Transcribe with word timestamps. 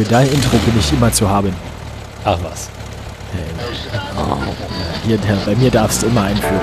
Für 0.00 0.06
dein 0.08 0.28
Intro 0.28 0.56
bin 0.56 0.78
ich 0.78 0.92
immer 0.94 1.12
zu 1.12 1.28
haben. 1.28 1.54
Ach 2.24 2.38
was. 2.42 2.70
Hier, 5.04 5.18
der, 5.18 5.34
bei 5.44 5.54
mir 5.54 5.70
darfst 5.70 6.02
du 6.02 6.06
immer 6.06 6.22
einführen. 6.22 6.58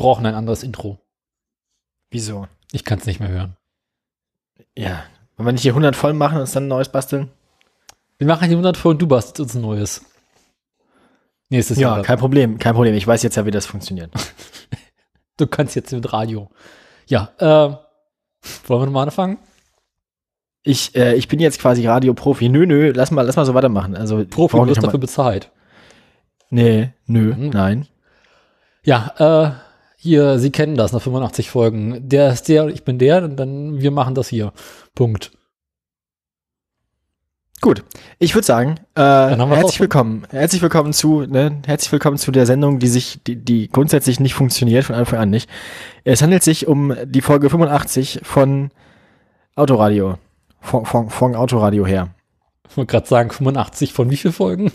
Brauchen 0.00 0.26
ein 0.26 0.34
anderes 0.34 0.62
Intro. 0.62 0.98
Wieso? 2.10 2.48
Ich 2.72 2.84
kann 2.84 2.98
es 2.98 3.06
nicht 3.06 3.20
mehr 3.20 3.28
hören. 3.28 3.56
Ja. 4.76 5.04
Wollen 5.36 5.46
wir 5.48 5.52
nicht 5.52 5.62
hier 5.62 5.72
100 5.72 5.94
voll 5.96 6.12
machen 6.12 6.34
und 6.36 6.40
uns 6.42 6.52
dann 6.52 6.64
ein 6.64 6.68
neues 6.68 6.88
basteln? 6.90 7.30
Wir 8.18 8.26
machen 8.26 8.48
die 8.48 8.54
100 8.54 8.76
vor 8.76 8.90
und 8.90 9.00
du 9.00 9.06
bastelst 9.06 9.40
uns 9.40 9.54
ein 9.54 9.62
neues. 9.62 10.04
Nächstes 11.48 11.78
Ja, 11.78 11.96
Jahr. 11.96 12.02
kein 12.04 12.18
Problem, 12.18 12.58
kein 12.58 12.74
Problem. 12.74 12.94
Ich 12.94 13.06
weiß 13.06 13.22
jetzt 13.22 13.36
ja, 13.36 13.46
wie 13.46 13.50
das 13.50 13.66
funktioniert. 13.66 14.10
Du 15.36 15.46
kannst 15.46 15.74
jetzt 15.74 15.90
mit 15.90 16.12
Radio. 16.12 16.50
Ja, 17.06 17.30
äh, 17.38 17.74
wollen 18.68 18.82
wir 18.82 18.90
mal 18.90 19.04
anfangen? 19.04 19.38
Ich, 20.62 20.94
äh, 20.94 21.14
ich 21.14 21.28
bin 21.28 21.40
jetzt 21.40 21.58
quasi 21.58 21.86
Radioprofi. 21.86 22.50
Nö, 22.50 22.66
nö, 22.66 22.92
lass 22.94 23.10
mal, 23.10 23.22
lass 23.22 23.36
mal 23.36 23.46
so 23.46 23.54
weitermachen. 23.54 23.96
Also, 23.96 24.22
Profi, 24.26 24.58
du 24.58 24.66
wirst 24.66 24.82
dafür 24.82 25.00
bezahlt. 25.00 25.50
Nee, 26.50 26.92
nö, 27.06 27.32
Mhm. 27.34 27.48
nein. 27.48 27.86
Ja, 28.84 29.14
äh, 29.16 29.69
hier, 30.02 30.38
Sie 30.38 30.50
kennen 30.50 30.76
das 30.76 30.92
nach 30.92 31.02
85 31.02 31.50
Folgen. 31.50 32.08
Der 32.08 32.32
ist 32.32 32.48
der, 32.48 32.68
ich 32.68 32.84
bin 32.84 32.98
der, 32.98 33.22
und 33.22 33.36
dann 33.36 33.80
wir 33.80 33.90
machen 33.90 34.14
das 34.14 34.28
hier. 34.28 34.52
Punkt. 34.94 35.30
Gut, 37.60 37.84
ich 38.18 38.34
würde 38.34 38.46
sagen, 38.46 38.76
äh, 38.94 39.02
herzlich 39.02 39.78
willkommen, 39.80 40.26
herzlich 40.30 40.62
willkommen 40.62 40.94
zu, 40.94 41.26
ne, 41.26 41.60
herzlich 41.66 41.92
willkommen 41.92 42.16
zu 42.16 42.32
der 42.32 42.46
Sendung, 42.46 42.78
die 42.78 42.86
sich, 42.86 43.22
die, 43.22 43.36
die 43.36 43.68
grundsätzlich 43.68 44.18
nicht 44.18 44.32
funktioniert, 44.32 44.86
von 44.86 44.96
Anfang 44.96 45.18
an 45.18 45.28
nicht. 45.28 45.50
Es 46.04 46.22
handelt 46.22 46.42
sich 46.42 46.66
um 46.66 46.94
die 47.04 47.20
Folge 47.20 47.50
85 47.50 48.20
von 48.22 48.70
Autoradio, 49.54 50.16
von, 50.62 50.86
von, 50.86 51.10
von 51.10 51.34
Autoradio 51.34 51.86
her. 51.86 52.14
Ich 52.70 52.78
wollte 52.78 52.90
gerade 52.90 53.06
sagen, 53.06 53.30
85 53.30 53.92
von 53.92 54.08
wie 54.08 54.16
viel 54.16 54.32
Folgen? 54.32 54.72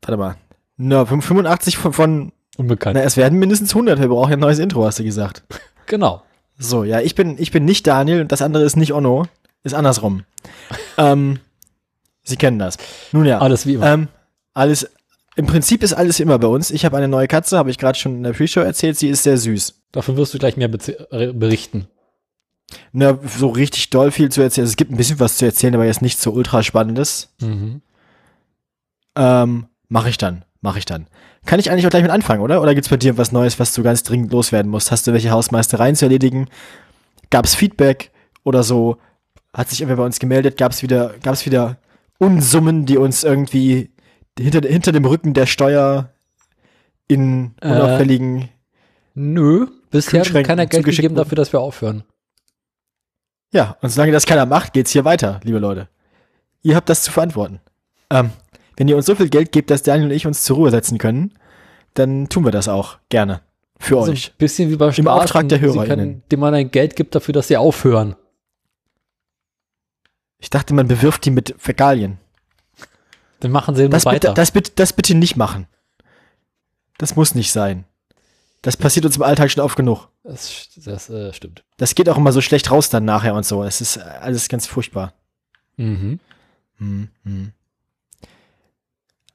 Warte 0.00 0.16
mal. 0.16 0.34
Na, 0.76 1.06
85 1.06 1.76
von, 1.76 1.92
von, 1.92 2.32
Unbekannt. 2.56 2.94
na, 2.96 3.02
es 3.02 3.16
werden 3.16 3.38
mindestens 3.38 3.70
100, 3.70 4.00
wir 4.00 4.08
brauchen 4.08 4.30
ja 4.30 4.36
ein 4.36 4.40
neues 4.40 4.58
Intro, 4.58 4.84
hast 4.84 4.98
du 4.98 5.04
gesagt. 5.04 5.42
Genau. 5.86 6.22
So, 6.58 6.84
ja, 6.84 7.00
ich 7.00 7.14
bin, 7.14 7.36
ich 7.38 7.50
bin 7.50 7.64
nicht 7.64 7.86
Daniel 7.86 8.20
und 8.20 8.30
das 8.32 8.42
andere 8.42 8.64
ist 8.64 8.76
nicht 8.76 8.92
Onno, 8.92 9.26
ist 9.64 9.74
andersrum. 9.74 10.24
ähm, 10.98 11.40
Sie 12.24 12.36
kennen 12.36 12.58
das. 12.58 12.76
Nun 13.10 13.24
ja. 13.26 13.38
Alles 13.40 13.66
wie 13.66 13.74
immer. 13.74 13.92
Ähm, 13.92 14.08
alles, 14.54 14.88
im 15.34 15.46
Prinzip 15.46 15.82
ist 15.82 15.92
alles 15.92 16.20
immer 16.20 16.38
bei 16.38 16.46
uns. 16.46 16.70
Ich 16.70 16.84
habe 16.84 16.96
eine 16.96 17.08
neue 17.08 17.26
Katze, 17.26 17.58
habe 17.58 17.70
ich 17.70 17.78
gerade 17.78 17.98
schon 17.98 18.16
in 18.16 18.22
der 18.22 18.32
Pre-Show 18.32 18.60
erzählt. 18.60 18.96
Sie 18.98 19.08
ist 19.08 19.22
sehr 19.24 19.38
süß. 19.38 19.74
Davon 19.90 20.16
wirst 20.16 20.34
du 20.34 20.38
gleich 20.38 20.56
mehr 20.56 20.70
äh, 21.10 21.32
berichten. 21.32 21.88
Na, 22.92 23.18
so 23.26 23.48
richtig 23.48 23.90
doll 23.90 24.10
viel 24.10 24.30
zu 24.30 24.40
erzählen. 24.40 24.64
Also 24.64 24.72
es 24.72 24.76
gibt 24.76 24.92
ein 24.92 24.96
bisschen 24.96 25.20
was 25.20 25.36
zu 25.36 25.44
erzählen, 25.44 25.74
aber 25.74 25.84
jetzt 25.84 26.02
nichts 26.02 26.22
so 26.22 26.30
ultra 26.30 26.62
spannendes. 26.62 27.30
Mhm. 27.40 27.82
Ähm, 29.16 29.66
mache 29.88 30.08
ich 30.10 30.18
dann. 30.18 30.44
Mache 30.60 30.78
ich 30.78 30.84
dann. 30.84 31.06
Kann 31.44 31.58
ich 31.58 31.70
eigentlich 31.70 31.86
auch 31.86 31.90
gleich 31.90 32.02
mit 32.02 32.12
anfangen, 32.12 32.40
oder? 32.40 32.62
Oder 32.62 32.74
gibt's 32.74 32.88
bei 32.88 32.96
dir 32.96 33.18
was 33.18 33.32
Neues, 33.32 33.58
was 33.58 33.74
du 33.74 33.82
ganz 33.82 34.02
dringend 34.02 34.32
loswerden 34.32 34.70
musst? 34.70 34.90
Hast 34.90 35.06
du 35.06 35.12
welche 35.12 35.30
Hausmeistereien 35.30 35.96
zu 35.96 36.04
erledigen? 36.04 36.48
Gab's 37.30 37.54
Feedback 37.54 38.10
oder 38.44 38.62
so? 38.62 38.98
Hat 39.52 39.68
sich 39.68 39.80
irgendwer 39.80 39.96
bei 39.96 40.04
uns 40.06 40.18
gemeldet? 40.18 40.56
Gab's 40.56 40.82
wieder, 40.82 41.14
gab's 41.22 41.44
wieder 41.44 41.78
Unsummen, 42.18 42.86
die 42.86 42.96
uns 42.96 43.24
irgendwie 43.24 43.90
hinter, 44.38 44.66
hinter 44.66 44.92
dem 44.92 45.04
Rücken 45.04 45.34
der 45.34 45.46
Steuer 45.46 46.10
in 47.08 47.54
Äh, 47.60 47.68
unauffälligen 47.68 48.48
Nö, 49.14 49.66
bisher 49.90 50.20
hat 50.24 50.44
keiner 50.44 50.66
Geld 50.66 50.84
gegeben 50.84 51.10
wurden. 51.10 51.16
dafür, 51.16 51.36
dass 51.36 51.52
wir 51.52 51.60
aufhören. 51.60 52.04
Ja, 53.52 53.76
und 53.82 53.90
solange 53.90 54.12
das 54.12 54.24
keiner 54.24 54.46
macht, 54.46 54.72
geht's 54.72 54.92
hier 54.92 55.04
weiter, 55.04 55.40
liebe 55.42 55.58
Leute. 55.58 55.88
Ihr 56.62 56.76
habt 56.76 56.88
das 56.88 57.02
zu 57.02 57.10
verantworten. 57.10 57.60
Ähm, 58.08 58.30
wenn 58.82 58.88
ihr 58.88 58.96
uns 58.96 59.06
so 59.06 59.14
viel 59.14 59.28
Geld 59.28 59.52
gebt, 59.52 59.70
dass 59.70 59.84
Daniel 59.84 60.08
und 60.08 60.12
ich 60.12 60.26
uns 60.26 60.42
zur 60.42 60.56
Ruhe 60.56 60.72
setzen 60.72 60.98
können, 60.98 61.32
dann 61.94 62.28
tun 62.28 62.44
wir 62.44 62.50
das 62.50 62.66
auch 62.66 62.98
gerne. 63.10 63.40
Für 63.78 64.02
So 64.04 64.10
euch. 64.10 64.30
ein 64.30 64.38
bisschen 64.38 64.70
wie 64.72 64.76
bei 64.76 64.88
Im 64.88 65.06
Auftrag 65.06 65.48
der 65.48 65.60
können, 65.60 66.24
dem 66.32 66.40
man 66.40 66.52
ein 66.52 66.68
Geld 66.72 66.96
gibt 66.96 67.14
dafür, 67.14 67.32
dass 67.32 67.46
sie 67.46 67.56
aufhören. 67.56 68.16
Ich 70.40 70.50
dachte, 70.50 70.74
man 70.74 70.88
bewirft 70.88 71.24
die 71.24 71.30
mit 71.30 71.54
Fäkalien. 71.58 72.18
Dann 73.38 73.52
machen 73.52 73.76
sie 73.76 73.82
nur 73.82 73.90
Das 73.90 74.04
weiter. 74.04 74.30
bitte, 74.30 74.34
das, 74.34 74.50
bitte, 74.50 74.72
das 74.74 74.92
bitte 74.92 75.14
nicht 75.14 75.36
machen. 75.36 75.68
Das 76.98 77.14
muss 77.14 77.36
nicht 77.36 77.52
sein. 77.52 77.84
Das 78.62 78.76
passiert 78.76 79.06
uns 79.06 79.14
im 79.14 79.22
Alltag 79.22 79.52
schon 79.52 79.62
oft 79.62 79.76
genug. 79.76 80.08
das 80.24 80.70
das 80.84 81.08
äh, 81.08 81.32
stimmt. 81.32 81.62
Das 81.76 81.94
geht 81.94 82.08
auch 82.08 82.16
immer 82.16 82.32
so 82.32 82.40
schlecht 82.40 82.68
raus 82.72 82.88
dann 82.90 83.04
nachher 83.04 83.36
und 83.36 83.46
so. 83.46 83.62
Es 83.62 83.80
ist 83.80 83.98
alles 83.98 84.48
ganz 84.48 84.66
furchtbar. 84.66 85.12
Mhm. 85.76 86.18
Hm, 86.78 87.08
hm. 87.24 87.52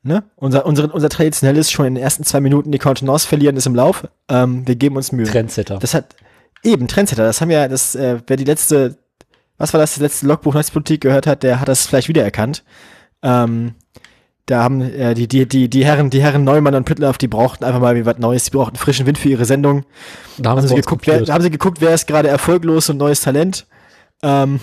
Ne? 0.08 0.24
Unser, 0.38 0.66
unser, 0.66 0.94
unser 0.94 1.10
traditionelles 1.10 1.70
schon 1.70 1.86
in 1.86 1.96
den 1.96 2.04
ersten 2.04 2.24
zwei 2.24 2.40
Minuten 2.40 2.72
die 2.72 2.80
Kontenance 2.80 3.28
verlieren 3.28 3.58
ist 3.58 3.68
im 3.68 3.76
Lauf. 3.76 4.08
Ähm, 4.30 4.66
wir 4.66 4.76
geben 4.76 4.96
uns 4.96 5.12
Mühe. 5.12 5.26
Trendsetter. 5.26 5.78
Das 5.80 5.94
hat 5.94 6.16
eben 6.64 6.88
Trendsetter. 6.88 7.24
Das 7.24 7.42
haben 7.42 7.52
ja, 7.52 7.68
das, 7.68 7.94
äh, 7.96 8.20
wer 8.26 8.38
die 8.38 8.46
letzte, 8.46 8.98
was 9.58 9.74
war 9.74 9.80
das, 9.80 9.96
das 9.96 10.02
letzte 10.02 10.26
Logbuch 10.28 10.54
Netzpolitik 10.54 11.02
gehört 11.02 11.28
hat, 11.28 11.44
der 11.44 11.60
hat 11.60 11.68
das 11.68 11.86
vielleicht 11.86 12.08
wiedererkannt. 12.08 12.64
Ähm, 13.22 13.76
da 14.46 14.64
haben 14.64 14.82
äh, 14.82 15.14
die, 15.14 15.28
die, 15.28 15.46
die, 15.46 15.70
die 15.70 15.86
Herren, 15.86 16.10
die 16.10 16.22
Herren 16.22 16.46
Neumann 16.46 16.74
und 16.74 16.86
Püttlaff, 16.86 17.18
die 17.18 17.28
brauchten 17.28 17.66
einfach 17.66 17.82
mal 17.82 17.96
wie 17.96 18.06
was 18.06 18.18
Neues. 18.18 18.46
Die 18.46 18.52
brauchten 18.52 18.78
frischen 18.78 19.06
Wind 19.06 19.18
für 19.18 19.28
ihre 19.28 19.44
Sendung. 19.44 19.84
da 20.38 20.52
haben 20.52 20.58
Haben 20.60 20.68
sie 20.70 20.76
geguckt, 20.76 21.06
wer, 21.06 21.22
da 21.22 21.34
haben 21.34 21.44
sie 21.44 21.52
geguckt, 21.52 21.82
wer 21.82 21.94
ist 21.94 22.08
gerade 22.08 22.30
erfolglos 22.30 22.90
und 22.90 22.98
neues 22.98 23.22
Talent. 23.22 23.68
Ähm, 24.24 24.62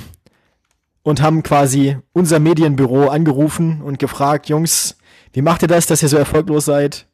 und 1.03 1.21
haben 1.21 1.43
quasi 1.43 1.99
unser 2.15 2.39
Medienbüro 2.39 3.09
angerufen 3.09 3.83
und 3.83 3.99
gefragt, 3.99 4.49
Jungs, 4.49 4.97
wie 5.35 5.43
macht 5.43 5.61
ihr 5.63 5.69
das, 5.69 5.87
dass 5.87 6.03
ihr 6.03 6.09
so 6.09 6.17
erfolglos 6.17 6.65
seid? 6.65 7.07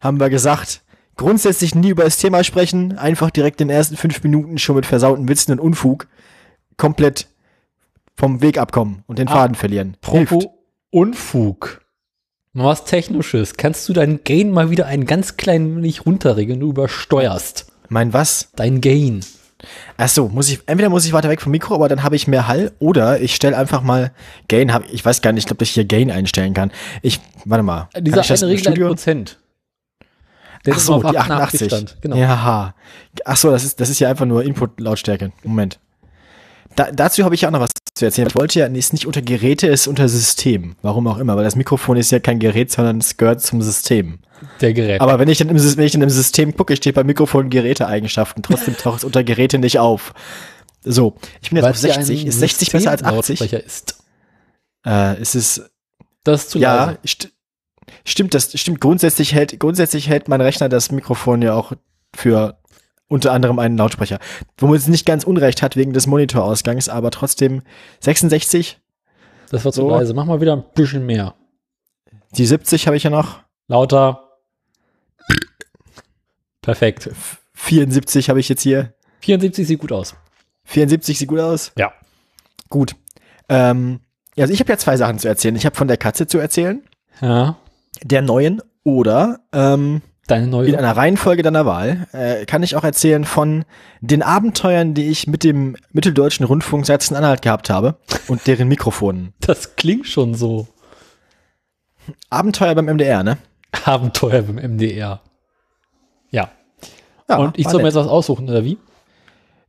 Haben 0.00 0.20
wir 0.20 0.28
gesagt, 0.30 0.82
grundsätzlich 1.16 1.74
nie 1.74 1.88
über 1.90 2.04
das 2.04 2.18
Thema 2.18 2.44
sprechen, 2.44 2.98
einfach 2.98 3.30
direkt 3.30 3.60
in 3.62 3.68
den 3.68 3.76
ersten 3.76 3.96
fünf 3.96 4.22
Minuten 4.22 4.58
schon 4.58 4.76
mit 4.76 4.86
versauten 4.86 5.28
Witzen 5.28 5.52
und 5.52 5.60
Unfug 5.60 6.06
komplett 6.76 7.26
vom 8.16 8.42
Weg 8.42 8.58
abkommen 8.58 9.02
und 9.06 9.18
den 9.18 9.28
Ah, 9.28 9.32
Faden 9.32 9.54
verlieren. 9.56 9.96
Apropos 10.02 10.46
Unfug. 10.90 11.80
Mal 12.52 12.64
was 12.64 12.84
Technisches. 12.84 13.54
Kannst 13.56 13.88
du 13.88 13.92
dein 13.92 14.24
Gain 14.24 14.50
mal 14.50 14.70
wieder 14.70 14.86
ein 14.86 15.06
ganz 15.06 15.36
klein 15.36 15.76
wenig 15.76 16.04
runterregeln? 16.04 16.58
Du 16.60 16.70
übersteuerst 16.70 17.70
Mein 17.88 18.12
was? 18.12 18.50
dein 18.56 18.80
Gain. 18.80 19.20
Ach 19.96 20.08
so, 20.08 20.28
muss 20.28 20.48
ich, 20.48 20.60
entweder 20.66 20.88
muss 20.88 21.04
ich 21.04 21.12
weiter 21.12 21.28
weg 21.28 21.40
vom 21.40 21.52
Mikro, 21.52 21.74
aber 21.74 21.88
dann 21.88 22.02
habe 22.02 22.16
ich 22.16 22.26
mehr 22.26 22.48
Hall, 22.48 22.72
oder 22.78 23.20
ich 23.20 23.34
stelle 23.34 23.56
einfach 23.56 23.82
mal 23.82 24.12
Gain, 24.48 24.72
hab, 24.72 24.84
ich 24.90 25.04
weiß 25.04 25.22
gar 25.22 25.32
nicht, 25.32 25.42
ich 25.42 25.46
glaube, 25.46 25.58
dass 25.58 25.68
ich 25.68 25.74
hier 25.74 25.84
Gain 25.84 26.10
einstellen 26.10 26.54
kann. 26.54 26.70
Ich, 27.02 27.20
warte 27.44 27.62
mal. 27.62 27.88
kann 27.92 28.04
Dieser 28.04 28.22
eine 28.22 28.48
Regel? 28.48 28.86
Prozent. 28.86 29.38
Der 30.66 30.74
Ach 30.74 30.78
ist 30.78 30.86
so, 30.86 31.02
die 31.02 31.16
88. 31.16 31.66
Stand. 31.66 31.96
Genau. 32.02 32.16
Ja, 32.16 32.74
ach 33.24 33.36
so, 33.36 33.50
das 33.50 33.64
ist, 33.64 33.80
das 33.80 33.88
ist 33.88 33.98
ja 33.98 34.10
einfach 34.10 34.26
nur 34.26 34.44
Input-Lautstärke. 34.44 35.32
Moment. 35.42 35.78
Da, 36.76 36.92
dazu 36.92 37.24
habe 37.24 37.34
ich 37.34 37.40
ja 37.40 37.48
auch 37.48 37.52
noch 37.52 37.60
was 37.60 37.70
zu 37.94 38.04
erzählen. 38.04 38.28
Ich 38.28 38.34
wollte 38.34 38.60
ja, 38.60 38.66
ist 38.66 38.92
nicht 38.92 39.06
unter 39.06 39.22
Geräte, 39.22 39.66
ist 39.66 39.86
unter 39.86 40.08
System. 40.08 40.76
Warum 40.82 41.06
auch 41.06 41.18
immer, 41.18 41.36
weil 41.36 41.44
das 41.44 41.56
Mikrofon 41.56 41.96
ist 41.96 42.10
ja 42.12 42.18
kein 42.20 42.38
Gerät, 42.38 42.70
sondern 42.70 42.98
es 42.98 43.16
gehört 43.16 43.42
zum 43.42 43.62
System. 43.62 44.20
Der 44.60 44.72
Gerät. 44.72 45.00
Aber 45.00 45.18
wenn 45.18 45.28
ich 45.28 45.38
dann 45.38 45.48
im, 45.48 45.56
wenn 45.56 45.84
ich 45.84 45.92
dann 45.92 46.02
im 46.02 46.10
System 46.10 46.56
gucke, 46.56 46.76
steht 46.76 46.94
beim 46.94 47.06
Mikrofon 47.06 47.50
Geräteeigenschaften. 47.50 48.42
Trotzdem 48.42 48.76
taucht 48.76 48.98
es 48.98 49.04
unter 49.04 49.22
Geräte 49.24 49.58
nicht 49.58 49.78
auf. 49.78 50.14
So, 50.82 51.16
ich 51.42 51.50
bin 51.50 51.56
jetzt 51.56 51.64
Weil 51.64 51.70
auf 51.72 51.76
es 51.76 51.82
ja 51.82 51.94
60. 51.94 52.20
ein 52.22 52.26
Ist 52.28 52.40
60 52.40 52.72
besser 52.72 52.90
als 52.90 53.02
80? 53.02 53.38
Systemlautsprecher 53.38 53.64
ist. 53.64 53.98
Äh, 54.86 55.20
es 55.20 55.34
ist, 55.34 55.70
Das 56.24 56.42
ist 56.44 56.50
zu 56.50 56.58
ja, 56.58 56.86
leise. 56.86 56.98
st 57.06 57.32
stimmt, 58.04 58.32
das 58.34 58.58
stimmt. 58.58 58.80
Grundsätzlich 58.80 59.34
hält, 59.34 59.58
grundsätzlich 59.60 60.08
hält 60.08 60.28
mein 60.28 60.40
Rechner 60.40 60.68
das 60.68 60.90
Mikrofon 60.90 61.42
ja 61.42 61.54
auch 61.54 61.72
für 62.16 62.59
unter 63.10 63.32
anderem 63.32 63.58
einen 63.58 63.76
Lautsprecher. 63.76 64.18
Womit 64.56 64.80
es 64.80 64.88
nicht 64.88 65.04
ganz 65.04 65.24
unrecht 65.24 65.60
hat 65.60 65.76
wegen 65.76 65.92
des 65.92 66.06
Monitorausgangs, 66.06 66.88
aber 66.88 67.10
trotzdem 67.10 67.60
66, 68.00 68.80
Das 69.50 69.64
war 69.66 69.72
zu 69.72 69.82
so. 69.82 69.90
leise. 69.90 70.14
Mach 70.14 70.24
mal 70.24 70.40
wieder 70.40 70.54
ein 70.56 70.64
bisschen 70.74 71.04
mehr. 71.04 71.34
die 72.36 72.46
70 72.46 72.86
habe 72.86 72.96
ich 72.96 73.02
ja 73.02 73.10
noch, 73.10 73.40
Lauter. 73.68 74.28
Perfekt. 76.62 77.10
74 77.54 78.28
habe 78.28 78.40
ich 78.40 78.48
jetzt 78.48 78.62
hier. 78.62 78.94
74 79.20 79.66
sieht 79.66 79.78
gut 79.80 79.92
aus. 79.92 80.14
74 80.64 81.18
sieht 81.18 81.28
gut 81.28 81.40
aus. 81.40 81.72
Ja. 81.76 81.92
Gut. 82.68 82.94
Ähm, 83.48 84.00
also 84.36 84.52
ich 84.52 84.60
habe 84.60 84.70
ja 84.70 84.78
zwei 84.78 84.96
Sachen 84.96 85.18
zu 85.18 85.28
erzählen. 85.28 85.56
Ich 85.56 85.66
habe 85.66 85.76
von 85.76 85.88
der 85.88 85.96
Katze 85.96 86.26
zu 86.26 86.38
erzählen, 86.38 86.82
Ja. 87.20 87.56
der 88.02 88.22
neuen 88.22 88.62
Oder 88.82 89.40
ähm, 89.52 90.00
Deine 90.30 90.44
in 90.44 90.50
neue. 90.50 90.78
einer 90.78 90.96
Reihenfolge 90.96 91.42
deiner 91.42 91.66
Wahl 91.66 92.06
äh, 92.12 92.44
kann 92.46 92.62
ich 92.62 92.76
auch 92.76 92.84
erzählen 92.84 93.24
von 93.24 93.64
den 94.00 94.22
Abenteuern, 94.22 94.94
die 94.94 95.08
ich 95.08 95.26
mit 95.26 95.42
dem 95.44 95.76
Mitteldeutschen 95.92 96.46
Rundfunk 96.46 96.86
Sachsen-Anhalt 96.86 97.42
gehabt 97.42 97.68
habe 97.70 97.96
und 98.28 98.46
deren 98.46 98.68
Mikrofonen. 98.68 99.32
Das 99.40 99.76
klingt 99.76 100.06
schon 100.06 100.34
so. 100.34 100.68
Abenteuer 102.30 102.74
beim 102.74 102.86
MDR, 102.86 103.22
ne? 103.22 103.38
Abenteuer 103.84 104.42
beim 104.42 104.56
MDR. 104.56 105.20
Ja. 106.30 106.50
Ja, 107.28 107.36
Und 107.36 107.58
ich 107.58 107.64
soll 107.68 107.74
mir 107.80 107.84
nett. 107.88 107.94
jetzt 107.94 108.04
was 108.04 108.08
aussuchen, 108.08 108.48
oder 108.48 108.64
wie? 108.64 108.78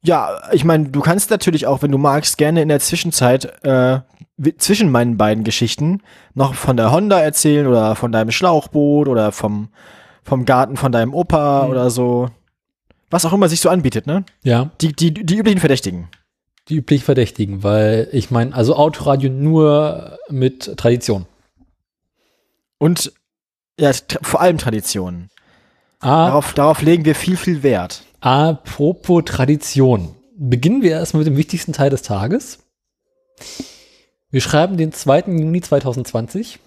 Ja, 0.04 0.42
ich 0.52 0.64
meine, 0.64 0.90
du 0.90 1.00
kannst 1.02 1.30
natürlich 1.30 1.68
auch, 1.68 1.84
wenn 1.84 1.92
du 1.92 2.00
magst, 2.00 2.38
gerne 2.40 2.62
in 2.64 2.70
der 2.70 2.80
Zwischenzeit 2.80 3.46
äh, 3.64 4.00
wi- 4.38 4.58
zwischen 4.58 4.90
meinen 4.92 5.18
beiden 5.18 5.44
Geschichten 5.44 6.02
noch 6.34 6.56
von 6.56 6.76
der 6.78 6.92
Honda 6.92 7.20
erzählen 7.20 7.68
oder 7.68 7.96
von 7.96 8.12
deinem 8.12 8.32
Schlauchboot 8.32 9.08
oder 9.08 9.32
vom, 9.32 9.70
vom 10.24 10.46
Garten 10.46 10.78
von 10.78 10.92
deinem 10.92 11.14
Opa 11.14 11.64
Mhm. 11.66 11.72
oder 11.72 11.90
so. 11.90 12.30
Was 13.10 13.26
auch 13.26 13.34
immer 13.34 13.50
sich 13.50 13.60
so 13.62 13.70
anbietet, 13.70 14.08
ne? 14.08 14.24
Ja. 14.44 14.72
Die, 14.82 14.94
die, 14.94 15.14
die 15.14 15.36
üblichen 15.38 15.60
Verdächtigen. 15.60 16.08
Die 16.70 16.76
üblich 16.78 17.04
Verdächtigen, 17.04 17.64
weil 17.64 18.08
ich 18.12 18.32
meine, 18.32 18.54
also 18.56 18.76
Autoradio 18.76 19.30
nur 19.30 20.18
mit 20.30 20.78
Tradition. 20.78 21.26
Und 22.78 23.12
ja, 23.80 23.92
vor 24.22 24.42
allem 24.42 24.58
Traditionen. 24.58 25.30
A, 26.00 26.28
Darauf, 26.28 26.54
darauf 26.54 26.82
legen 26.82 27.06
wir 27.06 27.16
viel, 27.16 27.36
viel 27.38 27.64
Wert. 27.64 28.04
apropos 28.22 29.24
Tradition. 29.26 30.16
Beginnen 30.38 30.82
wir 30.82 30.92
erstmal 30.92 31.24
mit 31.24 31.28
dem 31.34 31.38
wichtigsten 31.38 31.74
Teil 31.74 31.90
des 31.90 32.02
Tages. 32.04 32.60
Wir 34.30 34.42
schreiben 34.42 34.78
den 34.78 34.92
2. 34.92 35.20
Juni 35.28 35.62
2020. 35.62 36.60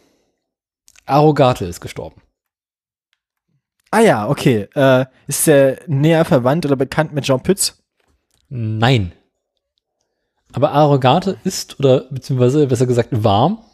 Arrogate 1.06 1.64
ist 1.64 1.80
gestorben. 1.80 2.20
Ah 3.94 4.00
ja, 4.00 4.28
okay. 4.28 4.66
Äh, 4.74 5.06
ist 5.28 5.46
der 5.46 5.78
näher 5.86 6.24
verwandt 6.24 6.66
oder 6.66 6.74
bekannt 6.74 7.12
mit 7.12 7.26
Jean 7.26 7.44
Pütz? 7.44 7.80
Nein. 8.48 9.12
Aber 10.52 10.72
Arrogate 10.72 11.38
ist, 11.44 11.78
oder 11.78 12.00
beziehungsweise 12.10 12.66
besser 12.66 12.86
gesagt 12.86 13.10
war, 13.12 13.70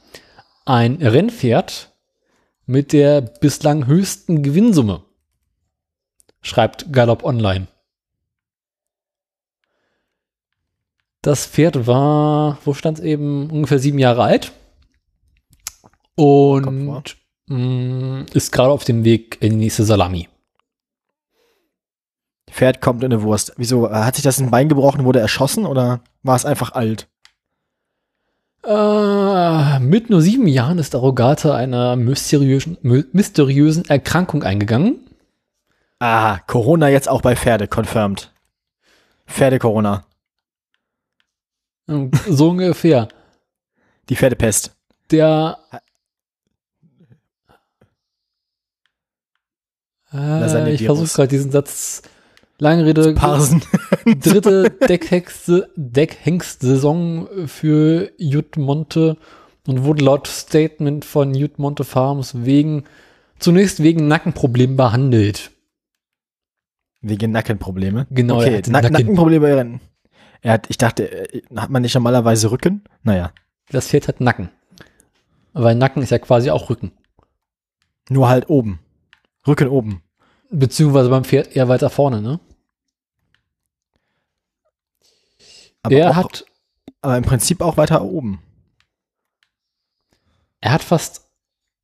ein 0.66 0.96
Rennpferd 0.96 1.96
mit 2.66 2.92
der 2.92 3.22
bislang 3.22 3.86
höchsten 3.86 4.42
Gewinnsumme. 4.42 5.06
Schreibt 6.42 6.92
Galopp 6.92 7.24
Online. 7.24 7.68
Das 11.22 11.46
Pferd 11.46 11.86
war, 11.86 12.58
wo 12.66 12.74
stand 12.74 12.98
es 12.98 13.04
eben, 13.04 13.48
ungefähr 13.48 13.78
sieben 13.78 13.98
Jahre 13.98 14.24
alt. 14.24 14.52
Und 16.14 16.86
mh, 16.86 17.02
ist 17.50 18.52
gerade 18.52 18.70
auf 18.70 18.84
dem 18.84 19.04
Weg 19.04 19.38
in 19.40 19.50
die 19.50 19.56
nächste 19.56 19.84
Salami. 19.84 20.28
Pferd 22.50 22.80
kommt 22.80 23.02
in 23.04 23.12
eine 23.12 23.22
Wurst. 23.22 23.52
Wieso? 23.56 23.88
Äh, 23.88 23.92
Hat 23.94 24.14
sich 24.16 24.24
das 24.24 24.40
ein 24.40 24.50
Bein 24.50 24.68
gebrochen, 24.68 25.04
wurde 25.04 25.20
erschossen 25.20 25.66
oder 25.66 26.00
war 26.22 26.36
es 26.36 26.44
einfach 26.44 26.72
alt? 26.72 27.08
Äh, 28.64 29.78
mit 29.80 30.10
nur 30.10 30.20
sieben 30.20 30.46
Jahren 30.46 30.78
ist 30.78 30.94
Arrogate 30.94 31.54
einer 31.54 31.96
mysteriösen, 31.96 32.76
my- 32.82 33.04
mysteriösen 33.12 33.84
Erkrankung 33.88 34.42
eingegangen. 34.42 35.00
Ah, 35.98 36.38
Corona 36.46 36.88
jetzt 36.88 37.08
auch 37.08 37.22
bei 37.22 37.36
Pferde, 37.36 37.68
confirmed. 37.68 38.32
Pferde-Corona. 39.26 40.04
Ähm, 41.88 42.10
So 42.28 42.48
ungefähr. 42.50 43.08
Die 44.08 44.16
Pferdepest. 44.16 44.74
Der. 45.10 45.58
Äh, 50.12 50.72
ich 50.74 50.84
versuche 50.84 51.08
gerade 51.14 51.28
diesen 51.28 51.50
Satz. 51.50 52.02
Lange 52.58 52.84
Rede. 52.84 53.14
Parsen. 53.14 53.62
dritte 54.04 54.64
Deckhengste- 54.80 55.68
Deckhengst-Saison 55.76 57.28
für 57.46 58.10
Jutmonte 58.18 59.16
und 59.66 59.84
wurde 59.84 60.04
laut 60.04 60.26
Statement 60.26 61.04
von 61.04 61.34
Jutmonte 61.34 61.84
Farms 61.84 62.44
wegen, 62.44 62.84
zunächst 63.38 63.82
wegen 63.82 64.08
Nackenproblemen 64.08 64.76
behandelt. 64.76 65.52
Wegen 67.00 67.30
Nackenprobleme. 67.30 68.06
Genau, 68.10 68.38
Okay, 68.38 68.56
Nack 68.68 68.84
Nacken- 68.84 68.92
Nackenprobleme. 68.92 69.48
Er- 69.48 69.80
Er 70.42 70.52
hat, 70.52 70.68
ich 70.68 70.76
dachte, 70.76 71.28
hat 71.56 71.70
man 71.70 71.80
nicht 71.82 71.94
normalerweise 71.94 72.50
Rücken? 72.50 72.82
Naja, 73.02 73.32
Das 73.70 73.88
Pferd 73.88 74.08
hat 74.08 74.20
Nacken. 74.20 74.50
Weil 75.54 75.76
Nacken 75.76 76.02
ist 76.02 76.10
ja 76.10 76.18
quasi 76.18 76.50
auch 76.50 76.68
Rücken. 76.68 76.92
nur 78.10 78.28
halt 78.28 78.50
oben. 78.50 78.80
Rücken 79.50 79.68
oben. 79.68 80.02
Beziehungsweise 80.50 81.10
beim 81.10 81.24
Pferd 81.24 81.54
eher 81.54 81.68
weiter 81.68 81.90
vorne, 81.90 82.22
ne? 82.22 82.40
Aber, 85.82 85.94
er 85.94 86.10
auch, 86.10 86.16
hat, 86.16 86.44
aber 87.02 87.16
im 87.16 87.24
Prinzip 87.24 87.60
auch 87.60 87.76
weiter 87.76 88.02
oben. 88.02 88.42
er 90.60 90.72
hat 90.72 90.82
fast 90.82 91.28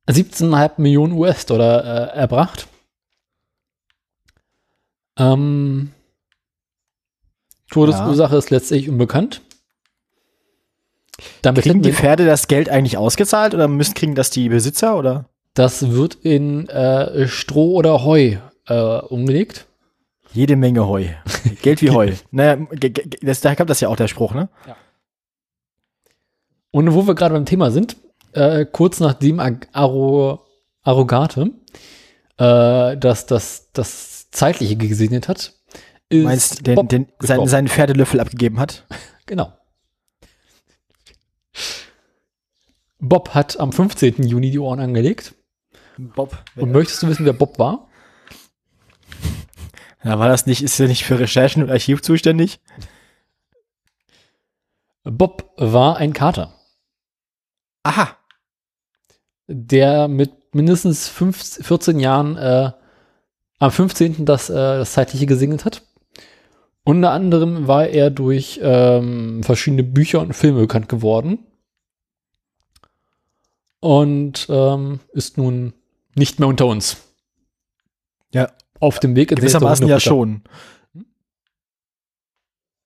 17,5 0.09 0.73
Millionen 0.77 1.13
US-Dollar 1.13 1.83
äh, 1.83 2.17
erbracht. 2.17 2.67
Ähm, 5.17 5.91
Todesursache 7.69 8.37
ist 8.37 8.49
letztlich 8.49 8.87
unbekannt. 8.89 9.41
Damit 11.41 11.63
Kriegen 11.63 11.81
die 11.81 11.93
Pferde 11.93 12.25
das 12.25 12.47
Geld 12.47 12.69
eigentlich 12.69 12.97
ausgezahlt 12.97 13.55
oder 13.55 13.67
müssen 13.67 13.95
kriegen 13.95 14.13
das 14.13 14.29
die 14.29 14.49
Besitzer 14.49 14.97
oder? 14.97 15.29
Das 15.57 15.91
wird 15.91 16.15
in 16.15 16.69
äh, 16.69 17.27
Stroh 17.27 17.73
oder 17.73 18.03
Heu 18.03 18.37
äh, 18.67 18.99
umgelegt. 18.99 19.65
Jede 20.33 20.55
Menge 20.55 20.87
Heu. 20.87 21.05
Geld 21.61 21.81
wie 21.81 21.89
Heu. 21.89 22.13
naja, 22.31 22.67
das, 23.21 23.41
daher 23.41 23.55
kommt 23.55 23.69
das 23.69 23.79
ja 23.79 23.89
auch 23.89 23.95
der 23.95 24.07
Spruch, 24.07 24.33
ne? 24.33 24.49
Und 26.71 26.93
wo 26.93 27.07
wir 27.07 27.15
gerade 27.15 27.33
beim 27.33 27.45
Thema 27.45 27.71
sind, 27.71 27.97
äh, 28.33 28.65
kurz 28.65 28.99
nachdem 28.99 29.39
Arro, 29.71 30.45
Arrogate 30.83 31.51
äh, 32.37 32.97
das, 32.97 33.25
das, 33.25 33.71
das 33.73 34.29
Zeitliche 34.29 34.75
gesegnet 34.75 35.27
hat, 35.27 35.53
ist 36.09 36.23
Meinst 36.23 36.67
den, 36.67 36.75
Bob 36.75 36.89
den, 36.89 37.07
sein, 37.19 37.47
seinen 37.47 37.67
Pferdelöffel 37.67 38.19
abgegeben 38.19 38.59
hat? 38.59 38.85
Genau. 39.25 39.51
Bob 42.99 43.31
hat 43.31 43.59
am 43.59 43.73
15. 43.73 44.23
Juni 44.23 44.51
die 44.51 44.59
Ohren 44.59 44.79
angelegt. 44.79 45.33
Bob. 45.97 46.43
Und 46.55 46.71
möchtest 46.71 47.03
du 47.03 47.07
wissen, 47.07 47.25
wer 47.25 47.33
Bob 47.33 47.59
war? 47.59 47.87
Ja, 50.03 50.19
war 50.19 50.29
das 50.29 50.45
nicht, 50.45 50.61
ist 50.61 50.79
er 50.79 50.87
nicht 50.87 51.03
für 51.03 51.19
Recherchen 51.19 51.63
und 51.63 51.71
Archiv 51.71 52.01
zuständig? 52.01 52.61
Bob 55.03 55.51
war 55.57 55.97
ein 55.97 56.13
Kater, 56.13 56.53
Aha. 57.83 58.15
der 59.47 60.07
mit 60.07 60.53
mindestens 60.53 61.09
fünf, 61.09 61.41
14 61.61 61.99
Jahren 61.99 62.37
äh, 62.37 62.71
am 63.59 63.71
15. 63.71 64.25
Das, 64.25 64.49
äh, 64.49 64.53
das 64.53 64.93
Zeitliche 64.93 65.25
gesegnet 65.25 65.65
hat. 65.65 65.81
Unter 66.83 67.11
anderem 67.11 67.67
war 67.67 67.87
er 67.87 68.09
durch 68.09 68.59
ähm, 68.63 69.43
verschiedene 69.43 69.83
Bücher 69.83 70.21
und 70.21 70.33
Filme 70.33 70.61
bekannt 70.61 70.87
geworden. 70.87 71.39
Und 73.79 74.47
ähm, 74.49 74.99
ist 75.11 75.37
nun 75.37 75.73
nicht 76.17 76.39
mehr 76.39 76.47
unter 76.47 76.65
uns. 76.65 76.97
Ja. 78.33 78.51
Auf 78.79 78.99
dem 78.99 79.15
Weg 79.15 79.31
ins 79.31 79.39
Gewissermaßen 79.39 79.87
ja 79.87 79.99
schon. 79.99 80.43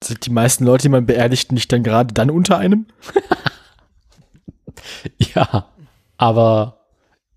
Sind 0.03 0.25
die 0.25 0.31
meisten 0.31 0.65
Leute, 0.65 0.83
die 0.83 0.89
man 0.89 1.05
beerdigt, 1.05 1.51
nicht 1.51 1.71
dann 1.71 1.83
gerade 1.83 2.13
dann 2.13 2.31
unter 2.31 2.57
einem? 2.57 2.87
Ja, 5.35 5.67
aber 6.17 6.87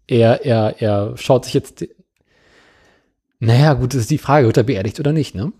er, 0.07 0.45
er, 0.45 0.81
er 0.81 1.17
schaut 1.17 1.45
sich 1.45 1.55
jetzt. 1.55 1.85
Naja, 3.39 3.75
gut, 3.75 3.95
das 3.95 4.03
ist 4.03 4.11
die 4.11 4.19
Frage, 4.19 4.47
wird 4.47 4.57
er 4.57 4.63
beerdigt 4.63 5.01
oder 5.01 5.13
nicht, 5.13 5.35
ne? 5.35 5.53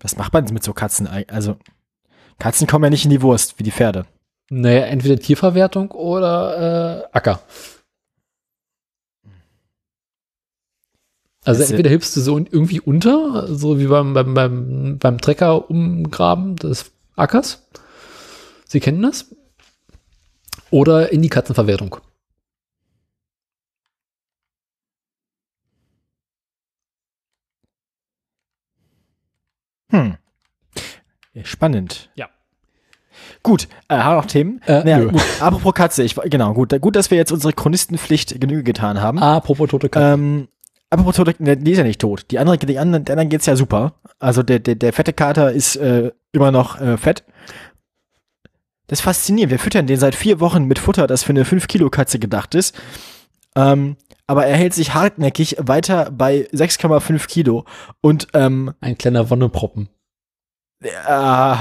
Was 0.00 0.16
macht 0.16 0.32
man 0.32 0.44
mit 0.52 0.62
so 0.62 0.72
Katzen? 0.72 1.06
Also, 1.28 1.56
Katzen 2.38 2.66
kommen 2.66 2.84
ja 2.84 2.90
nicht 2.90 3.04
in 3.04 3.10
die 3.10 3.22
Wurst, 3.22 3.58
wie 3.58 3.64
die 3.64 3.72
Pferde. 3.72 4.06
Naja, 4.48 4.86
entweder 4.86 5.18
Tierverwertung 5.18 5.90
oder 5.90 7.02
äh, 7.02 7.16
Acker. 7.16 7.40
Also 11.48 11.62
Das 11.62 11.70
entweder 11.70 11.88
hilfst 11.88 12.14
du 12.14 12.20
so 12.20 12.36
irgendwie 12.36 12.78
unter, 12.78 13.46
so 13.48 13.78
wie 13.78 13.86
beim, 13.86 14.12
beim, 14.12 14.34
beim, 14.34 14.98
beim 14.98 15.18
Trecker 15.18 15.70
umgraben 15.70 16.56
des 16.56 16.92
Ackers. 17.16 17.66
Sie 18.66 18.80
kennen 18.80 19.00
das. 19.00 19.34
Oder 20.70 21.10
in 21.10 21.22
die 21.22 21.30
Katzenverwertung. 21.30 21.96
Hm. 29.90 30.18
Spannend. 31.44 32.10
Ja. 32.14 32.28
Gut, 33.42 33.68
äh, 33.88 33.96
haben 33.96 34.16
wir 34.16 34.20
noch 34.20 34.26
Themen? 34.26 34.60
Äh, 34.66 34.84
naja, 34.84 35.04
gut, 35.04 35.22
apropos 35.40 35.72
Katze, 35.72 36.02
ich, 36.02 36.14
genau, 36.14 36.52
gut, 36.52 36.78
gut, 36.82 36.94
dass 36.94 37.10
wir 37.10 37.16
jetzt 37.16 37.32
unsere 37.32 37.54
Chronistenpflicht 37.54 38.38
Genüge 38.38 38.64
getan 38.64 39.00
haben. 39.00 39.18
Apropos 39.18 39.70
tote 39.70 39.88
Katze. 39.88 40.12
Ähm, 40.12 40.48
apropos 40.90 41.16
Tote, 41.16 41.34
ne, 41.38 41.56
die 41.56 41.72
ist 41.72 41.78
ja 41.78 41.84
nicht 41.84 42.00
tot. 42.00 42.30
Die 42.30 42.38
andere, 42.38 42.58
die 42.58 42.78
anderen, 42.78 43.04
der 43.04 43.14
anderen 43.14 43.28
geht's 43.28 43.46
ja 43.46 43.56
super. 43.56 43.94
Also 44.18 44.42
der, 44.42 44.58
der, 44.58 44.74
der 44.74 44.92
fette 44.92 45.12
Kater 45.12 45.52
ist 45.52 45.76
äh, 45.76 46.12
immer 46.32 46.50
noch 46.50 46.80
äh, 46.80 46.96
fett. 46.96 47.24
Das 48.86 49.00
ist 49.00 49.04
faszinierend. 49.04 49.50
Wir 49.50 49.58
füttern 49.58 49.86
den 49.86 49.98
seit 49.98 50.14
vier 50.14 50.40
Wochen 50.40 50.64
mit 50.64 50.78
Futter, 50.78 51.06
das 51.06 51.22
für 51.22 51.30
eine 51.30 51.44
5-Kilo-Katze 51.44 52.18
gedacht 52.18 52.54
ist. 52.54 52.74
Ähm, 53.54 53.96
aber 54.26 54.46
er 54.46 54.56
hält 54.56 54.74
sich 54.74 54.94
hartnäckig 54.94 55.56
weiter 55.58 56.10
bei 56.10 56.48
6,5 56.52 57.26
Kilo. 57.28 57.64
Und, 58.00 58.28
ähm, 58.34 58.74
Ein 58.80 58.96
kleiner 58.96 59.28
Wonneproppen. 59.30 59.88
äh, 60.80 61.56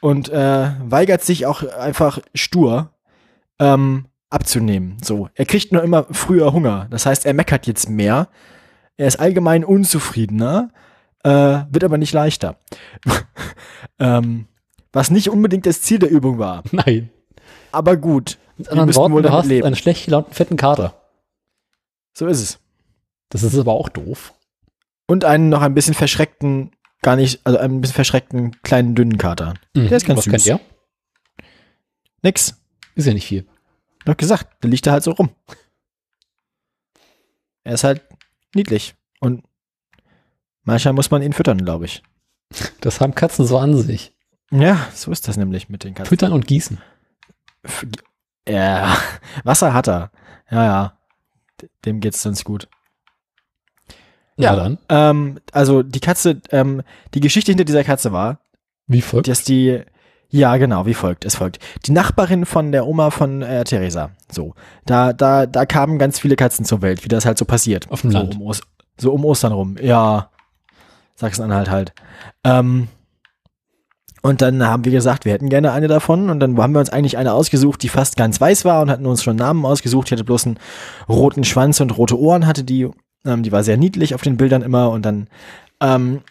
und 0.00 0.28
äh, 0.28 0.70
weigert 0.84 1.22
sich 1.22 1.46
auch 1.46 1.62
einfach 1.62 2.20
stur 2.34 2.90
ähm, 3.58 4.06
abzunehmen. 4.30 4.96
So, 5.02 5.28
er 5.34 5.46
kriegt 5.46 5.72
nur 5.72 5.82
immer 5.82 6.06
früher 6.10 6.52
Hunger. 6.52 6.86
Das 6.90 7.06
heißt, 7.06 7.26
er 7.26 7.34
meckert 7.34 7.66
jetzt 7.66 7.88
mehr. 7.88 8.28
Er 8.96 9.06
ist 9.06 9.20
allgemein 9.20 9.64
unzufriedener, 9.64 10.70
äh, 11.22 11.30
wird 11.70 11.84
aber 11.84 11.98
nicht 11.98 12.12
leichter. 12.12 12.58
ähm, 13.98 14.46
was 14.92 15.10
nicht 15.10 15.28
unbedingt 15.30 15.66
das 15.66 15.82
Ziel 15.82 15.98
der 15.98 16.10
Übung 16.10 16.38
war. 16.38 16.62
Nein. 16.72 17.10
Aber 17.72 17.96
gut, 17.96 18.38
Mit 18.56 18.68
anderen 18.68 18.94
Worten, 18.94 19.14
wohl 19.14 19.22
du 19.22 19.30
hast 19.32 19.46
leben. 19.46 19.66
einen 19.66 19.76
schlecht 19.76 20.06
gelaunten 20.06 20.32
fetten 20.32 20.56
Kater. 20.56 20.94
So 22.14 22.26
ist 22.26 22.40
es. 22.40 22.58
Das 23.28 23.42
ist 23.42 23.58
aber 23.58 23.72
auch 23.72 23.88
doof. 23.90 24.32
Und 25.06 25.24
einen 25.24 25.50
noch 25.50 25.60
ein 25.62 25.74
bisschen 25.74 25.94
verschreckten, 25.94 26.72
gar 27.02 27.16
nicht, 27.16 27.40
also 27.44 27.58
einen 27.58 27.80
bisschen 27.80 27.94
verschreckten 27.94 28.60
kleinen 28.62 28.94
dünnen 28.94 29.18
Kater. 29.18 29.54
Mhm. 29.74 29.88
Der 29.88 29.96
ist 29.98 30.06
ganz 30.06 30.18
Was 30.18 30.24
süß. 30.24 30.32
kennt 30.32 30.46
der? 30.46 30.60
Nix. 32.22 32.56
Ist 32.94 33.06
ja 33.06 33.12
nicht 33.12 33.26
viel. 33.26 33.46
Doch 34.06 34.16
gesagt, 34.16 34.62
der 34.62 34.70
liegt 34.70 34.86
da 34.86 34.92
halt 34.92 35.02
so 35.02 35.10
rum. 35.10 35.30
Er 37.64 37.74
ist 37.74 37.84
halt 37.84 38.02
niedlich. 38.54 38.94
Und 39.20 39.44
manchmal 40.62 40.94
muss 40.94 41.10
man 41.10 41.22
ihn 41.22 41.32
füttern, 41.32 41.58
glaube 41.58 41.84
ich. 41.86 42.02
Das 42.80 43.00
haben 43.00 43.14
Katzen 43.14 43.46
so 43.46 43.58
an 43.58 43.76
sich. 43.76 44.14
Ja, 44.52 44.88
so 44.94 45.10
ist 45.10 45.26
das 45.26 45.36
nämlich 45.36 45.68
mit 45.68 45.82
den 45.82 45.94
Katzen. 45.94 46.08
Füttern 46.08 46.32
und 46.32 46.46
gießen. 46.46 46.80
Ja, 48.48 48.96
Wasser 49.44 49.74
hat 49.74 49.88
er. 49.88 50.12
Ja, 50.50 50.64
ja. 50.64 50.98
Dem 51.84 52.00
geht's 52.00 52.22
sonst 52.22 52.44
gut. 52.44 52.68
Ja. 54.36 54.52
Na 54.52 54.56
dann. 54.56 54.78
Ähm, 54.88 55.40
also 55.50 55.82
die 55.82 55.98
Katze, 56.00 56.40
ähm, 56.50 56.82
die 57.14 57.20
Geschichte 57.20 57.50
hinter 57.50 57.64
dieser 57.64 57.82
Katze 57.82 58.12
war, 58.12 58.38
Wie 58.86 59.00
folgt? 59.00 59.26
dass 59.26 59.42
die, 59.42 59.82
ja 60.30 60.56
genau, 60.56 60.86
wie 60.86 60.94
folgt, 60.94 61.24
es 61.24 61.36
folgt. 61.36 61.58
Die 61.86 61.92
Nachbarin 61.92 62.46
von 62.46 62.72
der 62.72 62.86
Oma 62.86 63.10
von 63.10 63.42
äh, 63.42 63.64
Theresa, 63.64 64.10
so, 64.30 64.54
da, 64.84 65.12
da, 65.12 65.46
da 65.46 65.66
kamen 65.66 65.98
ganz 65.98 66.18
viele 66.18 66.36
Katzen 66.36 66.64
zur 66.64 66.82
Welt, 66.82 67.04
wie 67.04 67.08
das 67.08 67.26
halt 67.26 67.38
so 67.38 67.44
passiert. 67.44 67.90
Auf 67.90 68.02
dem 68.02 68.10
so 68.10 68.18
Land. 68.18 68.38
Um, 68.40 68.52
so 68.98 69.12
um 69.12 69.24
Ostern 69.24 69.52
rum, 69.52 69.76
ja, 69.80 70.30
Sachsen-Anhalt 71.16 71.70
halt. 71.70 71.92
Ähm, 72.44 72.88
und 74.26 74.42
dann 74.42 74.66
haben 74.66 74.84
wir 74.84 74.90
gesagt, 74.90 75.24
wir 75.24 75.32
hätten 75.32 75.48
gerne 75.50 75.70
eine 75.70 75.86
davon 75.86 76.30
und 76.30 76.40
dann 76.40 76.58
haben 76.58 76.72
wir 76.72 76.80
uns 76.80 76.90
eigentlich 76.90 77.16
eine 77.16 77.32
ausgesucht, 77.32 77.82
die 77.84 77.88
fast 77.88 78.16
ganz 78.16 78.40
weiß 78.40 78.64
war 78.64 78.82
und 78.82 78.90
hatten 78.90 79.06
uns 79.06 79.22
schon 79.22 79.36
Namen 79.36 79.64
ausgesucht. 79.64 80.10
Die 80.10 80.14
hatte 80.14 80.24
bloß 80.24 80.46
einen 80.46 80.58
roten 81.08 81.44
Schwanz 81.44 81.80
und 81.80 81.96
rote 81.96 82.18
Ohren 82.18 82.44
hatte 82.44 82.64
die. 82.64 82.88
Ähm, 83.24 83.44
die 83.44 83.52
war 83.52 83.62
sehr 83.62 83.76
niedlich 83.76 84.16
auf 84.16 84.22
den 84.22 84.36
Bildern 84.36 84.62
immer 84.62 84.90
und 84.90 85.06
dann 85.06 85.28
ähm, 85.80 86.22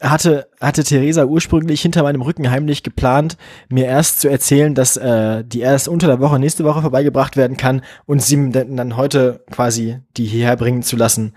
hatte, 0.00 0.48
hatte 0.60 0.84
Theresa 0.84 1.24
ursprünglich 1.24 1.82
hinter 1.82 2.02
meinem 2.02 2.22
Rücken 2.22 2.50
heimlich 2.50 2.82
geplant, 2.82 3.36
mir 3.68 3.86
erst 3.86 4.20
zu 4.20 4.28
erzählen, 4.28 4.74
dass 4.74 4.96
äh, 4.96 5.44
die 5.44 5.60
erst 5.60 5.88
unter 5.88 6.06
der 6.06 6.20
Woche, 6.20 6.38
nächste 6.38 6.64
Woche 6.64 6.82
vorbeigebracht 6.82 7.36
werden 7.36 7.56
kann 7.56 7.82
und 8.06 8.22
sie 8.22 8.50
dann 8.50 8.96
heute 8.96 9.44
quasi 9.50 9.98
die 10.16 10.26
hierher 10.26 10.56
bringen 10.56 10.82
zu 10.82 10.96
lassen, 10.96 11.34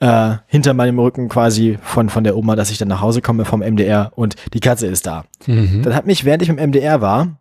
äh, 0.00 0.36
hinter 0.46 0.74
meinem 0.74 0.98
Rücken 0.98 1.28
quasi 1.28 1.78
von, 1.82 2.08
von 2.08 2.24
der 2.24 2.36
Oma, 2.36 2.56
dass 2.56 2.70
ich 2.70 2.78
dann 2.78 2.88
nach 2.88 3.00
Hause 3.00 3.22
komme 3.22 3.44
vom 3.44 3.60
MDR 3.60 4.12
und 4.14 4.36
die 4.54 4.60
Katze 4.60 4.86
ist 4.86 5.06
da. 5.06 5.24
Mhm. 5.46 5.82
Dann 5.82 5.94
hat 5.94 6.06
mich, 6.06 6.24
während 6.24 6.42
ich 6.42 6.48
im 6.48 6.56
MDR 6.56 7.00
war, 7.00 7.40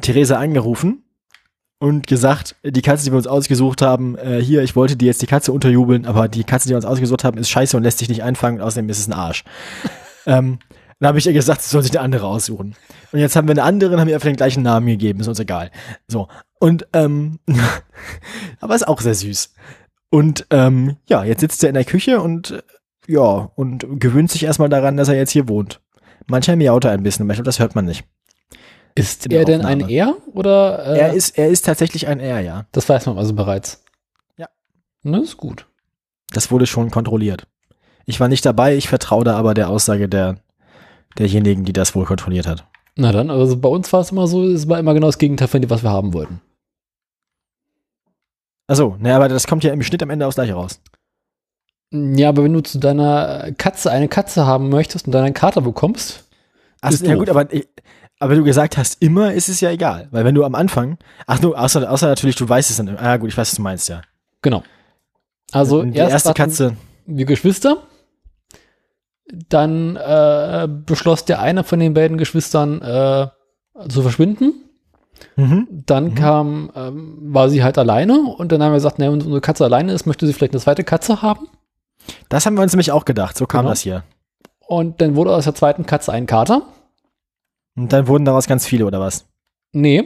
Theresa 0.00 0.38
angerufen 0.38 1.05
und 1.78 2.06
gesagt, 2.06 2.56
die 2.62 2.82
Katze, 2.82 3.04
die 3.04 3.12
wir 3.12 3.18
uns 3.18 3.26
ausgesucht 3.26 3.82
haben, 3.82 4.16
äh, 4.16 4.40
hier, 4.40 4.62
ich 4.62 4.76
wollte 4.76 4.96
dir 4.96 5.06
jetzt 5.06 5.22
die 5.22 5.26
Katze 5.26 5.52
unterjubeln, 5.52 6.06
aber 6.06 6.28
die 6.28 6.44
Katze, 6.44 6.68
die 6.68 6.70
wir 6.70 6.76
uns 6.76 6.86
ausgesucht 6.86 7.24
haben, 7.24 7.38
ist 7.38 7.50
scheiße 7.50 7.76
und 7.76 7.82
lässt 7.82 7.98
sich 7.98 8.08
nicht 8.08 8.22
einfangen, 8.22 8.60
und 8.60 8.66
außerdem 8.66 8.88
ist 8.88 8.98
es 8.98 9.08
ein 9.08 9.12
Arsch. 9.12 9.44
ähm, 10.26 10.58
dann 10.98 11.08
habe 11.08 11.18
ich 11.18 11.26
ihr 11.26 11.34
gesagt, 11.34 11.60
sie 11.60 11.68
soll 11.68 11.82
sich 11.82 11.92
eine 11.92 12.00
andere 12.00 12.26
aussuchen. 12.26 12.74
Und 13.12 13.18
jetzt 13.18 13.36
haben 13.36 13.46
wir 13.46 13.52
eine 13.52 13.64
andere 13.64 13.92
und 13.92 14.00
haben 14.00 14.08
ihr 14.08 14.14
einfach 14.14 14.28
den 14.28 14.36
gleichen 14.36 14.62
Namen 14.62 14.86
gegeben, 14.86 15.20
ist 15.20 15.28
uns 15.28 15.40
egal. 15.40 15.70
So. 16.08 16.28
Und, 16.58 16.86
ähm, 16.94 17.38
aber 18.60 18.74
ist 18.74 18.88
auch 18.88 19.02
sehr 19.02 19.14
süß. 19.14 19.52
Und, 20.08 20.46
ähm, 20.50 20.96
ja, 21.06 21.24
jetzt 21.24 21.40
sitzt 21.40 21.62
er 21.62 21.68
in 21.68 21.74
der 21.74 21.84
Küche 21.84 22.20
und, 22.22 22.52
äh, 22.52 22.62
ja, 23.08 23.50
und 23.54 24.00
gewöhnt 24.00 24.30
sich 24.30 24.44
erstmal 24.44 24.70
daran, 24.70 24.96
dass 24.96 25.08
er 25.08 25.16
jetzt 25.16 25.32
hier 25.32 25.48
wohnt. 25.48 25.80
Manchmal 26.26 26.56
miaut 26.56 26.84
er 26.84 26.92
ein 26.92 27.02
bisschen, 27.02 27.24
aber 27.24 27.32
ich 27.32 27.36
glaube, 27.36 27.46
das 27.46 27.58
hört 27.58 27.74
man 27.74 27.84
nicht. 27.84 28.04
Ist 28.96 29.30
er 29.30 29.44
denn 29.44 29.64
ein. 29.64 29.88
Er 29.88 30.16
oder? 30.32 30.84
Äh, 30.84 30.98
Er 30.98 31.12
ist, 31.12 31.38
er 31.38 31.48
ist 31.48 31.64
tatsächlich 31.64 32.08
ein 32.08 32.18
R, 32.18 32.40
ja. 32.40 32.64
Das 32.72 32.88
weiß 32.88 33.06
man 33.06 33.18
also 33.18 33.34
bereits. 33.34 33.84
Ja. 34.36 34.48
Das 35.04 35.22
ist 35.22 35.36
gut. 35.36 35.66
Das 36.32 36.50
wurde 36.50 36.66
schon 36.66 36.90
kontrolliert. 36.90 37.46
Ich 38.06 38.18
war 38.20 38.28
nicht 38.28 38.44
dabei, 38.44 38.74
ich 38.76 38.88
vertraue 38.88 39.24
da 39.24 39.36
aber 39.36 39.54
der 39.54 39.68
Aussage 39.68 40.08
der, 40.08 40.36
derjenigen, 41.18 41.64
die 41.64 41.72
das 41.72 41.94
wohl 41.94 42.04
kontrolliert 42.06 42.46
hat. 42.46 42.66
Na 42.96 43.12
dann, 43.12 43.30
also 43.30 43.56
bei 43.58 43.68
uns 43.68 43.92
war 43.92 44.00
es 44.00 44.10
immer 44.12 44.26
so, 44.26 44.44
es 44.44 44.68
war 44.68 44.78
immer 44.78 44.94
genau 44.94 45.08
das 45.08 45.18
Gegenteil 45.18 45.48
von 45.48 45.60
dem, 45.60 45.70
was 45.70 45.82
wir 45.82 45.90
haben 45.90 46.14
wollten. 46.14 46.40
Also, 48.66 48.96
ne, 48.98 49.14
aber 49.14 49.28
das 49.28 49.46
kommt 49.46 49.62
ja 49.64 49.72
im 49.72 49.82
Schnitt 49.82 50.02
am 50.02 50.10
Ende 50.10 50.26
aufs 50.26 50.36
gleiche 50.36 50.54
raus. 50.54 50.80
Ja, 51.92 52.30
aber 52.30 52.42
wenn 52.44 52.52
du 52.52 52.62
zu 52.62 52.78
deiner 52.78 53.52
Katze 53.58 53.90
eine 53.92 54.08
Katze 54.08 54.46
haben 54.46 54.70
möchtest 54.70 55.06
und 55.06 55.12
dann 55.12 55.24
einen 55.24 55.34
Kater 55.34 55.60
bekommst, 55.60 56.24
Ach, 56.82 56.90
Ist 56.90 57.04
ja 57.04 57.12
doof. 57.12 57.20
gut, 57.20 57.30
aber, 57.30 57.48
aber 58.18 58.34
du 58.34 58.44
gesagt 58.44 58.76
hast, 58.78 59.02
immer 59.02 59.32
ist 59.34 59.48
es 59.48 59.60
ja 59.60 59.70
egal. 59.70 60.08
Weil 60.10 60.24
wenn 60.24 60.34
du 60.34 60.44
am 60.44 60.54
Anfang, 60.54 60.98
ach 61.26 61.38
du, 61.38 61.54
außer, 61.54 61.90
außer 61.90 62.06
natürlich, 62.08 62.36
du 62.36 62.48
weißt 62.48 62.70
es 62.70 62.76
dann, 62.78 62.96
ah 62.96 63.16
gut, 63.16 63.28
ich 63.30 63.36
weiß, 63.36 63.48
was 63.50 63.56
du 63.56 63.62
meinst, 63.62 63.88
ja. 63.88 64.00
genau. 64.42 64.62
Also 65.52 65.82
die 65.82 65.96
erst 65.96 66.12
erste 66.12 66.34
Katze, 66.34 66.76
wir 67.06 67.24
Geschwister, 67.24 67.78
dann 69.48 69.96
äh, 69.96 70.68
beschloss 70.68 71.24
der 71.24 71.40
eine 71.40 71.64
von 71.64 71.78
den 71.80 71.94
beiden 71.94 72.18
Geschwistern 72.18 72.80
äh, 72.82 73.28
zu 73.88 74.02
verschwinden. 74.02 74.54
mhm. 75.36 75.66
Dann 75.70 76.04
Mhm. 76.06 76.14
kam, 76.14 76.70
ähm, 76.74 77.18
war 77.34 77.48
sie 77.48 77.62
halt 77.64 77.78
alleine 77.78 78.20
und 78.20 78.52
dann 78.52 78.62
haben 78.62 78.72
wir 78.72 78.76
gesagt, 78.76 78.98
ne, 78.98 79.06
wenn 79.06 79.14
unsere 79.14 79.40
Katze 79.40 79.64
alleine 79.64 79.92
ist, 79.92 80.06
möchte 80.06 80.26
sie 80.26 80.32
vielleicht 80.32 80.52
eine 80.52 80.60
zweite 80.60 80.84
Katze 80.84 81.22
haben. 81.22 81.48
das 82.28 82.46
haben 82.46 82.54
wir 82.56 82.62
uns 82.62 82.72
nämlich 82.72 82.92
auch 82.92 83.04
gedacht, 83.04 83.36
so 83.36 83.46
kam 83.46 83.60
Genau. 83.62 83.70
das 83.70 83.80
hier. 83.80 84.04
Und 84.68 85.00
dann 85.00 85.16
wurde 85.16 85.34
aus 85.34 85.44
der 85.44 85.54
zweiten 85.54 85.86
Katze 85.86 86.12
ein 86.12 86.26
Kater. 86.26 86.62
Und 87.76 87.92
dann 87.92 88.08
wurden 88.08 88.24
daraus 88.24 88.46
ganz 88.46 88.66
viele, 88.66 88.86
oder 88.86 89.00
was? 89.00 89.26
Nee. 89.72 90.04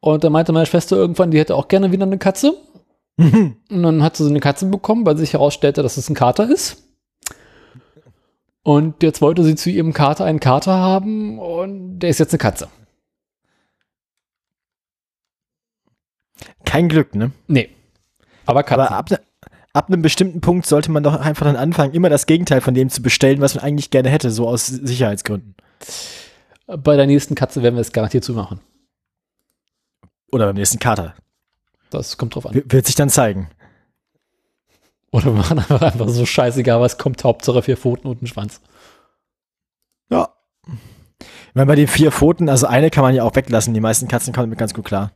Und 0.00 0.24
dann 0.24 0.32
meinte 0.32 0.52
meine 0.52 0.66
Schwester 0.66 0.96
irgendwann, 0.96 1.30
die 1.30 1.38
hätte 1.38 1.54
auch 1.54 1.68
gerne 1.68 1.92
wieder 1.92 2.04
eine 2.04 2.18
Katze. 2.18 2.56
Mhm. 3.16 3.56
Und 3.70 3.82
dann 3.82 4.02
hat 4.02 4.16
sie 4.16 4.24
so 4.24 4.30
eine 4.30 4.40
Katze 4.40 4.66
bekommen, 4.66 5.04
weil 5.06 5.16
sich 5.16 5.32
herausstellte, 5.32 5.82
dass 5.82 5.96
es 5.96 6.08
ein 6.08 6.14
Kater 6.14 6.48
ist. 6.50 6.82
Und 8.62 9.02
jetzt 9.02 9.22
wollte 9.22 9.44
sie 9.44 9.54
zu 9.54 9.70
ihrem 9.70 9.92
Kater 9.92 10.24
einen 10.24 10.40
Kater 10.40 10.72
haben 10.72 11.38
und 11.38 12.00
der 12.00 12.10
ist 12.10 12.18
jetzt 12.18 12.32
eine 12.32 12.38
Katze. 12.38 12.68
Kein 16.64 16.88
Glück, 16.88 17.14
ne? 17.14 17.30
Nee. 17.46 17.70
Aber 18.44 18.64
Katze. 18.64 18.90
Aber 18.90 18.96
ab, 18.96 19.10
ab 19.72 19.86
einem 19.86 20.02
bestimmten 20.02 20.40
Punkt 20.40 20.66
sollte 20.66 20.90
man 20.90 21.04
doch 21.04 21.14
einfach 21.14 21.46
dann 21.46 21.54
anfangen, 21.54 21.94
immer 21.94 22.08
das 22.08 22.26
Gegenteil 22.26 22.60
von 22.60 22.74
dem 22.74 22.90
zu 22.90 23.02
bestellen, 23.02 23.40
was 23.40 23.54
man 23.54 23.62
eigentlich 23.62 23.90
gerne 23.90 24.08
hätte, 24.08 24.32
so 24.32 24.48
aus 24.48 24.66
Sicherheitsgründen. 24.66 25.54
Bei 26.66 26.96
der 26.96 27.06
nächsten 27.06 27.34
Katze 27.34 27.62
werden 27.62 27.76
wir 27.76 27.80
es 27.80 27.92
garantiert 27.92 28.24
zu 28.24 28.34
machen. 28.34 28.60
Oder 30.32 30.46
beim 30.46 30.56
nächsten 30.56 30.78
Kater. 30.78 31.14
Das 31.90 32.16
kommt 32.16 32.34
drauf 32.34 32.46
an. 32.46 32.54
W 32.54 32.62
wird 32.66 32.86
sich 32.86 32.96
dann 32.96 33.10
zeigen. 33.10 33.48
Oder 35.12 35.26
wir 35.26 35.32
machen 35.32 35.58
einfach, 35.58 35.80
einfach 35.80 36.08
so 36.08 36.26
scheißegal, 36.26 36.80
was 36.80 36.98
kommt, 36.98 37.22
Hauptsache 37.22 37.62
vier 37.62 37.76
Pfoten 37.76 38.08
und 38.08 38.22
ein 38.22 38.26
Schwanz. 38.26 38.60
Ja. 40.10 40.30
Weil 41.54 41.66
bei 41.66 41.76
den 41.76 41.86
vier 41.86 42.10
Pfoten, 42.10 42.48
also 42.48 42.66
eine 42.66 42.90
kann 42.90 43.02
man 43.02 43.14
ja 43.14 43.22
auch 43.22 43.34
weglassen. 43.36 43.72
Die 43.72 43.80
meisten 43.80 44.08
Katzen 44.08 44.34
kommen 44.34 44.48
damit 44.48 44.58
ganz 44.58 44.74
gut 44.74 44.84
klar. 44.84 45.12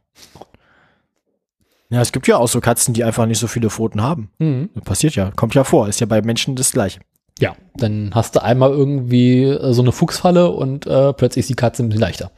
Ja, 1.90 2.00
es 2.00 2.12
gibt 2.12 2.28
ja 2.28 2.37
auch 2.37 2.47
so 2.47 2.61
Katzen, 2.61 2.95
die 2.95 3.02
einfach 3.02 3.26
nicht 3.26 3.40
so 3.40 3.49
viele 3.49 3.69
Pfoten 3.69 4.00
haben. 4.00 4.30
Mhm. 4.38 4.71
Das 4.75 4.85
passiert 4.85 5.16
ja, 5.16 5.33
kommt 5.33 5.54
ja 5.54 5.64
vor. 5.64 5.88
Ist 5.88 6.00
ja 6.00 6.07
bei 6.07 6.23
Menschen 6.23 6.54
das 6.54 6.71
Gleiche. 6.71 7.00
Ja, 7.38 7.56
dann 7.75 8.10
hast 8.14 8.37
du 8.37 8.42
einmal 8.42 8.70
irgendwie 8.70 9.44
äh, 9.44 9.72
so 9.72 9.82
eine 9.82 9.92
Fuchsfalle 9.92 10.50
und 10.50 10.87
äh, 10.87 11.12
plötzlich 11.12 11.44
ist 11.44 11.50
die 11.50 11.54
Katze 11.54 11.82
ein 11.82 11.88
bisschen 11.88 12.02
leichter. 12.02 12.30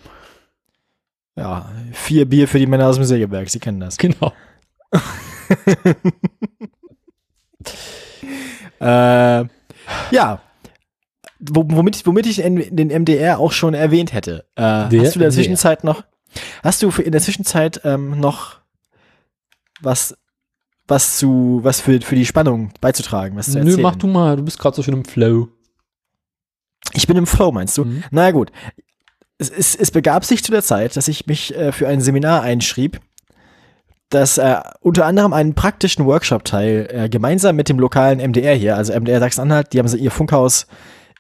Ja, 1.37 1.71
vier 1.93 2.29
Bier 2.29 2.47
für 2.47 2.59
die 2.59 2.67
Männer 2.67 2.89
aus 2.89 2.97
dem 2.97 3.05
Sägewerk, 3.05 3.49
Sie 3.49 3.59
kennen 3.59 3.81
das. 3.81 3.97
Genau. 3.97 4.33
Äh, 8.83 9.45
ja, 10.11 10.41
womit, 11.39 12.05
womit 12.05 12.27
ich 12.27 12.37
den, 12.37 12.89
MDR 12.89 13.39
auch 13.39 13.53
schon 13.53 13.75
erwähnt 13.75 14.13
hätte. 14.13 14.45
Äh, 14.57 14.63
hast 14.63 14.91
du 14.91 14.97
in 14.97 15.01
der 15.01 15.13
MDR? 15.13 15.31
Zwischenzeit 15.31 15.85
noch, 15.85 16.03
hast 16.65 16.83
du 16.83 16.91
in 16.91 17.13
der 17.13 17.21
Zwischenzeit 17.21 17.81
ähm, 17.85 18.19
noch 18.19 18.57
was, 19.81 20.17
was 20.93 21.17
zu, 21.17 21.61
was 21.63 21.81
für, 21.81 22.01
für 22.03 22.15
die 22.17 22.27
Spannung 22.27 22.71
beizutragen, 22.83 23.37
was 23.37 23.47
zu 23.47 23.59
Nö, 23.59 23.65
erzählen? 23.65 23.81
mach 23.83 23.97
du 23.97 24.07
mal, 24.07 24.37
du 24.37 24.43
bist 24.45 24.59
gerade 24.59 24.77
so 24.77 24.83
schön 24.83 24.93
im 24.95 25.05
Flow. 25.07 25.49
Ich 26.93 27.07
bin 27.07 27.17
im 27.17 27.27
Flow, 27.27 27.51
meinst 27.51 27.79
du? 27.79 27.85
Mhm. 27.87 28.05
Na 28.11 28.31
gut. 28.31 28.53
Es, 29.39 29.49
es, 29.49 29.75
es 29.75 29.91
begab 29.91 30.25
sich 30.25 30.45
zu 30.45 30.53
der 30.53 30.63
Zeit, 30.63 30.95
dass 30.97 31.09
ich 31.09 31.27
mich 31.27 31.55
äh, 31.57 31.73
für 31.73 31.89
ein 31.89 32.01
Seminar 32.03 32.43
einschrieb, 32.43 33.01
das 34.11 34.37
äh, 34.37 34.61
unter 34.81 35.07
anderem 35.07 35.33
einen 35.33 35.55
praktischen 35.55 36.05
Workshop-Teil 36.05 36.89
äh, 36.93 37.09
gemeinsam 37.09 37.57
mit 37.57 37.69
dem 37.71 37.79
lokalen 37.79 38.19
MDR 38.21 38.55
hier, 38.55 38.77
also 38.77 38.93
MDR 38.93 39.21
Sachsen-Anhalt, 39.21 39.73
die 39.73 39.79
haben 39.79 39.89
so 39.89 39.97
ihr 39.97 40.11
Funkhaus 40.11 40.67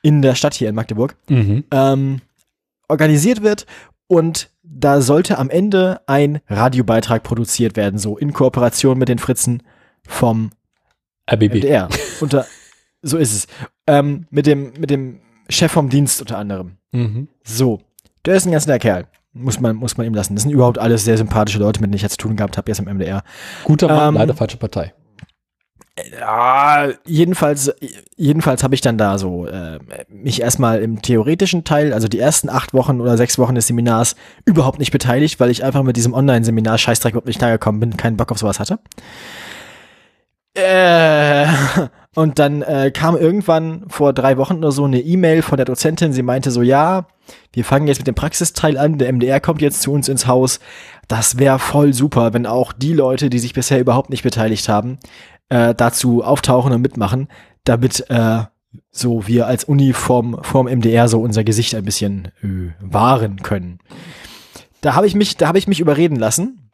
in 0.02 0.20
der 0.20 0.34
Stadt 0.34 0.52
hier 0.54 0.68
in 0.68 0.74
Magdeburg, 0.74 1.16
Mhm. 1.30 1.64
ähm, 1.70 2.20
organisiert 2.88 3.42
wird 3.42 3.64
und 4.08 4.50
da 4.74 5.00
sollte 5.00 5.38
am 5.38 5.50
Ende 5.50 6.00
ein 6.06 6.40
Radiobeitrag 6.48 7.22
produziert 7.22 7.76
werden, 7.76 7.98
so 7.98 8.16
in 8.16 8.32
Kooperation 8.32 8.98
mit 8.98 9.08
den 9.08 9.18
Fritzen 9.18 9.62
vom 10.06 10.50
RBB. 11.30 11.56
MDR. 11.56 11.88
Unter, 12.20 12.46
so 13.02 13.18
ist 13.18 13.32
es. 13.32 13.46
Ähm, 13.86 14.26
mit, 14.30 14.46
dem, 14.46 14.72
mit 14.78 14.90
dem 14.90 15.20
Chef 15.48 15.72
vom 15.72 15.88
Dienst 15.88 16.20
unter 16.20 16.38
anderem. 16.38 16.76
Mhm. 16.92 17.28
So, 17.44 17.80
der 18.24 18.36
ist 18.36 18.46
ein 18.46 18.52
ganz 18.52 18.66
netter 18.66 18.78
Kerl. 18.78 19.06
Muss 19.34 19.60
man, 19.60 19.76
muss 19.76 19.96
man 19.96 20.06
ihm 20.06 20.14
lassen. 20.14 20.34
Das 20.34 20.42
sind 20.42 20.52
überhaupt 20.52 20.78
alles 20.78 21.04
sehr 21.04 21.16
sympathische 21.16 21.58
Leute, 21.58 21.80
mit 21.80 21.88
denen 21.88 21.96
ich 21.96 22.02
jetzt 22.02 22.20
zu 22.20 22.28
tun 22.28 22.36
gehabt 22.36 22.58
habe, 22.58 22.70
jetzt 22.70 22.80
im 22.80 22.84
MDR. 22.84 23.22
Guter 23.64 23.88
Mann, 23.88 24.08
Ähm, 24.08 24.14
leider 24.16 24.34
falsche 24.34 24.58
Partei. 24.58 24.92
Ja, 26.18 26.88
jedenfalls, 27.04 27.70
jedenfalls 28.16 28.62
habe 28.62 28.74
ich 28.74 28.80
dann 28.80 28.96
da 28.96 29.18
so 29.18 29.46
äh, 29.46 29.78
mich 30.08 30.40
erstmal 30.40 30.80
im 30.80 31.02
theoretischen 31.02 31.64
Teil, 31.64 31.92
also 31.92 32.08
die 32.08 32.18
ersten 32.18 32.48
acht 32.48 32.72
Wochen 32.72 32.98
oder 33.00 33.18
sechs 33.18 33.38
Wochen 33.38 33.54
des 33.54 33.66
Seminars, 33.66 34.16
überhaupt 34.46 34.78
nicht 34.78 34.90
beteiligt, 34.90 35.38
weil 35.38 35.50
ich 35.50 35.64
einfach 35.64 35.82
mit 35.82 35.96
diesem 35.96 36.14
Online-Seminar 36.14 36.78
Scheißdreck 36.78 37.12
überhaupt 37.12 37.26
nicht 37.26 37.38
klargekommen 37.38 37.78
bin, 37.80 37.96
keinen 37.98 38.16
Bock 38.16 38.32
auf 38.32 38.38
sowas 38.38 38.58
hatte. 38.58 38.78
Äh, 40.54 41.46
und 42.14 42.38
dann 42.38 42.62
äh, 42.62 42.90
kam 42.90 43.14
irgendwann 43.14 43.84
vor 43.88 44.14
drei 44.14 44.38
Wochen 44.38 44.58
oder 44.58 44.72
so 44.72 44.84
eine 44.84 45.00
E-Mail 45.00 45.42
von 45.42 45.58
der 45.58 45.66
Dozentin, 45.66 46.14
sie 46.14 46.22
meinte 46.22 46.50
so, 46.50 46.62
ja, 46.62 47.06
wir 47.52 47.64
fangen 47.64 47.86
jetzt 47.86 47.98
mit 47.98 48.06
dem 48.06 48.14
Praxisteil 48.14 48.78
an, 48.78 48.96
der 48.96 49.12
MDR 49.12 49.40
kommt 49.40 49.60
jetzt 49.60 49.82
zu 49.82 49.92
uns 49.92 50.08
ins 50.08 50.26
Haus. 50.26 50.58
Das 51.06 51.38
wäre 51.38 51.58
voll 51.58 51.92
super, 51.92 52.32
wenn 52.32 52.46
auch 52.46 52.72
die 52.72 52.94
Leute, 52.94 53.28
die 53.28 53.38
sich 53.38 53.52
bisher 53.52 53.78
überhaupt 53.78 54.10
nicht 54.10 54.22
beteiligt 54.22 54.68
haben, 54.68 54.98
äh, 55.52 55.74
dazu 55.74 56.22
auftauchen 56.24 56.72
und 56.72 56.80
mitmachen, 56.82 57.28
damit 57.64 58.08
äh, 58.10 58.44
so 58.90 59.26
wir 59.26 59.46
als 59.46 59.64
Uni 59.64 59.92
vorm, 59.92 60.38
vorm 60.42 60.66
MDR 60.66 61.08
so 61.08 61.20
unser 61.20 61.44
Gesicht 61.44 61.74
ein 61.74 61.84
bisschen 61.84 62.26
äh, 62.42 62.72
wahren 62.80 63.42
können. 63.42 63.78
Da 64.80 64.94
habe 64.94 65.06
ich 65.06 65.14
mich, 65.14 65.36
da 65.36 65.48
habe 65.48 65.58
ich 65.58 65.68
mich 65.68 65.80
überreden 65.80 66.16
lassen, 66.16 66.70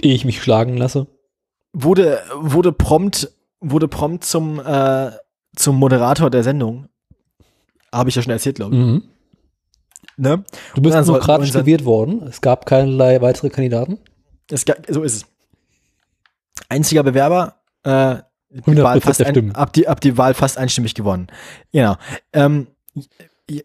Ehe 0.00 0.14
ich 0.14 0.24
mich 0.24 0.42
schlagen 0.42 0.76
lasse. 0.76 1.06
wurde, 1.72 2.20
wurde 2.38 2.72
prompt, 2.72 3.30
wurde 3.60 3.88
prompt 3.88 4.24
zum, 4.24 4.60
äh, 4.60 5.10
zum 5.54 5.76
Moderator 5.76 6.28
der 6.30 6.42
Sendung. 6.42 6.88
Habe 7.92 8.10
ich 8.10 8.16
ja 8.16 8.22
schon 8.22 8.32
erzählt, 8.32 8.56
glaube 8.56 8.74
ich. 8.74 8.80
Mhm. 8.82 9.02
Ne? 10.18 10.44
Du 10.74 10.82
bist 10.82 10.96
demokratisch 10.96 11.52
gewählt 11.52 11.84
worden. 11.84 12.22
Es 12.28 12.40
gab 12.40 12.66
keinerlei 12.66 13.20
weitere 13.22 13.48
Kandidaten. 13.50 13.98
Es, 14.50 14.64
ga- 14.64 14.76
so 14.88 15.02
ist 15.02 15.14
es. 15.16 15.26
Einziger 16.68 17.02
Bewerber, 17.02 17.55
äh, 17.86 18.22
die 18.50 18.62
100% 18.62 18.82
Wahl 18.82 19.00
fast 19.00 19.20
der 19.20 19.28
ein, 19.28 19.54
ab, 19.54 19.72
die, 19.72 19.88
ab 19.88 20.00
die 20.00 20.18
Wahl 20.18 20.34
fast 20.34 20.58
einstimmig 20.58 20.94
gewonnen. 20.94 21.28
Genau. 21.72 21.96
Ähm, 22.32 22.68
ich 22.94 23.08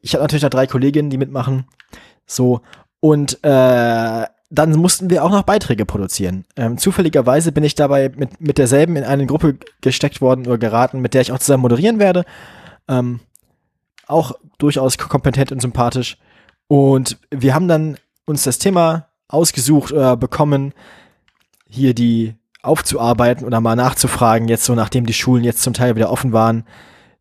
ich 0.03 0.13
habe 0.13 0.23
natürlich 0.23 0.43
noch 0.43 0.49
drei 0.49 0.67
Kolleginnen, 0.67 1.09
die 1.09 1.17
mitmachen. 1.17 1.65
So. 2.25 2.61
Und 2.99 3.43
äh, 3.43 4.25
dann 4.53 4.71
mussten 4.75 5.09
wir 5.09 5.23
auch 5.23 5.31
noch 5.31 5.43
Beiträge 5.43 5.85
produzieren. 5.85 6.45
Ähm, 6.55 6.77
zufälligerweise 6.77 7.51
bin 7.51 7.63
ich 7.63 7.73
dabei 7.73 8.09
mit, 8.15 8.41
mit 8.41 8.57
derselben 8.57 8.95
in 8.95 9.03
eine 9.03 9.25
Gruppe 9.25 9.57
gesteckt 9.79 10.21
worden 10.21 10.45
oder 10.45 10.57
geraten, 10.57 10.99
mit 10.99 11.13
der 11.13 11.21
ich 11.21 11.31
auch 11.31 11.39
zusammen 11.39 11.61
moderieren 11.61 11.99
werde. 11.99 12.25
Ähm, 12.87 13.21
auch 14.07 14.33
durchaus 14.57 14.97
kompetent 14.97 15.51
und 15.51 15.61
sympathisch. 15.61 16.17
Und 16.67 17.17
wir 17.31 17.55
haben 17.55 17.67
dann 17.67 17.97
uns 18.25 18.43
das 18.43 18.59
Thema 18.59 19.07
ausgesucht 19.27 19.93
oder 19.93 20.17
bekommen, 20.17 20.73
hier 21.67 21.95
die 21.95 22.35
aufzuarbeiten 22.63 23.45
oder 23.45 23.61
mal 23.61 23.75
nachzufragen, 23.75 24.47
jetzt 24.47 24.65
so 24.65 24.75
nachdem 24.75 25.05
die 25.05 25.13
Schulen 25.13 25.43
jetzt 25.43 25.61
zum 25.63 25.73
Teil 25.73 25.95
wieder 25.95 26.11
offen 26.11 26.33
waren, 26.33 26.63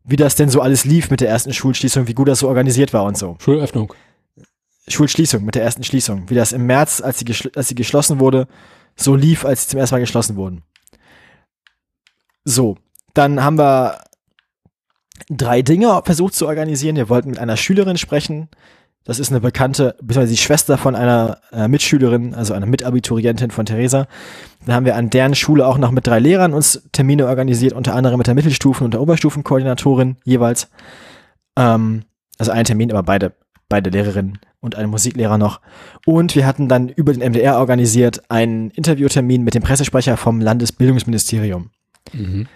wie 0.03 0.15
das 0.15 0.35
denn 0.35 0.49
so 0.49 0.61
alles 0.61 0.85
lief 0.85 1.09
mit 1.09 1.21
der 1.21 1.29
ersten 1.29 1.53
Schulschließung, 1.53 2.07
wie 2.07 2.13
gut 2.13 2.27
das 2.27 2.39
so 2.39 2.47
organisiert 2.47 2.93
war 2.93 3.03
und 3.05 3.17
so. 3.17 3.37
Schulöffnung. 3.39 3.93
Schulschließung, 4.87 5.43
mit 5.43 5.55
der 5.55 5.63
ersten 5.63 5.83
Schließung, 5.83 6.29
wie 6.29 6.35
das 6.35 6.51
im 6.51 6.65
März, 6.65 7.01
als 7.01 7.19
sie, 7.19 7.25
als 7.55 7.67
sie 7.67 7.75
geschlossen 7.75 8.19
wurde, 8.19 8.47
so 8.95 9.15
lief, 9.15 9.45
als 9.45 9.63
sie 9.63 9.69
zum 9.69 9.79
ersten 9.79 9.95
Mal 9.95 9.99
geschlossen 9.99 10.35
wurden. 10.35 10.63
So, 12.43 12.77
dann 13.13 13.43
haben 13.43 13.57
wir 13.57 13.99
drei 15.29 15.61
Dinge 15.61 16.01
versucht 16.03 16.33
zu 16.33 16.47
organisieren. 16.47 16.95
Wir 16.95 17.09
wollten 17.09 17.29
mit 17.29 17.39
einer 17.39 17.57
Schülerin 17.57 17.97
sprechen. 17.97 18.49
Das 19.03 19.17
ist 19.17 19.31
eine 19.31 19.41
bekannte, 19.41 19.95
beziehungsweise 20.01 20.33
die 20.33 20.41
Schwester 20.41 20.77
von 20.77 20.95
einer 20.95 21.39
äh, 21.51 21.67
Mitschülerin, 21.67 22.35
also 22.35 22.53
einer 22.53 22.67
Mitabiturientin 22.67 23.49
von 23.49 23.65
Theresa. 23.65 24.07
Dann 24.65 24.75
haben 24.75 24.85
wir 24.85 24.95
an 24.95 25.09
deren 25.09 25.33
Schule 25.33 25.65
auch 25.65 25.79
noch 25.79 25.91
mit 25.91 26.05
drei 26.05 26.19
Lehrern 26.19 26.53
uns 26.53 26.83
Termine 26.91 27.27
organisiert, 27.27 27.73
unter 27.73 27.95
anderem 27.95 28.19
mit 28.19 28.27
der 28.27 28.35
Mittelstufen- 28.35 28.83
und 28.83 28.93
der 28.93 29.01
Oberstufenkoordinatorin 29.01 30.17
jeweils. 30.23 30.69
Ähm, 31.57 32.03
also 32.37 32.51
ein 32.51 32.65
Termin, 32.65 32.91
aber 32.91 33.01
beide, 33.01 33.33
beide 33.69 33.89
Lehrerinnen 33.89 34.39
und 34.59 34.75
ein 34.75 34.89
Musiklehrer 34.89 35.39
noch. 35.39 35.61
Und 36.05 36.35
wir 36.35 36.45
hatten 36.45 36.67
dann 36.67 36.87
über 36.87 37.11
den 37.11 37.23
MDR 37.27 37.57
organisiert 37.57 38.21
einen 38.29 38.69
Interviewtermin 38.69 39.43
mit 39.43 39.55
dem 39.55 39.63
Pressesprecher 39.63 40.15
vom 40.15 40.39
Landesbildungsministerium. 40.39 41.71
Mhm. 42.13 42.47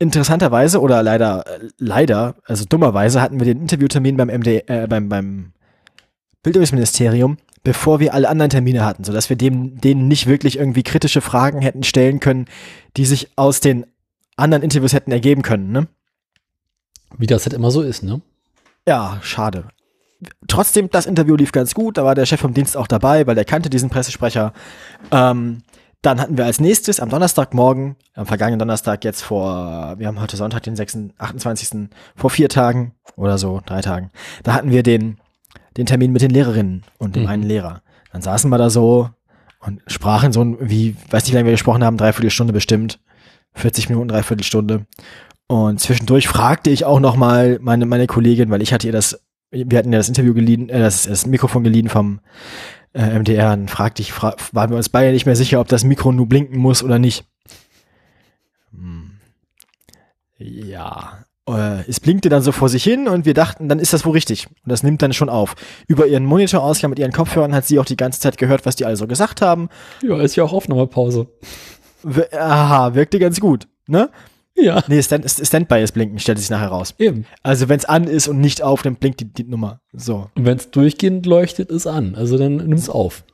Interessanterweise 0.00 0.80
oder 0.80 1.00
leider, 1.04 1.46
äh, 1.46 1.68
leider, 1.78 2.34
also 2.44 2.64
dummerweise 2.64 3.22
hatten 3.22 3.38
wir 3.38 3.46
den 3.46 3.60
Interviewtermin 3.60 4.16
beim 4.16 4.28
MD, 4.28 4.64
äh, 4.66 4.88
beim, 4.88 5.08
beim 5.08 5.52
Bildungsministerium, 6.42 7.38
bevor 7.62 8.00
wir 8.00 8.14
alle 8.14 8.28
anderen 8.28 8.50
Termine 8.50 8.84
hatten, 8.84 9.04
sodass 9.04 9.28
wir 9.28 9.36
dem, 9.36 9.80
denen 9.80 10.08
nicht 10.08 10.26
wirklich 10.26 10.58
irgendwie 10.58 10.82
kritische 10.82 11.20
Fragen 11.20 11.60
hätten 11.62 11.82
stellen 11.82 12.20
können, 12.20 12.46
die 12.96 13.04
sich 13.04 13.30
aus 13.36 13.60
den 13.60 13.86
anderen 14.36 14.62
Interviews 14.62 14.92
hätten 14.92 15.12
ergeben 15.12 15.42
können, 15.42 15.70
ne? 15.70 15.88
Wie 17.18 17.26
das 17.26 17.44
halt 17.44 17.52
immer 17.52 17.70
so 17.70 17.82
ist, 17.82 18.02
ne? 18.02 18.22
Ja, 18.88 19.18
schade. 19.22 19.68
Trotzdem, 20.48 20.88
das 20.90 21.06
Interview 21.06 21.36
lief 21.36 21.52
ganz 21.52 21.74
gut. 21.74 21.98
Da 21.98 22.04
war 22.04 22.14
der 22.14 22.26
Chef 22.26 22.40
vom 22.40 22.54
Dienst 22.54 22.76
auch 22.76 22.86
dabei, 22.86 23.26
weil 23.26 23.34
der 23.34 23.44
kannte 23.44 23.70
diesen 23.70 23.90
Pressesprecher. 23.90 24.52
Ähm, 25.10 25.62
dann 26.00 26.20
hatten 26.20 26.36
wir 26.36 26.44
als 26.44 26.58
nächstes 26.58 26.98
am 26.98 27.10
Donnerstagmorgen, 27.10 27.96
am 28.14 28.26
vergangenen 28.26 28.58
Donnerstag 28.58 29.04
jetzt 29.04 29.22
vor, 29.22 29.94
wir 29.98 30.08
haben 30.08 30.20
heute 30.20 30.36
Sonntag, 30.36 30.64
den 30.64 30.74
6., 30.74 30.98
28. 31.16 31.90
vor 32.16 32.30
vier 32.30 32.48
Tagen 32.48 32.94
oder 33.16 33.38
so, 33.38 33.60
drei 33.64 33.82
Tagen, 33.82 34.10
da 34.42 34.54
hatten 34.54 34.70
wir 34.70 34.82
den, 34.82 35.18
den 35.76 35.86
Termin 35.86 36.12
mit 36.12 36.22
den 36.22 36.30
Lehrerinnen 36.30 36.82
und 36.98 37.16
dem 37.16 37.22
Mhm. 37.24 37.28
einen 37.28 37.42
Lehrer. 37.42 37.82
Dann 38.12 38.22
saßen 38.22 38.50
wir 38.50 38.58
da 38.58 38.70
so 38.70 39.10
und 39.60 39.80
sprachen 39.86 40.32
so, 40.32 40.42
ein- 40.42 40.56
wie, 40.60 40.96
weiß 41.10 41.24
nicht, 41.24 41.32
wie 41.32 41.36
lange 41.36 41.46
wir 41.46 41.52
gesprochen 41.52 41.84
haben, 41.84 41.96
dreiviertel 41.96 42.30
Stunde 42.30 42.52
bestimmt. 42.52 42.98
40 43.54 43.88
Minuten, 43.88 44.08
dreiviertel 44.08 44.44
Stunde. 44.44 44.86
Und 45.46 45.80
zwischendurch 45.80 46.28
fragte 46.28 46.70
ich 46.70 46.84
auch 46.84 47.00
noch 47.00 47.16
mal 47.16 47.58
meine, 47.60 47.84
meine 47.86 48.06
Kollegin, 48.06 48.50
weil 48.50 48.62
ich 48.62 48.72
hatte 48.72 48.86
ihr 48.86 48.92
das, 48.92 49.20
wir 49.50 49.78
hatten 49.78 49.92
ja 49.92 49.98
das 49.98 50.08
Interview 50.08 50.32
geliehen, 50.34 50.68
äh, 50.70 50.78
das, 50.80 51.04
das 51.04 51.26
Mikrofon 51.26 51.62
geliehen 51.64 51.88
vom 51.90 52.20
äh, 52.94 53.18
MDR, 53.18 53.50
dann 53.50 53.68
fragte 53.68 54.02
ich, 54.02 54.12
fra 54.12 54.34
waren 54.52 54.70
wir 54.70 54.76
uns 54.76 54.88
beide 54.88 55.12
nicht 55.12 55.26
mehr 55.26 55.36
sicher, 55.36 55.60
ob 55.60 55.68
das 55.68 55.84
Mikro 55.84 56.12
nur 56.12 56.26
blinken 56.28 56.58
muss 56.58 56.82
oder 56.82 56.98
nicht. 56.98 57.24
Hm. 58.72 59.12
Ja. 60.38 61.21
Äh, 61.48 61.88
es 61.88 61.98
blinkte 62.00 62.28
dann 62.28 62.42
so 62.42 62.52
vor 62.52 62.68
sich 62.68 62.84
hin 62.84 63.08
und 63.08 63.24
wir 63.26 63.34
dachten, 63.34 63.68
dann 63.68 63.78
ist 63.78 63.92
das 63.92 64.04
wohl 64.04 64.12
richtig. 64.12 64.46
Und 64.46 64.70
das 64.70 64.82
nimmt 64.82 65.02
dann 65.02 65.12
schon 65.12 65.28
auf. 65.28 65.54
Über 65.88 66.06
ihren 66.06 66.24
Monitorausgang 66.24 66.90
mit 66.90 66.98
ihren 66.98 67.12
Kopfhörern 67.12 67.54
hat 67.54 67.66
sie 67.66 67.78
auch 67.78 67.84
die 67.84 67.96
ganze 67.96 68.20
Zeit 68.20 68.38
gehört, 68.38 68.64
was 68.66 68.76
die 68.76 68.84
alle 68.84 68.96
so 68.96 69.06
gesagt 69.06 69.42
haben. 69.42 69.68
Ja, 70.02 70.20
ist 70.20 70.36
ja 70.36 70.44
auch 70.44 70.52
Aufnahmepause. 70.52 71.28
Wir, 72.02 72.28
aha, 72.32 72.94
wirkte 72.94 73.18
ganz 73.18 73.40
gut. 73.40 73.68
Ne? 73.86 74.10
Ja, 74.54 74.82
Nee, 74.86 75.02
Stand, 75.02 75.28
Standby 75.28 75.82
ist 75.82 75.92
blinken, 75.92 76.18
stellt 76.18 76.38
sich 76.38 76.50
nachher 76.50 76.68
raus. 76.68 76.94
eben. 76.98 77.24
Also 77.42 77.68
wenn 77.68 77.78
es 77.78 77.86
an 77.86 78.04
ist 78.04 78.28
und 78.28 78.38
nicht 78.38 78.62
auf, 78.62 78.82
dann 78.82 78.96
blinkt 78.96 79.20
die, 79.20 79.32
die 79.32 79.44
Nummer. 79.44 79.80
So. 79.92 80.28
Und 80.36 80.44
wenn 80.44 80.58
es 80.58 80.70
durchgehend 80.70 81.24
leuchtet, 81.26 81.70
ist 81.70 81.86
an. 81.86 82.14
Also 82.14 82.36
dann 82.38 82.56
nimm's 82.56 82.88
auf. 82.90 83.24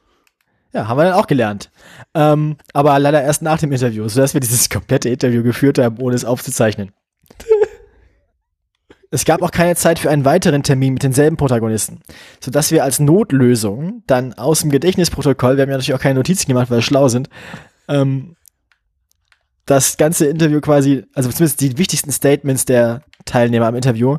Ja, 0.73 0.87
haben 0.87 0.99
wir 0.99 1.05
dann 1.05 1.15
auch 1.15 1.27
gelernt. 1.27 1.71
Ähm, 2.15 2.57
aber 2.73 2.99
leider 2.99 3.23
erst 3.23 3.43
nach 3.43 3.59
dem 3.59 3.73
Interview, 3.73 4.07
sodass 4.09 4.35
wir 4.35 4.41
dieses 4.41 4.69
komplette 4.71 5.09
Interview 5.09 5.43
geführt 5.43 5.79
haben, 5.79 5.99
ohne 5.99 6.15
es 6.15 6.25
aufzuzeichnen. 6.25 6.93
es 9.11 9.25
gab 9.25 9.43
auch 9.43 9.51
keine 9.51 9.75
Zeit 9.77 9.99
für 9.99 10.11
einen 10.11 10.25
weiteren 10.25 10.63
Termin 10.63 10.95
mit 10.95 11.03
denselben 11.03 11.37
Protagonisten, 11.37 12.01
sodass 12.41 12.71
wir 12.71 12.85
als 12.85 13.01
Notlösung 13.01 14.03
dann 14.07 14.35
aus 14.35 14.61
dem 14.61 14.71
Gedächtnisprotokoll, 14.71 15.57
wir 15.57 15.63
haben 15.63 15.71
ja 15.71 15.77
natürlich 15.77 15.95
auch 15.95 16.03
keine 16.03 16.17
Notizen 16.17 16.49
gemacht, 16.49 16.71
weil 16.71 16.79
wir 16.79 16.83
schlau 16.83 17.09
sind, 17.09 17.29
ähm, 17.89 18.37
das 19.67 19.97
ganze 19.97 20.27
Interview 20.27 20.61
quasi, 20.61 21.05
also 21.15 21.31
zumindest 21.31 21.61
die 21.61 21.77
wichtigsten 21.79 22.11
Statements 22.11 22.65
der 22.65 23.03
Teilnehmer 23.25 23.67
am 23.67 23.75
Interview 23.77 24.17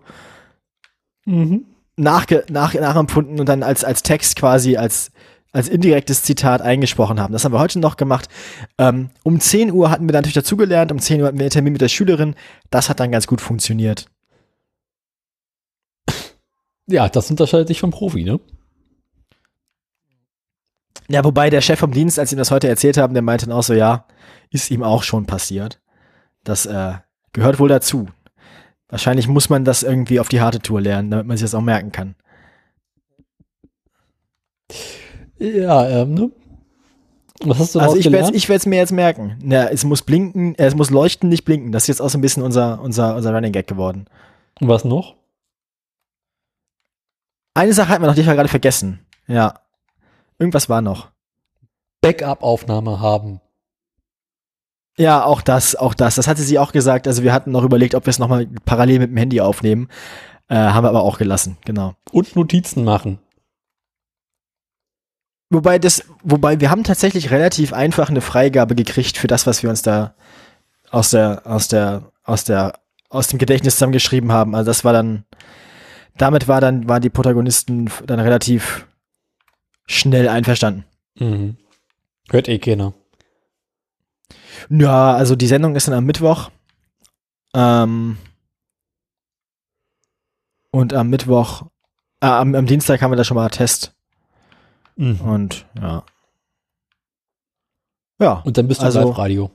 Mhm. 1.26 1.66
nachge, 1.96 2.44
nach, 2.50 2.74
nachempfunden 2.74 3.40
und 3.40 3.48
dann 3.48 3.62
als, 3.62 3.84
als 3.84 4.02
Text 4.04 4.36
quasi, 4.36 4.78
als, 4.78 5.12
als 5.52 5.68
indirektes 5.68 6.24
Zitat 6.24 6.62
eingesprochen 6.62 7.20
haben. 7.20 7.34
Das 7.34 7.46
haben 7.46 7.54
wir 7.54 7.60
heute 7.60 7.80
noch 7.80 7.98
gemacht. 7.98 8.28
Ähm, 8.78 9.10
um 9.24 9.40
10 9.40 9.72
Uhr 9.72 9.92
hatten 9.92 10.08
wir 10.08 10.14
dann 10.14 10.22
natürlich 10.22 10.36
dazugelernt, 10.36 10.92
um 10.92 11.00
10 11.00 11.22
Uhr 11.22 11.28
hatten 11.28 11.38
wir 11.38 11.44
einen 11.44 11.52
Termin 11.52 11.74
mit 11.74 11.82
der 11.82 11.90
Schülerin. 11.90 12.36
Das 12.72 12.90
hat 12.90 13.00
dann 13.00 13.12
ganz 13.12 13.28
gut 13.28 13.42
funktioniert. 13.42 14.08
Ja, 16.90 17.08
das 17.08 17.30
unterscheidet 17.30 17.68
sich 17.68 17.80
vom 17.80 17.92
Profi, 17.92 18.24
ne? 18.24 18.40
Ja, 21.08 21.24
wobei 21.24 21.50
der 21.50 21.62
Chef 21.62 21.80
vom 21.80 21.92
Dienst, 21.92 22.20
als 22.20 22.32
ihm 22.32 22.38
das 22.38 22.52
heute 22.52 22.68
erzählt 22.68 22.98
haben, 22.98 23.14
der 23.14 23.24
meinte 23.24 23.48
dann 23.48 23.56
auch 23.56 23.64
so, 23.64 23.74
ja, 23.74 24.06
ist 24.52 24.70
ihm 24.70 24.84
auch 24.84 25.04
schon 25.04 25.26
passiert. 25.26 25.80
Das 26.44 26.66
äh, 26.66 26.94
gehört 27.34 27.60
wohl 27.60 27.70
dazu. 27.70 28.08
Wahrscheinlich 28.90 29.28
muss 29.28 29.50
man 29.50 29.66
das 29.66 29.84
irgendwie 29.84 30.20
auf 30.20 30.30
die 30.30 30.42
harte 30.42 30.60
Tour 30.60 30.82
lernen, 30.82 31.12
damit 31.12 31.28
man 31.28 31.38
sich 31.38 31.46
das 31.46 31.56
auch 31.56 31.62
merken 31.62 31.92
kann. 31.92 32.16
Ja, 35.38 35.88
ähm, 35.88 36.14
ne? 36.14 36.32
Was 37.42 37.60
hast 37.60 37.76
du 37.76 37.80
Also 37.80 37.96
ich 37.96 38.12
werde 38.12 38.36
ich 38.36 38.50
werd's 38.50 38.66
mir 38.66 38.78
jetzt 38.78 38.92
merken. 38.92 39.40
Ja, 39.44 39.68
es 39.68 39.86
muss 39.86 40.02
blinken, 40.02 40.56
äh, 40.56 40.66
es 40.66 40.76
muss 40.76 40.90
leuchten, 40.90 41.30
nicht 41.30 41.46
blinken. 41.46 41.72
Das 41.72 41.84
ist 41.84 41.88
jetzt 41.88 42.02
auch 42.02 42.10
so 42.10 42.18
ein 42.18 42.22
bisschen 42.22 42.44
unser, 42.44 42.82
unser, 42.82 43.16
unser 43.16 43.34
Running 43.34 43.54
Gag 43.54 43.68
geworden. 43.68 44.06
Was 44.60 44.84
noch? 44.84 45.19
Eine 47.54 47.74
Sache 47.74 47.90
hatten 47.90 48.04
wir 48.04 48.08
noch, 48.08 48.16
die 48.16 48.22
ich 48.22 48.28
gerade 48.28 48.50
vergessen. 48.50 49.06
Ja. 49.28 49.56
Irgendwas 50.38 50.70
war 50.70 50.82
noch. 50.82 51.10
Backup-Aufnahme 52.02 53.00
haben. 53.00 53.42
Ja, 54.98 55.24
auch 55.24 55.42
das, 55.42 55.76
auch 55.76 55.94
das. 55.94 56.16
Das 56.16 56.28
hatte 56.28 56.42
sie 56.42 56.60
auch 56.60 56.72
gesagt. 56.72 57.08
Also 57.08 57.24
wir 57.24 57.34
hatten 57.34 57.52
noch 57.52 57.64
überlegt, 57.64 57.96
ob 57.96 58.06
wir 58.06 58.12
es 58.12 58.20
nochmal 58.20 58.48
parallel 58.66 59.00
mit 59.00 59.12
dem 59.12 59.18
Handy 59.18 59.40
aufnehmen. 59.42 59.88
Äh, 60.50 60.56
haben 60.56 60.84
wir 60.84 60.90
aber 60.90 61.04
auch 61.04 61.18
gelassen, 61.18 61.58
genau. 61.64 61.96
Und 62.12 62.36
Notizen 62.36 62.84
machen. 62.84 63.20
Wobei 65.50 65.80
das, 65.80 66.04
wobei 66.24 66.60
wir 66.60 66.70
haben 66.70 66.84
tatsächlich 66.84 67.32
relativ 67.32 67.74
einfach 67.74 68.10
eine 68.10 68.22
Freigabe 68.22 68.76
gekriegt 68.76 69.18
für 69.18 69.28
das, 69.28 69.48
was 69.48 69.64
wir 69.64 69.70
uns 69.70 69.82
da 69.82 70.16
aus 70.92 71.12
der, 71.12 71.42
aus 71.46 71.68
der, 71.68 72.12
aus 72.24 72.44
der, 72.44 72.74
aus 73.10 73.28
dem 73.28 73.40
Gedächtnis 73.40 73.76
zusammengeschrieben 73.76 74.32
haben. 74.32 74.54
Also 74.54 74.70
das 74.70 74.84
war 74.84 74.94
dann, 74.94 75.24
damit 76.20 76.48
war 76.48 76.62
dann, 76.62 76.88
waren 76.88 77.02
die 77.02 77.10
Protagonisten 77.10 77.90
dann 78.06 78.20
relativ 78.20 78.86
schnell 79.88 80.28
einverstanden. 80.30 80.86
Mhm. 81.18 81.58
Hört 82.30 82.48
eh 82.48 82.60
keiner. 82.60 82.94
Ja, 84.70 85.14
also 85.16 85.36
die 85.36 85.48
Sendung 85.48 85.76
ist 85.76 85.88
dann 85.88 85.96
am 85.96 86.06
Mittwoch. 86.06 86.52
Ähm, 87.56 88.18
und 90.72 90.94
am 90.94 91.10
Mittwoch, 91.10 91.64
äh, 92.22 92.28
am, 92.28 92.54
am 92.54 92.66
Dienstag 92.68 93.02
haben 93.02 93.12
wir 93.12 93.16
da 93.16 93.24
schon 93.24 93.36
mal 93.36 93.42
einen 93.44 93.52
Test. 93.52 93.94
Mhm. 94.96 95.22
Und 95.22 95.66
ja. 95.80 96.04
Ja, 98.22 98.34
Und 98.46 98.58
dann 98.58 98.68
bist 98.68 98.82
du 98.82 98.86
Also- 98.86 99.00
also, 99.00 99.10
Live-Radio. 99.10 99.50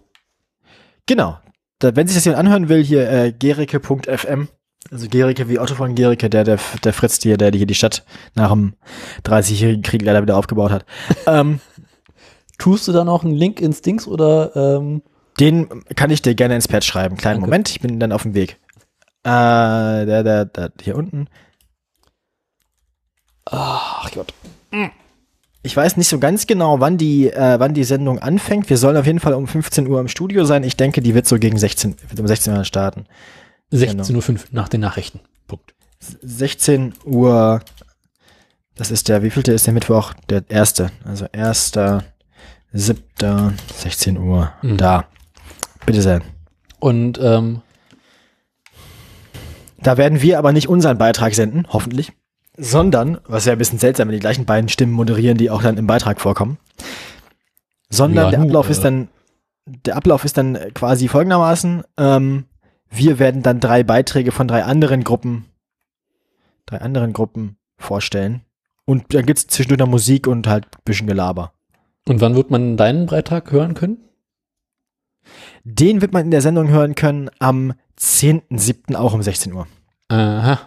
genau. 1.07 1.38
Da, 1.81 1.94
wenn 1.96 2.07
sich 2.07 2.16
das 2.16 2.24
jemand 2.24 2.40
anhören 2.40 2.68
will, 2.70 2.83
hier 2.83 3.09
äh, 3.11 3.33
gerike.fm. 3.33 4.48
Also 4.90 5.09
Gerike 5.09 5.49
wie 5.49 5.59
Otto 5.59 5.75
von 5.75 5.94
Gerike, 5.94 6.29
der, 6.29 6.44
der, 6.44 6.59
der 6.83 6.92
Fritz 6.92 7.23
hier, 7.23 7.37
der 7.37 7.51
hier 7.53 7.66
die 7.66 7.75
Stadt 7.75 8.05
nach 8.35 8.51
dem 8.51 8.75
30-jährigen 9.25 9.83
Krieg 9.83 10.03
leider 10.03 10.23
wieder 10.23 10.37
aufgebaut 10.37 10.70
hat. 10.70 10.85
ähm, 11.27 11.61
Tust 12.59 12.87
du 12.87 12.92
da 12.92 13.05
noch 13.05 13.25
einen 13.25 13.35
Link 13.35 13.61
ins 13.61 13.83
Dings 13.83 14.07
oder 14.07 14.55
ähm, 14.55 15.03
Den 15.40 15.85
kann 15.97 16.11
ich 16.11 16.23
dir 16.23 16.35
gerne 16.35 16.55
ins 16.55 16.68
Pad 16.68 16.85
schreiben. 16.85 17.16
Kleinen 17.16 17.40
Danke. 17.40 17.51
Moment, 17.51 17.70
ich 17.70 17.81
bin 17.81 17.99
dann 17.99 18.12
auf 18.12 18.23
dem 18.23 18.35
Weg. 18.35 18.59
Äh, 19.25 20.07
der, 20.07 20.23
der, 20.23 20.44
der, 20.44 20.73
hier 20.81 20.97
unten. 20.97 21.29
Ach 23.47 24.11
Gott. 24.12 24.33
Ich 25.62 25.77
weiß 25.77 25.97
nicht 25.97 26.09
so 26.09 26.18
ganz 26.18 26.47
genau, 26.47 26.81
wann 26.81 26.99
die, 26.99 27.31
äh, 27.31 27.59
wann 27.59 27.75
die 27.75 27.85
Sendung 27.85 28.18
anfängt. 28.18 28.68
Wir 28.68 28.77
sollen 28.77 28.97
auf 28.97 29.07
jeden 29.07 29.20
Fall 29.20 29.33
um 29.35 29.47
15 29.47 29.88
Uhr 29.88 29.99
im 29.99 30.09
Studio 30.09 30.44
sein. 30.44 30.62
Ich 30.62 30.77
denke, 30.77 31.01
die 31.01 31.14
wird 31.14 31.27
so 31.27 31.38
gegen 31.38 31.59
16, 31.59 31.97
wird 32.09 32.20
um 32.20 32.27
16 32.27 32.55
Uhr 32.55 32.64
starten. 32.64 33.07
16.05 33.72 34.31
Uhr 34.31 34.38
nach 34.53 34.68
den 34.68 34.81
Nachrichten. 34.81 35.20
Punkt. 35.46 35.74
16 36.00 36.94
Uhr, 37.05 37.61
das 38.74 38.90
ist 38.90 39.09
der, 39.09 39.22
wie 39.22 39.31
vielte 39.31 39.53
ist 39.53 39.66
der 39.66 39.74
Mittwoch? 39.74 40.14
Der 40.29 40.44
erste. 40.48 40.90
Also 41.05 41.27
erster, 41.33 42.05
siebter, 42.72 43.53
16 43.77 44.18
Uhr. 44.18 44.53
Mhm. 44.62 44.77
Da. 44.77 45.07
Bitte 45.87 46.03
sehr. 46.03 46.22
Und 46.81 47.18
ähm, 47.22 47.62
Da 49.83 49.96
werden 49.96 50.22
wir 50.22 50.38
aber 50.38 50.53
nicht 50.53 50.68
unseren 50.68 50.98
Beitrag 50.98 51.35
senden, 51.35 51.66
hoffentlich, 51.70 52.12
sondern, 52.57 53.18
was 53.27 53.44
ja 53.44 53.53
ein 53.53 53.59
bisschen 53.59 53.79
seltsam, 53.79 54.09
wenn 54.09 54.14
die 54.14 54.20
gleichen 54.20 54.44
beiden 54.44 54.68
Stimmen 54.68 54.92
moderieren, 54.92 55.37
die 55.37 55.50
auch 55.50 55.62
dann 55.62 55.77
im 55.77 55.87
Beitrag 55.87 56.20
vorkommen, 56.20 56.59
sondern 57.90 58.27
Ja, 58.27 58.31
der 58.31 58.40
Ablauf 58.42 58.68
äh. 58.68 58.72
ist 58.72 58.83
dann, 58.85 59.09
der 59.66 59.96
Ablauf 59.96 60.24
ist 60.24 60.37
dann 60.37 60.59
quasi 60.74 61.09
folgendermaßen, 61.09 61.83
ähm, 61.98 62.44
wir 62.96 63.18
werden 63.18 63.42
dann 63.42 63.61
drei 63.61 63.83
Beiträge 63.83 64.33
von 64.33 64.48
drei 64.48 64.64
anderen 64.64 65.04
Gruppen, 65.04 65.46
drei 66.66 66.80
anderen 66.80 67.12
Gruppen 67.12 67.57
vorstellen 67.76 68.42
und 68.85 69.14
dann 69.14 69.26
gibt's 69.26 69.46
zwischendurch 69.46 69.80
noch 69.80 69.88
Musik 69.88 70.26
und 70.26 70.46
halt 70.46 70.64
ein 70.66 70.83
bisschen 70.85 71.07
Gelaber. 71.07 71.52
und 72.09 72.20
wann 72.20 72.35
wird 72.35 72.50
man 72.50 72.76
deinen 72.76 73.07
Beitrag 73.07 73.50
hören 73.50 73.74
können? 73.74 73.98
Den 75.64 76.02
wird 76.02 76.12
man 76.12 76.24
in 76.24 76.30
der 76.30 76.42
Sendung 76.42 76.68
hören 76.68 76.94
können 76.94 77.30
am 77.38 77.72
10.7. 77.98 78.94
auch 78.94 79.14
um 79.14 79.22
16 79.22 79.52
Uhr. 79.54 79.66
Aha. 80.09 80.61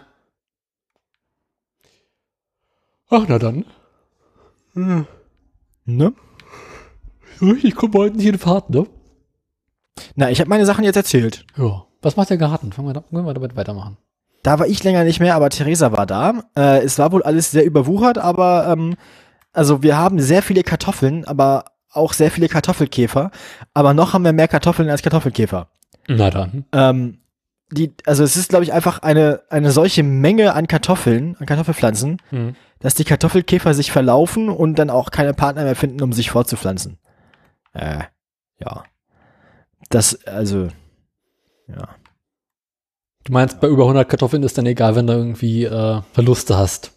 Ach, 3.10 3.24
na 3.28 3.38
dann. 3.38 3.64
Ne? 5.84 6.12
Ich 7.62 7.74
komme 7.76 7.94
heute 7.94 8.16
nicht 8.16 8.26
in 8.26 8.38
Fahrt, 8.38 8.70
ne? 8.70 8.86
Na, 10.16 10.30
ich 10.30 10.40
habe 10.40 10.50
meine 10.50 10.66
Sachen 10.66 10.84
jetzt 10.84 10.96
erzählt. 10.96 11.46
Ja. 11.56 11.86
Was 12.02 12.16
macht 12.16 12.30
der 12.30 12.36
Garten? 12.36 12.72
Fangen 12.72 12.88
wir, 12.88 12.94
da, 12.94 13.00
können 13.00 13.26
wir 13.26 13.34
damit 13.34 13.56
weitermachen. 13.56 13.96
Da 14.42 14.58
war 14.58 14.66
ich 14.66 14.82
länger 14.84 15.04
nicht 15.04 15.20
mehr, 15.20 15.34
aber 15.34 15.50
Theresa 15.50 15.92
war 15.92 16.06
da. 16.06 16.44
Äh, 16.56 16.84
es 16.84 16.98
war 16.98 17.12
wohl 17.12 17.22
alles 17.22 17.50
sehr 17.50 17.64
überwuchert, 17.64 18.18
aber 18.18 18.68
ähm, 18.68 18.96
also 19.52 19.82
wir 19.82 19.96
haben 19.96 20.20
sehr 20.20 20.42
viele 20.42 20.62
Kartoffeln, 20.62 21.24
aber 21.24 21.64
auch 21.90 22.12
sehr 22.12 22.30
viele 22.30 22.48
Kartoffelkäfer. 22.48 23.30
Aber 23.74 23.94
noch 23.94 24.12
haben 24.12 24.24
wir 24.24 24.32
mehr 24.32 24.48
Kartoffeln 24.48 24.88
als 24.90 25.02
Kartoffelkäfer. 25.02 25.68
Na 26.06 26.30
dann. 26.30 26.64
Ähm, 26.72 27.18
die, 27.70 27.92
also 28.06 28.22
es 28.22 28.36
ist, 28.36 28.48
glaube 28.48 28.64
ich, 28.64 28.72
einfach 28.72 29.00
eine, 29.02 29.42
eine 29.50 29.72
solche 29.72 30.02
Menge 30.02 30.54
an 30.54 30.68
Kartoffeln, 30.68 31.36
an 31.38 31.46
Kartoffelpflanzen, 31.46 32.18
Hm. 32.30 32.54
dass 32.78 32.94
die 32.94 33.04
Kartoffelkäfer 33.04 33.74
sich 33.74 33.90
verlaufen 33.90 34.48
und 34.48 34.78
dann 34.78 34.88
auch 34.88 35.10
keine 35.10 35.34
Partner 35.34 35.64
mehr 35.64 35.76
finden, 35.76 36.02
um 36.02 36.12
sich 36.12 36.30
fortzupflanzen. 36.30 36.98
Äh, 37.74 38.04
ja. 38.60 38.84
Das, 39.90 40.24
also, 40.26 40.68
ja. 41.68 41.96
Du 43.24 43.32
meinst, 43.32 43.60
bei 43.60 43.68
über 43.68 43.82
100 43.84 44.08
Kartoffeln 44.08 44.42
ist 44.42 44.56
dann 44.56 44.66
egal, 44.66 44.96
wenn 44.96 45.06
du 45.06 45.12
irgendwie 45.12 45.64
äh, 45.64 46.02
Verluste 46.12 46.56
hast. 46.56 46.92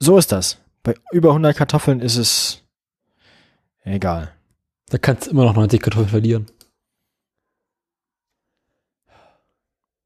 So 0.00 0.18
ist 0.18 0.32
das. 0.32 0.58
Bei 0.82 0.94
über 1.12 1.30
100 1.30 1.56
Kartoffeln 1.56 2.00
ist 2.00 2.16
es 2.16 2.62
egal. 3.84 4.32
Da 4.88 4.98
kannst 4.98 5.26
du 5.26 5.30
immer 5.30 5.44
noch 5.44 5.54
90 5.54 5.80
Kartoffeln 5.80 6.08
verlieren. 6.08 6.46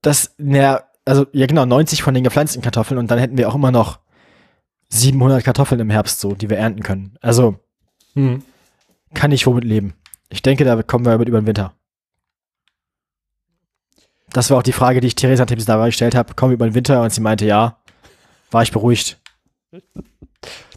Das, 0.03 0.35
naja, 0.39 0.85
also, 1.05 1.27
ja 1.33 1.47
genau, 1.47 1.67
90 1.67 2.03
von 2.03 2.15
den 2.15 2.25
gepflanzten 2.25 2.63
Kartoffeln 2.63 2.99
und 2.99 3.11
dann 3.11 3.19
hätten 3.19 3.37
wir 3.37 3.49
auch 3.49 3.55
immer 3.55 3.71
noch 3.71 4.01
700 4.89 5.45
Kartoffeln 5.45 5.81
im 5.81 5.91
Herbst 5.91 6.21
so, 6.21 6.35
die 6.35 6.51
wir 6.51 6.59
ernten 6.59 6.83
können. 6.83 7.17
Also, 7.21 7.59
Hm. 8.15 8.43
kann 9.15 9.33
ich 9.33 9.47
womit 9.47 9.65
leben. 9.65 9.95
Ich 10.31 10.43
denke, 10.43 10.65
da 10.65 10.83
kommen 10.83 11.05
wir 11.05 11.19
mit 11.19 11.29
über 11.29 11.41
den 11.41 11.47
Winter. 11.47 11.75
Das 14.33 14.51
war 14.51 14.59
auch 14.59 14.63
die 14.63 14.73
Frage, 14.73 15.01
die 15.01 15.09
ich 15.09 15.15
Theresa 15.15 15.45
Tipps 15.45 15.65
dabei 15.65 15.87
gestellt 15.87 16.15
habe. 16.15 16.35
Kommen 16.35 16.51
wir 16.51 16.55
über 16.55 16.69
den 16.69 16.75
Winter? 16.75 17.03
Und 17.03 17.13
sie 17.13 17.21
meinte, 17.21 17.47
ja. 17.47 17.79
War 18.51 18.63
ich 18.63 18.73
beruhigt. 18.73 19.19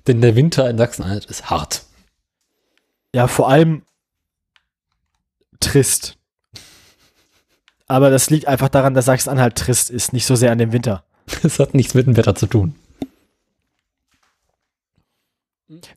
Denn 0.08 0.22
der 0.22 0.36
Winter 0.36 0.70
in 0.70 0.78
Sachsen-Anhalt 0.78 1.26
ist 1.26 1.50
hart. 1.50 1.84
Ja, 3.16 3.28
vor 3.28 3.50
allem 3.50 3.84
trist. 5.60 6.18
Aber 7.88 8.10
das 8.10 8.30
liegt 8.30 8.48
einfach 8.48 8.70
daran, 8.70 8.94
dass 8.94 9.06
Sachsen-Anhalt 9.06 9.56
trist 9.56 9.90
ist, 9.90 10.14
nicht 10.14 10.26
so 10.26 10.36
sehr 10.36 10.52
an 10.52 10.58
dem 10.58 10.72
Winter. 10.72 11.04
Das 11.42 11.60
hat 11.60 11.74
nichts 11.74 11.94
mit 11.94 12.06
dem 12.06 12.18
Wetter 12.18 12.36
zu 12.36 12.48
tun. 12.48 12.76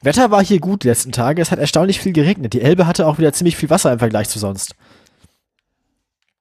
Wetter 0.01 0.31
war 0.31 0.45
hier 0.45 0.61
gut 0.61 0.85
die 0.85 0.89
letzten 0.89 1.13
Tage. 1.13 1.43
Es 1.43 1.51
hat 1.51 1.59
erstaunlich 1.59 2.01
viel 2.01 2.13
geregnet. 2.13 2.53
Die 2.53 2.63
Elbe 2.63 2.87
hatte 2.87 3.07
auch 3.07 3.19
wieder 3.19 3.33
ziemlich 3.33 3.57
viel 3.57 3.71
Wasser 3.71 3.93
im 3.93 3.99
Vergleich 3.99 4.29
zu 4.29 4.39
sonst. 4.39 4.75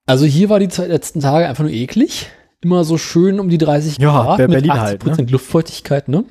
Also 0.06 0.26
hier 0.26 0.50
war 0.50 0.60
die 0.60 0.68
zwei 0.70 0.88
letzten 0.88 1.20
Tage 1.20 1.48
einfach 1.48 1.64
nur 1.64 1.74
eklig. 1.74 2.28
Immer 2.62 2.84
so 2.84 2.98
schön 2.98 3.40
um 3.40 3.50
die 3.50 3.58
30 3.58 3.98
Ja, 4.00 4.24
Grad 4.24 4.40
mit 4.40 4.50
Berlin 4.52 4.72
80% 4.72 4.78
halt, 4.80 5.06
ne? 5.06 5.26
Luftfeuchtigkeit, 5.30 6.08
ne? 6.08 6.26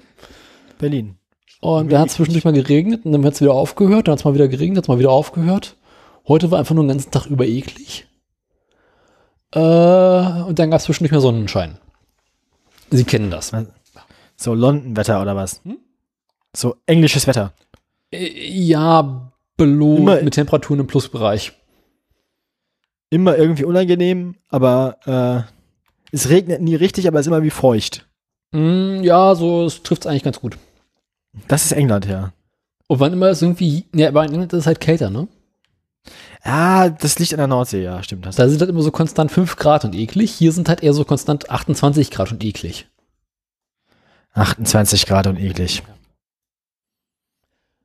Berlin. 0.78 1.16
Und 1.60 1.90
dann 1.92 2.00
hat 2.00 2.08
es 2.08 2.14
zwischendurch 2.14 2.44
mal 2.44 2.52
geregnet 2.52 3.04
und 3.04 3.12
dann 3.12 3.24
hat 3.24 3.34
es 3.34 3.40
wieder 3.40 3.52
aufgehört, 3.54 4.08
dann 4.08 4.12
hat 4.12 4.18
es 4.18 4.24
mal 4.24 4.34
wieder 4.34 4.48
geregnet, 4.48 4.78
hat 4.78 4.84
es 4.84 4.88
mal 4.88 4.98
wieder 4.98 5.10
aufgehört. 5.10 5.76
Heute 6.28 6.50
war 6.50 6.58
einfach 6.58 6.74
nur 6.74 6.84
den 6.84 6.88
ganzen 6.88 7.10
Tag 7.10 7.26
über 7.26 7.46
eklig. 7.46 8.06
Äh, 9.52 9.58
und 9.58 10.58
dann 10.58 10.70
gab 10.70 10.78
es 10.80 10.84
zwischendurch 10.84 11.12
mal 11.12 11.20
Sonnenschein. 11.20 11.78
Sie 12.90 13.04
kennen 13.04 13.30
das. 13.30 13.52
So 14.36 14.54
London-Wetter 14.54 15.22
oder 15.22 15.36
was? 15.36 15.60
Hm? 15.64 15.78
So 16.54 16.76
englisches 16.86 17.26
Wetter. 17.26 17.52
Äh, 18.12 18.28
Ja, 18.50 19.30
belohnt 19.56 20.00
Immer- 20.00 20.22
mit 20.22 20.34
Temperaturen 20.34 20.80
im 20.80 20.86
Plusbereich. 20.86 21.52
Immer 23.14 23.38
irgendwie 23.38 23.62
unangenehm, 23.62 24.34
aber 24.48 24.98
äh, 25.06 26.12
es 26.12 26.30
regnet 26.30 26.60
nie 26.60 26.74
richtig, 26.74 27.06
aber 27.06 27.20
es 27.20 27.26
ist 27.26 27.28
immer 27.28 27.44
wie 27.44 27.50
feucht. 27.50 28.08
Mm, 28.50 29.04
ja, 29.04 29.36
so 29.36 29.70
trifft 29.70 30.02
es 30.02 30.06
eigentlich 30.08 30.24
ganz 30.24 30.40
gut. 30.40 30.58
Das 31.46 31.64
ist 31.64 31.70
England, 31.70 32.06
ja. 32.06 32.32
Und 32.88 32.98
wann 32.98 33.12
immer 33.12 33.28
es 33.28 33.40
irgendwie, 33.40 33.84
ja, 33.94 34.08
aber 34.08 34.24
in 34.24 34.32
England 34.32 34.52
ist 34.52 34.62
es 34.62 34.66
halt 34.66 34.80
kälter, 34.80 35.10
ne? 35.10 35.28
Ah, 36.42 36.88
das 36.88 37.20
liegt 37.20 37.32
an 37.32 37.38
der 37.38 37.46
Nordsee, 37.46 37.84
ja, 37.84 38.02
stimmt. 38.02 38.26
Hast 38.26 38.40
Da 38.40 38.48
sind 38.48 38.60
halt 38.60 38.68
immer 38.68 38.82
so 38.82 38.90
konstant 38.90 39.30
5 39.30 39.54
Grad 39.54 39.84
und 39.84 39.94
eklig. 39.94 40.32
Hier 40.32 40.50
sind 40.50 40.68
halt 40.68 40.82
eher 40.82 40.92
so 40.92 41.04
konstant 41.04 41.48
28 41.50 42.10
Grad 42.10 42.32
und 42.32 42.42
eklig. 42.42 42.88
28 44.32 45.06
Grad 45.06 45.28
und 45.28 45.38
eklig. 45.38 45.84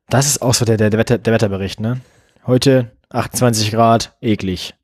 Das 0.08 0.26
ist 0.26 0.42
auch 0.42 0.54
so 0.54 0.64
der, 0.64 0.76
der, 0.76 0.90
der, 0.90 0.98
Wetter, 0.98 1.18
der 1.18 1.32
Wetterbericht, 1.32 1.78
ne? 1.78 2.00
Heute 2.44 2.90
28 3.10 3.70
Grad, 3.70 4.16
eklig. 4.20 4.74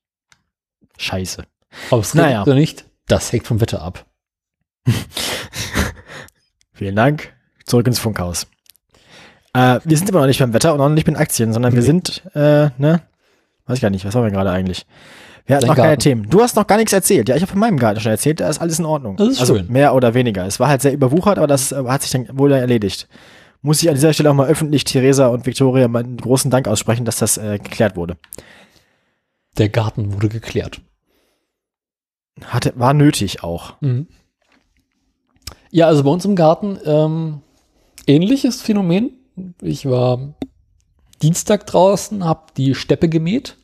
Scheiße. 0.98 1.44
Ob 1.90 2.02
es 2.02 2.14
Naja. 2.14 2.42
oder 2.42 2.54
nicht, 2.54 2.84
das 3.06 3.32
hängt 3.32 3.46
vom 3.46 3.60
Wetter 3.60 3.82
ab. 3.82 4.06
Vielen 6.72 6.96
Dank. 6.96 7.32
Zurück 7.64 7.86
ins 7.86 7.98
Funkhaus. 7.98 8.46
Äh, 9.52 9.80
wir 9.84 9.96
sind 9.96 10.08
immer 10.08 10.20
noch 10.20 10.26
nicht 10.26 10.38
beim 10.38 10.52
Wetter 10.52 10.74
und 10.74 10.80
auch 10.80 10.88
noch 10.88 10.94
nicht 10.94 11.06
bei 11.06 11.12
den 11.12 11.18
Aktien, 11.20 11.52
sondern 11.52 11.74
wir 11.74 11.82
sind, 11.82 12.22
äh, 12.34 12.70
ne? 12.78 13.02
Weiß 13.66 13.78
ich 13.78 13.80
gar 13.82 13.90
nicht, 13.90 14.04
was 14.04 14.14
haben 14.14 14.22
wir 14.24 14.30
gerade 14.30 14.50
eigentlich? 14.50 14.86
Wir 15.46 15.56
hatten 15.56 15.62
Dein 15.66 15.68
noch 15.70 15.76
keine 15.76 15.88
Garten. 15.88 16.02
Themen. 16.02 16.30
Du 16.30 16.40
hast 16.42 16.54
noch 16.56 16.66
gar 16.66 16.76
nichts 16.76 16.92
erzählt. 16.92 17.28
Ja, 17.28 17.36
ich 17.36 17.42
habe 17.42 17.50
von 17.50 17.60
meinem 17.60 17.78
Garten 17.78 18.00
schon 18.00 18.10
erzählt, 18.12 18.40
da 18.40 18.48
ist 18.48 18.60
alles 18.60 18.78
in 18.78 18.84
Ordnung. 18.84 19.16
Das 19.16 19.28
ist 19.28 19.40
also 19.40 19.56
schön. 19.56 19.66
mehr 19.70 19.94
oder 19.94 20.14
weniger. 20.14 20.44
Es 20.46 20.60
war 20.60 20.68
halt 20.68 20.82
sehr 20.82 20.92
überwuchert, 20.92 21.38
aber 21.38 21.46
das 21.46 21.72
äh, 21.72 21.82
hat 21.86 22.02
sich 22.02 22.10
dann 22.10 22.28
wohl 22.32 22.52
erledigt. 22.52 23.08
Muss 23.62 23.82
ich 23.82 23.88
an 23.88 23.94
dieser 23.94 24.12
Stelle 24.12 24.30
auch 24.30 24.34
mal 24.34 24.46
öffentlich 24.48 24.84
Theresa 24.84 25.28
und 25.28 25.46
Victoria 25.46 25.88
meinen 25.88 26.16
großen 26.18 26.50
Dank 26.50 26.68
aussprechen, 26.68 27.04
dass 27.04 27.16
das 27.16 27.38
äh, 27.38 27.58
geklärt 27.58 27.96
wurde. 27.96 28.16
Der 29.58 29.68
Garten 29.68 30.12
wurde 30.12 30.28
geklärt. 30.28 30.80
Hatte, 32.44 32.74
war 32.76 32.92
nötig 32.92 33.42
auch. 33.42 33.80
Mhm. 33.80 34.08
Ja, 35.70 35.86
also 35.86 36.04
bei 36.04 36.10
uns 36.10 36.24
im 36.24 36.36
Garten 36.36 36.78
ähm, 36.84 37.40
ähnliches 38.06 38.62
Phänomen. 38.62 39.12
Ich 39.60 39.86
war 39.88 40.34
Dienstag 41.22 41.66
draußen, 41.66 42.24
habe 42.24 42.52
die 42.56 42.74
Steppe 42.74 43.08
gemäht. 43.08 43.56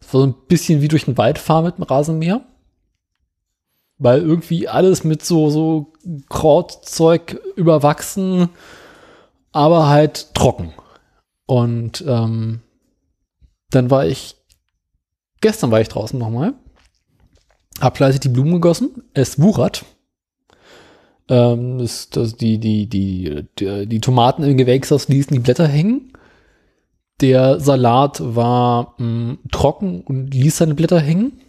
Das 0.00 0.14
war 0.14 0.20
so 0.22 0.26
ein 0.26 0.34
bisschen 0.48 0.80
wie 0.80 0.88
durch 0.88 1.04
den 1.04 1.18
Wald 1.18 1.38
fahren 1.38 1.64
mit 1.64 1.78
dem 1.78 1.84
Rasenmäher. 1.84 2.44
Weil 3.98 4.20
irgendwie 4.20 4.68
alles 4.68 5.04
mit 5.04 5.24
so, 5.24 5.50
so 5.50 5.92
Krautzeug 6.28 7.40
überwachsen, 7.56 8.48
aber 9.52 9.88
halt 9.88 10.34
trocken. 10.34 10.72
Und 11.46 12.02
ähm, 12.06 12.60
dann 13.70 13.90
war 13.90 14.06
ich, 14.06 14.36
gestern 15.40 15.70
war 15.70 15.80
ich 15.80 15.88
draußen 15.88 16.18
nochmal, 16.18 16.54
hab 17.80 17.96
fleißig 17.96 18.20
die 18.20 18.28
Blumen 18.28 18.54
gegossen, 18.54 19.02
es 19.14 19.40
wuchert. 19.40 19.84
Ähm, 21.28 21.78
das, 21.78 22.10
das, 22.10 22.36
die, 22.36 22.58
die, 22.58 22.86
die, 22.86 23.46
die, 23.58 23.86
die 23.86 24.00
Tomaten 24.00 24.42
im 24.42 24.56
Gewächshaus 24.56 25.08
ließen 25.08 25.32
die 25.32 25.40
Blätter 25.40 25.66
hängen. 25.66 26.12
Der 27.20 27.60
Salat 27.60 28.20
war 28.22 28.94
mh, 28.98 29.38
trocken 29.52 30.00
und 30.02 30.34
ließ 30.34 30.56
seine 30.58 30.74
Blätter 30.74 30.98
hängen. 30.98 31.40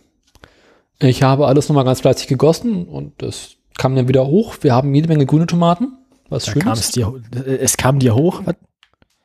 Ich 1.00 1.24
habe 1.24 1.48
alles 1.48 1.68
nochmal 1.68 1.86
ganz 1.86 2.02
fleißig 2.02 2.28
gegossen 2.28 2.86
und 2.86 3.22
das 3.22 3.56
kam 3.78 3.96
dann 3.96 4.08
wieder 4.08 4.28
hoch. 4.28 4.56
Wir 4.62 4.76
haben 4.76 4.94
jede 4.94 5.08
Menge 5.08 5.26
grüne 5.26 5.48
Tomaten, 5.48 5.94
was 6.30 6.46
Da 6.46 6.52
schön 6.52 6.68
es 6.68 6.80
ist. 6.82 6.96
dir, 6.96 7.14
es 7.60 7.78
kam 7.78 8.00
dir 8.00 8.14
hoch. 8.16 8.42
Was? 8.46 8.56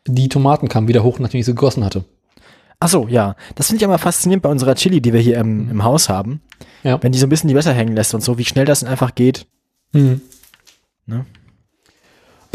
Die 0.06 0.28
Tomaten 0.28 0.68
kamen 0.68 0.88
wieder 0.88 1.02
hoch, 1.02 1.18
nachdem 1.18 1.40
ich 1.40 1.46
sie 1.46 1.52
gegossen 1.52 1.84
hatte. 1.84 2.04
Ach 2.78 2.88
so, 2.88 3.08
ja. 3.08 3.36
Das 3.54 3.68
finde 3.68 3.78
ich 3.78 3.82
immer 3.82 3.98
faszinierend 3.98 4.42
bei 4.42 4.50
unserer 4.50 4.74
Chili, 4.74 5.00
die 5.00 5.12
wir 5.12 5.20
hier 5.20 5.38
im, 5.38 5.70
im 5.70 5.84
Haus 5.84 6.08
haben. 6.08 6.40
Ja. 6.82 7.02
Wenn 7.02 7.12
die 7.12 7.18
so 7.18 7.26
ein 7.26 7.30
bisschen 7.30 7.48
die 7.48 7.54
Blätter 7.54 7.72
hängen 7.72 7.94
lässt 7.94 8.14
und 8.14 8.22
so, 8.22 8.38
wie 8.38 8.44
schnell 8.44 8.66
das 8.66 8.80
dann 8.80 8.90
einfach 8.90 9.14
geht. 9.14 9.46
Mhm. 9.92 10.20
Ne? 11.06 11.24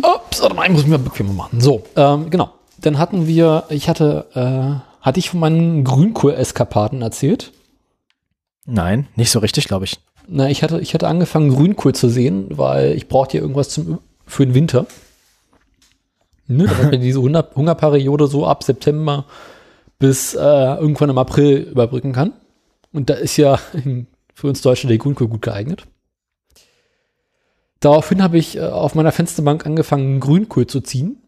Ups, 0.02 0.42
warte 0.42 0.56
mal, 0.56 0.66
ich 0.66 0.72
muss 0.72 0.86
mal 0.86 1.00
bequemer 1.00 1.34
machen. 1.34 1.60
So, 1.60 1.84
ähm, 1.96 2.30
genau. 2.30 2.54
Dann 2.80 2.98
hatten 2.98 3.28
wir, 3.28 3.66
ich 3.70 3.90
hatte, 3.90 4.28
äh, 4.34 5.04
hatte 5.06 5.20
ich 5.20 5.30
von 5.30 5.40
meinen 5.40 5.84
Grünkohl-Eskapaden 5.84 7.02
erzählt. 7.02 7.52
Nein, 8.66 9.08
nicht 9.16 9.32
so 9.32 9.40
richtig, 9.40 9.68
glaube 9.68 9.86
ich. 9.86 10.00
Na, 10.28 10.50
ich 10.50 10.64
hatte, 10.64 10.80
ich 10.80 10.94
hatte 10.94 11.08
angefangen, 11.08 11.54
Grünkohl 11.54 11.94
zu 11.94 12.10
sehen, 12.10 12.48
weil 12.52 12.94
ich 12.94 13.08
brauchte 13.08 13.38
ja 13.38 13.42
irgendwas 13.42 13.70
zum, 13.70 14.00
für 14.26 14.46
den 14.46 14.54
Winter. 14.54 14.86
Ne, 16.48 16.66
damit 16.66 16.92
wir 16.92 17.00
diese 17.00 17.22
Hunger, 17.22 17.48
Hungerperiode 17.56 18.28
so 18.28 18.46
ab 18.46 18.64
September 18.64 19.26
bis 20.02 20.34
äh, 20.34 20.40
irgendwann 20.40 21.12
im 21.12 21.18
April 21.20 21.60
überbrücken 21.60 22.12
kann. 22.12 22.34
Und 22.92 23.10
da 23.10 23.14
ist 23.14 23.38
ja 23.38 23.58
für 24.34 24.48
uns 24.48 24.62
Deutsche 24.62 24.88
der 24.88 24.98
Grünkohl 24.98 25.28
gut 25.28 25.44
geeignet. 25.44 25.86
Daraufhin 27.80 28.22
habe 28.24 28.40
ich 28.40 28.58
äh, 28.58 28.62
auf 28.62 28.96
meiner 28.96 29.12
Fensterbank 29.12 29.66
angefangen, 29.66 30.20
Grünkohl 30.20 30.66
zu 30.66 30.82
ziehen, 30.82 31.22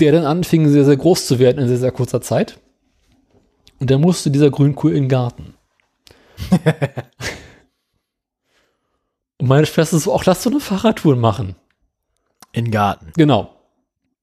der 0.00 0.12
dann 0.12 0.24
anfing, 0.24 0.68
sehr, 0.68 0.86
sehr 0.86 0.96
groß 0.96 1.26
zu 1.26 1.38
werden 1.38 1.58
in 1.58 1.68
sehr, 1.68 1.76
sehr 1.76 1.92
kurzer 1.92 2.22
Zeit. 2.22 2.58
Und 3.78 3.90
dann 3.90 4.00
musste 4.00 4.30
dieser 4.30 4.50
Grünkohl 4.50 4.92
in 4.92 5.04
den 5.04 5.08
Garten. 5.10 5.54
Und 9.38 9.46
meine 9.46 9.66
Schwester 9.66 9.98
so, 9.98 10.12
auch 10.12 10.24
lass 10.24 10.42
so 10.42 10.48
eine 10.50 10.60
Fahrradtour 10.60 11.16
machen. 11.16 11.54
In 12.52 12.64
den 12.66 12.70
Garten. 12.70 13.12
Genau. 13.14 13.54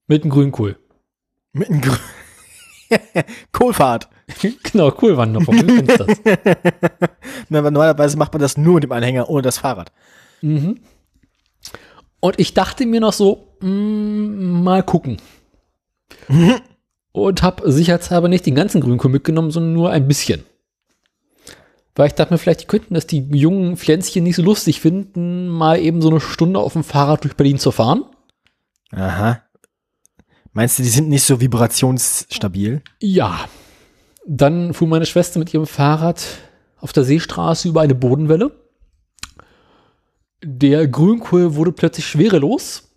Mit 0.08 0.24
dem 0.24 0.30
Grünkohl. 0.30 0.78
Mit 1.52 1.70
einem 1.70 1.80
Grün. 1.80 1.98
Kohlfahrt. 3.52 4.08
genau, 4.62 4.92
cool 5.02 5.16
Wanderung. 5.16 5.56
Du 5.56 5.66
kennst 5.66 6.00
das. 6.00 6.18
Na, 7.48 7.62
normalerweise 7.62 8.16
macht 8.16 8.32
man 8.32 8.42
das 8.42 8.56
nur 8.56 8.74
mit 8.74 8.84
dem 8.84 8.92
Anhänger 8.92 9.28
ohne 9.28 9.42
das 9.42 9.58
Fahrrad. 9.58 9.92
Mhm. 10.42 10.80
Und 12.20 12.40
ich 12.40 12.54
dachte 12.54 12.86
mir 12.86 13.00
noch 13.00 13.12
so, 13.12 13.56
mm, 13.60 14.62
mal 14.62 14.82
gucken. 14.82 15.18
Und 17.12 17.42
habe 17.42 17.70
sicherheitshalber 17.70 18.28
nicht 18.28 18.46
den 18.46 18.54
ganzen 18.54 18.80
Grünkohl 18.80 19.10
mitgenommen, 19.10 19.50
sondern 19.50 19.72
nur 19.72 19.90
ein 19.90 20.08
bisschen. 20.08 20.44
Weil 21.94 22.08
ich 22.08 22.14
dachte 22.14 22.32
mir, 22.32 22.38
vielleicht 22.38 22.68
könnten 22.68 22.94
das 22.94 23.06
die 23.06 23.26
jungen 23.32 23.76
Pflänzchen 23.76 24.22
nicht 24.22 24.36
so 24.36 24.42
lustig 24.42 24.80
finden, 24.80 25.48
mal 25.48 25.80
eben 25.80 26.00
so 26.00 26.10
eine 26.10 26.20
Stunde 26.20 26.60
auf 26.60 26.74
dem 26.74 26.84
Fahrrad 26.84 27.24
durch 27.24 27.34
Berlin 27.34 27.58
zu 27.58 27.72
fahren. 27.72 28.04
Aha. 28.92 29.42
Meinst 30.58 30.76
du, 30.76 30.82
die 30.82 30.88
sind 30.88 31.08
nicht 31.08 31.22
so 31.22 31.40
vibrationsstabil? 31.40 32.82
Ja. 32.98 33.48
Dann 34.26 34.74
fuhr 34.74 34.88
meine 34.88 35.06
Schwester 35.06 35.38
mit 35.38 35.54
ihrem 35.54 35.68
Fahrrad 35.68 36.20
auf 36.78 36.92
der 36.92 37.04
Seestraße 37.04 37.68
über 37.68 37.82
eine 37.82 37.94
Bodenwelle. 37.94 38.50
Der 40.42 40.88
Grünkohl 40.88 41.54
wurde 41.54 41.70
plötzlich 41.70 42.08
schwerelos. 42.08 42.90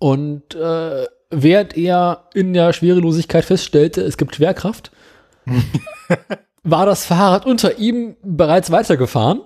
Und 0.00 0.56
äh, 0.56 1.06
während 1.30 1.76
er 1.76 2.24
in 2.34 2.52
der 2.52 2.72
Schwerelosigkeit 2.72 3.44
feststellte, 3.44 4.00
es 4.00 4.16
gibt 4.16 4.34
Schwerkraft, 4.34 4.90
war 6.64 6.84
das 6.84 7.06
Fahrrad 7.06 7.46
unter 7.46 7.78
ihm 7.78 8.16
bereits 8.24 8.72
weitergefahren 8.72 9.42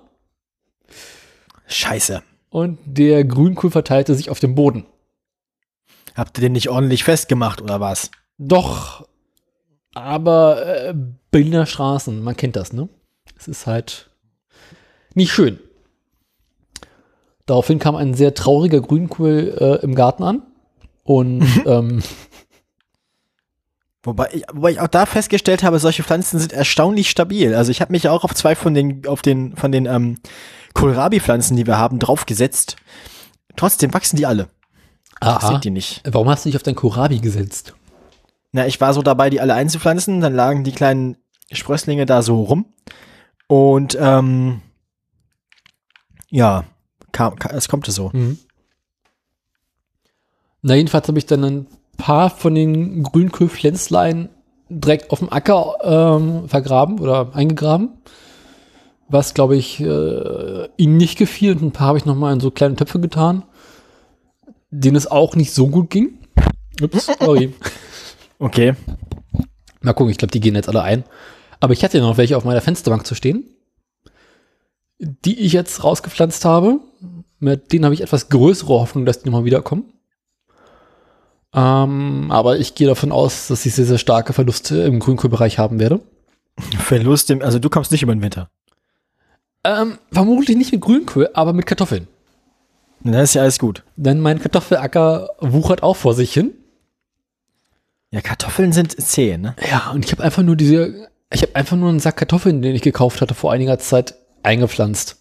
Scheiße. 1.66 2.22
und 2.48 2.78
der 2.87 3.24
Grünkohl 3.24 3.70
verteilte 3.70 4.14
sich 4.14 4.30
auf 4.30 4.40
dem 4.40 4.54
Boden. 4.54 4.87
Habt 6.14 6.38
ihr 6.38 6.42
den 6.42 6.53
nicht 6.53 6.68
ordentlich 6.68 7.05
festgemacht 7.05 7.61
oder 7.61 7.81
was? 7.81 8.11
Doch, 8.38 9.07
aber 9.94 10.66
äh, 10.66 10.94
Berliner 11.31 11.66
Straßen, 11.66 12.22
man 12.22 12.37
kennt 12.37 12.57
das, 12.57 12.72
ne? 12.72 12.88
Es 13.38 13.48
ist 13.48 13.66
halt 13.66 14.11
nicht 15.14 15.33
schön. 15.33 15.59
Daraufhin 17.46 17.79
kam 17.79 17.96
ein 17.96 18.14
sehr 18.14 18.35
trauriger 18.35 18.81
Grünkohl 18.81 19.57
äh, 19.59 19.85
im 19.85 19.94
Garten 19.94 20.22
an. 20.22 20.42
Und 21.05 21.44
ähm, 21.66 22.03
Wobei 24.05 24.31
ich, 24.33 24.42
wobei 24.53 24.72
ich 24.72 24.81
auch 24.81 24.88
da 24.88 25.07
festgestellt 25.07 25.62
habe, 25.62 25.79
solche 25.79 26.03
Pflanzen 26.03 26.40
sind 26.40 26.53
erstaunlich 26.53 27.09
stabil. 27.09 27.55
Also 27.55 27.70
ich 27.70 27.81
habe 27.81 27.92
mich 27.92 28.09
auch 28.09 28.25
auf 28.25 28.35
zwei 28.35 28.57
von 28.57 28.75
den, 28.75 29.07
auf 29.07 29.22
den, 29.22 29.55
von 29.55 29.70
den 29.70 29.87
ähm, 29.87 30.18
Kohlrabi-Pflanzen, 30.75 31.57
die 31.57 31.68
wir 31.68 31.79
haben, 31.79 32.01
draufgesetzt. 32.01 32.77
Trotzdem 33.55 33.94
wachsen 33.94 34.16
die 34.16 34.27
alle. 34.27 34.48
Aha, 35.22 35.48
Sind 35.48 35.64
die 35.64 35.70
nicht. 35.70 36.02
warum 36.11 36.28
hast 36.28 36.44
du 36.44 36.48
dich 36.48 36.56
auf 36.56 36.62
dein 36.62 36.74
Kohlrabi 36.74 37.18
gesetzt? 37.20 37.74
Na, 38.52 38.66
ich 38.66 38.80
war 38.80 38.92
so 38.94 39.02
dabei, 39.02 39.30
die 39.30 39.40
alle 39.40 39.54
einzupflanzen, 39.54 40.20
dann 40.20 40.35
lagen 40.35 40.64
die 40.64 40.72
kleinen 40.72 41.16
Sprösslinge 41.50 42.06
da 42.06 42.22
so 42.22 42.42
rum. 42.42 42.66
Und 43.46 43.96
ähm, 44.00 44.61
ja, 46.30 46.64
kam, 47.12 47.37
kam, 47.37 47.56
es 47.56 47.68
kommt 47.68 47.87
so. 47.87 48.11
Mhm. 48.12 48.38
Na, 50.62 50.74
jedenfalls 50.74 51.08
habe 51.08 51.18
ich 51.18 51.26
dann 51.26 51.44
ein 51.44 51.66
paar 51.96 52.30
von 52.30 52.54
den 52.54 53.02
Grünkohlpflänzlein 53.02 54.28
direkt 54.68 55.11
auf 55.11 55.18
dem 55.18 55.30
Acker 55.32 55.76
ähm, 55.82 56.48
vergraben 56.48 56.98
oder 57.00 57.35
eingegraben. 57.35 57.90
was, 59.08 59.35
glaube 59.35 59.56
ich, 59.56 59.80
äh, 59.80 60.68
ihnen 60.76 60.96
nicht 60.96 61.18
gefiel. 61.18 61.52
Und 61.52 61.62
ein 61.62 61.72
paar 61.72 61.88
habe 61.88 61.98
ich 61.98 62.06
nochmal 62.06 62.32
in 62.32 62.40
so 62.40 62.50
kleine 62.50 62.76
Töpfe 62.76 62.98
getan, 63.00 63.44
denen 64.72 64.96
es 64.96 65.06
auch 65.06 65.37
nicht 65.37 65.52
so 65.52 65.68
gut 65.68 65.90
ging. 65.90 66.18
Ups, 66.80 67.06
sorry. 67.20 67.54
Okay. 68.38 68.74
Mal 69.82 69.92
gucken, 69.92 70.11
ich 70.11 70.18
glaube, 70.18 70.32
die 70.32 70.40
gehen 70.40 70.56
jetzt 70.56 70.68
alle 70.68 70.82
ein. 70.82 71.04
Aber 71.61 71.72
ich 71.72 71.85
hatte 71.85 71.98
ja 71.98 72.04
noch 72.04 72.16
welche 72.16 72.37
auf 72.37 72.44
meiner 72.44 72.61
Fensterbank 72.61 73.06
zu 73.06 73.14
stehen, 73.14 73.44
die 74.98 75.38
ich 75.38 75.52
jetzt 75.52 75.85
rausgepflanzt 75.85 76.44
habe. 76.44 76.80
Mit 77.38 77.72
denen 77.72 77.85
habe 77.85 77.94
ich 77.94 78.00
etwas 78.00 78.28
größere 78.28 78.72
Hoffnung, 78.72 79.04
dass 79.04 79.20
die 79.20 79.26
nochmal 79.28 79.44
wiederkommen. 79.44 79.92
Ähm, 81.54 82.30
aber 82.30 82.58
ich 82.58 82.74
gehe 82.74 82.87
davon 82.87 83.12
aus, 83.12 83.48
dass 83.48 83.66
ich 83.66 83.74
sehr, 83.74 83.85
sehr 83.85 83.98
starke 83.98 84.32
Verluste 84.32 84.82
im 84.82 85.00
Grünkohlbereich 85.00 85.58
haben 85.58 85.78
werde. 85.78 86.00
Verlust, 86.78 87.30
im, 87.30 87.42
also 87.42 87.58
du 87.58 87.68
kommst 87.68 87.92
nicht 87.92 88.02
über 88.02 88.14
den 88.14 88.22
Winter. 88.22 88.48
Ähm, 89.64 89.98
vermutlich 90.11 90.56
nicht 90.56 90.72
mit 90.72 90.80
Grünkohl, 90.80 91.28
aber 91.35 91.52
mit 91.52 91.66
Kartoffeln. 91.66 92.08
Dann 93.05 93.15
ist 93.15 93.35
ja 93.35 93.43
alles 93.43 93.59
gut. 93.59 93.85
Denn 93.97 94.21
mein 94.21 94.38
Kartoffelacker 94.41 95.31
wuchert 95.41 95.83
auch 95.83 95.97
vor 95.97 96.15
sich 96.15 96.33
hin. 96.33 96.53
Ja, 98.11 98.21
Kartoffeln 98.21 98.73
sind 98.73 99.01
zäh, 99.01 99.38
ne? 99.38 99.57
Ja, 99.71 99.91
und 99.91 100.05
ich 100.05 100.12
habe 100.12 100.23
einfach 100.23 100.43
nur 100.43 100.55
diese, 100.55 101.09
ich 101.33 101.43
habe 101.43 101.57
einfach 101.57 101.77
nur 101.77 101.88
einen 101.88 102.01
Sack 102.01 102.19
Kartoffeln, 102.19 102.62
den 102.62 102.75
ich 102.75 102.83
gekauft 102.83 103.21
hatte 103.21 103.35
vor 103.35 103.51
einiger 103.53 103.79
Zeit, 103.79 104.15
eingepflanzt. 104.43 105.19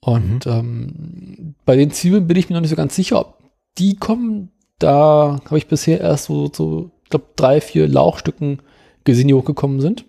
Und 0.00 0.46
ähm, 0.46 1.54
bei 1.64 1.76
den 1.76 1.90
Zwiebeln 1.92 2.26
bin 2.26 2.36
ich 2.36 2.48
mir 2.48 2.54
noch 2.54 2.60
nicht 2.60 2.70
so 2.70 2.76
ganz 2.76 2.96
sicher, 2.96 3.20
ob 3.20 3.38
die 3.78 3.96
kommen. 3.96 4.50
Da 4.78 5.40
habe 5.44 5.58
ich 5.58 5.68
bisher 5.68 6.00
erst 6.00 6.24
so, 6.26 6.50
so 6.52 6.90
ich 7.04 7.10
glaube, 7.10 7.26
drei, 7.36 7.60
vier 7.60 7.88
Lauchstücken 7.88 8.60
gesehen, 9.04 9.28
die 9.28 9.34
hochgekommen 9.34 9.80
sind. 9.80 10.04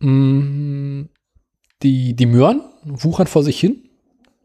Mm, 0.00 1.06
Die, 1.82 2.14
die 2.14 2.26
Möhren 2.26 2.62
wuchern 2.84 3.26
vor 3.26 3.42
sich 3.42 3.58
hin 3.58 3.87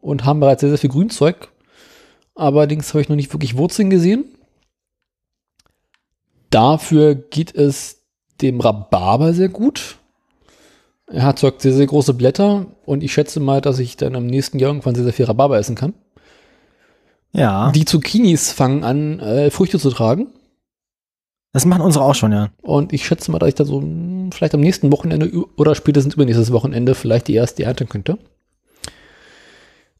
und 0.04 0.24
haben 0.24 0.40
bereits 0.40 0.60
sehr, 0.60 0.68
sehr 0.70 0.78
viel 0.78 0.90
Grünzeug. 0.90 1.48
Allerdings 2.34 2.92
habe 2.92 3.00
ich 3.00 3.08
noch 3.08 3.16
nicht 3.16 3.32
wirklich 3.32 3.56
Wurzeln 3.56 3.88
gesehen. 3.88 4.26
Dafür 6.50 7.14
geht 7.14 7.54
es 7.54 8.02
dem 8.42 8.60
Rhabarber 8.60 9.32
sehr 9.32 9.48
gut. 9.48 9.96
Er 11.06 11.22
hat 11.22 11.38
sehr, 11.38 11.52
sehr 11.58 11.86
große 11.86 12.14
Blätter 12.14 12.66
und 12.84 13.02
ich 13.02 13.12
schätze 13.12 13.40
mal, 13.40 13.60
dass 13.60 13.78
ich 13.78 13.96
dann 13.96 14.14
im 14.14 14.26
nächsten 14.26 14.58
Jahr 14.58 14.70
irgendwann 14.70 14.94
sehr, 14.94 15.04
sehr 15.04 15.12
viel 15.12 15.24
Rhabarber 15.24 15.58
essen 15.58 15.74
kann. 15.74 15.94
Ja. 17.32 17.72
Die 17.72 17.84
Zucchinis 17.84 18.52
fangen 18.52 18.84
an, 18.84 19.20
äh, 19.20 19.50
Früchte 19.50 19.78
zu 19.78 19.90
tragen. 19.90 20.28
das 21.52 21.64
machen 21.66 21.82
unsere 21.82 22.04
auch 22.04 22.14
schon, 22.14 22.32
ja. 22.32 22.50
Und 22.62 22.92
ich 22.92 23.06
schätze 23.06 23.30
mal, 23.30 23.38
dass 23.38 23.48
ich 23.48 23.54
da 23.54 23.64
so 23.64 23.80
mh, 23.80 24.30
vielleicht 24.34 24.54
am 24.54 24.60
nächsten 24.60 24.92
Wochenende 24.92 25.30
oder 25.56 25.74
spätestens 25.74 26.14
übernächstes 26.14 26.52
Wochenende 26.52 26.94
vielleicht 26.94 27.28
die 27.28 27.34
erste 27.34 27.64
ernten 27.64 27.88
könnte. 27.88 28.18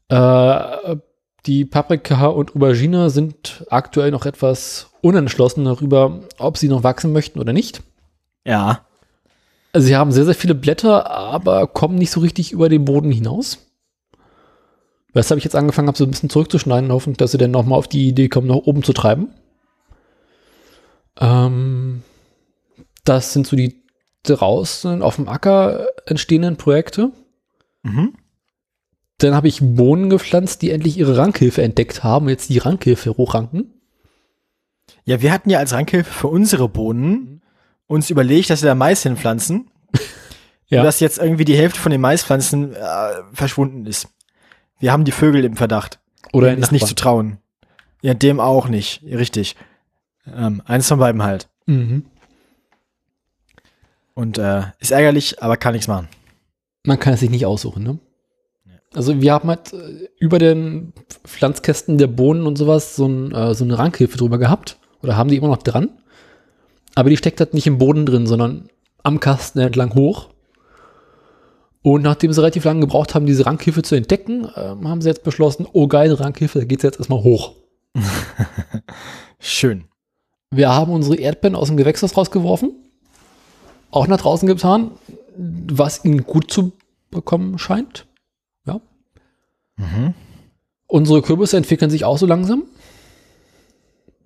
Äh, 0.09 0.97
die 1.45 1.65
Paprika 1.65 2.27
und 2.27 2.55
Aubergine 2.55 3.09
sind 3.09 3.65
aktuell 3.69 4.11
noch 4.11 4.25
etwas 4.25 4.89
unentschlossen 5.01 5.65
darüber, 5.65 6.21
ob 6.37 6.57
sie 6.57 6.67
noch 6.67 6.83
wachsen 6.83 7.13
möchten 7.13 7.39
oder 7.39 7.53
nicht. 7.53 7.83
Ja. 8.45 8.85
Also 9.73 9.87
sie 9.87 9.95
haben 9.95 10.11
sehr, 10.11 10.25
sehr 10.25 10.35
viele 10.35 10.55
Blätter, 10.55 11.09
aber 11.11 11.67
kommen 11.67 11.95
nicht 11.95 12.11
so 12.11 12.19
richtig 12.19 12.51
über 12.51 12.69
den 12.69 12.85
Boden 12.85 13.11
hinaus. 13.11 13.59
Weshalb 15.13 15.37
ich 15.37 15.43
jetzt 15.43 15.55
angefangen 15.55 15.87
habe, 15.87 15.97
so 15.97 16.03
ein 16.03 16.11
bisschen 16.11 16.29
zurückzuschneiden, 16.29 16.91
hoffentlich, 16.91 17.17
dass 17.17 17.31
sie 17.31 17.37
dann 17.37 17.51
nochmal 17.51 17.79
auf 17.79 17.87
die 17.87 18.07
Idee 18.07 18.27
kommen, 18.27 18.47
nach 18.47 18.55
oben 18.55 18.83
zu 18.83 18.93
treiben. 18.93 19.29
Ähm, 21.19 22.03
das 23.03 23.33
sind 23.33 23.47
so 23.47 23.55
die 23.55 23.83
draußen 24.23 25.01
auf 25.01 25.15
dem 25.15 25.29
Acker 25.29 25.87
entstehenden 26.05 26.57
Projekte. 26.57 27.11
Mhm. 27.83 28.15
Dann 29.25 29.35
habe 29.35 29.47
ich 29.47 29.59
Bohnen 29.61 30.09
gepflanzt, 30.09 30.61
die 30.61 30.71
endlich 30.71 30.97
ihre 30.97 31.17
Rankhilfe 31.17 31.61
entdeckt 31.61 32.03
haben, 32.03 32.25
und 32.25 32.29
jetzt 32.29 32.49
die 32.49 32.59
Rankhilfe 32.59 33.17
hochranken. 33.17 33.73
Ja, 35.03 35.21
wir 35.21 35.31
hatten 35.31 35.49
ja 35.49 35.59
als 35.59 35.73
Rankhilfe 35.73 36.11
für 36.11 36.27
unsere 36.27 36.69
Bohnen 36.69 37.41
uns 37.87 38.09
überlegt, 38.09 38.49
dass 38.49 38.61
wir 38.61 38.67
da 38.67 38.75
Mais 38.75 39.03
hinpflanzen. 39.03 39.69
Ja. 40.67 40.79
Und 40.79 40.85
dass 40.85 40.99
jetzt 40.99 41.19
irgendwie 41.19 41.45
die 41.45 41.55
Hälfte 41.55 41.79
von 41.79 41.91
den 41.91 42.01
Maispflanzen 42.01 42.73
äh, 42.73 42.79
verschwunden 43.33 43.85
ist. 43.85 44.07
Wir 44.79 44.91
haben 44.91 45.05
die 45.05 45.11
Vögel 45.11 45.45
im 45.45 45.55
Verdacht. 45.55 45.99
Oder 46.33 46.57
ist 46.57 46.71
nicht 46.71 46.87
zu 46.87 46.95
trauen. 46.95 47.37
Ja, 48.01 48.15
dem 48.15 48.39
auch 48.39 48.67
nicht. 48.67 49.03
Richtig. 49.03 49.55
Ähm, 50.25 50.63
eins 50.65 50.87
von 50.87 50.97
beiden 50.97 51.21
halt. 51.21 51.49
mhm. 51.67 52.05
Und 54.15 54.39
äh, 54.39 54.63
ist 54.79 54.91
ärgerlich, 54.91 55.43
aber 55.43 55.55
kann 55.55 55.73
nichts 55.73 55.87
machen. 55.87 56.07
Man 56.83 56.99
kann 56.99 57.13
es 57.13 57.19
sich 57.19 57.29
nicht 57.29 57.45
aussuchen, 57.45 57.83
ne? 57.83 57.99
Also 58.95 59.21
wir 59.21 59.33
haben 59.33 59.49
halt 59.49 59.73
äh, 59.73 60.09
über 60.17 60.39
den 60.39 60.93
Pflanzkästen 61.25 61.97
der 61.97 62.07
Bohnen 62.07 62.47
und 62.47 62.57
sowas 62.57 62.95
so, 62.95 63.05
ein, 63.05 63.31
äh, 63.33 63.53
so 63.53 63.63
eine 63.63 63.77
Rankhilfe 63.77 64.17
drüber 64.17 64.37
gehabt. 64.37 64.77
Oder 65.03 65.17
haben 65.17 65.29
die 65.29 65.35
immer 65.35 65.49
noch 65.49 65.61
dran. 65.61 65.89
Aber 66.95 67.09
die 67.09 67.17
steckt 67.17 67.39
halt 67.39 67.53
nicht 67.53 67.67
im 67.67 67.77
Boden 67.77 68.05
drin, 68.05 68.25
sondern 68.25 68.69
am 69.03 69.19
Kasten 69.19 69.59
entlang 69.59 69.93
hoch. 69.93 70.29
Und 71.81 72.01
nachdem 72.01 72.33
sie 72.33 72.39
relativ 72.41 72.63
lange 72.63 72.79
gebraucht 72.79 73.13
haben, 73.13 73.27
diese 73.27 73.45
Rankhilfe 73.45 73.83
zu 73.83 73.95
entdecken, 73.95 74.49
ähm, 74.55 74.87
haben 74.87 75.01
sie 75.01 75.09
jetzt 75.09 75.23
beschlossen, 75.23 75.67
oh 75.71 75.87
geile 75.87 76.19
Rankhilfe, 76.19 76.59
da 76.59 76.65
geht's 76.65 76.81
jetzt 76.81 76.97
erstmal 76.97 77.21
hoch. 77.21 77.53
Schön. 79.39 79.83
Wir 80.49 80.69
haben 80.69 80.91
unsere 80.91 81.17
Erdbeeren 81.17 81.55
aus 81.55 81.67
dem 81.67 81.77
Gewächshaus 81.77 82.17
rausgeworfen, 82.17 82.71
auch 83.91 84.07
nach 84.07 84.21
draußen 84.21 84.47
getan, 84.47 84.91
was 85.37 86.03
ihnen 86.05 86.23
gut 86.23 86.49
zu 86.49 86.71
bekommen 87.11 87.59
scheint. 87.59 88.07
Mhm. 89.77 90.13
Unsere 90.87 91.21
Kürbisse 91.21 91.57
entwickeln 91.57 91.91
sich 91.91 92.05
auch 92.05 92.17
so 92.17 92.25
langsam. 92.25 92.63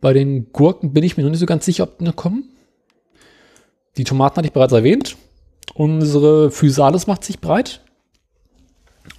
Bei 0.01 0.13
den 0.13 0.51
Gurken 0.53 0.93
bin 0.93 1.03
ich 1.03 1.17
mir 1.17 1.23
noch 1.23 1.31
nicht 1.31 1.39
so 1.39 1.45
ganz 1.45 1.65
sicher, 1.65 1.83
ob 1.83 1.97
die 1.97 2.05
noch 2.05 2.15
kommen. 2.15 2.49
Die 3.97 4.03
Tomaten 4.03 4.37
hatte 4.37 4.47
ich 4.47 4.53
bereits 4.53 4.73
erwähnt. 4.73 5.17
Unsere 5.73 6.51
Physalis 6.51 7.07
macht 7.07 7.23
sich 7.23 7.39
breit. 7.39 7.81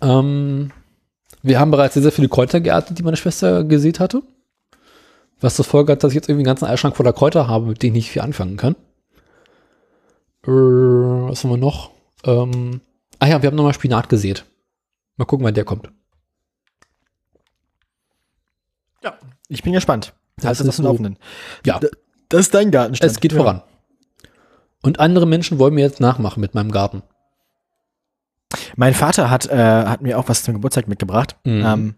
Ähm, 0.01 0.73
wir 1.43 1.59
haben 1.59 1.71
bereits 1.71 1.95
sehr, 1.95 2.03
sehr 2.03 2.13
viele 2.13 2.29
Kräuter 2.29 2.61
geerntet, 2.61 2.99
die 2.99 3.03
meine 3.03 3.17
Schwester 3.17 3.65
gesät 3.65 4.01
hatte. 4.01 4.23
Was 5.41 5.57
zur 5.57 5.65
Folge 5.65 5.93
hat, 5.93 6.03
dass 6.03 6.13
ich 6.13 6.17
jetzt 6.17 6.29
irgendwie 6.29 6.41
einen 6.41 6.55
ganzen 6.57 6.67
Eisschrank 6.67 6.97
voller 6.97 7.13
Kräuter 7.13 7.49
habe, 7.49 7.67
mit 7.67 7.83
denen 7.83 7.97
ich 7.97 8.05
nicht 8.05 8.11
viel 8.11 8.23
anfangen 8.23 8.57
kann. 8.57 8.77
Äh, 10.45 10.51
was 10.51 11.45
haben 11.45 11.51
wir 11.51 11.57
noch? 11.57 11.91
Ähm, 12.25 12.81
ah 13.19 13.27
ja, 13.27 13.43
wir 13.43 13.49
haben 13.49 13.57
nochmal 13.57 13.75
Spinat 13.75 14.09
gesät. 14.09 14.45
Mal 15.17 15.25
gucken, 15.25 15.45
wann 15.45 15.55
der 15.55 15.65
kommt. 15.65 15.91
Ja. 19.03 19.15
Ich 19.49 19.63
bin 19.63 19.73
gespannt. 19.73 20.13
Das 20.37 20.45
Das 20.45 20.61
ist 20.61 20.67
das 20.69 20.77
so- 20.77 20.83
Laufenden. 20.83 21.19
Ja. 21.67 21.81
Das 22.29 22.41
ist 22.41 22.55
dein 22.55 22.71
Gartenstand. 22.71 23.11
Es 23.13 23.21
geht 23.21 23.33
Ja. 23.33 23.39
voran. 23.39 23.63
Und 24.83 25.01
andere 25.01 25.27
Menschen 25.27 25.59
wollen 25.59 25.75
mir 25.75 25.83
jetzt 25.83 26.01
nachmachen 26.01 26.41
mit 26.41 26.55
meinem 26.55 26.71
Garten. 26.71 27.03
Mein 28.77 28.95
Vater 28.95 29.31
hat, 29.31 29.47
äh, 29.47 29.57
hat 29.57 30.01
mir 30.03 30.19
auch 30.19 30.29
was 30.29 30.43
zum 30.43 30.55
Geburtstag 30.55 30.89
mitgebracht. 30.89 31.37
Mhm. 31.45 31.65
Ähm, 31.67 31.95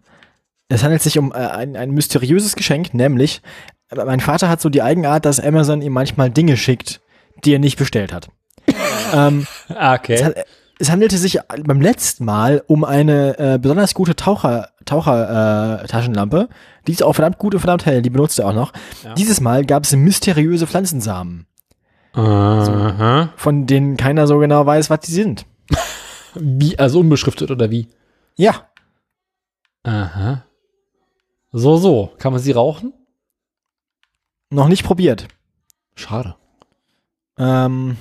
es 0.69 0.83
handelt 0.83 1.01
sich 1.01 1.17
um 1.17 1.31
äh, 1.31 1.35
ein, 1.35 1.75
ein 1.75 1.91
mysteriöses 1.91 2.55
Geschenk, 2.55 2.93
nämlich 2.93 3.41
äh, 3.89 4.03
mein 4.03 4.19
Vater 4.19 4.49
hat 4.49 4.61
so 4.61 4.69
die 4.69 4.81
Eigenart, 4.81 5.25
dass 5.25 5.39
Amazon 5.39 5.81
ihm 5.81 5.93
manchmal 5.93 6.29
Dinge 6.29 6.57
schickt, 6.57 7.01
die 7.43 7.53
er 7.53 7.59
nicht 7.59 7.77
bestellt 7.77 8.11
hat. 8.13 8.29
ähm, 9.13 9.47
Okay. 9.69 10.13
es, 10.13 10.23
han- 10.23 10.33
es 10.79 10.89
handelte 10.91 11.17
sich 11.17 11.39
beim 11.63 11.81
letzten 11.81 12.25
Mal 12.25 12.63
um 12.67 12.83
eine 12.83 13.37
äh, 13.37 13.59
besonders 13.59 13.93
gute 13.93 14.15
Taucher, 14.15 14.69
Taucher 14.85 15.83
äh, 15.83 15.87
Taschenlampe. 15.87 16.49
Die 16.87 16.91
ist 16.91 17.03
auch 17.03 17.13
verdammt 17.13 17.37
gut 17.37 17.53
und 17.53 17.61
verdammt 17.61 17.85
hell, 17.85 18.01
die 18.01 18.09
benutzt 18.09 18.39
er 18.39 18.47
auch 18.47 18.53
noch. 18.53 18.73
Ja. 19.03 19.13
Dieses 19.13 19.39
Mal 19.39 19.65
gab 19.65 19.83
es 19.83 19.95
mysteriöse 19.95 20.67
Pflanzensamen, 20.67 21.45
Aha. 22.13 23.29
von 23.35 23.65
denen 23.65 23.97
keiner 23.97 24.27
so 24.27 24.39
genau 24.39 24.65
weiß, 24.65 24.89
was 24.89 24.99
die 25.01 25.11
sind. 25.11 25.45
Wie, 26.35 26.77
also 26.79 26.99
unbeschriftet 26.99 27.51
oder 27.51 27.69
wie? 27.69 27.87
Ja, 28.35 28.67
Aha. 29.83 30.43
So, 31.51 31.77
so. 31.77 32.11
Kann 32.17 32.33
man 32.33 32.41
sie 32.41 32.51
rauchen? 32.51 32.93
noch 34.49 34.67
nicht 34.67 34.83
probiert. 34.83 35.27
Schade. 35.95 36.35
Ähm, 37.39 37.97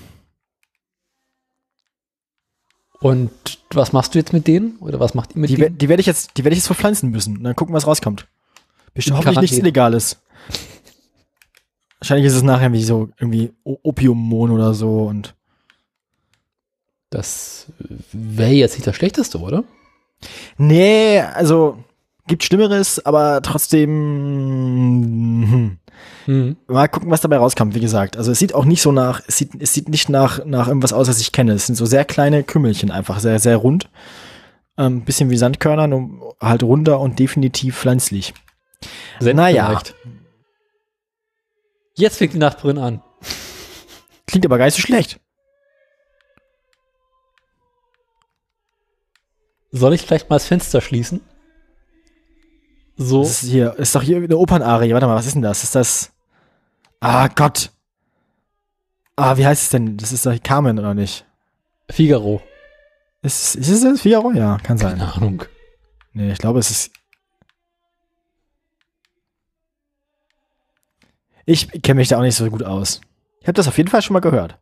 Und 3.03 3.31
was 3.71 3.93
machst 3.93 4.15
du 4.15 4.19
jetzt 4.19 4.33
mit 4.33 4.47
denen? 4.47 4.77
Oder 4.79 5.01
was 5.01 5.15
macht 5.15 5.35
ihr 5.35 5.41
mit 5.41 5.51
Die, 5.51 5.57
denen? 5.57 5.77
die 5.77 5.89
werde 5.89 6.01
ich 6.01 6.07
jetzt, 6.07 6.37
die 6.37 6.45
werde 6.45 6.55
ich 6.55 6.61
jetzt 6.61 6.67
verpflanzen 6.67 7.11
müssen. 7.11 7.39
Und 7.39 7.45
dann 7.45 7.57
gucken, 7.57 7.75
was 7.75 7.87
rauskommt. 7.87 8.27
Bestimmt 8.95 9.19
hoffentlich 9.19 9.41
nichts. 9.51 9.59
Illegales. 9.59 10.23
Wahrscheinlich 11.99 12.27
ist 12.27 12.35
es 12.35 12.43
nachher 12.43 12.73
wie 12.73 12.83
so 12.83 13.11
irgendwie 13.19 13.53
Opiummon 13.65 14.51
oder 14.51 14.75
so 14.75 15.05
und 15.05 15.35
Das 17.11 17.67
wäre 18.13 18.51
jetzt 18.53 18.75
nicht 18.75 18.87
das 18.87 18.97
Schlechteste, 18.97 19.39
oder? 19.39 19.65
nee, 20.57 21.21
also 21.21 21.83
gibt 22.33 22.45
Schlimmeres, 22.45 23.05
aber 23.05 23.43
trotzdem 23.43 23.91
hm, 25.45 25.79
Mhm. 26.27 26.57
mal 26.67 26.89
gucken, 26.89 27.11
was 27.11 27.21
dabei 27.21 27.37
rauskommt, 27.37 27.75
wie 27.75 27.81
gesagt. 27.81 28.17
Also 28.17 28.33
es 28.33 28.39
sieht 28.39 28.55
auch 28.55 28.65
nicht 28.65 28.81
so 28.81 28.91
nach, 28.91 29.21
es 29.27 29.37
sieht, 29.37 29.51
es 29.61 29.75
sieht 29.75 29.91
nicht 29.91 30.09
nach, 30.09 30.43
nach 30.47 30.67
irgendwas 30.67 30.95
aus, 30.95 31.09
was 31.09 31.21
ich 31.21 31.33
kenne. 31.33 31.53
Es 31.53 31.67
sind 31.67 31.75
so 31.77 31.85
sehr 31.85 32.07
kleine 32.07 32.43
Kümmelchen 32.43 32.91
einfach, 32.91 33.21
sehr, 33.21 33.39
sehr 33.39 33.59
rund. 33.59 33.91
Ähm, 34.79 35.05
bisschen 35.05 35.29
wie 35.29 35.37
Sandkörner, 35.37 35.87
nur 35.89 36.35
halt 36.41 36.63
runder 36.63 37.01
und 37.01 37.19
definitiv 37.19 37.77
pflanzlich. 37.77 38.33
Senf 39.21 39.37
Naja. 39.37 39.67
vielleicht. 39.67 39.95
Jetzt 41.95 42.17
fängt 42.17 42.33
die 42.33 42.39
Nachbarin 42.39 42.79
an. 42.79 43.03
Klingt 44.27 44.47
aber 44.47 44.57
gar 44.57 44.65
nicht 44.65 44.77
so 44.77 44.81
schlecht. 44.81 45.21
Soll 49.71 49.93
ich 49.93 50.01
vielleicht 50.01 50.31
mal 50.31 50.37
das 50.37 50.47
Fenster 50.47 50.81
schließen? 50.81 51.21
So. 52.97 53.23
Das 53.23 53.43
ist 53.43 53.51
hier, 53.51 53.75
ist 53.79 53.95
doch 53.95 54.03
hier 54.03 54.19
eine 54.19 54.37
Opernarie. 54.37 54.93
Warte 54.93 55.07
mal, 55.07 55.17
was 55.17 55.27
ist 55.27 55.35
denn 55.35 55.43
das? 55.43 55.65
Ist 55.65 55.75
das. 55.75 56.13
Ah, 57.01 57.29
Gott. 57.29 57.71
Ah, 59.17 59.37
wie 59.37 59.47
heißt 59.47 59.63
es 59.63 59.71
denn? 59.71 59.97
Das 59.97 60.13
ist 60.13 60.27
doch 60.27 60.43
Carmen, 60.43 60.79
oder 60.79 60.95
nicht? 60.95 61.27
Figaro. 61.91 62.43
Ist, 63.23 63.57
ist 63.57 63.69
es 63.69 63.83
das 63.83 64.01
Figaro? 64.01 64.33
Ja, 64.33 64.59
kann 64.59 64.79
sein. 64.79 64.99
Keine 64.99 65.15
Ahnung. 65.15 65.45
Nee, 66.13 66.33
ich 66.33 66.39
glaube, 66.39 66.59
es 66.59 66.71
ist. 66.71 66.93
Ich 71.45 71.83
kenne 71.83 71.99
mich 71.99 72.09
da 72.09 72.19
auch 72.19 72.23
nicht 72.23 72.37
so 72.37 72.49
gut 72.51 72.63
aus. 72.63 73.01
Ich 73.41 73.49
habe 73.49 73.55
das 73.55 73.67
auf 73.69 73.77
jeden 73.77 73.91
Fall 73.91 74.03
schon 74.03 74.15
mal 74.15 74.21
gehört. 74.21 74.59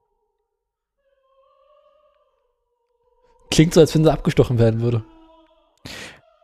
Klingt 3.50 3.74
so, 3.74 3.80
als 3.80 3.94
wenn 3.94 4.04
sie 4.04 4.12
abgestochen 4.12 4.58
werden 4.58 4.80
würde. 4.80 5.04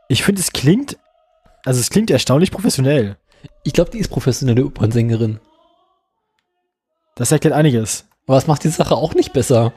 Ich 0.08 0.22
finde, 0.24 0.40
es 0.40 0.52
klingt. 0.52 0.98
Also, 1.66 1.80
es 1.80 1.90
klingt 1.90 2.12
erstaunlich 2.12 2.52
professionell. 2.52 3.16
Ich 3.64 3.72
glaube, 3.72 3.90
die 3.90 3.98
ist 3.98 4.08
professionelle 4.08 4.64
Opernsängerin. 4.64 5.40
Das 7.16 7.32
erklärt 7.32 7.56
einiges. 7.56 8.06
Aber 8.28 8.38
es 8.38 8.46
macht 8.46 8.62
die 8.62 8.68
Sache 8.68 8.94
auch 8.94 9.14
nicht 9.14 9.32
besser. 9.32 9.72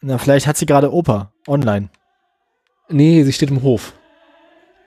Na, 0.00 0.18
vielleicht 0.18 0.48
hat 0.48 0.56
sie 0.56 0.66
gerade 0.66 0.92
Oper 0.92 1.32
online. 1.46 1.90
Nee, 2.88 3.22
sie 3.22 3.32
steht 3.32 3.50
im 3.50 3.62
Hof. 3.62 3.94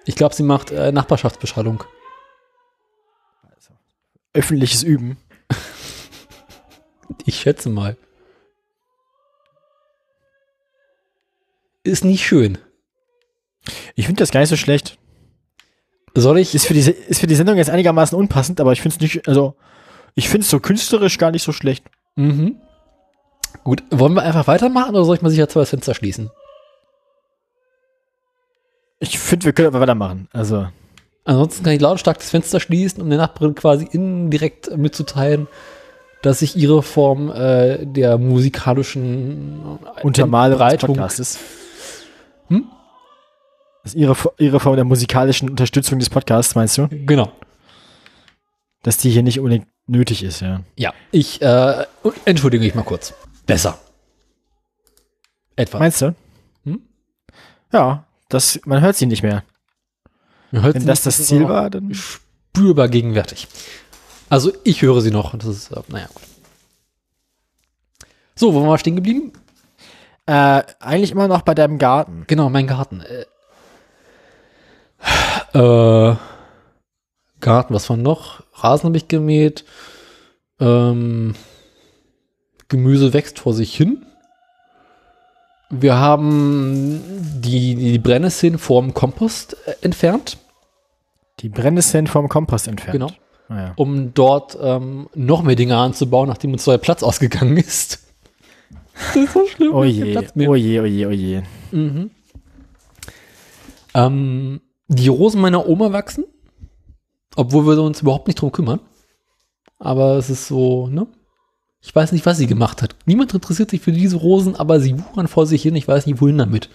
Ich 0.03 0.15
glaube, 0.15 0.35
sie 0.35 0.43
macht 0.43 0.71
äh, 0.71 0.91
Nachbarschaftsbeschallung. 0.91 1.85
Öffentliches 4.33 4.83
Üben. 4.83 5.17
Ich 7.25 7.39
schätze 7.39 7.69
mal. 7.69 7.97
Ist 11.83 12.03
nicht 12.03 12.25
schön. 12.25 12.57
Ich 13.95 14.05
finde 14.05 14.19
das 14.19 14.31
gar 14.31 14.39
nicht 14.39 14.49
so 14.49 14.55
schlecht. 14.55 14.97
Soll 16.15 16.39
ich? 16.39 16.55
Ist 16.55 16.65
für, 16.65 16.73
die, 16.73 16.79
ist 16.79 17.19
für 17.19 17.27
die 17.27 17.35
Sendung 17.35 17.57
jetzt 17.57 17.69
einigermaßen 17.69 18.17
unpassend, 18.17 18.59
aber 18.59 18.71
ich 18.71 18.81
finde 18.81 18.95
es 18.95 19.01
nicht. 19.01 19.27
Also, 19.27 19.55
ich 20.15 20.29
finde 20.29 20.45
es 20.45 20.49
so 20.49 20.59
künstlerisch 20.59 21.17
gar 21.17 21.31
nicht 21.31 21.43
so 21.43 21.51
schlecht. 21.51 21.85
Mhm. 22.15 22.55
Gut, 23.63 23.83
wollen 23.91 24.13
wir 24.13 24.23
einfach 24.23 24.47
weitermachen 24.47 24.95
oder 24.95 25.05
soll 25.05 25.15
ich 25.15 25.21
mal 25.21 25.29
sicher 25.29 25.47
zwei 25.49 25.65
Fenster 25.65 25.93
schließen? 25.93 26.31
Ich 28.99 29.19
finde, 29.19 29.45
wir 29.45 29.53
können 29.53 29.67
aber 29.67 29.79
weitermachen. 29.79 30.27
Also, 30.33 30.67
Ansonsten 31.27 31.65
kann 31.65 31.73
ich 31.73 31.81
lautstark 31.81 32.19
das 32.19 32.29
Fenster 32.29 32.61
schließen, 32.61 33.01
um 33.01 33.09
der 33.09 33.17
Nachbarin 33.17 33.53
quasi 33.53 33.85
indirekt 33.91 34.75
mitzuteilen, 34.77 35.47
dass 36.21 36.41
ich 36.41 36.55
ihre 36.55 36.81
Form 36.81 37.29
äh, 37.29 37.85
der 37.85 38.17
musikalischen 38.17 39.77
Untermalung 40.03 40.57
des 40.57 40.77
Podcastes. 40.77 41.39
Hm? 42.47 42.67
Das 43.87 43.93
ist 43.93 44.01
ihre, 44.01 44.17
ihre 44.37 44.59
Form 44.59 44.75
der 44.75 44.83
musikalischen 44.83 45.49
Unterstützung 45.49 45.97
des 45.97 46.09
Podcasts, 46.09 46.55
meinst 46.55 46.77
du? 46.77 46.89
Genau. 46.89 47.31
Dass 48.83 48.97
die 48.97 49.09
hier 49.09 49.23
nicht 49.23 49.39
unbedingt 49.39 49.65
nötig 49.85 50.23
ist, 50.23 50.41
ja. 50.41 50.59
Ja, 50.75 50.93
ich 51.11 51.41
äh, 51.41 51.85
entschuldige 52.25 52.65
mich 52.65 52.75
mal 52.75 52.83
kurz. 52.83 53.13
Besser. 53.45 53.79
Etwa. 55.55 55.79
Meinst 55.79 56.01
du? 56.01 56.13
Hm? 56.65 56.81
Ja, 57.71 58.03
das, 58.27 58.59
man 58.65 58.81
hört 58.81 58.97
sie 58.97 59.05
nicht 59.05 59.23
mehr. 59.23 59.43
Wenn 60.51 60.85
das 60.85 61.03
das 61.03 61.25
Ziel 61.25 61.47
war, 61.47 61.69
dann. 61.69 61.93
Spürbar 61.93 62.89
gegenwärtig. 62.89 63.47
Also 64.27 64.51
ich 64.65 64.81
höre 64.81 64.99
sie 64.99 65.11
noch 65.11 65.33
das 65.33 65.45
ist, 65.45 65.71
äh, 65.71 65.81
naja, 65.87 66.07
gut. 66.13 66.23
So, 68.35 68.53
wo 68.53 68.59
waren 68.59 68.67
wir 68.67 68.77
stehen 68.79 68.97
geblieben? 68.97 69.31
Äh, 70.25 70.63
eigentlich 70.81 71.11
immer 71.11 71.29
noch 71.29 71.43
bei 71.43 71.55
deinem 71.55 71.77
Garten. 71.77 72.25
Genau, 72.27 72.49
mein 72.49 72.67
Garten. 72.67 72.99
Äh, 72.99 73.23
äh, 75.53 76.15
Garten, 77.39 77.73
was 77.73 77.89
war 77.89 77.97
noch? 77.97 78.43
Rasen 78.53 78.87
habe 78.87 78.97
ich 78.97 79.07
gemäht. 79.07 79.65
Ähm, 80.59 81.35
Gemüse 82.67 83.13
wächst 83.13 83.39
vor 83.39 83.53
sich 83.53 83.75
hin. 83.75 84.05
Wir 85.69 85.97
haben 85.97 87.01
die, 87.41 87.75
die 87.75 87.99
Brennnesseln 87.99 88.57
vorm 88.57 88.93
Kompost 88.93 89.57
äh, 89.65 89.75
entfernt, 89.81 90.37
Die 91.39 91.49
Brennnesseln 91.49 92.07
vom 92.07 92.29
Kompost 92.29 92.67
entfernt. 92.67 92.93
Genau. 92.93 93.11
Naja. 93.49 93.71
um 93.77 94.13
dort 94.13 94.57
ähm, 94.61 95.07
noch 95.15 95.41
mehr 95.41 95.55
Dinge 95.55 95.77
anzubauen, 95.77 96.27
nachdem 96.27 96.51
uns 96.51 96.65
der 96.65 96.79
Platz 96.79 97.01
ausgegangen 97.01 97.55
ist. 97.57 97.99
Das 99.13 99.15
ist 99.15 99.31
so 99.33 99.47
schlimm. 99.47 99.73
Oh 99.73 99.85
je, 99.85 100.17
oh 100.17 100.55
je, 100.55 100.79
oh 100.81 100.85
je, 100.85 101.05
oh 101.05 101.11
je. 101.11 101.43
Mhm. 101.71 102.11
Ähm, 103.93 104.61
die 104.87 105.07
Rosen 105.07 105.41
meiner 105.41 105.67
Oma 105.67 105.91
wachsen, 105.91 106.25
obwohl 107.35 107.65
wir 107.65 107.81
uns 107.81 108.01
überhaupt 108.01 108.27
nicht 108.27 108.41
drum 108.41 108.51
kümmern. 108.51 108.79
Aber 109.79 110.17
es 110.17 110.29
ist 110.29 110.47
so, 110.47 110.87
ne? 110.87 111.07
Ich 111.81 111.95
weiß 111.95 112.11
nicht, 112.11 112.25
was 112.25 112.37
sie 112.37 112.47
gemacht 112.47 112.81
hat. 112.81 112.95
Niemand 113.05 113.33
interessiert 113.33 113.69
sich 113.69 113.81
für 113.81 113.91
diese 113.91 114.17
Rosen, 114.17 114.55
aber 114.55 114.79
sie 114.79 114.99
wuchern 114.99 115.27
vor 115.27 115.45
sich 115.45 115.61
hin. 115.61 115.75
Ich 115.75 115.87
weiß 115.87 116.05
nicht, 116.05 116.19
wohin 116.19 116.37
damit. 116.37 116.69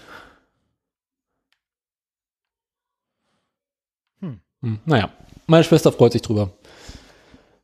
Hm. 4.21 4.41
Hm, 4.63 4.79
naja, 4.87 5.11
meine 5.47 5.65
Schwester 5.65 5.93
freut 5.93 6.13
sich 6.13 6.23
drüber. 6.23 6.53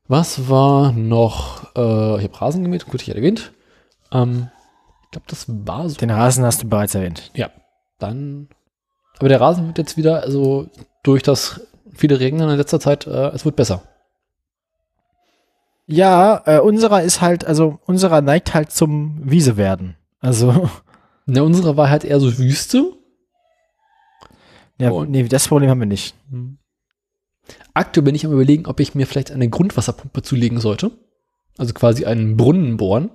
Was 0.09 0.49
war 0.49 0.93
noch? 0.93 1.75
Äh, 1.77 2.19
ich 2.19 2.25
habe 2.25 2.41
Rasen 2.41 2.63
gemäht, 2.63 2.87
gut, 2.87 3.03
ich 3.03 3.09
hatte 3.09 3.19
erwähnt. 3.19 3.53
Ähm, 4.11 4.51
ich 5.05 5.11
glaube, 5.13 5.27
das 5.29 5.47
war 5.49 5.89
so. 5.89 5.97
Den 5.97 6.11
Rasen 6.11 6.45
hast 6.45 6.63
du 6.63 6.69
bereits 6.69 6.95
erwähnt. 6.95 7.31
Ja, 7.35 7.51
dann. 7.99 8.49
Aber 9.19 9.29
der 9.29 9.41
Rasen 9.41 9.67
wird 9.67 9.79
jetzt 9.79 9.97
wieder, 9.97 10.23
also 10.23 10.69
durch 11.03 11.23
das 11.23 11.61
viele 11.95 12.21
Regnen 12.21 12.49
in 12.49 12.57
letzter 12.57 12.81
Zeit, 12.81 13.07
äh, 13.07 13.29
es 13.29 13.45
wird 13.45 13.57
besser. 13.57 13.83
Ja, 15.87 16.43
äh, 16.47 16.59
unserer 16.61 17.03
ist 17.03 17.21
halt, 17.21 17.45
also 17.47 17.79
unserer 17.87 18.21
neigt 18.21 18.55
halt 18.55 18.71
zum 18.71 19.19
Wiese 19.25 19.57
werden. 19.57 19.97
Also, 20.21 20.69
Ne, 21.31 21.45
unsere 21.45 21.77
war 21.77 21.91
halt 21.91 22.05
eher 22.05 22.21
so 22.21 22.39
Wüste. 22.39 22.91
ja, 24.79 24.91
Und- 24.91 25.11
nee, 25.11 25.25
das 25.25 25.47
Problem 25.49 25.69
haben 25.69 25.81
wir 25.81 25.87
nicht. 25.87 26.15
Aktuell 27.75 28.05
bin 28.05 28.15
ich 28.15 28.25
am 28.25 28.33
überlegen, 28.33 28.65
ob 28.65 28.81
ich 28.81 28.95
mir 28.95 29.07
vielleicht 29.07 29.31
eine 29.31 29.51
Grundwasserpumpe 29.51 30.23
zulegen 30.23 30.59
sollte. 30.59 30.91
Also 31.59 31.75
quasi 31.75 32.07
einen 32.07 32.39
Brunnen 32.39 32.79
bohren. 32.79 33.11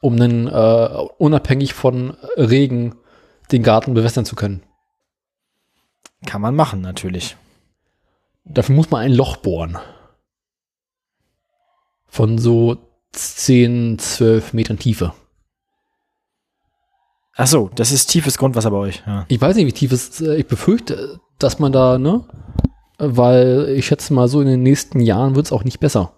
Um 0.00 0.16
dann 0.16 0.46
äh, 0.46 1.06
unabhängig 1.18 1.74
von 1.74 2.16
Regen 2.36 2.96
den 3.52 3.62
Garten 3.62 3.94
bewässern 3.94 4.24
zu 4.24 4.36
können. 4.36 4.62
Kann 6.26 6.40
man 6.40 6.54
machen, 6.54 6.80
natürlich. 6.80 7.36
Dafür 8.44 8.74
muss 8.74 8.90
man 8.90 9.02
ein 9.02 9.12
Loch 9.12 9.36
bohren. 9.38 9.78
Von 12.06 12.38
so 12.38 12.76
10, 13.12 13.98
12 13.98 14.52
Metern 14.52 14.78
Tiefe. 14.78 15.12
Ach 17.36 17.46
so, 17.46 17.70
das 17.74 17.92
ist 17.92 18.06
tiefes 18.06 18.36
Grundwasser 18.36 18.70
bei 18.70 18.76
euch. 18.76 19.02
Ja. 19.06 19.24
Ich 19.28 19.40
weiß 19.40 19.56
nicht, 19.56 19.66
wie 19.66 19.72
tief 19.72 19.92
es 19.92 20.20
ist. 20.20 20.20
Ich 20.20 20.46
befürchte, 20.46 21.20
dass 21.38 21.58
man 21.58 21.72
da, 21.72 21.98
ne? 21.98 22.24
Weil 22.98 23.68
ich 23.70 23.86
schätze 23.86 24.12
mal, 24.12 24.28
so 24.28 24.40
in 24.40 24.46
den 24.46 24.62
nächsten 24.62 25.00
Jahren 25.00 25.34
wird 25.34 25.46
es 25.46 25.52
auch 25.52 25.64
nicht 25.64 25.80
besser. 25.80 26.12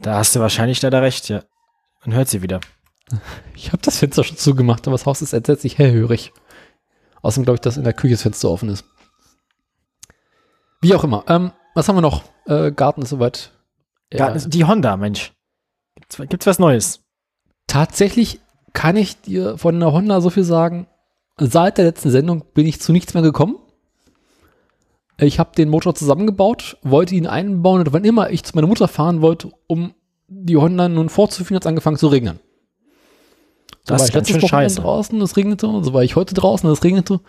Da 0.00 0.16
hast 0.16 0.34
du 0.34 0.40
wahrscheinlich 0.40 0.82
leider 0.82 1.00
recht, 1.00 1.28
ja. 1.28 1.44
Man 2.04 2.14
hört 2.16 2.28
sie 2.28 2.42
wieder. 2.42 2.60
Ich 3.54 3.68
habe 3.72 3.82
das 3.82 3.98
Fenster 3.98 4.24
schon 4.24 4.36
zugemacht, 4.36 4.86
aber 4.86 4.94
das 4.94 5.06
Haus 5.06 5.22
ist 5.22 5.32
entsetzlich 5.32 5.78
hellhörig. 5.78 6.32
Außerdem 7.22 7.44
glaube 7.44 7.56
ich, 7.56 7.60
dass 7.60 7.76
in 7.76 7.84
der 7.84 7.92
Küche 7.92 8.14
das 8.14 8.22
Fenster 8.22 8.50
offen 8.50 8.68
ist. 8.68 8.84
Wie 10.80 10.94
auch 10.94 11.04
immer. 11.04 11.24
Ähm, 11.28 11.52
was 11.74 11.88
haben 11.88 11.96
wir 11.96 12.02
noch? 12.02 12.24
Äh, 12.46 12.72
Garten 12.72 13.02
ist 13.02 13.10
soweit. 13.10 13.52
Ja, 14.12 14.18
Garten 14.18 14.36
ist- 14.36 14.52
Die 14.52 14.64
Honda, 14.64 14.96
Mensch. 14.96 15.32
Gibt's, 15.96 16.16
gibt's 16.28 16.46
was 16.46 16.58
Neues? 16.58 17.00
tatsächlich 17.66 18.40
kann 18.72 18.96
ich 18.96 19.20
dir 19.22 19.56
von 19.58 19.80
der 19.80 19.90
Honda 19.92 20.20
so 20.20 20.30
viel 20.30 20.44
sagen. 20.44 20.86
Seit 21.38 21.78
der 21.78 21.86
letzten 21.86 22.10
Sendung 22.10 22.44
bin 22.54 22.66
ich 22.66 22.80
zu 22.80 22.92
nichts 22.92 23.14
mehr 23.14 23.22
gekommen. 23.22 23.56
Ich 25.16 25.38
habe 25.38 25.54
den 25.56 25.70
Motor 25.70 25.94
zusammengebaut, 25.94 26.76
wollte 26.82 27.14
ihn 27.14 27.26
einbauen 27.26 27.80
und 27.80 27.92
wann 27.92 28.04
immer 28.04 28.30
ich 28.30 28.44
zu 28.44 28.54
meiner 28.54 28.66
Mutter 28.66 28.86
fahren 28.86 29.22
wollte, 29.22 29.50
um 29.66 29.94
die 30.28 30.56
Honda 30.56 30.88
nun 30.88 31.08
vorzuführen, 31.08 31.56
hat 31.56 31.64
es 31.64 31.66
angefangen 31.68 31.96
zu 31.96 32.08
regnen. 32.08 32.40
So 33.86 33.92
Das 33.94 34.00
war 34.00 34.04
ist 34.04 34.08
ich 34.08 34.14
ganz 34.14 34.28
letztes 34.28 34.34
schön 34.34 34.42
Wochenende 34.42 34.70
scheiße. 34.70 34.80
draußen, 34.80 35.20
es 35.20 35.36
regnete, 35.36 35.66
und 35.66 35.84
so 35.84 35.92
war 35.92 36.02
ich 36.02 36.16
heute 36.16 36.34
draußen, 36.34 36.68
es 36.70 36.82
regnete. 36.84 37.20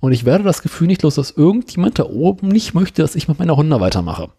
Und 0.00 0.12
ich 0.12 0.24
werde 0.24 0.42
das 0.42 0.62
Gefühl 0.62 0.88
nicht 0.88 1.02
los, 1.02 1.14
dass 1.14 1.30
irgendjemand 1.30 1.98
da 1.98 2.04
oben 2.06 2.48
nicht 2.48 2.74
möchte, 2.74 3.02
dass 3.02 3.14
ich 3.14 3.28
mit 3.28 3.38
meiner 3.38 3.56
Honda 3.56 3.80
weitermache. 3.80 4.30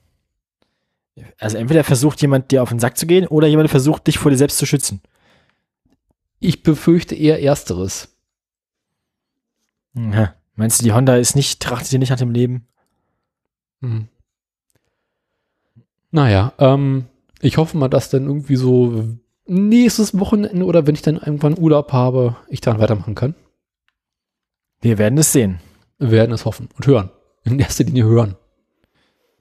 Also 1.40 1.58
entweder 1.58 1.84
versucht 1.84 2.22
jemand 2.22 2.52
dir 2.52 2.64
auf 2.64 2.70
den 2.70 2.80
Sack 2.80 2.98
zu 2.98 3.06
gehen 3.06 3.28
oder 3.28 3.48
jemand 3.48 3.70
versucht 3.70 4.08
dich 4.08 4.18
vor 4.18 4.32
dir 4.32 4.38
selbst 4.38 4.58
zu 4.58 4.66
schützen. 4.66 5.02
Ich 6.40 6.64
befürchte 6.64 7.16
eher 7.16 7.42
Ersteres. 7.42 8.10
Ja. 9.96 10.34
Meinst 10.56 10.82
du, 10.82 10.84
die 10.84 10.92
Honda 10.92 11.16
ist 11.16 11.36
nicht, 11.36 11.62
trachtet 11.62 11.92
dir 11.92 12.00
nicht 12.00 12.10
nach 12.10 12.18
dem 12.18 12.32
Leben? 12.32 12.68
Hm. 13.82 14.08
Naja, 16.12 16.52
ähm, 16.58 17.06
ich 17.44 17.58
hoffe 17.58 17.78
mal, 17.78 17.90
dass 17.90 18.10
dann 18.10 18.26
irgendwie 18.26 18.56
so 18.56 19.04
nächstes 19.46 20.18
Wochenende 20.18 20.66
oder 20.66 20.88
wenn 20.88 20.96
ich 20.96 21.02
dann 21.02 21.18
irgendwann 21.18 21.60
Urlaub 21.60 21.92
habe, 21.92 22.38
ich 22.48 22.62
dann 22.62 22.80
weitermachen 22.80 23.16
kann. 23.16 23.36
Wir 24.82 24.98
werden 24.98 25.18
es 25.18 25.34
sehen. 25.34 25.60
Wir 26.00 26.12
werden 26.12 26.32
es 26.32 26.46
hoffen 26.46 26.70
und 26.76 26.88
hören. 26.88 27.10
In 27.44 27.60
erster 27.60 27.84
Linie 27.84 28.06
hören. 28.06 28.36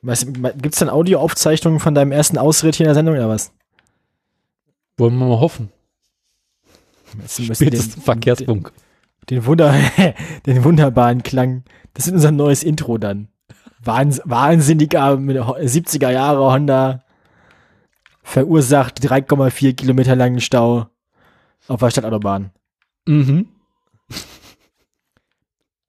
Gibt 0.03 0.75
es 0.75 0.81
dann 0.81 0.89
Audioaufzeichnungen 0.89 1.79
von 1.79 1.95
deinem 1.95 2.11
ersten 2.11 2.39
Ausritt 2.39 2.75
hier 2.75 2.87
in 2.87 2.89
der 2.89 2.95
Sendung 2.95 3.15
oder 3.15 3.29
was? 3.29 3.53
Wollen 4.97 5.17
wir 5.17 5.27
mal 5.27 5.41
hoffen. 5.41 5.71
Spätestens 7.29 7.95
den, 7.95 8.03
Verkehrsfunk. 8.03 8.73
Den, 9.31 9.39
den, 9.39 9.47
Wunder, 9.47 9.75
den 10.47 10.65
wunderbaren 10.65 11.23
Klang. 11.23 11.63
Das 11.95 12.09
ist 12.09 12.15
unser 12.15 12.33
neues 12.33 12.65
Intro 12.65 12.99
dann. 12.99 13.29
Wahns, 13.85 14.21
wahnsinniger 14.25 15.17
mit 15.17 15.37
70er 15.37 16.11
Jahre 16.11 16.53
Honda 16.53 17.05
verursacht 18.23 19.01
3,4 19.01 19.75
Kilometer 19.75 20.17
langen 20.17 20.41
Stau 20.41 20.87
auf 21.69 21.81
der 21.81 21.91
Stadtautobahn. 21.91 22.51
Mhm. 23.07 23.49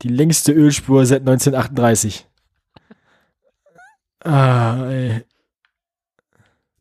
Die 0.01 0.09
längste 0.09 0.51
Ölspur 0.51 1.05
seit 1.05 1.21
1938. 1.21 2.27
Ah, 4.23 4.89
ey. 4.89 5.23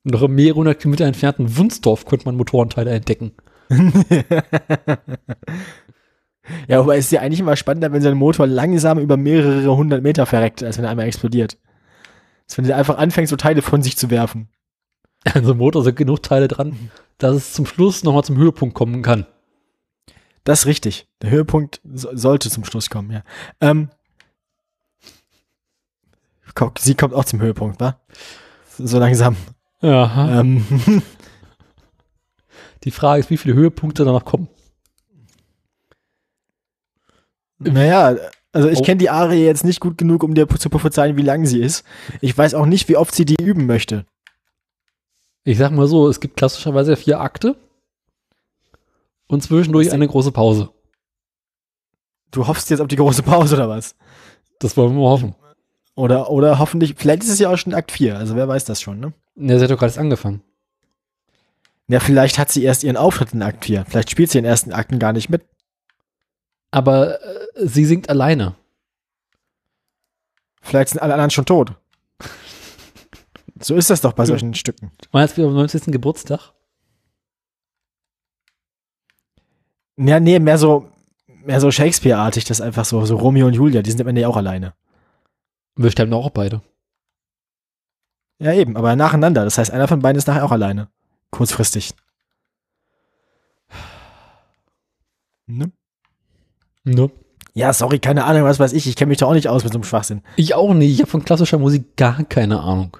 Noch 0.04 0.22
im 0.22 0.34
mehrere 0.34 0.56
hundert 0.56 0.80
Kilometer 0.80 1.06
entfernten 1.06 1.56
Wunsdorf 1.56 2.04
konnte 2.04 2.24
man 2.24 2.34
Motorenteile 2.36 2.90
entdecken. 2.90 3.32
ja, 6.68 6.80
aber 6.80 6.96
es 6.96 7.06
ist 7.06 7.12
ja 7.12 7.20
eigentlich 7.20 7.40
immer 7.40 7.54
spannender, 7.56 7.92
wenn 7.92 8.02
so 8.02 8.08
ein 8.08 8.16
Motor 8.16 8.48
langsam 8.48 8.98
über 8.98 9.16
mehrere 9.16 9.76
hundert 9.76 10.02
Meter 10.02 10.26
verreckt, 10.26 10.64
als 10.64 10.78
wenn 10.78 10.84
er 10.84 10.90
einmal 10.90 11.06
explodiert. 11.06 11.56
Als 12.48 12.58
wenn 12.58 12.64
er 12.64 12.76
einfach 12.76 12.98
anfängt, 12.98 13.28
so 13.28 13.36
Teile 13.36 13.62
von 13.62 13.82
sich 13.82 13.96
zu 13.96 14.10
werfen. 14.10 14.48
An 15.24 15.44
so 15.44 15.50
einem 15.52 15.58
Motor 15.58 15.84
sind 15.84 15.96
genug 15.96 16.22
Teile 16.22 16.48
dran, 16.48 16.90
dass 17.18 17.36
es 17.36 17.52
zum 17.52 17.66
Schluss 17.66 18.02
nochmal 18.02 18.24
zum 18.24 18.36
Höhepunkt 18.36 18.74
kommen 18.74 19.02
kann. 19.02 19.26
Das 20.44 20.60
ist 20.60 20.66
richtig. 20.66 21.06
Der 21.22 21.30
Höhepunkt 21.30 21.80
so, 21.94 22.08
sollte 22.16 22.50
zum 22.50 22.64
Schluss 22.64 22.90
kommen, 22.90 23.10
ja. 23.12 23.22
Ähm, 23.60 23.88
sie 26.78 26.94
kommt 26.94 27.14
auch 27.14 27.24
zum 27.24 27.40
Höhepunkt, 27.40 27.80
wa? 27.80 28.00
So 28.78 28.98
langsam. 28.98 29.36
Ja. 29.80 30.40
Ähm, 30.40 30.64
Die 32.84 32.90
Frage 32.90 33.20
ist, 33.20 33.30
wie 33.30 33.36
viele 33.36 33.54
Höhepunkte 33.54 34.04
danach 34.04 34.24
kommen. 34.24 34.48
naja, 37.60 38.16
also 38.52 38.68
ich 38.68 38.80
Oh. 38.80 38.82
kenne 38.82 38.98
die 38.98 39.08
Arie 39.10 39.44
jetzt 39.44 39.64
nicht 39.64 39.78
gut 39.80 39.96
genug, 39.96 40.24
um 40.24 40.34
dir 40.34 40.48
zu 40.48 40.68
prophezeien, 40.68 41.16
wie 41.16 41.22
lang 41.22 41.46
sie 41.46 41.60
ist. 41.60 41.84
Ich 42.20 42.36
weiß 42.36 42.54
auch 42.54 42.66
nicht, 42.66 42.88
wie 42.88 42.96
oft 42.96 43.14
sie 43.14 43.24
die 43.24 43.36
üben 43.40 43.66
möchte. 43.66 44.04
Ich 45.44 45.58
sag 45.58 45.72
mal 45.72 45.86
so, 45.86 46.08
es 46.08 46.20
gibt 46.20 46.36
klassischerweise 46.36 46.96
vier 46.96 47.20
Akte 47.20 47.56
und 49.26 49.42
zwischendurch 49.42 49.92
eine 49.92 50.06
große 50.06 50.32
Pause. 50.32 50.70
Du 52.30 52.46
hoffst 52.46 52.70
jetzt 52.70 52.80
auf 52.80 52.88
die 52.88 52.96
große 52.96 53.22
Pause 53.22 53.56
oder 53.56 53.68
was? 53.68 53.96
Das 54.60 54.76
wollen 54.76 54.94
wir 54.94 55.02
mal 55.02 55.10
hoffen. 55.10 55.34
Oder, 55.94 56.30
oder 56.30 56.58
hoffentlich, 56.58 56.94
vielleicht 56.96 57.22
ist 57.24 57.30
es 57.30 57.38
ja 57.38 57.50
auch 57.50 57.56
schon 57.56 57.74
Akt 57.74 57.90
4, 57.92 58.16
also 58.16 58.36
wer 58.36 58.48
weiß 58.48 58.64
das 58.64 58.80
schon, 58.80 59.00
ne? 59.00 59.12
Ja, 59.34 59.58
sie 59.58 59.64
hat 59.64 59.70
doch 59.70 59.78
gerade 59.78 59.90
erst 59.90 59.98
angefangen. 59.98 60.42
Ja, 61.88 62.00
vielleicht 62.00 62.38
hat 62.38 62.50
sie 62.50 62.62
erst 62.62 62.84
ihren 62.84 62.96
Auftritt 62.96 63.34
in 63.34 63.42
Akt 63.42 63.64
4. 63.64 63.84
Vielleicht 63.86 64.10
spielt 64.10 64.30
sie 64.30 64.38
in 64.38 64.44
den 64.44 64.50
ersten 64.50 64.72
Akten 64.72 64.98
gar 64.98 65.12
nicht 65.12 65.28
mit. 65.28 65.44
Aber 66.70 67.20
äh, 67.22 67.48
sie 67.56 67.84
singt 67.84 68.08
alleine. 68.08 68.54
Vielleicht 70.62 70.90
sind 70.90 71.02
alle 71.02 71.12
anderen 71.12 71.30
schon 71.30 71.44
tot. 71.44 71.74
So 73.62 73.76
ist 73.76 73.90
das 73.90 74.00
doch 74.00 74.12
bei 74.12 74.26
solchen 74.26 74.54
Stücken. 74.54 74.90
Meinst 75.12 75.36
du, 75.36 75.42
wir 75.42 75.48
am 75.48 75.54
90. 75.54 75.84
Geburtstag? 75.86 76.52
Ja, 79.96 80.18
nee, 80.18 80.38
mehr 80.38 80.58
so, 80.58 80.88
mehr 81.44 81.60
so 81.60 81.70
Shakespeare-artig, 81.70 82.44
das 82.44 82.60
einfach 82.60 82.84
so, 82.84 83.04
so 83.04 83.16
Romeo 83.16 83.46
und 83.46 83.54
Julia, 83.54 83.82
die 83.82 83.90
sind 83.90 84.00
am 84.00 84.08
Ende 84.08 84.22
ja 84.22 84.28
auch 84.28 84.36
alleine. 84.36 84.74
Wir 85.76 85.90
sterben 85.90 86.10
doch 86.10 86.24
auch 86.24 86.30
beide. 86.30 86.60
Ja, 88.38 88.52
eben, 88.52 88.76
aber 88.76 88.96
nacheinander. 88.96 89.44
Das 89.44 89.58
heißt, 89.58 89.70
einer 89.70 89.86
von 89.86 90.00
beiden 90.00 90.18
ist 90.18 90.26
nachher 90.26 90.44
auch 90.44 90.50
alleine. 90.50 90.88
Kurzfristig. 91.30 91.94
Ne? 95.46 95.70
Ne? 96.84 97.10
Ja, 97.54 97.72
sorry, 97.72 97.98
keine 97.98 98.24
Ahnung, 98.24 98.44
was 98.44 98.58
weiß 98.58 98.72
ich. 98.72 98.86
Ich 98.86 98.96
kenne 98.96 99.10
mich 99.10 99.18
doch 99.18 99.28
auch 99.28 99.34
nicht 99.34 99.48
aus 99.48 99.62
mit 99.62 99.72
so 99.72 99.78
einem 99.78 99.84
Schwachsinn. 99.84 100.22
Ich 100.36 100.54
auch 100.54 100.74
nicht. 100.74 100.92
Ich 100.92 101.00
habe 101.00 101.10
von 101.10 101.24
klassischer 101.24 101.58
Musik 101.58 101.96
gar 101.96 102.24
keine 102.24 102.60
Ahnung. 102.60 102.96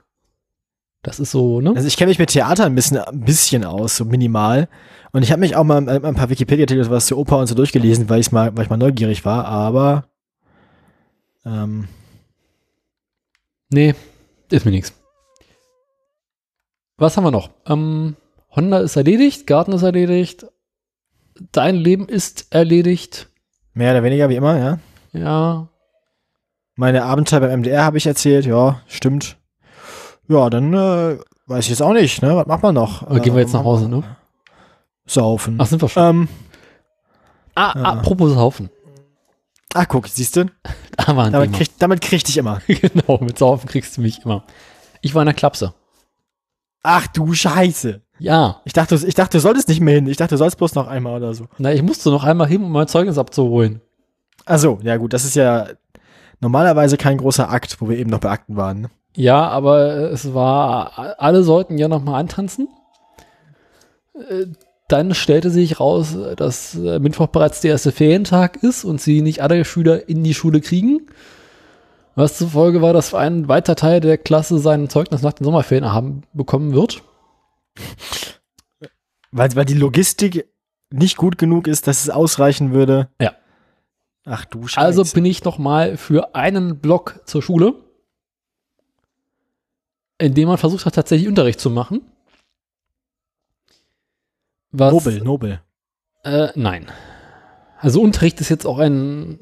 Das 1.02 1.18
ist 1.18 1.32
so, 1.32 1.60
ne? 1.60 1.72
Also 1.74 1.88
ich 1.88 1.96
kenne 1.96 2.10
mich 2.10 2.18
mit 2.18 2.30
Theater 2.30 2.64
ein 2.64 2.74
bisschen, 2.76 2.98
ein 2.98 3.20
bisschen 3.20 3.64
aus, 3.64 3.96
so 3.96 4.04
minimal. 4.04 4.68
Und 5.12 5.22
ich 5.22 5.32
habe 5.32 5.40
mich 5.40 5.56
auch 5.56 5.64
mal 5.64 5.86
äh, 5.88 6.00
ein 6.06 6.14
paar 6.14 6.30
Wikipedia-Artikel 6.30 6.88
was 6.90 7.06
zu 7.06 7.18
Oper 7.18 7.38
und 7.38 7.48
so 7.48 7.54
durchgelesen, 7.54 8.08
weil, 8.08 8.22
mal, 8.30 8.56
weil 8.56 8.64
ich 8.64 8.70
mal 8.70 8.76
neugierig 8.76 9.24
war, 9.24 9.44
aber 9.46 10.04
ähm, 11.44 11.88
Nee, 13.70 13.94
ist 14.50 14.64
mir 14.64 14.70
nichts. 14.70 14.92
Was 16.98 17.16
haben 17.16 17.24
wir 17.24 17.30
noch? 17.30 17.50
Ähm, 17.66 18.16
Honda 18.54 18.78
ist 18.80 18.96
erledigt, 18.96 19.46
Garten 19.46 19.72
ist 19.72 19.82
erledigt, 19.82 20.46
dein 21.52 21.74
Leben 21.76 22.06
ist 22.06 22.52
erledigt. 22.54 23.28
mehr 23.72 23.92
oder 23.92 24.02
weniger 24.04 24.28
wie 24.28 24.36
immer, 24.36 24.58
ja. 24.58 24.78
Ja, 25.12 25.68
Meine 26.76 27.04
Abenteuer 27.04 27.40
beim 27.40 27.60
MDR 27.60 27.84
habe 27.84 27.98
ich 27.98 28.06
erzählt, 28.06 28.46
ja, 28.46 28.80
stimmt. 28.86 29.36
Ja, 30.32 30.48
dann 30.48 30.72
äh, 30.72 31.18
weiß 31.46 31.64
ich 31.64 31.70
jetzt 31.70 31.82
auch 31.82 31.92
nicht, 31.92 32.22
ne? 32.22 32.34
Was 32.34 32.46
macht 32.46 32.62
man 32.62 32.74
noch? 32.74 33.02
oder 33.02 33.20
gehen 33.20 33.34
wir 33.34 33.42
jetzt 33.42 33.52
nach 33.52 33.64
Hause, 33.64 33.88
ne? 33.88 34.02
Saufen. 35.04 35.58
Ach, 35.60 35.66
sind 35.66 35.82
wir 35.82 35.88
schon. 35.90 36.02
Ähm, 36.02 36.28
ah, 37.54 37.72
ja. 37.74 37.82
apropos 37.82 38.32
Saufen. 38.32 38.70
ach, 39.74 39.86
guck, 39.88 40.08
siehst 40.08 40.36
du? 40.36 40.46
Da 40.96 41.14
Damit 41.30 41.54
krieg, 41.54 41.70
damit 41.78 42.00
krieg 42.02 42.18
ich 42.18 42.24
dich 42.24 42.36
immer. 42.36 42.60
genau, 42.66 43.18
mit 43.22 43.38
Saufen 43.38 43.66
kriegst 43.68 43.96
du 43.96 44.02
mich 44.02 44.24
immer. 44.24 44.44
Ich 45.00 45.14
war 45.14 45.22
in 45.22 45.26
der 45.26 45.34
Klapse. 45.34 45.74
Ach 46.82 47.06
du 47.06 47.32
Scheiße. 47.32 48.02
Ja, 48.18 48.60
Ich 48.64 48.72
dachte, 48.72 48.94
ich 48.94 49.14
dachte, 49.14 49.38
du 49.38 49.40
solltest 49.40 49.68
nicht 49.68 49.80
mehr 49.80 49.94
hin. 49.94 50.06
Ich 50.06 50.18
dachte, 50.18 50.34
du 50.34 50.38
sollst 50.38 50.58
bloß 50.58 50.74
noch 50.74 50.86
einmal 50.86 51.16
oder 51.16 51.34
so. 51.34 51.46
na, 51.58 51.72
ich 51.72 51.82
musste 51.82 52.10
noch 52.10 52.24
einmal 52.24 52.46
hin, 52.46 52.62
um 52.62 52.70
mein 52.70 52.86
Zeugnis 52.88 53.18
abzuholen. 53.18 53.80
Ach 54.44 54.58
so, 54.58 54.78
ja 54.82 54.96
gut, 54.96 55.12
das 55.12 55.24
ist 55.24 55.34
ja 55.34 55.68
normalerweise 56.40 56.96
kein 56.98 57.16
großer 57.18 57.50
Akt, 57.50 57.80
wo 57.80 57.88
wir 57.88 57.98
eben 57.98 58.10
noch 58.10 58.20
bei 58.20 58.30
Akten 58.30 58.56
waren. 58.56 58.88
Ja, 59.14 59.48
aber 59.48 60.10
es 60.10 60.32
war, 60.34 61.20
alle 61.20 61.42
sollten 61.42 61.78
ja 61.78 61.88
noch 61.88 62.02
mal 62.02 62.18
antanzen. 62.18 62.68
Äh, 64.14 64.46
Dann 64.88 65.14
stellte 65.14 65.50
sich 65.50 65.80
raus, 65.80 66.16
dass 66.36 66.74
äh, 66.74 66.98
Mittwoch 66.98 67.28
bereits 67.28 67.60
der 67.60 67.72
erste 67.72 67.92
Ferientag 67.92 68.62
ist 68.62 68.84
und 68.84 69.00
sie 69.00 69.22
nicht 69.22 69.40
alle 69.42 69.64
Schüler 69.64 70.08
in 70.08 70.22
die 70.24 70.34
Schule 70.34 70.60
kriegen. 70.60 71.06
Was 72.14 72.36
zur 72.36 72.48
Folge 72.48 72.82
war, 72.82 72.92
dass 72.92 73.14
ein 73.14 73.48
weiter 73.48 73.74
Teil 73.74 74.00
der 74.00 74.18
Klasse 74.18 74.58
sein 74.58 74.90
Zeugnis 74.90 75.22
nach 75.22 75.32
den 75.32 75.44
Sommerferien 75.44 75.92
haben 75.92 76.22
bekommen 76.34 76.74
wird. 76.74 77.02
Weil, 79.30 79.56
weil 79.56 79.64
die 79.64 79.72
Logistik 79.74 80.46
nicht 80.90 81.16
gut 81.16 81.38
genug 81.38 81.66
ist, 81.68 81.86
dass 81.86 82.02
es 82.02 82.10
ausreichen 82.10 82.72
würde. 82.72 83.08
Ja. 83.18 83.32
Ach 84.26 84.44
du 84.44 84.66
Scheiße. 84.66 84.84
Also 84.84 85.04
bin 85.14 85.24
ich 85.24 85.42
noch 85.44 85.56
mal 85.56 85.96
für 85.96 86.34
einen 86.34 86.80
Block 86.80 87.20
zur 87.24 87.40
Schule, 87.42 87.74
in 90.22 90.34
dem 90.34 90.48
man 90.48 90.58
versucht 90.58 90.86
hat, 90.86 90.94
tatsächlich 90.94 91.28
Unterricht 91.28 91.58
zu 91.58 91.68
machen. 91.68 92.02
Was, 94.70 94.92
nobel, 94.92 95.20
nobel. 95.20 95.60
Äh, 96.22 96.48
nein. 96.54 96.86
Also 97.78 98.00
Unterricht 98.00 98.40
ist 98.40 98.48
jetzt 98.48 98.64
auch 98.64 98.78
ein 98.78 99.40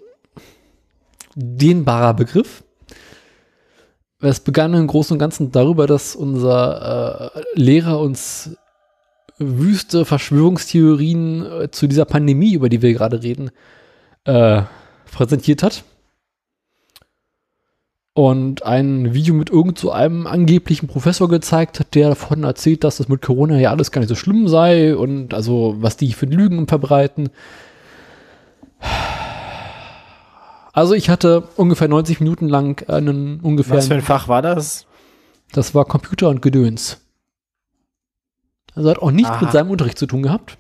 dehnbarer 1.35 2.15
Begriff. 2.15 2.65
Es 4.21 4.41
begann 4.41 4.75
im 4.75 4.87
Großen 4.87 5.15
und 5.15 5.19
Ganzen 5.19 5.53
darüber, 5.53 5.87
dass 5.87 6.17
unser 6.17 7.35
äh, 7.37 7.43
Lehrer 7.55 8.01
uns 8.01 8.57
wüste 9.39 10.05
Verschwörungstheorien 10.05 11.45
äh, 11.45 11.71
zu 11.71 11.87
dieser 11.89 12.07
Pandemie, 12.07 12.55
über 12.55 12.71
die 12.71 12.81
wir 12.81 12.93
gerade 12.95 13.23
reden, 13.23 13.51
äh, 14.25 14.63
präsentiert 15.13 15.63
hat. 15.63 15.85
Und 18.21 18.65
ein 18.65 19.15
Video 19.15 19.35
mit 19.35 19.49
irgend 19.49 19.79
so 19.79 19.93
einem 19.93 20.27
angeblichen 20.27 20.89
Professor 20.89 21.27
gezeigt 21.27 21.81
hat, 21.81 21.95
der 21.95 22.11
davon 22.11 22.45
erzählt, 22.45 22.85
dass 22.85 22.99
das 22.99 23.09
mit 23.09 23.23
Corona 23.23 23.59
ja 23.59 23.71
alles 23.71 23.93
gar 23.93 24.01
nicht 24.01 24.11
so 24.11 24.15
schlimm 24.15 24.47
sei 24.47 24.95
und 24.95 25.33
also 25.33 25.77
was 25.79 25.97
die 25.97 26.13
für 26.13 26.27
Lügen 26.27 26.69
verbreiten. 26.69 27.31
Also 30.75 30.93
ich 30.93 31.09
hatte 31.09 31.49
ungefähr 31.57 31.89
90 31.89 32.21
Minuten 32.21 32.47
lang 32.47 32.87
einen 32.91 33.41
ungefähr. 33.41 33.79
Was 33.79 33.89
für 33.89 33.95
ein 33.95 34.03
Fach 34.03 34.29
war 34.29 34.43
das? 34.43 34.85
Das 35.53 35.75
war 35.75 35.87
Computer 35.87 36.29
und 36.29 36.43
Gedöns. 36.43 37.01
Also 38.75 38.91
hat 38.91 38.99
auch 38.99 39.13
nichts 39.13 39.31
Aha. 39.31 39.45
mit 39.45 39.53
seinem 39.53 39.71
Unterricht 39.71 39.99
zu 39.99 40.07
tun 40.07 40.23
gehabt. 40.23 40.59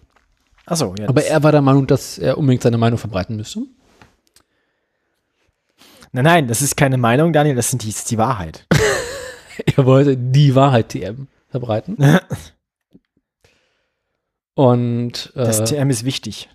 Achso, 0.64 0.94
ja. 0.98 1.10
Aber 1.10 1.24
er 1.24 1.42
war 1.42 1.52
der 1.52 1.60
Meinung, 1.60 1.86
dass 1.86 2.16
er 2.16 2.38
unbedingt 2.38 2.62
seine 2.62 2.78
Meinung 2.78 2.98
verbreiten 2.98 3.36
müsste. 3.36 3.66
Nein, 6.12 6.24
nein, 6.24 6.48
das 6.48 6.62
ist 6.62 6.76
keine 6.76 6.96
Meinung, 6.98 7.32
Daniel, 7.32 7.54
das, 7.54 7.70
sind 7.70 7.82
die, 7.82 7.88
das 7.88 7.98
ist 7.98 8.10
die 8.10 8.18
Wahrheit. 8.18 8.66
Er 9.76 9.84
wollte 9.84 10.16
die 10.16 10.54
Wahrheit 10.54 10.88
TM 10.88 11.26
verbreiten. 11.48 11.98
Und 14.54 15.32
äh, 15.34 15.44
Das 15.44 15.64
TM 15.64 15.90
ist 15.90 16.04
wichtig. 16.04 16.48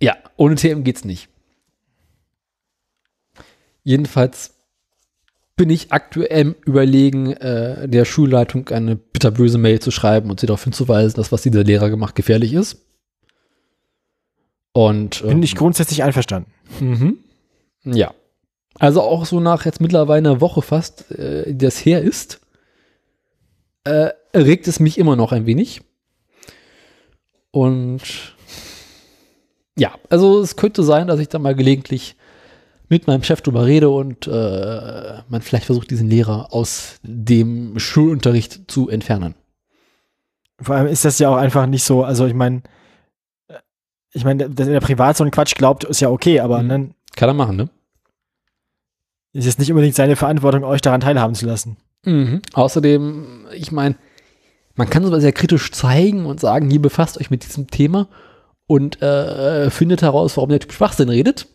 ja, 0.00 0.16
ohne 0.36 0.54
TM 0.54 0.84
geht's 0.84 1.04
nicht. 1.04 1.28
Jedenfalls 3.82 4.54
bin 5.56 5.68
ich 5.70 5.92
aktuell 5.92 6.54
überlegen, 6.64 7.32
äh, 7.32 7.88
der 7.88 8.04
Schulleitung 8.04 8.68
eine 8.68 8.94
bitterböse 8.96 9.58
Mail 9.58 9.80
zu 9.80 9.90
schreiben 9.90 10.30
und 10.30 10.38
sie 10.40 10.46
darauf 10.46 10.64
hinzuweisen, 10.64 11.16
dass 11.16 11.32
was 11.32 11.42
dieser 11.42 11.64
Lehrer 11.64 11.90
gemacht 11.90 12.14
gefährlich 12.14 12.52
ist. 12.52 12.86
Und 14.72 15.22
Bin 15.22 15.30
ähm, 15.38 15.42
ich 15.42 15.54
grundsätzlich 15.56 16.02
einverstanden. 16.02 16.50
Mhm. 16.80 17.18
Ja. 17.84 18.14
Also 18.78 19.02
auch 19.02 19.24
so 19.26 19.40
nach 19.40 19.64
jetzt 19.64 19.80
mittlerweile 19.80 20.30
einer 20.30 20.40
Woche 20.40 20.62
fast, 20.62 21.10
äh, 21.12 21.52
die 21.52 21.58
das 21.58 21.84
her 21.84 22.02
ist, 22.02 22.40
äh, 23.84 24.10
regt 24.34 24.66
es 24.68 24.80
mich 24.80 24.98
immer 24.98 25.16
noch 25.16 25.32
ein 25.32 25.46
wenig. 25.46 25.82
Und 27.50 28.00
ja, 29.78 29.94
also 30.08 30.40
es 30.40 30.56
könnte 30.56 30.82
sein, 30.82 31.06
dass 31.06 31.20
ich 31.20 31.28
da 31.28 31.38
mal 31.38 31.54
gelegentlich 31.54 32.16
mit 32.88 33.06
meinem 33.06 33.22
Chef 33.22 33.40
drüber 33.40 33.66
rede 33.66 33.88
und 33.88 34.26
äh, 34.26 35.22
man 35.28 35.40
vielleicht 35.42 35.64
versucht, 35.66 35.90
diesen 35.90 36.08
Lehrer 36.10 36.52
aus 36.52 36.96
dem 37.02 37.78
Schulunterricht 37.78 38.70
zu 38.70 38.88
entfernen. 38.88 39.34
Vor 40.60 40.76
allem 40.76 40.86
ist 40.88 41.04
das 41.04 41.18
ja 41.18 41.30
auch 41.30 41.36
einfach 41.36 41.66
nicht 41.66 41.84
so, 41.84 42.04
also 42.04 42.26
ich 42.26 42.34
meine, 42.34 42.62
ich 44.12 44.24
meine, 44.24 44.50
dass 44.50 44.68
er 44.68 44.80
privat 44.80 45.16
so 45.16 45.24
einen 45.24 45.30
Quatsch 45.30 45.54
glaubt, 45.54 45.84
ist 45.84 46.00
ja 46.00 46.10
okay, 46.10 46.40
aber 46.40 46.62
Mhm. 46.62 46.68
dann 46.68 46.94
Kann 47.16 47.30
er 47.30 47.34
machen, 47.34 47.56
ne? 47.56 47.68
Ist 49.32 49.46
es 49.46 49.58
nicht 49.58 49.70
unbedingt 49.70 49.94
seine 49.94 50.16
Verantwortung, 50.16 50.64
euch 50.64 50.80
daran 50.80 51.00
teilhaben 51.00 51.34
zu 51.34 51.46
lassen. 51.46 51.76
Mhm. 52.04 52.42
Außerdem, 52.52 53.46
ich 53.54 53.72
meine, 53.72 53.96
man 54.74 54.90
kann 54.90 55.04
sowas 55.04 55.22
sehr 55.22 55.32
kritisch 55.32 55.70
zeigen 55.72 56.26
und 56.26 56.40
sagen, 56.40 56.70
hier 56.70 56.82
befasst 56.82 57.18
euch 57.18 57.30
mit 57.30 57.44
diesem 57.44 57.68
Thema 57.68 58.08
und 58.66 59.00
äh, 59.02 59.70
findet 59.70 60.02
heraus, 60.02 60.36
warum 60.36 60.50
der 60.50 60.60
Typ 60.60 60.72
Schwachsinn 60.72 61.08
redet. 61.08 61.46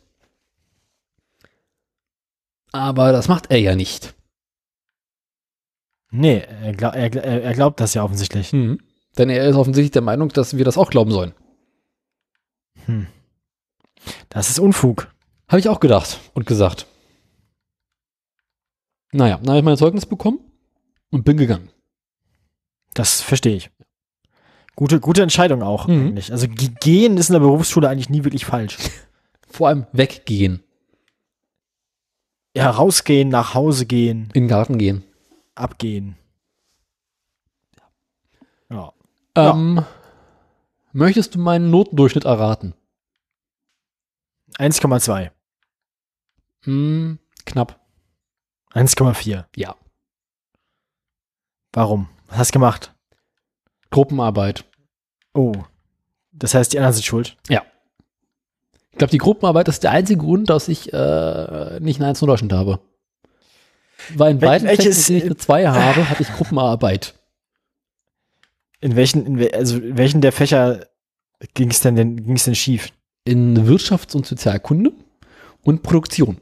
Aber 2.72 3.12
das 3.12 3.28
macht 3.28 3.50
er 3.50 3.60
ja 3.60 3.76
nicht. 3.76 4.14
Nee, 6.12 6.44
er, 6.64 6.74
glaub, 6.74 6.96
er, 6.96 7.14
er 7.16 7.44
er 7.44 7.54
glaubt 7.54 7.80
das 7.80 7.94
ja 7.94 8.04
offensichtlich. 8.04 8.54
Mhm. 8.54 8.80
Denn 9.18 9.30
er 9.30 9.48
ist 9.48 9.56
offensichtlich 9.56 9.92
der 9.92 10.02
Meinung, 10.02 10.30
dass 10.30 10.58
wir 10.58 10.66
das 10.66 10.78
auch 10.78 10.90
glauben 10.90 11.12
sollen. 11.12 11.34
Hm. 12.86 13.08
Das 14.30 14.50
ist 14.50 14.60
Unfug. 14.60 15.12
Habe 15.48 15.60
ich 15.60 15.70
auch 15.70 15.80
gedacht 15.80 16.20
und 16.34 16.46
gesagt. 16.46 16.86
Naja, 19.12 19.38
dann 19.38 19.48
habe 19.50 19.60
ich 19.60 19.64
mein 19.66 19.78
Zeugnis 19.78 20.06
bekommen 20.06 20.40
und 21.12 21.24
bin 21.24 21.38
gegangen. 21.38 21.70
Das 22.94 23.22
verstehe 23.22 23.56
ich. 23.56 23.70
Gute, 24.76 25.00
gute 25.00 25.24
Entscheidung 25.24 25.64
auch 25.64 25.88
Mhm. 25.88 26.08
eigentlich. 26.08 26.32
Also 26.32 26.48
ge- 26.48 26.72
gehen 26.82 27.18
ist 27.18 27.30
in 27.30 27.34
der 27.34 27.40
Berufsschule 27.40 27.90
eigentlich 27.90 28.10
nie 28.10 28.24
wirklich 28.24 28.46
falsch. 28.46 28.78
Vor 29.50 29.70
allem 29.70 29.88
weggehen, 29.92 30.62
Ja, 32.56 32.70
rausgehen, 32.70 33.30
nach 33.30 33.54
Hause 33.54 33.86
gehen, 33.86 34.24
in 34.34 34.44
den 34.44 34.48
Garten 34.48 34.78
gehen. 34.78 35.04
abgehen. 35.56 36.16
Ja. 38.70 38.94
Ja. 39.36 39.52
Ähm, 39.52 39.84
möchtest 40.92 41.36
du 41.36 41.40
meinen 41.40 41.72
Notendurchschnitt 41.72 42.26
erraten? 42.26 42.74
1,2. 44.58 45.32
Hm, 46.64 47.20
knapp. 47.46 47.80
1,4. 48.78 49.46
Ja. 49.56 49.76
Warum? 51.74 52.08
Was 52.28 52.38
hast 52.40 52.50
du 52.52 52.54
gemacht? 52.60 52.94
Gruppenarbeit. 53.92 54.66
Oh. 55.34 55.54
Das 56.32 56.54
heißt, 56.54 56.74
die 56.74 56.78
anderen 56.80 56.94
sind 56.94 57.06
schuld. 57.06 57.38
Ich 58.92 58.98
glaube, 58.98 59.12
die 59.12 59.18
Gruppenarbeit 59.20 59.68
ist 59.68 59.84
der 59.84 59.92
einzige 59.92 60.20
Grund, 60.22 60.50
dass 60.50 60.68
ich 60.68 60.92
äh, 60.92 61.80
nicht 61.80 62.00
eine 62.00 62.10
1 62.10 62.22
in 62.22 62.28
Deutschland 62.28 62.54
habe. 62.54 62.80
Weil 64.16 64.32
in 64.32 64.38
Wel- 64.42 64.48
beiden 64.48 64.68
Fächern, 64.68 64.86
welches- 64.86 65.10
in 65.10 65.14
denen 65.16 65.18
ich 65.20 65.26
eine 65.32 65.38
2 65.38 65.68
habe, 65.68 66.10
hatte 66.10 66.24
ich 66.24 66.30
Gruppenarbeit. 66.34 67.14
In 68.82 68.96
welchen, 68.96 69.26
in 69.26 69.54
also 69.54 69.78
in 69.78 69.98
welchen 69.98 70.22
der 70.22 70.32
Fächer 70.32 70.88
ging 71.54 71.70
es 71.72 71.80
denn, 71.80 71.96
denn, 71.96 72.24
ging's 72.26 72.46
denn 72.46 72.56
schief? 72.56 72.90
In 73.24 73.68
Wirtschafts- 73.68 74.16
und 74.16 74.26
Sozialkunde 74.26 74.92
und 75.64 75.84
Produktion. 75.84 76.40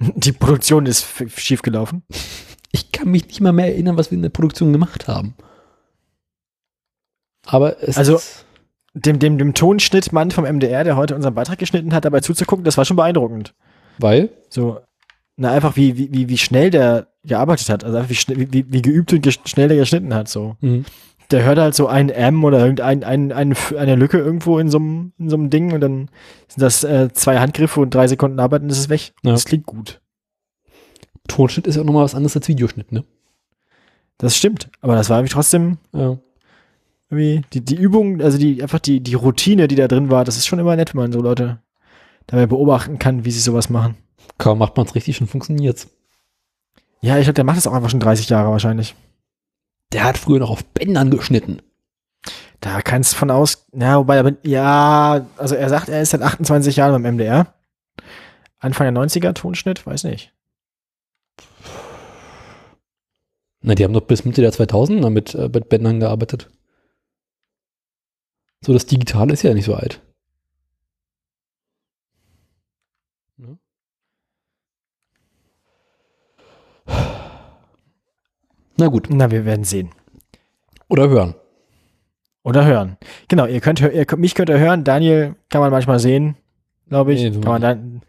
Die 0.16 0.32
Produktion 0.32 0.86
ist 0.86 1.02
f- 1.20 1.38
schief 1.38 1.62
gelaufen. 1.62 2.02
Ich 2.72 2.92
kann 2.92 3.10
mich 3.10 3.26
nicht 3.26 3.40
mal 3.40 3.52
mehr 3.52 3.66
erinnern, 3.68 3.96
was 3.96 4.10
wir 4.10 4.16
in 4.16 4.22
der 4.22 4.28
Produktion 4.28 4.72
gemacht 4.72 5.08
haben. 5.08 5.34
Aber 7.46 7.82
es 7.82 7.96
Also- 7.96 8.16
ist, 8.16 8.44
Dem, 8.94 9.18
dem, 9.20 9.38
dem 9.38 9.54
Tonschnittmann 9.54 10.30
vom 10.32 10.44
MDR, 10.44 10.82
der 10.82 10.96
heute 10.96 11.14
unseren 11.14 11.34
Beitrag 11.34 11.58
geschnitten 11.58 11.94
hat, 11.94 12.04
dabei 12.04 12.20
zuzugucken, 12.20 12.64
das 12.64 12.76
war 12.76 12.84
schon 12.84 12.96
beeindruckend. 12.96 13.54
weil, 13.98 14.30
So, 14.48 14.80
na, 15.36 15.52
einfach 15.52 15.76
wie, 15.76 15.96
wie, 15.96 16.12
wie, 16.12 16.28
wie 16.28 16.38
schnell 16.38 16.70
der 16.70 17.06
gearbeitet 17.22 17.68
hat. 17.68 17.84
Also 17.84 17.96
einfach 17.96 18.10
wie, 18.10 18.14
schnell, 18.16 18.50
wie, 18.52 18.64
wie, 18.72 18.82
geübt 18.82 19.12
und 19.12 19.38
schnell 19.48 19.68
der 19.68 19.76
geschnitten 19.76 20.14
hat. 20.14 20.28
So. 20.28 20.56
hm, 20.60 20.84
Der 21.30 21.44
hört 21.44 21.58
halt 21.58 21.74
so 21.74 21.86
ein 21.88 22.08
M 22.08 22.42
oder 22.42 22.60
irgendein, 22.60 23.04
ein, 23.04 23.32
ein, 23.32 23.54
eine 23.76 23.96
Lücke 23.96 24.18
irgendwo 24.18 24.58
in 24.58 24.70
so 24.70 24.78
einem 24.78 25.12
in 25.18 25.28
so 25.28 25.36
einem 25.36 25.50
Ding 25.50 25.72
und 25.72 25.80
dann 25.82 26.08
sind 26.48 26.62
das 26.62 26.84
äh, 26.84 27.10
zwei 27.12 27.38
Handgriffe 27.38 27.80
und 27.80 27.94
drei 27.94 28.08
Sekunden 28.08 28.40
arbeiten 28.40 28.64
und 28.64 28.70
das 28.70 28.78
ist 28.78 28.88
weg. 28.88 29.12
Ja. 29.22 29.32
Das 29.32 29.44
klingt 29.44 29.66
gut. 29.66 30.00
Tonschnitt 31.28 31.66
ist 31.66 31.74
ja 31.76 31.82
auch 31.82 31.86
nochmal 31.86 32.04
was 32.04 32.14
anderes 32.14 32.34
als 32.36 32.48
Videoschnitt, 32.48 32.92
ne? 32.92 33.04
Das 34.16 34.36
stimmt. 34.36 34.70
Aber 34.80 34.94
das 34.94 35.10
war 35.10 35.18
irgendwie 35.18 35.34
trotzdem 35.34 35.76
Ja. 35.92 36.18
irgendwie 37.10 37.42
die, 37.52 37.60
die 37.62 37.76
Übung, 37.76 38.22
also 38.22 38.38
die, 38.38 38.62
einfach 38.62 38.78
die, 38.80 39.00
die 39.00 39.14
Routine, 39.14 39.68
die 39.68 39.76
da 39.76 39.86
drin 39.86 40.10
war, 40.10 40.24
das 40.24 40.36
ist 40.38 40.46
schon 40.46 40.58
immer 40.58 40.76
nett, 40.76 40.94
wenn 40.94 41.02
man 41.02 41.12
so 41.12 41.20
Leute 41.20 41.60
dabei 42.26 42.46
beobachten 42.46 42.98
kann, 42.98 43.24
wie 43.26 43.30
sie 43.30 43.40
sowas 43.40 43.68
machen. 43.68 43.96
Kaum 44.38 44.58
macht 44.58 44.76
man 44.76 44.86
es 44.86 44.94
richtig, 44.94 45.16
schon 45.16 45.26
funktioniert's. 45.26 45.88
Ja, 47.00 47.16
ich 47.18 47.24
glaube, 47.24 47.34
der 47.34 47.44
macht 47.44 47.58
das 47.58 47.66
auch 47.66 47.74
einfach 47.74 47.90
schon 47.90 48.00
30 48.00 48.28
Jahre 48.28 48.50
wahrscheinlich. 48.50 48.94
Der 49.92 50.04
hat 50.04 50.18
früher 50.18 50.38
noch 50.38 50.50
auf 50.50 50.64
Bändern 50.64 51.10
geschnitten. 51.10 51.62
Da 52.60 52.82
kannst 52.82 53.12
du 53.12 53.16
von 53.16 53.30
aus, 53.30 53.66
ja, 53.72 53.98
wobei, 53.98 54.34
ja, 54.42 55.26
also 55.36 55.54
er 55.54 55.68
sagt, 55.68 55.88
er 55.88 56.02
ist 56.02 56.10
seit 56.10 56.22
28 56.22 56.76
Jahren 56.76 57.00
beim 57.00 57.14
MDR. 57.14 57.54
Anfang 58.58 58.92
der 58.92 59.02
90er 59.02 59.32
Tonschnitt, 59.32 59.86
weiß 59.86 60.04
nicht. 60.04 60.32
Na, 63.60 63.74
die 63.74 63.84
haben 63.84 63.92
doch 63.92 64.02
bis 64.02 64.24
Mitte 64.24 64.40
der 64.40 64.52
2000er 64.52 65.10
mit, 65.10 65.34
äh, 65.34 65.48
mit 65.52 65.68
Bändern 65.68 66.00
gearbeitet. 66.00 66.50
So, 68.60 68.72
das 68.72 68.86
Digitale 68.86 69.32
ist 69.32 69.42
ja 69.42 69.54
nicht 69.54 69.66
so 69.66 69.74
alt. 69.74 70.00
Na 78.78 78.86
gut, 78.88 79.08
Na, 79.10 79.30
wir 79.30 79.44
werden 79.44 79.64
sehen. 79.64 79.90
oder 80.88 81.08
hören. 81.08 81.34
Oder 82.44 82.64
hören. 82.64 82.96
Genau, 83.28 83.44
ihr 83.46 83.60
könnt, 83.60 83.80
ihr, 83.80 84.06
mich 84.16 84.34
könnt 84.34 84.48
ihr 84.48 84.58
hören, 84.58 84.84
Daniel 84.84 85.34
kann 85.50 85.60
man 85.60 85.70
manchmal 85.70 85.98
sehen, 85.98 86.36
glaube 86.88 87.12
ich. 87.12 87.22
Nee, 87.22 87.30
kann 87.32 87.50
man, 87.50 87.60
dann, 87.60 88.02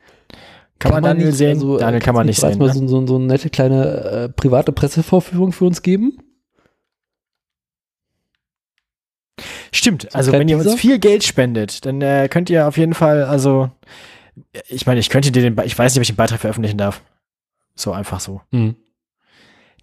kann, 0.78 0.91
man 0.93 1.03
Daniel 1.03 1.28
nicht, 1.28 1.38
sehen, 1.38 1.49
also, 1.57 1.78
äh, 1.78 1.80
Daniel 1.82 2.01
kann 2.01 2.15
man 2.15 2.26
nicht 2.28 2.39
sehen. 2.39 2.57
mal 2.57 2.67
Ne? 2.67 2.74
so, 2.74 2.88
so, 2.88 3.07
so 3.07 3.15
eine 3.17 3.26
nette 3.26 3.49
kleine 3.49 3.86
äh, 3.86 4.30
private 4.30 4.72
Pressevorführung 4.72 5.51
für 5.51 5.65
uns 5.65 5.82
geben? 5.82 6.20
Stimmt, 9.72 10.03
So 10.03 10.17
also 10.17 10.32
wenn 10.32 10.47
ihr 10.47 10.57
uns 10.57 10.74
viel 10.76 10.99
Geld 10.99 11.24
spendet, 11.24 11.86
dann 11.86 12.01
äh, 12.01 12.28
könnt 12.30 12.49
ihr 12.49 12.67
auf 12.67 12.78
jeden 12.78 12.93
Fall, 12.93 13.24
also 13.24 13.70
ich 14.67 14.86
meine, 14.86 14.99
ich 14.99 15.09
könnte 15.09 15.32
dir 15.32 15.41
den, 15.41 15.57
ich 15.65 15.78
weiß 15.78 15.93
nicht, 15.93 15.99
ob 15.99 16.03
ich 16.03 16.07
den 16.09 16.15
Beitrag 16.15 16.39
veröffentlichen 16.39 16.78
darf. 16.78 17.01
So 17.76 17.91
einfach 17.91 18.20
so. 18.20 18.41
Hm. 18.51 18.76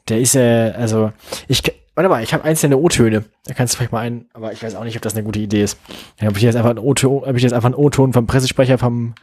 Der 0.09 0.21
ist 0.21 0.37
äh, 0.37 0.73
also 0.77 1.13
ich 1.49 1.63
Warte 1.97 2.11
mal, 2.11 2.23
ich 2.23 2.35
habe 2.35 2.45
einzelne 2.45 2.77
O-Töne. 2.77 3.25
Da 3.47 3.55
kannst 3.55 3.73
du 3.73 3.79
vielleicht 3.79 3.93
mal 3.93 4.01
einen, 4.01 4.27
aber 4.35 4.53
ich 4.53 4.63
weiß 4.63 4.75
auch 4.75 4.85
nicht, 4.85 4.97
ob 4.97 5.03
das 5.03 5.15
eine 5.15 5.25
gute 5.25 5.39
Idee 5.39 5.63
ist. 5.63 5.79
Ja, 6.21 6.29
ob 6.29 6.37
ich 6.37 6.43
jetzt 6.43 6.55
einfach 6.55 6.69
einen 6.69 6.79
O-Ton, 6.79 7.25
ob 7.25 7.35
ich 7.35 7.43
jetzt 7.43 7.55
einfach 7.55 7.69
einen 7.69 7.75
O-Ton 7.75 8.13
vom 8.13 8.27
Pressesprecher 8.27 8.77
vom 8.77 9.15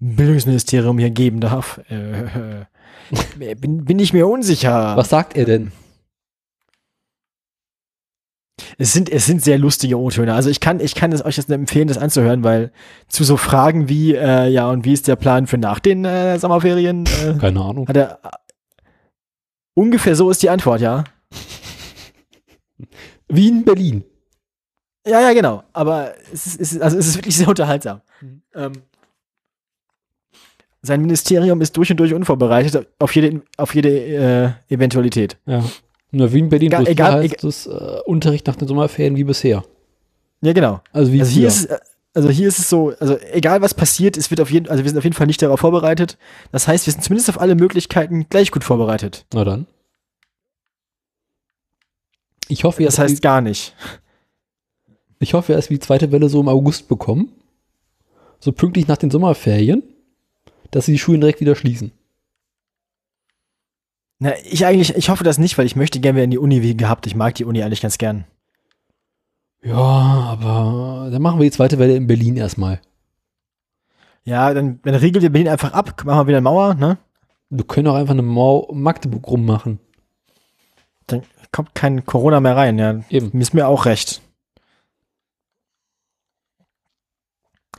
Bildungsministerium 0.00 0.98
hier 0.98 1.10
geben 1.10 1.40
darf. 1.40 1.78
Äh, 1.90 2.64
bin, 3.56 3.84
bin 3.84 3.98
ich 3.98 4.14
mir 4.14 4.26
unsicher. 4.26 4.96
Was 4.96 5.10
sagt 5.10 5.36
er 5.36 5.44
denn? 5.44 5.72
Es 8.78 8.94
sind, 8.94 9.10
es 9.10 9.26
sind 9.26 9.42
sehr 9.42 9.58
lustige 9.58 9.98
O-Töne. 9.98 10.32
Also 10.32 10.48
ich 10.48 10.60
kann, 10.60 10.80
ich 10.80 10.94
kann 10.94 11.12
es 11.12 11.22
euch 11.24 11.36
jetzt 11.36 11.50
empfehlen, 11.50 11.88
das 11.88 11.98
anzuhören, 11.98 12.44
weil 12.44 12.72
zu 13.08 13.24
so 13.24 13.36
Fragen 13.36 13.90
wie, 13.90 14.14
äh, 14.14 14.48
ja, 14.48 14.70
und 14.70 14.86
wie 14.86 14.92
ist 14.94 15.06
der 15.06 15.16
Plan 15.16 15.46
für 15.46 15.58
nach 15.58 15.80
den 15.80 16.06
äh, 16.06 16.38
Sommerferien? 16.38 17.04
Äh, 17.04 17.38
Keine 17.38 17.60
Ahnung. 17.60 17.86
hat 17.88 17.96
er, 17.96 18.18
ungefähr 19.74 20.14
so 20.16 20.30
ist 20.30 20.42
die 20.42 20.50
Antwort, 20.50 20.80
ja. 20.80 21.04
Wie 23.28 23.48
in 23.48 23.64
Berlin. 23.64 24.04
Ja, 25.06 25.20
ja, 25.20 25.32
genau. 25.32 25.64
Aber 25.72 26.14
es 26.32 26.46
ist, 26.46 26.60
es 26.60 26.72
ist, 26.74 26.82
also 26.82 26.98
es 26.98 27.06
ist 27.08 27.16
wirklich 27.16 27.36
sehr 27.36 27.48
unterhaltsam. 27.48 28.00
Mhm. 28.20 28.42
Ähm, 28.54 28.72
sein 30.82 31.00
Ministerium 31.00 31.60
ist 31.60 31.76
durch 31.76 31.90
und 31.90 31.96
durch 31.98 32.12
unvorbereitet 32.12 32.88
auf 32.98 33.14
jede, 33.14 33.42
auf 33.56 33.74
jede 33.74 33.88
äh, 34.68 34.74
Eventualität. 34.74 35.36
Ja. 35.46 35.64
Nur 36.10 36.32
wie 36.32 36.40
in 36.40 36.48
Berlin, 36.48 36.68
Egal- 36.72 36.88
egal- 36.88 37.22
heißt 37.22 37.44
es 37.44 37.66
äh, 37.66 37.70
Unterricht 38.04 38.46
nach 38.46 38.56
den 38.56 38.68
Sommerferien 38.68 39.16
wie 39.16 39.24
bisher. 39.24 39.64
Ja, 40.40 40.52
genau. 40.52 40.80
Also 40.92 41.12
wie 41.12 41.20
Also 41.20 41.30
hier. 41.32 41.40
hier 41.40 41.48
ist 41.48 41.64
äh, 41.66 41.78
also 42.14 42.28
hier 42.28 42.48
ist 42.48 42.58
es 42.58 42.68
so, 42.68 42.92
also 43.00 43.18
egal 43.32 43.62
was 43.62 43.74
passiert, 43.74 44.16
es 44.16 44.30
wird 44.30 44.40
auf 44.40 44.50
jeden, 44.50 44.68
also 44.68 44.84
wir 44.84 44.90
sind 44.90 44.98
auf 44.98 45.04
jeden 45.04 45.16
Fall 45.16 45.26
nicht 45.26 45.40
darauf 45.40 45.60
vorbereitet. 45.60 46.18
Das 46.50 46.68
heißt, 46.68 46.86
wir 46.86 46.92
sind 46.92 47.02
zumindest 47.02 47.30
auf 47.30 47.40
alle 47.40 47.54
Möglichkeiten 47.54 48.26
gleich 48.28 48.50
gut 48.50 48.64
vorbereitet. 48.64 49.24
Na 49.32 49.44
dann. 49.44 49.66
Ich 52.48 52.64
hoffe, 52.64 52.84
Das 52.84 52.98
heißt 52.98 53.22
gar 53.22 53.40
nicht. 53.40 53.74
ich 55.20 55.32
hoffe 55.32 55.54
erst, 55.54 55.70
wie 55.70 55.74
die 55.74 55.80
zweite 55.80 56.12
Welle 56.12 56.28
so 56.28 56.40
im 56.40 56.48
August 56.48 56.88
bekommen. 56.88 57.32
So 58.40 58.52
pünktlich 58.52 58.88
nach 58.88 58.98
den 58.98 59.10
Sommerferien, 59.10 59.82
dass 60.70 60.86
sie 60.86 60.92
die 60.92 60.98
Schulen 60.98 61.20
direkt 61.20 61.40
wieder 61.40 61.54
schließen. 61.54 61.92
Na, 64.18 64.34
ich 64.44 64.66
eigentlich, 64.66 64.94
ich 64.96 65.08
hoffe 65.08 65.24
das 65.24 65.38
nicht, 65.38 65.56
weil 65.56 65.66
ich 65.66 65.76
möchte 65.76 66.00
gerne 66.00 66.16
wieder 66.16 66.24
in 66.24 66.30
die 66.30 66.38
Uni 66.38 66.62
wie 66.62 66.76
gehabt. 66.76 67.06
Ich 67.06 67.14
mag 67.14 67.34
die 67.36 67.44
Uni 67.44 67.62
eigentlich 67.62 67.80
ganz 67.80 67.98
gern. 67.98 68.24
Ja, 69.64 69.76
aber 69.76 71.08
dann 71.10 71.22
machen 71.22 71.38
wir 71.38 71.44
die 71.44 71.56
zweite 71.56 71.78
Welle 71.78 71.96
in 71.96 72.06
Berlin 72.06 72.36
erstmal. 72.36 72.80
Ja, 74.24 74.52
dann, 74.54 74.80
dann 74.82 74.94
regelt 74.94 75.22
ihr 75.22 75.30
Berlin 75.30 75.48
einfach 75.48 75.72
ab, 75.72 76.04
machen 76.04 76.20
wir 76.20 76.26
wieder 76.28 76.38
eine 76.38 76.44
Mauer, 76.44 76.74
ne? 76.74 76.98
Du 77.50 77.64
können 77.64 77.88
auch 77.88 77.94
einfach 77.94 78.14
eine 78.14 78.22
Mau 78.22 78.68
Magdeburg 78.72 79.26
rummachen. 79.28 79.78
Dann 81.06 81.22
kommt 81.52 81.74
kein 81.74 82.04
Corona 82.04 82.40
mehr 82.40 82.56
rein, 82.56 82.78
ja. 82.78 83.00
Eben. 83.10 83.38
Ist 83.40 83.54
mir 83.54 83.68
auch 83.68 83.84
recht. 83.84 84.22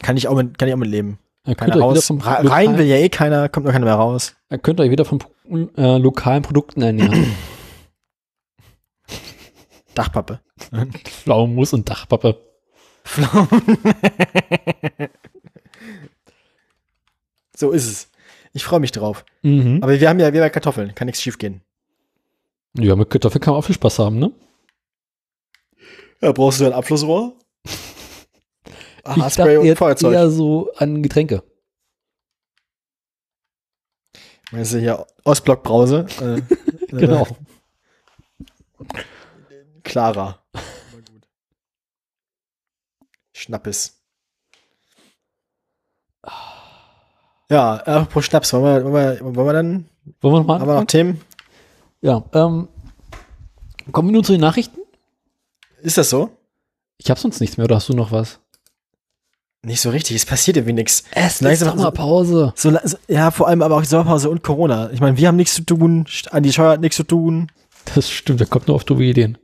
Kann 0.01 0.17
ich 0.17 0.27
auch 0.27 0.35
mit, 0.35 0.57
kann 0.57 0.67
ich 0.67 0.73
auch 0.73 0.79
mit 0.79 0.89
leben. 0.89 1.17
Dann 1.43 1.55
Keiner 1.55 1.71
könnt 1.73 1.81
ihr 1.81 1.85
euch 1.85 1.91
wieder 1.91 1.99
raus. 1.99 2.07
vom 2.07 2.19
rein 2.49 2.77
will 2.77 2.85
ja 2.85 2.97
eh 2.97 3.09
keiner, 3.09 3.49
kommt 3.49 3.65
nur 3.65 3.73
keiner 3.73 3.85
mehr 3.85 3.95
raus. 3.95 4.35
Dann 4.49 4.61
könnt 4.61 4.79
ihr 4.79 4.83
euch 4.83 4.91
wieder 4.91 5.05
von 5.05 5.19
äh, 5.77 5.97
lokalen 5.97 6.43
Produkten 6.43 6.81
ernähren. 6.81 7.33
Dachpappe. 9.93 10.39
Pflaumenmus 11.03 11.73
und 11.73 11.89
Dachpappe. 11.89 12.39
so 17.55 17.71
ist 17.71 17.87
es. 17.87 18.09
Ich 18.53 18.63
freue 18.63 18.79
mich 18.79 18.91
drauf. 18.91 19.25
Mhm. 19.41 19.79
Aber 19.81 19.99
wir 19.99 20.09
haben 20.09 20.19
ja, 20.19 20.29
ja 20.29 20.49
Kartoffeln, 20.49 20.93
kann 20.95 21.07
nichts 21.07 21.21
schief 21.21 21.37
gehen. 21.37 21.61
Ja, 22.77 22.95
mit 22.95 23.09
Kartoffeln 23.09 23.41
kann 23.41 23.53
man 23.53 23.59
auch 23.59 23.65
viel 23.65 23.75
Spaß 23.75 23.99
haben, 23.99 24.19
ne? 24.19 24.31
Ja, 26.21 26.31
brauchst 26.31 26.61
du 26.61 26.65
ein 26.65 26.73
Abflussrohr? 26.73 27.33
ich 27.65 29.35
dachte 29.35 29.51
jetzt 29.51 30.03
eher 30.03 30.29
so 30.29 30.71
an 30.77 31.03
Getränke. 31.03 31.43
Meinst 34.51 34.73
du 34.73 34.79
hier 34.79 35.05
Ostblock-Brause? 35.23 36.05
äh, 36.21 36.41
Genau. 36.95 37.25
Clara. 39.83 40.39
Aber 40.53 40.63
gut. 41.05 41.27
Schnappes. 43.33 43.99
Ja, 47.49 47.75
apropos 47.75 48.25
Schnaps, 48.25 48.53
wollen 48.53 48.63
wir, 48.63 48.91
wollen 48.91 48.93
wir, 49.19 49.35
wollen 49.35 49.47
wir 49.47 49.53
dann, 49.53 49.85
Wollen 50.21 50.33
wir 50.33 50.39
noch 50.39 50.45
mal 50.47 50.59
haben 50.59 50.67
wir 50.67 50.75
noch? 50.79 50.85
Themen? 50.85 51.21
Ja, 52.01 52.23
ähm, 52.33 52.67
kommen 53.91 54.07
wir 54.09 54.13
nun 54.13 54.23
zu 54.23 54.31
den 54.31 54.41
Nachrichten? 54.41 54.79
Ist 55.81 55.97
das 55.97 56.09
so? 56.09 56.29
Ich 56.97 57.09
habe 57.09 57.19
sonst 57.19 57.41
nichts 57.41 57.57
mehr, 57.57 57.65
oder 57.65 57.75
hast 57.75 57.89
du 57.89 57.93
noch 57.93 58.11
was? 58.11 58.39
Nicht 59.65 59.81
so 59.81 59.89
richtig, 59.91 60.15
es 60.15 60.25
passiert 60.25 60.57
irgendwie 60.57 60.73
nichts. 60.73 61.03
Es 61.11 61.41
Langsam- 61.41 61.67
ist 61.69 61.75
Sommerpause. 61.75 62.53
So, 62.55 62.71
so, 62.83 62.97
ja, 63.07 63.31
vor 63.31 63.47
allem 63.47 63.61
aber 63.61 63.77
auch 63.77 63.83
Sommerpause 63.83 64.29
und 64.29 64.43
Corona. 64.43 64.89
Ich 64.91 64.99
meine, 64.99 65.15
wir 65.17 65.27
haben 65.27 65.35
nichts 65.37 65.53
zu 65.55 65.63
tun, 65.63 66.05
St- 66.05 66.29
Andi 66.29 66.51
Scheuer 66.51 66.71
hat 66.73 66.81
nichts 66.81 66.97
zu 66.97 67.03
tun. 67.03 67.51
Das 67.95 68.09
stimmt, 68.09 68.41
da 68.41 68.45
kommt 68.45 68.67
nur 68.67 68.75
auf 68.75 68.83
dumme 68.85 69.03
Ideen. 69.03 69.37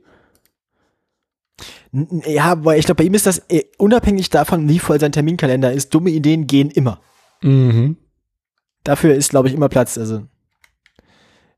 Ja, 1.92 2.44
aber 2.44 2.76
ich 2.76 2.86
glaube, 2.86 3.02
bei 3.02 3.04
ihm 3.04 3.14
ist 3.14 3.26
das 3.26 3.42
äh, 3.48 3.64
unabhängig 3.78 4.30
davon, 4.30 4.68
wie 4.68 4.78
voll 4.78 5.00
sein 5.00 5.12
Terminkalender 5.12 5.72
ist. 5.72 5.92
Dumme 5.92 6.10
Ideen 6.10 6.46
gehen 6.46 6.70
immer. 6.70 7.00
Mhm. 7.42 7.96
Dafür 8.84 9.14
ist, 9.14 9.30
glaube 9.30 9.48
ich, 9.48 9.54
immer 9.54 9.68
Platz. 9.68 9.98
Also 9.98 10.22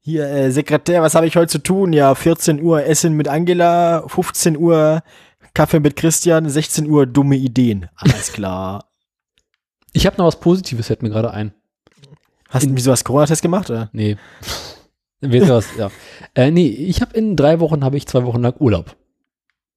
hier, 0.00 0.26
äh, 0.28 0.50
Sekretär, 0.50 1.02
was 1.02 1.14
habe 1.14 1.26
ich 1.26 1.36
heute 1.36 1.52
zu 1.52 1.58
tun? 1.58 1.92
Ja, 1.92 2.14
14 2.14 2.60
Uhr 2.62 2.84
Essen 2.84 3.14
mit 3.14 3.28
Angela, 3.28 4.04
15 4.08 4.56
Uhr 4.56 5.02
Kaffee 5.54 5.80
mit 5.80 5.96
Christian, 5.96 6.48
16 6.48 6.88
Uhr 6.88 7.06
dumme 7.06 7.36
Ideen. 7.36 7.88
Alles 7.96 8.32
klar. 8.32 8.88
Ich 9.94 10.06
habe 10.06 10.16
noch 10.16 10.24
was 10.24 10.40
Positives, 10.40 10.86
fällt 10.86 11.02
mir 11.02 11.10
gerade 11.10 11.32
ein. 11.32 11.52
Hast 12.48 12.64
du 12.64 12.74
wie 12.74 12.80
sowas 12.80 13.04
Corona-Test 13.04 13.42
gemacht? 13.42 13.68
Oder? 13.68 13.90
Nee. 13.92 14.16
Was? 15.20 15.66
Ja. 15.76 15.90
Äh, 16.34 16.50
nee, 16.50 16.66
ich 16.66 17.02
habe 17.02 17.14
in 17.14 17.36
drei 17.36 17.60
Wochen, 17.60 17.84
habe 17.84 17.98
ich 17.98 18.06
zwei 18.06 18.24
Wochen 18.24 18.40
lang 18.40 18.54
Urlaub. 18.58 18.96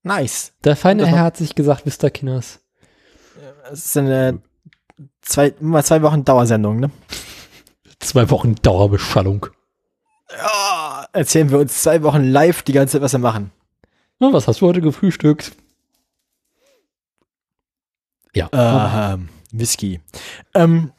Nice. 0.06 0.53
Der 0.64 0.76
feine 0.76 1.08
Herr 1.08 1.24
hat 1.24 1.38
sich 1.38 1.56
gesagt, 1.56 1.88
ihr, 1.88 2.12
Kinders, 2.12 2.60
Das 3.68 3.86
ist 3.86 3.97
eine 3.97 4.39
zwei, 5.24 5.56
mal 5.60 5.84
zwei 5.84 6.03
Wochen 6.03 6.24
Dauersendung, 6.24 6.80
ne? 6.80 6.91
zwei 7.99 8.30
Wochen 8.30 8.53
Dauerbeschallung. 8.53 9.47
Ja, 10.30 11.08
erzählen 11.12 11.49
wir 11.49 11.58
uns 11.58 11.82
zwei 11.82 12.03
Wochen 12.03 12.24
live 12.24 12.62
die 12.62 12.74
ganze 12.74 12.93
Zeit, 12.93 13.01
was 13.01 13.14
wir 13.14 13.20
machen. 13.20 13.51
Na, 14.20 14.32
was 14.32 14.47
hast 14.47 14.62
du 14.62 14.68
heute 14.68 14.82
gefrühstückt? 14.82 15.56
Ja. 18.36 18.49
Ähm, 18.53 19.30
Whisky. 19.51 20.01
Ähm, 20.53 20.91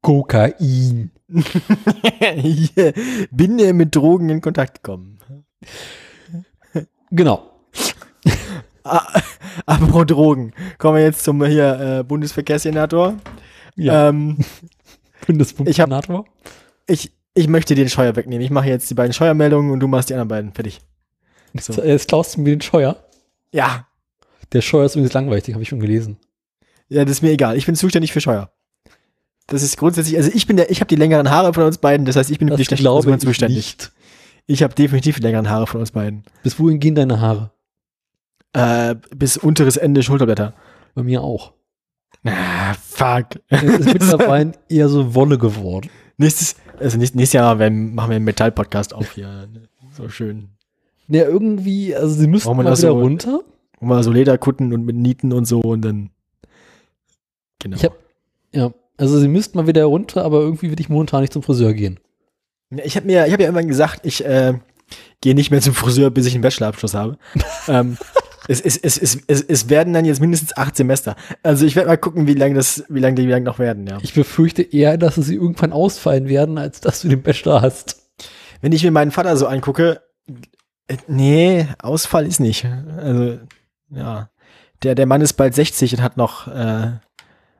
Kokain. 0.00 1.10
hier, 2.36 2.92
bin 3.32 3.58
äh, 3.58 3.72
mit 3.72 3.96
Drogen 3.96 4.28
in 4.28 4.40
Kontakt 4.40 4.84
gekommen. 4.84 5.18
Genau. 7.12 7.48
Ah, 8.84 9.22
apropos 9.64 10.06
Drogen. 10.06 10.52
Kommen 10.76 10.96
wir 10.96 11.04
jetzt 11.04 11.22
zum 11.22 11.44
hier 11.44 12.00
äh, 12.00 12.02
Bundesverkehrssenator. 12.02 13.14
Ja. 13.76 14.08
Ähm, 14.08 14.38
Bundespunktsenator. 15.28 16.24
ich, 16.88 17.12
ich 17.34 17.46
möchte 17.46 17.76
den 17.76 17.88
Scheuer 17.88 18.16
wegnehmen. 18.16 18.44
Ich 18.44 18.50
mache 18.50 18.68
jetzt 18.68 18.90
die 18.90 18.94
beiden 18.94 19.12
Scheuermeldungen 19.12 19.70
und 19.70 19.78
du 19.78 19.86
machst 19.86 20.10
die 20.10 20.14
anderen 20.14 20.26
beiden. 20.26 20.52
Fertig. 20.52 20.80
So. 21.60 21.80
Jetzt 21.80 22.08
klaust 22.08 22.34
du 22.34 22.40
mir 22.40 22.56
den 22.56 22.60
Scheuer. 22.60 22.96
Ja. 23.52 23.86
Der 24.52 24.62
Scheuer 24.62 24.86
ist 24.86 24.96
übrigens 24.96 25.12
langweilig, 25.12 25.44
den 25.44 25.54
habe 25.54 25.62
ich 25.62 25.68
schon 25.68 25.78
gelesen. 25.78 26.16
Ja, 26.88 27.04
das 27.04 27.12
ist 27.12 27.22
mir 27.22 27.30
egal. 27.30 27.56
Ich 27.56 27.66
bin 27.66 27.76
zuständig 27.76 28.12
für 28.12 28.20
Scheuer. 28.20 28.50
Das 29.46 29.62
ist 29.62 29.76
grundsätzlich, 29.76 30.16
also 30.16 30.30
ich 30.34 30.48
bin 30.48 30.56
der, 30.56 30.72
ich 30.72 30.80
habe 30.80 30.88
die 30.88 30.96
längeren 30.96 31.30
Haare 31.30 31.54
von 31.54 31.62
uns 31.62 31.78
beiden, 31.78 32.04
das 32.04 32.16
heißt, 32.16 32.32
ich 32.32 32.40
bin 32.40 32.48
für 32.48 32.56
die 32.56 32.64
schlechte 32.64 32.84
Person 32.84 33.20
zuständig. 33.20 33.56
nicht. 33.56 33.92
Ich 34.46 34.62
habe 34.62 34.74
definitiv 34.74 35.16
die 35.16 35.22
längeren 35.22 35.48
Haare 35.48 35.66
von 35.66 35.80
uns 35.80 35.92
beiden. 35.92 36.24
Bis 36.42 36.58
wohin 36.58 36.80
gehen 36.80 36.94
deine 36.94 37.20
Haare? 37.20 37.52
Äh, 38.52 38.96
bis 39.14 39.36
unteres 39.36 39.76
Ende 39.76 40.02
Schulterblätter. 40.02 40.54
Bei 40.94 41.02
mir 41.02 41.22
auch. 41.22 41.52
Ah, 42.24 42.74
fuck. 42.74 43.40
Es 43.48 43.62
ist 43.62 43.86
mittlerweile 43.92 44.52
eher 44.68 44.88
so 44.88 45.14
Wolle 45.14 45.38
geworden. 45.38 45.90
Nächstes, 46.18 46.56
also 46.78 46.98
nächstes, 46.98 47.32
Jahr 47.32 47.58
werden, 47.58 47.94
machen 47.94 48.10
wir 48.10 48.16
einen 48.16 48.24
Metall-Podcast 48.24 48.94
auf 48.94 49.12
hier. 49.12 49.48
So 49.92 50.08
schön. 50.08 50.50
Ja, 51.08 51.24
irgendwie, 51.24 51.94
also 51.94 52.14
sie 52.14 52.26
man 52.26 52.42
mal 52.56 52.64
wieder 52.64 52.76
so? 52.76 52.98
runter. 52.98 53.40
Und 53.80 53.88
mal 53.88 54.02
so 54.04 54.12
Lederkutten 54.12 54.72
und 54.72 54.84
mit 54.84 54.96
Nieten 54.96 55.32
und 55.32 55.46
so 55.46 55.60
und 55.60 55.82
dann. 55.82 56.10
Genau. 57.58 57.76
Ich 57.76 57.84
hab, 57.84 57.96
ja, 58.52 58.72
also 58.96 59.18
sie 59.18 59.28
müssten 59.28 59.58
mal 59.58 59.66
wieder 59.66 59.84
runter, 59.84 60.24
aber 60.24 60.40
irgendwie 60.40 60.70
will 60.70 60.80
ich 60.80 60.88
momentan 60.88 61.22
nicht 61.22 61.32
zum 61.32 61.42
Friseur 61.42 61.74
gehen. 61.74 61.98
Ich 62.84 62.96
habe 62.96 63.06
mir, 63.06 63.26
ich 63.26 63.32
habe 63.32 63.42
ja 63.42 63.48
irgendwann 63.48 63.68
gesagt, 63.68 64.00
ich 64.04 64.24
äh, 64.24 64.54
gehe 65.20 65.34
nicht 65.34 65.50
mehr 65.50 65.60
zum 65.60 65.74
Friseur, 65.74 66.10
bis 66.10 66.26
ich 66.26 66.34
einen 66.34 66.42
Bachelorabschluss 66.42 66.94
habe. 66.94 67.18
ähm, 67.68 67.96
es, 68.48 68.60
es, 68.60 68.76
es, 68.76 68.98
es, 68.98 69.18
es, 69.26 69.42
es 69.42 69.68
werden 69.68 69.92
dann 69.94 70.04
jetzt 70.04 70.20
mindestens 70.20 70.56
acht 70.56 70.76
Semester. 70.76 71.16
Also 71.42 71.64
ich 71.64 71.76
werde 71.76 71.88
mal 71.88 71.96
gucken, 71.96 72.26
wie 72.26 72.34
lange 72.34 72.54
das, 72.54 72.84
wie 72.88 72.98
lange 73.00 73.14
die 73.16 73.26
wie 73.26 73.30
lang 73.30 73.44
noch 73.44 73.58
werden, 73.58 73.86
ja. 73.86 73.98
Ich 74.02 74.14
befürchte 74.14 74.62
eher, 74.62 74.98
dass 74.98 75.14
sie 75.14 75.34
irgendwann 75.36 75.72
ausfallen 75.72 76.28
werden, 76.28 76.58
als 76.58 76.80
dass 76.80 77.02
du 77.02 77.08
den 77.08 77.22
Bachelor 77.22 77.62
hast. 77.62 78.02
Wenn 78.60 78.72
ich 78.72 78.82
mir 78.82 78.90
meinen 78.90 79.10
Vater 79.10 79.36
so 79.36 79.46
angucke, 79.46 80.00
Äh, 80.88 80.96
nee, 81.06 81.68
Ausfall 81.78 82.26
ist 82.26 82.40
nicht. 82.40 82.66
Also, 82.96 83.38
ja. 83.90 84.28
Der, 84.82 84.94
der 84.96 85.06
Mann 85.06 85.20
ist 85.20 85.34
bald 85.34 85.54
60 85.54 85.94
und 85.94 86.02
hat 86.02 86.16
noch 86.16 86.48
äh, 86.48 86.90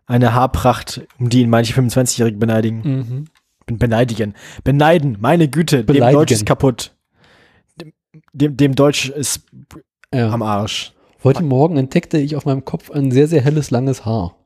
eine 0.06 0.34
Haarpracht, 0.34 1.02
um 1.20 1.28
die 1.28 1.42
ihn 1.42 1.50
manche 1.50 1.72
25-Jährigen 1.74 2.40
beneidigen. 2.40 2.82
Mhm. 2.82 3.24
Ben- 3.66 3.78
Beneidigen. 3.78 4.34
Beneiden, 4.64 5.16
meine 5.20 5.48
Güte, 5.48 5.78
dem 5.84 5.86
Beleidigen. 5.86 6.18
Deutsch 6.20 6.32
ist 6.32 6.46
kaputt. 6.46 6.94
Dem, 7.80 7.92
dem, 8.32 8.56
dem 8.56 8.74
Deutsch 8.74 9.08
ist 9.08 9.46
Ja. 10.12 10.30
am 10.30 10.42
Arsch. 10.42 10.92
Heute 11.24 11.42
Morgen 11.42 11.76
entdeckte 11.76 12.18
ich 12.18 12.34
auf 12.36 12.44
meinem 12.46 12.64
Kopf 12.64 12.90
ein 12.90 13.12
sehr, 13.12 13.28
sehr 13.28 13.42
helles, 13.42 13.70
langes 13.70 14.04
Haar. 14.04 14.36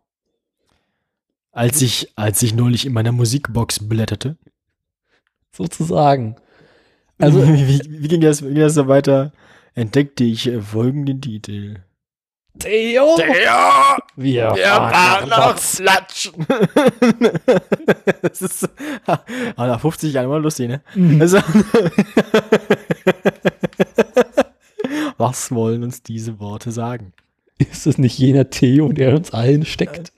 Als 1.53 1.81
ich, 1.81 2.13
als 2.17 2.43
ich 2.43 2.55
neulich 2.55 2.85
in 2.85 2.93
meiner 2.93 3.13
Musikbox 3.13 3.89
blätterte. 3.89 4.37
Sozusagen. 5.53 6.37
Also, 7.19 7.43
wie, 7.49 7.81
wie, 8.03 8.09
ging 8.09 8.21
das, 8.21 8.43
wie 8.43 8.49
ging 8.49 8.57
das 8.61 8.75
so 8.75 8.89
weiter? 8.89 9.33
Entdeckte 9.73 10.23
ich 10.23 10.51
folgenden 10.61 11.23
Titel. 11.23 11.77
Theo! 12.59 13.17
Ja! 13.19 13.97
Wir 14.17 14.53
Wir 14.55 15.27
noch 15.27 15.59
Slatschen. 15.59 16.47
das 18.23 18.43
ist, 18.43 18.61
so- 18.61 18.69
ah, 19.07 19.21
nach 19.57 19.81
50 19.81 20.13
Jahren 20.13 20.27
immer 20.27 20.39
lustig, 20.39 20.69
ne? 20.69 20.83
Mhm. 20.95 21.21
Also, 21.21 21.39
was 25.19 25.51
wollen 25.53 25.83
uns 25.83 26.03
diese 26.03 26.39
Worte 26.41 26.71
sagen? 26.71 27.13
Ist 27.59 27.87
es 27.87 27.99
nicht 27.99 28.19
jener 28.19 28.51
Theo, 28.51 28.93
der 28.93 29.15
uns 29.15 29.33
allen 29.33 29.65
steckt? 29.65 30.13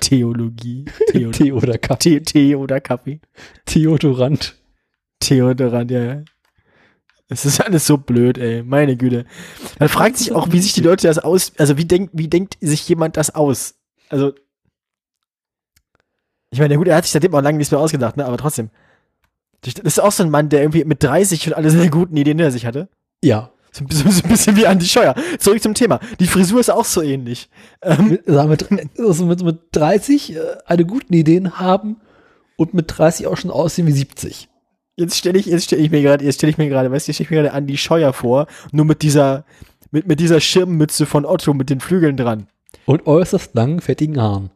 Theologie, 0.00 0.84
Theo, 1.10 1.30
Theo 1.30 1.56
oder 1.56 1.76
Kaffee? 1.78 2.20
Tee, 2.20 2.20
Tee 2.20 2.54
oder 2.54 2.80
Kaffee, 2.80 3.20
Theodorant. 3.66 4.56
Theodorant, 5.20 5.90
ja. 5.90 6.04
ja. 6.04 6.22
Es 7.28 7.44
ist 7.44 7.60
alles 7.60 7.86
so 7.86 7.98
blöd, 7.98 8.38
ey, 8.38 8.62
meine 8.62 8.96
Güte. 8.96 9.26
Man 9.78 9.88
fragt 9.88 10.16
sich 10.16 10.32
auch, 10.32 10.50
wie 10.50 10.60
sich 10.60 10.72
die 10.72 10.80
Leute 10.80 11.06
das 11.06 11.18
aus, 11.18 11.52
also 11.58 11.76
wie 11.76 11.84
denkt, 11.84 12.10
wie 12.14 12.28
denkt 12.28 12.56
sich 12.60 12.88
jemand 12.88 13.16
das 13.18 13.34
aus? 13.34 13.74
Also, 14.08 14.32
ich 16.50 16.58
meine, 16.58 16.72
ja 16.72 16.78
gut, 16.78 16.88
er 16.88 16.96
hat 16.96 17.04
sich 17.04 17.12
seitdem 17.12 17.34
auch 17.34 17.42
lange 17.42 17.58
nichts 17.58 17.70
mehr 17.70 17.80
ausgedacht, 17.80 18.16
ne, 18.16 18.24
aber 18.24 18.38
trotzdem. 18.38 18.70
Das 19.60 19.74
ist 19.74 20.00
auch 20.00 20.12
so 20.12 20.22
ein 20.22 20.30
Mann, 20.30 20.48
der 20.48 20.62
irgendwie 20.62 20.84
mit 20.84 21.02
30 21.02 21.42
schon 21.42 21.52
alle 21.52 21.70
seine 21.70 21.90
guten 21.90 22.16
Ideen 22.16 22.38
hinter 22.38 22.52
sich 22.52 22.64
hatte. 22.64 22.88
Ja. 23.22 23.50
So 23.72 23.84
ein 23.84 23.88
bisschen, 23.88 24.10
so 24.10 24.22
ein 24.22 24.28
bisschen 24.30 24.56
wie 24.56 24.66
Andi 24.66 24.86
Scheuer. 24.86 25.14
Zurück 25.38 25.62
zum 25.62 25.74
Thema. 25.74 26.00
Die 26.20 26.26
Frisur 26.26 26.60
ist 26.60 26.70
auch 26.70 26.84
so 26.86 27.02
ähnlich. 27.02 27.50
Ähm, 27.82 28.18
mit, 28.48 28.68
also 28.98 29.26
mit, 29.26 29.42
mit 29.42 29.58
30 29.72 30.36
äh, 30.36 30.40
alle 30.64 30.86
guten 30.86 31.12
Ideen 31.12 31.58
haben 31.58 32.00
und 32.56 32.72
mit 32.72 32.86
30 32.96 33.26
auch 33.26 33.36
schon 33.36 33.50
aussehen 33.50 33.86
wie 33.86 33.92
70. 33.92 34.48
jetzt 34.98 35.16
stelle 35.16 35.38
ich, 35.38 35.46
jetzt 35.46 35.64
stelle 35.64 35.82
ich 35.82 35.90
mir 35.90 36.02
gerade, 36.02 36.24
jetzt 36.24 36.36
stelle 36.36 36.50
ich 36.50 36.58
mir 36.58 36.68
gerade, 36.68 36.90
weißt 36.90 37.06
du, 37.06 37.10
jetzt 37.10 37.16
stelle 37.16 37.26
ich 37.26 37.30
mir 37.30 37.36
gerade 37.42 37.52
Andi 37.52 37.76
Scheuer 37.76 38.12
vor, 38.12 38.46
nur 38.72 38.84
mit 38.84 39.02
dieser, 39.02 39.44
mit, 39.90 40.06
mit 40.06 40.20
dieser 40.20 40.40
Schirmmütze 40.40 41.06
von 41.06 41.24
Otto 41.24 41.54
mit 41.54 41.70
den 41.70 41.80
Flügeln 41.80 42.16
dran. 42.16 42.48
Und 42.84 43.06
äußerst 43.06 43.54
langen, 43.54 43.80
fettigen 43.80 44.20
Haaren. 44.20 44.50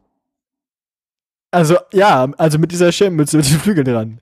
Also, 1.51 1.77
ja, 1.93 2.29
also 2.37 2.59
mit 2.59 2.71
dieser 2.71 2.91
Schirmmütze 2.91 3.37
mit 3.37 3.49
den 3.49 3.59
Flügeln 3.59 3.85
dran. 3.85 4.19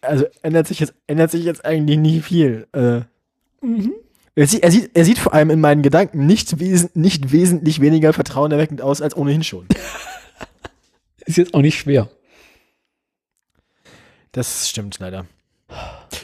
Also 0.00 0.26
ändert 0.42 0.66
sich 0.66 0.80
jetzt, 0.80 0.94
ändert 1.06 1.30
sich 1.30 1.44
jetzt 1.44 1.64
eigentlich 1.64 1.98
nie 1.98 2.20
viel. 2.20 2.66
Äh, 2.72 3.02
er, 4.34 4.46
sieht, 4.46 4.64
er, 4.64 4.70
sieht, 4.70 4.90
er 4.94 5.04
sieht 5.04 5.18
vor 5.18 5.32
allem 5.32 5.50
in 5.50 5.60
meinen 5.60 5.82
Gedanken 5.82 6.26
nicht, 6.26 6.58
wesen, 6.58 6.90
nicht 6.94 7.30
wesentlich 7.30 7.80
weniger 7.80 8.12
vertrauenerweckend 8.12 8.82
aus 8.82 9.00
als 9.00 9.16
ohnehin 9.16 9.44
schon. 9.44 9.66
Ist 11.24 11.36
jetzt 11.36 11.54
auch 11.54 11.60
nicht 11.60 11.78
schwer. 11.78 12.10
Das 14.32 14.68
stimmt 14.68 14.98
leider. 14.98 15.26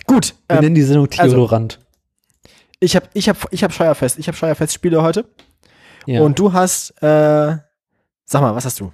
Gut, 0.07 0.34
Wir 0.49 0.57
ähm, 0.57 0.62
nennen 0.64 0.74
die 0.74 0.82
Sendung 0.82 1.09
also- 1.16 1.22
Theodorant. 1.34 1.78
ich 2.80 2.94
habe 2.96 3.09
ich 3.14 3.28
hab, 3.28 3.36
ich 3.53 3.64
hab 3.64 3.72
Scheuerfest. 3.72 4.18
Ich 4.18 4.26
habe 4.28 4.36
Scheuerfestspiele 4.36 5.03
heute. 5.03 5.24
ja. 6.07 6.22
Und 6.22 6.38
du 6.38 6.53
hast, 6.53 6.90
äh, 7.03 7.57
sag 8.24 8.40
mal, 8.42 8.55
was 8.55 8.64
hast 8.64 8.80
du? 8.80 8.92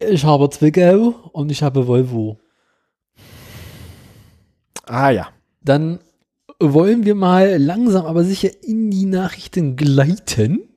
ich 0.00 0.24
habe 0.24 0.50
Zwickau 0.50 1.30
und 1.32 1.50
ich 1.50 1.62
habe 1.62 1.86
Volvo. 1.86 2.38
Ah 4.84 5.10
ja. 5.10 5.28
Dann 5.62 6.00
wollen 6.60 7.04
wir 7.04 7.14
mal 7.14 7.56
langsam, 7.56 8.04
aber 8.04 8.22
sicher 8.24 8.50
in 8.62 8.90
die 8.90 9.06
Nachrichten 9.06 9.76
gleiten, 9.76 10.68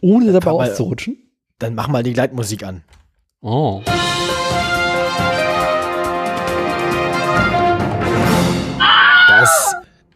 ohne 0.00 0.32
dabei 0.32 0.50
auszurutschen. 0.50 1.30
Dann 1.58 1.74
mach 1.74 1.88
mal 1.88 2.02
die 2.02 2.12
Gleitmusik 2.12 2.64
an. 2.64 2.82
Oh. 3.40 3.82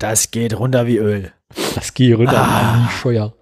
Das, 0.03 0.33
geht 0.33 0.59
runter 0.59 0.87
wie 0.89 0.97
Öl. 0.97 1.31
Das 1.77 1.95
gehe 1.95 2.17
runter 2.17 2.43
Ah. 2.43 2.89
die 2.89 2.93
Scheuer. 2.97 3.35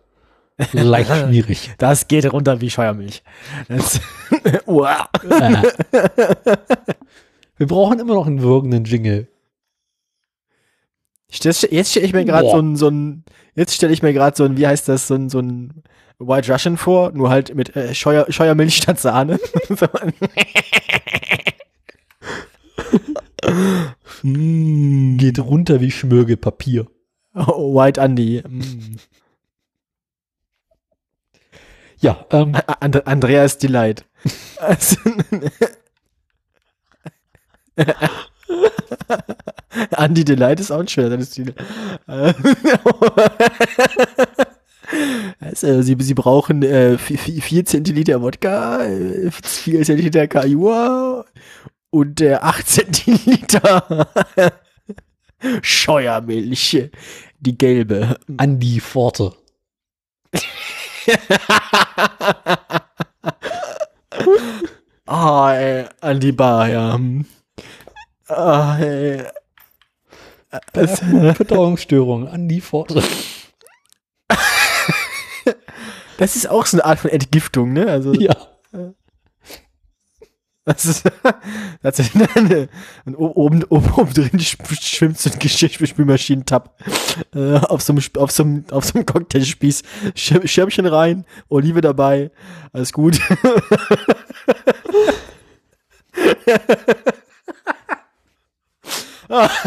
Leicht 0.73 1.11
schmierig. 1.17 1.71
Das 1.79 2.07
geht 2.07 2.31
runter 2.31 2.61
wie 2.61 2.69
Scheuermilch. 2.69 3.23
Äh. 3.69 3.79
Wir 7.57 7.67
brauchen 7.67 7.99
immer 7.99 8.13
noch 8.13 8.27
einen 8.27 8.43
wirkenden 8.43 8.85
Jingle. 8.85 9.27
Jetzt 11.31 11.63
jetzt 11.63 11.91
stelle 11.93 12.05
ich 12.05 12.13
mir 12.13 12.27
gerade 12.27 12.51
so 12.51 12.59
ein, 12.59 12.77
so 12.77 12.89
ein, 12.89 13.25
jetzt 13.55 13.75
stelle 13.75 13.95
ich 13.95 14.03
mir 14.03 14.13
gerade 14.13 14.37
so 14.37 14.45
ein, 14.45 14.59
wie 14.59 14.67
heißt 14.67 14.87
das, 14.87 15.07
so 15.07 15.15
ein, 15.15 15.31
so 15.31 15.39
ein 15.39 15.83
White 16.19 16.53
Russian 16.53 16.77
vor, 16.77 17.13
nur 17.13 17.31
halt 17.31 17.55
mit 17.55 17.75
äh, 17.75 17.95
Scheuer, 17.95 18.27
Scheuermilch 18.29 18.77
statt 18.77 19.01
Sahne. 19.01 19.39
Mm, 24.23 25.17
Geht 25.17 25.39
runter 25.39 25.81
wie 25.81 25.91
Schmirgelpapier. 25.91 26.87
oh, 27.35 27.75
White 27.75 28.01
Andy. 28.01 28.43
Mm. 28.47 28.97
Ja, 31.99 32.25
ähm, 32.31 32.57
And 32.81 33.07
Andreas 33.07 33.59
Delight. 33.59 34.05
Andy 39.97 40.25
Delight 40.25 40.61
ist 40.61 40.71
auch 40.71 40.81
ein 40.81 40.89
schöner 40.89 41.23
Stil. 41.23 41.55
Äh, 42.07 42.33
Also, 45.39 45.83
sie, 45.83 45.97
sie 46.01 46.15
brauchen 46.15 46.63
äh, 46.65 46.99
4 46.99 47.65
Zentiliter 47.65 48.21
Wodka, 48.23 48.81
4 49.31 49.85
Zentiliter 49.85 50.27
Kajua 50.27 51.25
und 51.91 52.21
äh, 52.21 52.35
8 52.35 52.67
Zentiliter 52.69 54.09
Scheuermilch. 55.63 56.91
Die 57.41 57.57
gelbe. 57.57 58.19
an 58.37 58.59
die 58.59 58.81
Pforte. 58.81 59.35
Ah, 65.07 65.55
ey, 65.55 65.87
an 66.01 66.21
die 66.21 66.33
Bar, 66.33 66.69
ja. 66.69 67.01
Ah, 68.29 68.79
ey. 68.79 69.25
Es, 70.73 71.01
Verdauungsstörung 71.01 72.29
an 72.29 72.49
die 72.49 72.61
Pforte. 72.61 73.03
das 76.19 76.37
ist 76.37 76.49
auch 76.49 76.67
so 76.67 76.77
eine 76.77 76.85
Art 76.85 76.99
von 77.01 77.11
Entgiftung, 77.11 77.73
ne? 77.73 77.87
Also, 77.87 78.13
Ja. 78.15 78.37
Das 80.65 80.85
ist, 80.85 81.05
das 81.83 81.99
ist 81.99 82.13
eine, 82.15 82.69
und 83.05 83.15
oben, 83.17 83.65
oben, 83.65 83.91
oben 83.95 84.13
drin 84.15 84.31
sch- 84.39 84.83
schwimmt 84.83 85.19
so 85.19 85.31
ein 85.31 85.39
Geschirrspülmaschinentab 85.39 86.77
äh, 87.35 87.57
auf 87.57 87.83
so 87.83 87.93
einem, 87.93 88.03
auf 88.19 88.31
so 88.31 88.43
einem, 88.45 88.65
auf 88.71 88.85
so 88.85 88.95
einem 88.95 89.07
Cocktailspieß. 89.07 89.83
Schir 90.15 90.47
Schirmchen 90.47 90.87
rein, 90.87 91.25
Olive 91.49 91.81
dabei, 91.81 92.31
alles 92.73 92.93
gut. 92.93 93.19
Ah, 99.29 99.49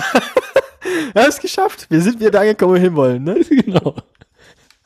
Wir 1.13 1.21
haben 1.21 1.29
es 1.29 1.39
geschafft. 1.39 1.87
Wir 1.89 2.01
sind 2.01 2.19
wieder 2.19 2.31
da 2.31 2.41
angekommen, 2.41 2.71
wo 2.71 2.75
wir 2.75 2.81
hinwollen, 2.81 3.23
ne? 3.23 3.35
genau. 3.49 3.95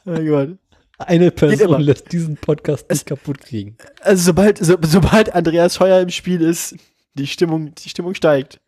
Oh 0.06 0.14
Gott. 0.26 0.58
Eine. 0.98 1.32
Person 1.32 1.82
lässt 1.82 2.12
diesen 2.12 2.38
Podcast 2.38 2.90
nicht 2.90 3.06
kaputt 3.06 3.40
kriegen. 3.40 3.78
Also 4.02 4.24
sobald, 4.24 4.58
so, 4.58 4.78
sobald 4.82 5.34
Andreas 5.36 5.76
Scheuer 5.76 6.02
im 6.02 6.10
Spiel 6.10 6.42
ist, 6.42 6.76
die 7.14 7.28
Stimmung, 7.28 7.74
die 7.76 7.90
Stimmung 7.90 8.16
steigt. 8.16 8.60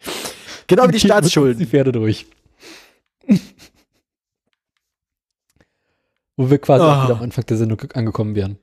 Genau 0.67 0.83
wie 0.83 0.91
die 0.91 0.99
Die 0.99 1.07
Staatsschulden. 1.07 1.65
Pferde 1.65 1.91
durch. 1.91 2.25
Wo 6.37 6.49
wir 6.49 6.57
quasi 6.59 6.83
auch 6.83 6.87
Ah. 6.89 7.03
wieder 7.05 7.15
am 7.17 7.23
Anfang 7.23 7.45
der 7.45 7.57
Sendung 7.57 7.81
angekommen 7.93 8.35
wären. 8.35 8.57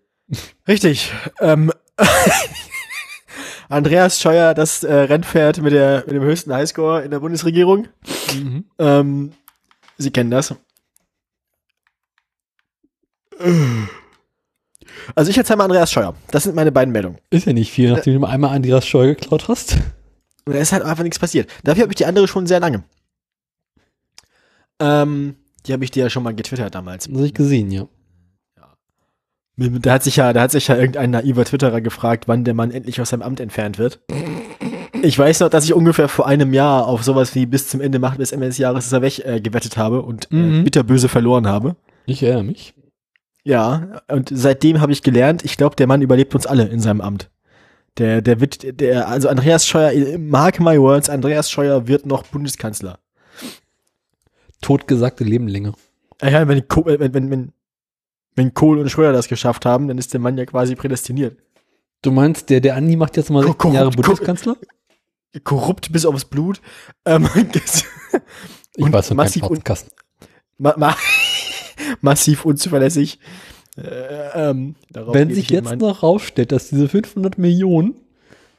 Richtig. 0.66 1.12
Ähm, 1.40 1.72
Andreas 3.68 4.20
Scheuer, 4.20 4.54
das 4.54 4.84
äh, 4.84 4.92
Rennpferd 4.94 5.60
mit, 5.60 5.72
der, 5.72 6.04
mit 6.06 6.14
dem 6.14 6.22
höchsten 6.22 6.52
Highscore 6.54 7.02
in 7.02 7.10
der 7.10 7.20
Bundesregierung. 7.20 7.88
Mhm. 8.34 8.64
Ähm, 8.78 9.32
Sie 9.98 10.10
kennen 10.10 10.30
das. 10.30 10.54
Also 15.14 15.30
ich 15.30 15.36
erzähle 15.38 15.58
mal 15.58 15.64
Andreas 15.64 15.92
Scheuer. 15.92 16.14
Das 16.30 16.44
sind 16.44 16.54
meine 16.54 16.72
beiden 16.72 16.92
Meldungen. 16.92 17.18
Ist 17.30 17.46
ja 17.46 17.52
nicht 17.52 17.70
viel, 17.70 17.90
nachdem 17.92 18.14
du 18.14 18.20
mal 18.20 18.30
einmal 18.30 18.54
Andreas 18.54 18.86
Scheu 18.86 19.08
geklaut 19.08 19.48
hast. 19.48 19.76
Und 20.46 20.54
da 20.54 20.60
ist 20.60 20.72
halt 20.72 20.82
einfach 20.82 21.02
nichts 21.02 21.18
passiert. 21.18 21.50
Dafür 21.64 21.82
habe 21.82 21.92
ich 21.92 21.96
die 21.96 22.06
andere 22.06 22.28
schon 22.28 22.46
sehr 22.46 22.60
lange. 22.60 22.84
Ähm, 24.80 25.36
die 25.66 25.72
habe 25.72 25.84
ich 25.84 25.90
dir 25.90 26.04
ja 26.04 26.10
schon 26.10 26.22
mal 26.22 26.34
getwittert 26.34 26.74
damals. 26.74 27.06
Das 27.08 27.14
habe 27.14 27.26
ich 27.26 27.34
gesehen, 27.34 27.70
ja. 27.70 27.86
Da 29.58 29.94
hat 29.94 30.02
sich 30.04 30.16
ja, 30.16 30.32
da 30.34 30.42
hat 30.42 30.50
sich 30.50 30.68
ja 30.68 30.76
irgendein 30.76 31.10
naiver 31.10 31.44
Twitterer 31.46 31.80
gefragt, 31.80 32.28
wann 32.28 32.44
der 32.44 32.52
Mann 32.52 32.70
endlich 32.70 33.00
aus 33.00 33.08
seinem 33.08 33.22
Amt 33.22 33.40
entfernt 33.40 33.78
wird. 33.78 34.00
Ich 35.02 35.18
weiß 35.18 35.40
noch, 35.40 35.48
dass 35.48 35.64
ich 35.64 35.72
ungefähr 35.72 36.08
vor 36.08 36.26
einem 36.26 36.52
Jahr 36.52 36.86
auf 36.86 37.02
sowas 37.04 37.34
wie 37.34 37.46
bis 37.46 37.68
zum 37.68 37.80
Ende 37.80 37.98
Macht 37.98 38.18
des 38.20 38.32
MS-Jahres 38.32 38.86
ist 38.86 38.92
er 38.92 39.00
weg 39.02 39.18
äh, 39.24 39.40
gewettet 39.40 39.76
habe 39.78 40.02
und 40.02 40.30
Mhm. 40.30 40.60
äh, 40.60 40.62
bitterböse 40.62 41.08
verloren 41.08 41.46
habe. 41.46 41.76
Ich 42.04 42.22
erinnere 42.22 42.44
mich. 42.44 42.74
Ja, 43.48 44.02
und 44.08 44.28
seitdem 44.32 44.80
habe 44.80 44.90
ich 44.92 45.02
gelernt, 45.02 45.44
ich 45.44 45.56
glaube, 45.56 45.76
der 45.76 45.86
Mann 45.86 46.02
überlebt 46.02 46.34
uns 46.34 46.46
alle 46.46 46.64
in 46.66 46.80
seinem 46.80 47.00
Amt. 47.00 47.30
Der, 47.96 48.20
der 48.20 48.40
wird, 48.40 48.80
der, 48.80 49.06
also 49.08 49.28
Andreas 49.28 49.66
Scheuer, 49.68 50.18
mark 50.18 50.58
my 50.58 50.80
words, 50.80 51.08
Andreas 51.08 51.48
Scheuer 51.50 51.86
wird 51.86 52.06
noch 52.06 52.24
Bundeskanzler. 52.24 52.98
Totgesagte 54.60 55.22
Leben 55.24 55.48
länger. 55.48 55.74
Ah 56.20 56.28
Ja, 56.28 56.48
wenn, 56.48 56.64
wenn, 56.68 57.14
wenn, 57.14 57.30
wenn, 57.30 57.52
wenn 58.34 58.54
Kohl 58.54 58.78
und 58.80 58.90
Schröder 58.90 59.12
das 59.12 59.28
geschafft 59.28 59.64
haben, 59.64 59.86
dann 59.88 59.98
ist 59.98 60.12
der 60.12 60.20
Mann 60.20 60.36
ja 60.36 60.44
quasi 60.46 60.74
prädestiniert. 60.74 61.38
Du 62.02 62.10
meinst, 62.10 62.50
der, 62.50 62.60
der 62.60 62.74
Andi 62.76 62.96
macht 62.96 63.16
jetzt 63.16 63.30
mal 63.30 63.42
Ko- 63.44 63.52
16 63.52 63.72
Jahre 63.74 63.90
Bundeskanzler? 63.90 64.56
Korrupt 65.44 65.92
bis 65.92 66.04
aufs 66.04 66.24
Blut. 66.24 66.60
Ähm, 67.04 67.28
Ich 68.78 68.92
weiß 68.92 69.08
von 69.08 69.16
massiv 69.16 69.42
keinem 69.42 69.50
un- 69.52 69.56
Podcast. 69.58 69.90
ma 70.58 70.74
ma 70.76 70.94
massiv 72.00 72.44
unzuverlässig. 72.44 73.18
Äh, 73.76 74.50
ähm, 74.50 74.74
Wenn 74.92 75.34
sich 75.34 75.50
jetzt 75.50 75.76
noch 75.76 76.02
rausstellt, 76.02 76.52
dass 76.52 76.68
diese 76.70 76.88
500 76.88 77.36
Millionen, 77.38 77.94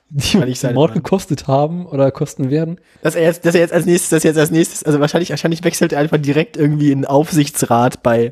die 0.10 0.38
ich 0.48 0.60
sein, 0.60 0.76
Mord 0.76 0.92
Mann. 0.92 1.04
gekostet 1.04 1.48
haben 1.48 1.86
oder 1.88 2.12
kosten 2.12 2.50
werden, 2.52 2.80
dass 3.02 3.16
er 3.16 3.24
jetzt, 3.24 3.46
dass 3.46 3.56
er 3.56 3.62
jetzt 3.62 3.74
als 3.74 3.86
nächstes, 3.86 4.10
dass 4.12 4.24
er 4.24 4.30
jetzt 4.32 4.38
als 4.40 4.52
nächstes, 4.52 4.84
also 4.84 5.00
wahrscheinlich, 5.00 5.32
wahrscheinlich 5.32 5.64
wechselt 5.64 5.92
er 5.92 6.00
einfach 6.00 6.18
direkt 6.18 6.56
irgendwie 6.56 6.92
in 6.92 7.00
den 7.00 7.06
Aufsichtsrat 7.06 8.04
bei, 8.04 8.32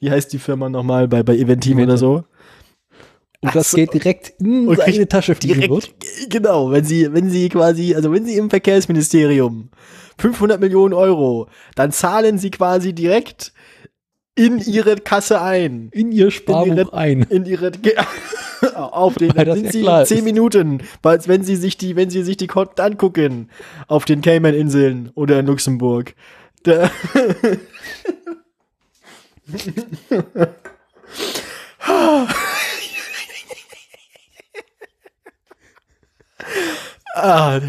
wie 0.00 0.10
heißt 0.10 0.32
die 0.32 0.38
Firma 0.38 0.68
nochmal, 0.68 1.06
bei, 1.08 1.22
bei 1.22 1.36
Eventim 1.36 1.78
oder 1.78 1.96
so. 1.96 2.24
und 3.40 3.48
Ach 3.48 3.52
das 3.52 3.70
so. 3.70 3.76
Geld 3.76 3.94
direkt 3.94 4.34
in 4.40 4.66
Und 4.68 4.76
seine 4.78 5.06
Tasche 5.08 5.34
fliegen 5.34 5.60
Direkt, 5.60 5.70
wird. 5.70 6.30
genau, 6.30 6.72
wenn 6.72 6.84
sie, 6.84 7.12
wenn 7.12 7.30
sie 7.30 7.48
quasi, 7.48 7.94
also 7.94 8.12
wenn 8.12 8.24
sie 8.26 8.36
im 8.36 8.50
Verkehrsministerium 8.50 9.68
500 10.18 10.60
Millionen 10.60 10.94
Euro, 10.94 11.48
dann 11.74 11.92
zahlen 11.92 12.38
sie 12.38 12.50
quasi 12.50 12.92
direkt 12.92 13.52
in 14.34 14.58
ihre 14.58 14.96
Kasse 14.96 15.40
ein. 15.40 15.88
In 15.92 16.12
ihr 16.12 16.30
Sparbuch 16.30 16.66
ihre- 16.66 16.92
ein. 16.92 17.22
in 17.28 17.46
ihre 17.46 17.72
auf 18.74 19.14
den 19.14 19.34
Weil 19.36 19.54
sind 19.54 19.64
ja 19.66 19.72
sie 19.72 19.80
in 19.80 20.06
zehn. 20.06 20.24
Minuten, 20.24 20.82
weil 21.02 21.20
wenn 21.26 21.42
sie 21.44 21.56
sich 21.56 21.76
die 21.76 21.96
wenn 21.96 22.10
sie 22.10 22.22
sich 22.22 22.36
die 22.36 22.46
Konten 22.46 22.80
angucken 22.80 23.50
auf 23.88 24.04
den 24.04 24.20
Cayman-Inseln 24.22 25.10
oder 25.14 25.40
in 25.40 25.46
Luxemburg. 25.46 26.14
Da 26.62 26.90
ah, 37.14 37.60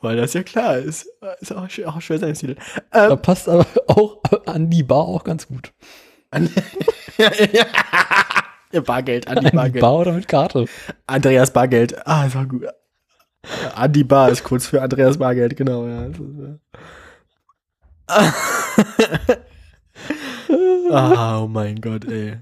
weil 0.00 0.16
das 0.16 0.34
ja 0.34 0.42
klar 0.42 0.78
ist. 0.78 1.08
Ist 1.40 1.52
auch, 1.52 1.68
auch 1.86 2.00
schwer 2.00 2.18
sein. 2.18 2.56
Da 2.90 3.10
Ähm, 3.10 3.22
passt 3.22 3.48
aber 3.48 3.66
auch 3.88 4.22
an 4.46 4.70
die 4.70 4.82
Bar 4.82 5.06
auch 5.06 5.24
ganz 5.24 5.46
gut. 5.46 5.72
ja, 8.72 8.80
Bargeld, 8.80 9.28
Andi 9.28 9.38
An 9.38 9.44
die 9.50 9.56
Bargeld. 9.56 9.80
Bar 9.80 9.94
oder 9.94 10.12
mit 10.12 10.28
Karte. 10.28 10.66
Andreas 11.06 11.52
Bargeld. 11.52 12.06
Ah, 12.06 12.24
das 12.24 12.34
war 12.34 12.46
gut. 12.46 12.66
Andi 13.74 14.04
Bar 14.04 14.30
ist 14.30 14.44
kurz 14.44 14.66
für 14.66 14.82
Andreas 14.82 15.18
Bargeld, 15.18 15.56
genau. 15.56 15.86
Ja. 15.86 16.08
Ah, 20.90 21.42
oh 21.42 21.48
mein 21.48 21.78
Gott, 21.82 22.06
ey. 22.06 22.38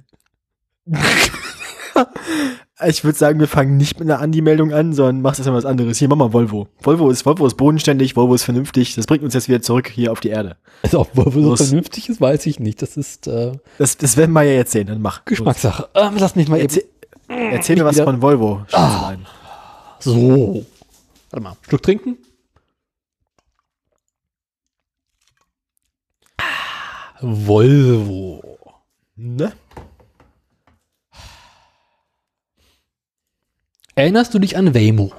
Ich 2.85 3.05
würde 3.05 3.17
sagen, 3.17 3.41
wir 3.41 3.49
fangen 3.49 3.79
nicht 3.79 3.99
mit 3.99 4.11
einer 4.11 4.21
Andi-Meldung 4.21 4.75
an, 4.75 4.93
sondern 4.93 5.23
machst 5.23 5.41
erstmal 5.41 5.57
was 5.57 5.65
anderes. 5.65 5.99
Hier, 5.99 6.09
mach 6.09 6.17
mal 6.17 6.35
Volvo. 6.35 6.69
Volvo 6.83 7.09
ist, 7.11 7.25
Volvo 7.25 7.47
ist 7.47 7.57
bodenständig, 7.57 8.17
Volvo 8.17 8.35
ist 8.35 8.43
vernünftig. 8.43 8.95
Das 8.95 9.07
bringt 9.07 9.25
uns 9.25 9.33
jetzt 9.33 9.49
wieder 9.49 9.63
zurück 9.63 9.89
hier 9.89 10.13
auf 10.13 10.21
die 10.21 10.29
Erde. 10.29 10.57
Also 10.83 11.01
ob 11.01 11.17
Volvo 11.17 11.41
so 11.41 11.57
vernünftig 11.57 12.11
ist, 12.11 12.21
weiß 12.21 12.45
ich 12.45 12.61
nicht. 12.61 12.83
Das 12.83 12.99
ist 12.99 13.29
äh, 13.29 13.53
Das, 13.79 13.97
das 13.97 14.19
werden 14.19 14.33
wir 14.33 14.43
ja 14.43 14.53
jetzt 14.53 14.73
sehen. 14.73 14.89
Dann 14.89 15.01
mach. 15.01 15.25
Geschmackssache. 15.25 15.89
Ähm, 15.95 16.17
lass 16.19 16.37
mich 16.37 16.49
mal 16.49 16.61
Los. 16.61 16.77
eben. 16.77 16.87
Erzähl, 17.29 17.53
erzähl 17.53 17.77
mir 17.77 17.85
was 17.87 17.95
wieder- 17.97 18.05
von 18.05 18.21
Volvo. 18.21 18.61
Schätzelein. 18.69 19.27
So. 20.01 20.67
Warte 21.31 21.43
mal. 21.43 21.57
Schluck 21.67 21.83
trinken. 21.83 22.19
Volvo. 27.21 28.43
Ne? 29.17 29.53
Erinnerst 33.97 34.33
du 34.35 34.39
dich 34.39 34.57
an 34.57 34.75
Waymo? 34.75 35.11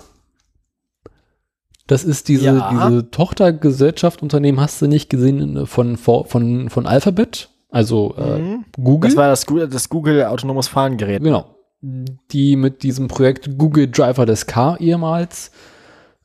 Das 1.88 2.04
ist 2.04 2.28
diese, 2.28 2.46
Ja. 2.46 2.70
diese 2.72 3.12
Tochtergesellschaft, 3.12 4.22
Unternehmen, 4.22 4.60
hast 4.60 4.82
du 4.82 4.88
nicht 4.88 5.10
gesehen, 5.10 5.66
von, 5.68 5.98
von, 5.98 6.70
von 6.70 6.86
Alphabet, 6.86 7.50
also 7.70 8.16
äh, 8.18 8.40
Mhm. 8.40 8.66
Google. 8.78 9.10
Das 9.10 9.18
war 9.18 9.28
das, 9.30 9.46
das 9.70 9.90
Google 9.90 10.24
autonomes 10.26 10.68
Fahrengerät. 10.68 11.24
Genau. 11.24 11.56
Die 11.82 12.56
mit 12.56 12.84
diesem 12.84 13.08
Projekt 13.08 13.58
Google 13.58 13.88
Driverless 13.90 14.46
Car 14.48 14.80
ehemals 14.82 15.52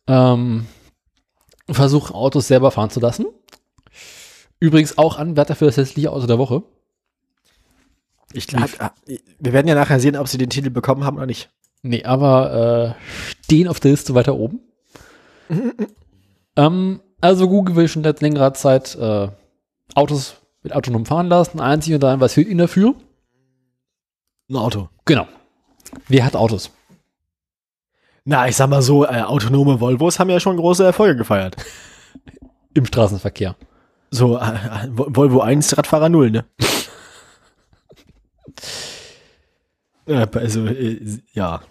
ähm, 0.07 0.67
versuchen, 1.71 2.15
Autos 2.15 2.49
selber 2.49 2.71
fahren 2.71 2.91
zu 2.91 3.01
lassen. 3.01 3.27
Übrigens 4.61 4.99
auch 4.99 5.19
Anwärter 5.19 5.55
für 5.55 5.67
das 5.67 5.77
hässliche 5.77 6.11
Auto 6.11 6.27
der 6.27 6.39
Woche. 6.39 6.63
Ich 8.33 8.47
ah, 8.57 8.93
wir 9.39 9.53
werden 9.53 9.69
ja 9.69 9.75
nachher 9.75 10.01
sehen, 10.01 10.17
ob 10.17 10.27
sie 10.29 10.39
den 10.39 10.49
Titel 10.51 10.71
bekommen 10.71 11.05
haben 11.05 11.17
oder 11.19 11.27
nicht. 11.27 11.51
Nee, 11.83 12.05
aber 12.05 12.97
äh, 12.99 13.43
stehen 13.45 13.69
auf 13.69 13.81
der 13.81 13.91
Liste 13.91 14.15
weiter 14.15 14.37
oben. 14.37 14.61
ähm, 16.57 17.01
also 17.21 17.49
Google 17.49 17.77
will 17.77 17.89
schon 17.89 18.05
seit 18.05 18.21
längerer 18.21 18.55
Zeit 18.55 18.95
äh, 18.97 19.29
Autos 19.95 20.37
mit 20.63 20.73
autonom 20.75 21.07
fahren 21.07 21.27
lassen. 21.27 21.61
Einzig 21.61 21.95
und 21.95 22.05
allein, 22.05 22.21
was 22.21 22.35
fehlt 22.35 22.49
ihnen 22.49 22.59
dafür? 22.59 22.95
Ein 24.49 24.57
Auto. 24.57 24.89
Genau. 25.05 25.27
Wer 26.09 26.25
hat 26.25 26.37
Autos? 26.37 26.71
Na, 28.25 28.47
ich 28.49 28.55
sag 28.55 28.71
mal 28.71 28.83
so, 28.83 29.05
äh, 29.05 29.23
autonome 29.23 29.81
Volvos 29.81 30.21
haben 30.21 30.31
ja 30.31 30.39
schon 30.39 30.57
große 30.57 30.85
Erfolge 30.85 31.17
gefeiert. 31.17 31.57
Im 32.75 32.87
Straßenverkehr. 32.87 33.57
So, 34.11 34.39
äh, 34.39 34.43
äh, 34.43 34.89
Volvo 34.91 35.41
1, 35.41 35.77
Radfahrer 35.77 36.09
0, 36.09 36.31
ne? 36.31 36.45
Äh, 40.07 40.27
also, 40.35 40.67
äh, 40.67 41.01
ja. 41.33 41.63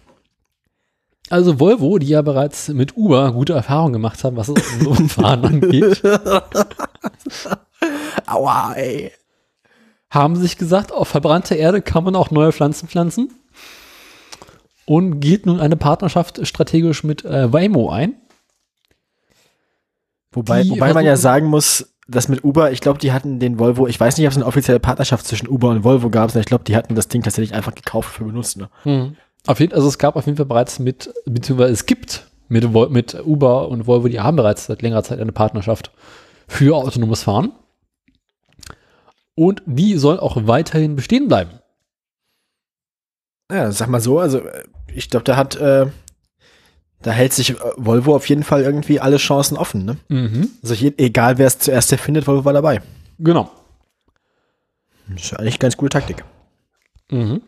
Also 1.29 1.59
Volvo, 1.59 1.97
die 1.97 2.07
ja 2.07 2.21
bereits 2.21 2.67
mit 2.69 2.97
Uber 2.97 3.31
gute 3.31 3.53
Erfahrungen 3.53 3.93
gemacht 3.93 4.23
haben, 4.23 4.35
was 4.35 4.47
das 4.53 4.63
Fahren 5.13 5.45
angeht, 5.63 6.01
Aua, 8.25 8.73
ey. 8.73 9.11
haben 10.09 10.35
sich 10.35 10.57
gesagt, 10.57 10.91
auf 10.91 11.07
verbrannter 11.07 11.55
Erde 11.55 11.81
kann 11.81 12.03
man 12.03 12.15
auch 12.15 12.31
neue 12.31 12.51
Pflanzen 12.51 12.89
pflanzen 12.89 13.31
und 14.85 15.21
geht 15.21 15.45
nun 15.45 15.61
eine 15.61 15.77
Partnerschaft 15.77 16.45
strategisch 16.45 17.05
mit 17.05 17.23
äh, 17.23 17.51
Waymo 17.51 17.89
ein. 17.91 18.15
Wobei, 20.33 20.63
Die 20.63 20.71
wobei 20.71 20.93
man 20.93 21.05
ja 21.05 21.15
sagen 21.15 21.47
muss, 21.47 21.90
dass 22.11 22.27
mit 22.27 22.43
Uber, 22.43 22.71
ich 22.71 22.81
glaube, 22.81 22.99
die 22.99 23.11
hatten 23.11 23.39
den 23.39 23.57
Volvo, 23.57 23.87
ich 23.87 23.99
weiß 23.99 24.17
nicht, 24.17 24.27
ob 24.27 24.31
es 24.31 24.37
eine 24.37 24.45
offizielle 24.45 24.79
Partnerschaft 24.79 25.25
zwischen 25.25 25.47
Uber 25.47 25.69
und 25.69 25.83
Volvo 25.83 26.09
gab, 26.09 26.29
sondern 26.29 26.41
ich 26.41 26.47
glaube, 26.47 26.63
die 26.65 26.75
hatten 26.75 26.95
das 26.95 27.07
Ding 27.07 27.23
tatsächlich 27.23 27.55
einfach 27.55 27.73
gekauft 27.73 28.13
für 28.13 28.25
benutzt, 28.25 28.57
ne? 28.57 28.69
Auf 29.47 29.59
jeden, 29.59 29.73
also 29.73 29.87
es 29.87 29.97
gab 29.97 30.15
auf 30.15 30.25
jeden 30.25 30.37
Fall 30.37 30.45
bereits 30.45 30.77
mit, 30.77 31.11
beziehungsweise 31.25 31.73
es 31.73 31.85
gibt 31.85 32.27
mit, 32.47 32.71
mit 32.91 33.25
Uber 33.25 33.69
und 33.69 33.87
Volvo, 33.87 34.07
die 34.07 34.19
haben 34.19 34.37
bereits 34.37 34.65
seit 34.65 34.81
längerer 34.81 35.03
Zeit 35.03 35.19
eine 35.19 35.31
Partnerschaft 35.31 35.91
für 36.47 36.75
autonomes 36.75 37.23
Fahren. 37.23 37.53
Und 39.33 39.63
die 39.65 39.97
soll 39.97 40.19
auch 40.19 40.37
weiterhin 40.45 40.95
bestehen 40.95 41.27
bleiben. 41.27 41.51
Ja, 43.51 43.71
sag 43.71 43.87
mal 43.87 44.01
so, 44.01 44.19
also 44.19 44.39
äh, 44.39 44.63
ich 44.93 45.09
glaube, 45.09 45.23
da 45.23 45.35
hat, 45.37 45.55
äh, 45.55 45.87
da 47.01 47.11
hält 47.11 47.33
sich 47.33 47.51
äh, 47.51 47.55
Volvo 47.77 48.15
auf 48.15 48.29
jeden 48.29 48.43
Fall 48.43 48.61
irgendwie 48.61 48.99
alle 48.99 49.17
Chancen 49.17 49.57
offen, 49.57 49.85
ne? 49.85 49.97
Also 50.61 50.73
je, 50.73 50.93
egal 50.97 51.37
wer 51.37 51.47
es 51.47 51.59
zuerst 51.59 51.91
erfindet, 51.91 52.27
Volvo 52.27 52.45
war 52.45 52.53
dabei. 52.53 52.81
Genau. 53.19 53.51
Das 55.09 55.23
ist 55.23 55.33
eigentlich 55.33 55.55
eine 55.55 55.59
ganz 55.59 55.77
gute 55.77 55.89
Taktik. 55.89 56.23
Mhm. 57.09 57.41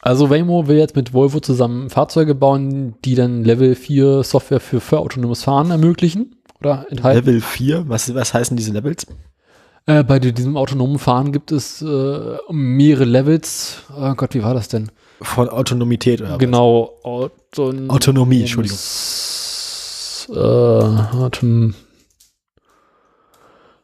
Also 0.00 0.30
Waymo 0.30 0.68
will 0.68 0.76
jetzt 0.76 0.94
mit 0.94 1.12
Volvo 1.12 1.40
zusammen 1.40 1.90
Fahrzeuge 1.90 2.34
bauen, 2.34 2.94
die 3.04 3.14
dann 3.14 3.44
Level 3.44 3.74
4 3.74 4.22
Software 4.22 4.60
für, 4.60 4.80
für 4.80 4.98
autonomes 5.00 5.42
Fahren 5.42 5.70
ermöglichen 5.70 6.36
oder 6.60 6.86
enthalten. 6.88 7.26
Level 7.26 7.40
4, 7.40 7.88
was, 7.88 8.14
was 8.14 8.32
heißen 8.32 8.56
diese 8.56 8.72
Levels? 8.72 9.06
Äh, 9.86 10.04
bei 10.04 10.18
diesem 10.18 10.56
autonomen 10.56 10.98
Fahren 10.98 11.32
gibt 11.32 11.50
es 11.50 11.82
äh, 11.82 12.36
mehrere 12.50 13.04
Levels. 13.04 13.82
Oh 13.96 14.14
Gott, 14.14 14.34
wie 14.34 14.42
war 14.42 14.54
das 14.54 14.68
denn? 14.68 14.90
Von 15.20 15.48
Autonomität 15.48 16.20
oder 16.20 16.32
was? 16.32 16.38
genau. 16.38 16.98
Autonom 17.02 17.90
Autonomie, 17.90 18.40
Entschuldigung. 18.40 18.78
Äh, 20.30 21.24
Atom 21.24 21.74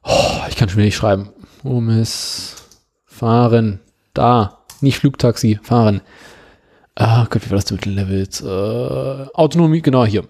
oh, 0.03 0.41
ich 0.49 0.57
kann 0.57 0.69
schon 0.69 0.77
wieder 0.77 0.87
nicht 0.87 0.97
schreiben. 0.97 1.31
Um 1.63 1.89
es 1.89 2.57
fahren. 3.05 3.81
Da. 4.13 4.65
Nicht 4.81 4.99
Flugtaxi, 4.99 5.59
fahren. 5.63 6.03
Ah 6.95 7.27
Gott, 7.29 7.45
wie 7.45 7.51
war 7.51 7.57
das 7.57 7.71
mit 7.71 7.85
den 7.85 7.95
Levels? 7.95 8.41
Äh, 8.41 9.27
Autonomie, 9.35 9.83
genau 9.83 10.05
hier. 10.05 10.25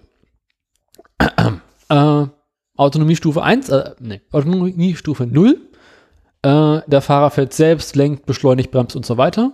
äh, 1.89 2.25
Autonomiestufe 2.77 3.43
1, 3.43 3.69
äh, 3.69 3.91
nee, 3.99 4.21
Autonomiestufe 4.31 5.27
0. 5.27 5.57
Äh, 6.41 6.81
der 6.87 7.01
Fahrer 7.01 7.29
fährt 7.29 7.53
selbst, 7.53 7.95
lenkt, 7.95 8.25
beschleunigt, 8.25 8.71
bremst 8.71 8.95
und 8.95 9.05
so 9.05 9.17
weiter. 9.17 9.51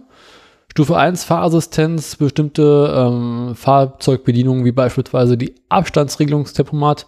Stufe 0.72 0.96
1 0.96 1.26
Fahrassistenz, 1.26 2.16
bestimmte 2.16 2.94
ähm, 2.96 3.56
Fahrzeugbedienungen 3.56 4.64
wie 4.64 4.72
beispielsweise 4.72 5.38
die 5.38 5.54
Abstandsregelungstempomat, 5.68 7.08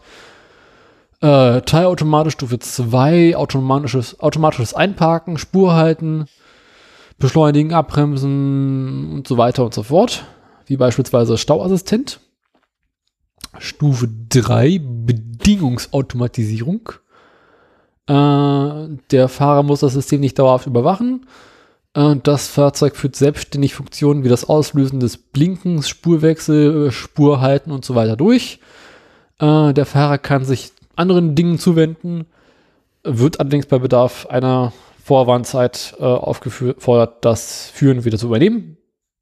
äh, 1.21 1.61
Teilautomatisch 1.61 2.33
Stufe 2.33 2.59
2, 2.59 3.37
automatisches, 3.37 4.19
automatisches 4.19 4.73
Einparken, 4.73 5.37
Spur 5.37 5.75
halten, 5.75 6.25
beschleunigen, 7.19 7.73
abbremsen 7.73 9.13
und 9.13 9.29
so 9.29 9.37
weiter 9.37 9.63
und 9.63 9.73
so 9.73 9.83
fort, 9.83 10.25
wie 10.65 10.75
beispielsweise 10.75 11.37
Stauassistent. 11.37 12.19
Stufe 13.59 14.09
3 14.27 14.81
Bedingungsautomatisierung. 14.83 16.89
Äh, 18.07 18.97
der 19.09 19.29
Fahrer 19.29 19.63
muss 19.63 19.79
das 19.79 19.93
System 19.93 20.19
nicht 20.19 20.37
dauerhaft 20.37 20.67
überwachen. 20.67 21.25
Äh, 21.93 22.15
das 22.23 22.47
Fahrzeug 22.47 22.95
führt 22.95 23.15
selbstständig 23.15 23.73
Funktionen 23.73 24.23
wie 24.23 24.29
das 24.29 24.47
Auslösen 24.47 24.99
des 24.99 25.17
Blinkens, 25.17 25.89
Spurwechsel, 25.89 26.91
Spur 26.91 27.41
halten 27.41 27.71
und 27.71 27.85
so 27.85 27.95
weiter 27.95 28.15
durch. 28.15 28.59
Äh, 29.39 29.73
der 29.73 29.85
Fahrer 29.85 30.17
kann 30.17 30.45
sich 30.45 30.71
anderen 30.95 31.35
Dingen 31.35 31.59
zuwenden, 31.59 32.25
wird 33.03 33.39
allerdings 33.39 33.65
bei 33.65 33.79
Bedarf 33.79 34.27
einer 34.27 34.73
Vorwarnzeit 35.03 35.95
äh, 35.99 36.03
aufgefordert, 36.03 37.25
das 37.25 37.69
Führen 37.69 38.05
wieder 38.05 38.17
zu 38.17 38.27
übernehmen, 38.27 38.77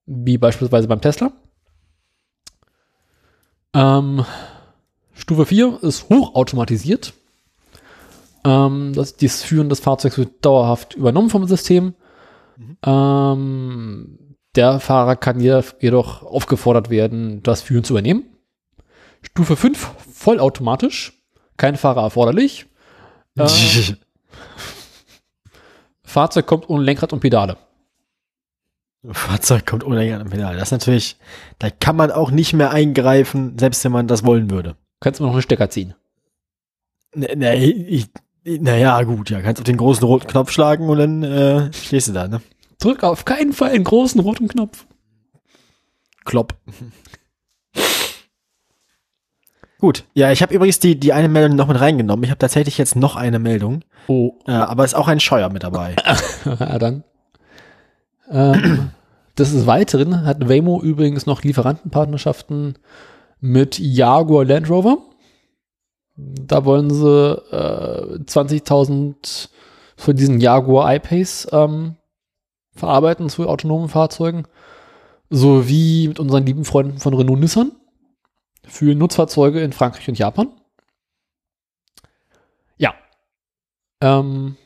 wie 0.05 0.37
beispielsweise 0.37 0.87
beim 0.87 1.01
Tesla. 1.01 1.31
Ähm, 3.73 4.25
Stufe 5.13 5.45
4 5.45 5.79
ist 5.81 6.09
hochautomatisiert. 6.09 7.13
Ähm, 8.43 8.93
das, 8.93 9.15
das 9.15 9.43
Führen 9.43 9.69
des 9.69 9.79
Fahrzeugs 9.79 10.17
wird 10.17 10.45
dauerhaft 10.45 10.95
übernommen 10.95 11.29
vom 11.29 11.47
System. 11.47 11.95
Mhm. 12.61 12.77
Ähm, 12.85 14.35
der 14.55 14.79
Fahrer 14.79 15.15
kann 15.15 15.39
jedoch 15.39 16.23
aufgefordert 16.23 16.89
werden, 16.89 17.41
das 17.43 17.61
Führen 17.61 17.83
zu 17.83 17.93
übernehmen. 17.93 18.25
Stufe 19.21 19.55
5, 19.55 19.77
vollautomatisch. 20.13 21.13
Kein 21.57 21.75
Fahrer 21.77 22.01
erforderlich. 22.01 22.67
Äh, 23.37 23.47
Fahrzeug 26.03 26.45
kommt 26.45 26.69
ohne 26.69 26.83
Lenkrad 26.83 27.13
und 27.13 27.21
Pedale. 27.21 27.57
Fahrzeug 29.09 29.65
kommt 29.65 29.83
ohne 29.83 29.97
Lenkrad 29.97 30.21
und 30.23 30.29
Pedale. 30.31 30.57
Das 30.57 30.67
ist 30.67 30.71
natürlich, 30.71 31.17
da 31.59 31.69
kann 31.69 31.95
man 31.95 32.11
auch 32.11 32.31
nicht 32.31 32.53
mehr 32.53 32.71
eingreifen, 32.71 33.57
selbst 33.57 33.83
wenn 33.85 33.91
man 33.91 34.07
das 34.07 34.25
wollen 34.25 34.51
würde. 34.51 34.75
Kannst 34.99 35.19
du 35.19 35.23
noch 35.23 35.31
einen 35.31 35.41
Stecker 35.41 35.69
ziehen? 35.69 35.95
Ne, 37.15 37.35
ne, 37.35 37.55
ich, 37.55 38.09
naja, 38.43 39.03
gut, 39.03 39.29
ja. 39.29 39.41
Kannst 39.41 39.61
auf 39.61 39.65
den 39.65 39.77
großen 39.77 40.03
roten 40.03 40.27
Knopf 40.27 40.51
schlagen 40.51 40.89
und 40.89 40.97
dann 40.97 41.23
äh, 41.23 41.73
stehst 41.73 42.07
du 42.07 42.13
da, 42.13 42.27
ne? 42.27 42.41
Drück 42.79 43.03
auf 43.03 43.25
keinen 43.25 43.53
Fall 43.53 43.73
den 43.73 43.83
großen 43.83 44.19
roten 44.19 44.47
Knopf. 44.47 44.85
Klopp. 46.25 46.55
Gut, 49.79 50.03
ja, 50.13 50.31
ich 50.31 50.43
habe 50.43 50.53
übrigens 50.53 50.79
die, 50.79 50.99
die 50.99 51.11
eine 51.11 51.27
Meldung 51.27 51.57
noch 51.57 51.67
mit 51.67 51.79
reingenommen. 51.79 52.23
Ich 52.23 52.29
habe 52.29 52.37
tatsächlich 52.37 52.77
jetzt 52.77 52.95
noch 52.95 53.15
eine 53.15 53.39
Meldung. 53.39 53.81
Oh. 54.07 54.33
Äh, 54.45 54.51
aber 54.51 54.85
ist 54.85 54.93
auch 54.93 55.07
ein 55.07 55.19
Scheuer 55.19 55.49
mit 55.49 55.63
dabei. 55.63 55.95
ja, 56.45 56.77
dann. 56.77 57.03
Ähm, 58.29 58.91
des 59.37 59.65
Weiteren 59.65 60.23
hat 60.23 60.47
Waymo 60.47 60.81
übrigens 60.81 61.25
noch 61.25 61.43
Lieferantenpartnerschaften 61.43 62.77
mit 63.39 63.79
Jaguar 63.79 64.45
Land 64.45 64.69
Rover. 64.69 64.99
Da 66.47 66.65
wollen 66.65 66.89
sie 66.89 67.33
äh, 67.51 68.19
20.000 68.19 69.49
von 69.95 70.15
diesen 70.15 70.39
Jaguar 70.39 70.93
I-Pace 70.95 71.47
ähm, 71.51 71.95
verarbeiten 72.73 73.29
zu 73.29 73.47
autonomen 73.47 73.89
Fahrzeugen. 73.89 74.45
Sowie 75.29 76.09
mit 76.09 76.19
unseren 76.19 76.45
lieben 76.45 76.65
Freunden 76.65 76.97
von 76.97 77.13
Renault 77.13 77.39
Nissan 77.39 77.71
für 78.67 78.95
Nutzfahrzeuge 78.95 79.61
in 79.61 79.73
Frankreich 79.73 80.07
und 80.09 80.17
Japan. 80.17 80.51
Ja. 82.77 82.93
Ähm, 84.01 84.57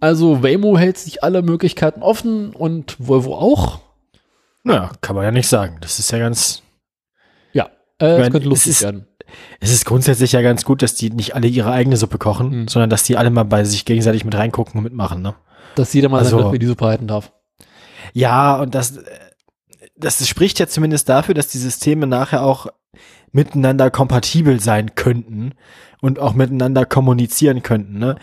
also 0.00 0.42
Waymo 0.42 0.76
hält 0.78 0.98
sich 0.98 1.22
alle 1.22 1.42
Möglichkeiten 1.42 2.02
offen 2.02 2.54
und 2.54 2.96
Volvo 2.98 3.36
auch. 3.36 3.80
Naja, 4.64 4.92
kann 5.00 5.16
man 5.16 5.24
ja 5.24 5.30
nicht 5.30 5.48
sagen. 5.48 5.78
Das 5.80 5.98
ist 5.98 6.10
ja 6.10 6.18
ganz. 6.18 6.62
Ja, 7.52 7.70
äh, 7.98 8.18
meine, 8.18 8.30
könnte 8.30 8.48
lustig 8.48 8.70
es 8.70 8.76
ist, 8.78 8.82
werden. 8.82 9.06
Es 9.60 9.72
ist 9.72 9.84
grundsätzlich 9.84 10.32
ja 10.32 10.42
ganz 10.42 10.64
gut, 10.64 10.82
dass 10.82 10.94
die 10.94 11.10
nicht 11.10 11.34
alle 11.34 11.48
ihre 11.48 11.70
eigene 11.70 11.96
Suppe 11.96 12.18
kochen, 12.18 12.62
mhm. 12.62 12.68
sondern 12.68 12.90
dass 12.90 13.04
die 13.04 13.16
alle 13.16 13.30
mal 13.30 13.44
bei 13.44 13.64
sich 13.64 13.84
gegenseitig 13.84 14.24
mit 14.24 14.34
reingucken 14.34 14.78
und 14.78 14.84
mitmachen, 14.84 15.22
ne? 15.22 15.34
Dass 15.74 15.94
jeder 15.94 16.08
mal 16.08 16.18
also, 16.18 16.50
sein 16.50 16.58
die 16.58 16.66
Suppe 16.66 16.84
halten 16.84 17.06
darf. 17.06 17.32
Ja, 18.12 18.60
und 18.60 18.74
das, 18.74 18.98
das 19.96 20.26
spricht 20.28 20.58
ja 20.58 20.66
zumindest 20.66 21.08
dafür, 21.08 21.34
dass 21.34 21.48
die 21.48 21.58
Systeme 21.58 22.06
nachher 22.06 22.42
auch 22.42 22.66
miteinander 23.32 23.90
kompatibel 23.90 24.60
sein 24.60 24.94
könnten 24.94 25.52
und 26.00 26.18
auch 26.18 26.34
miteinander 26.34 26.84
kommunizieren 26.84 27.62
könnten. 27.62 27.98
Ne? 27.98 28.16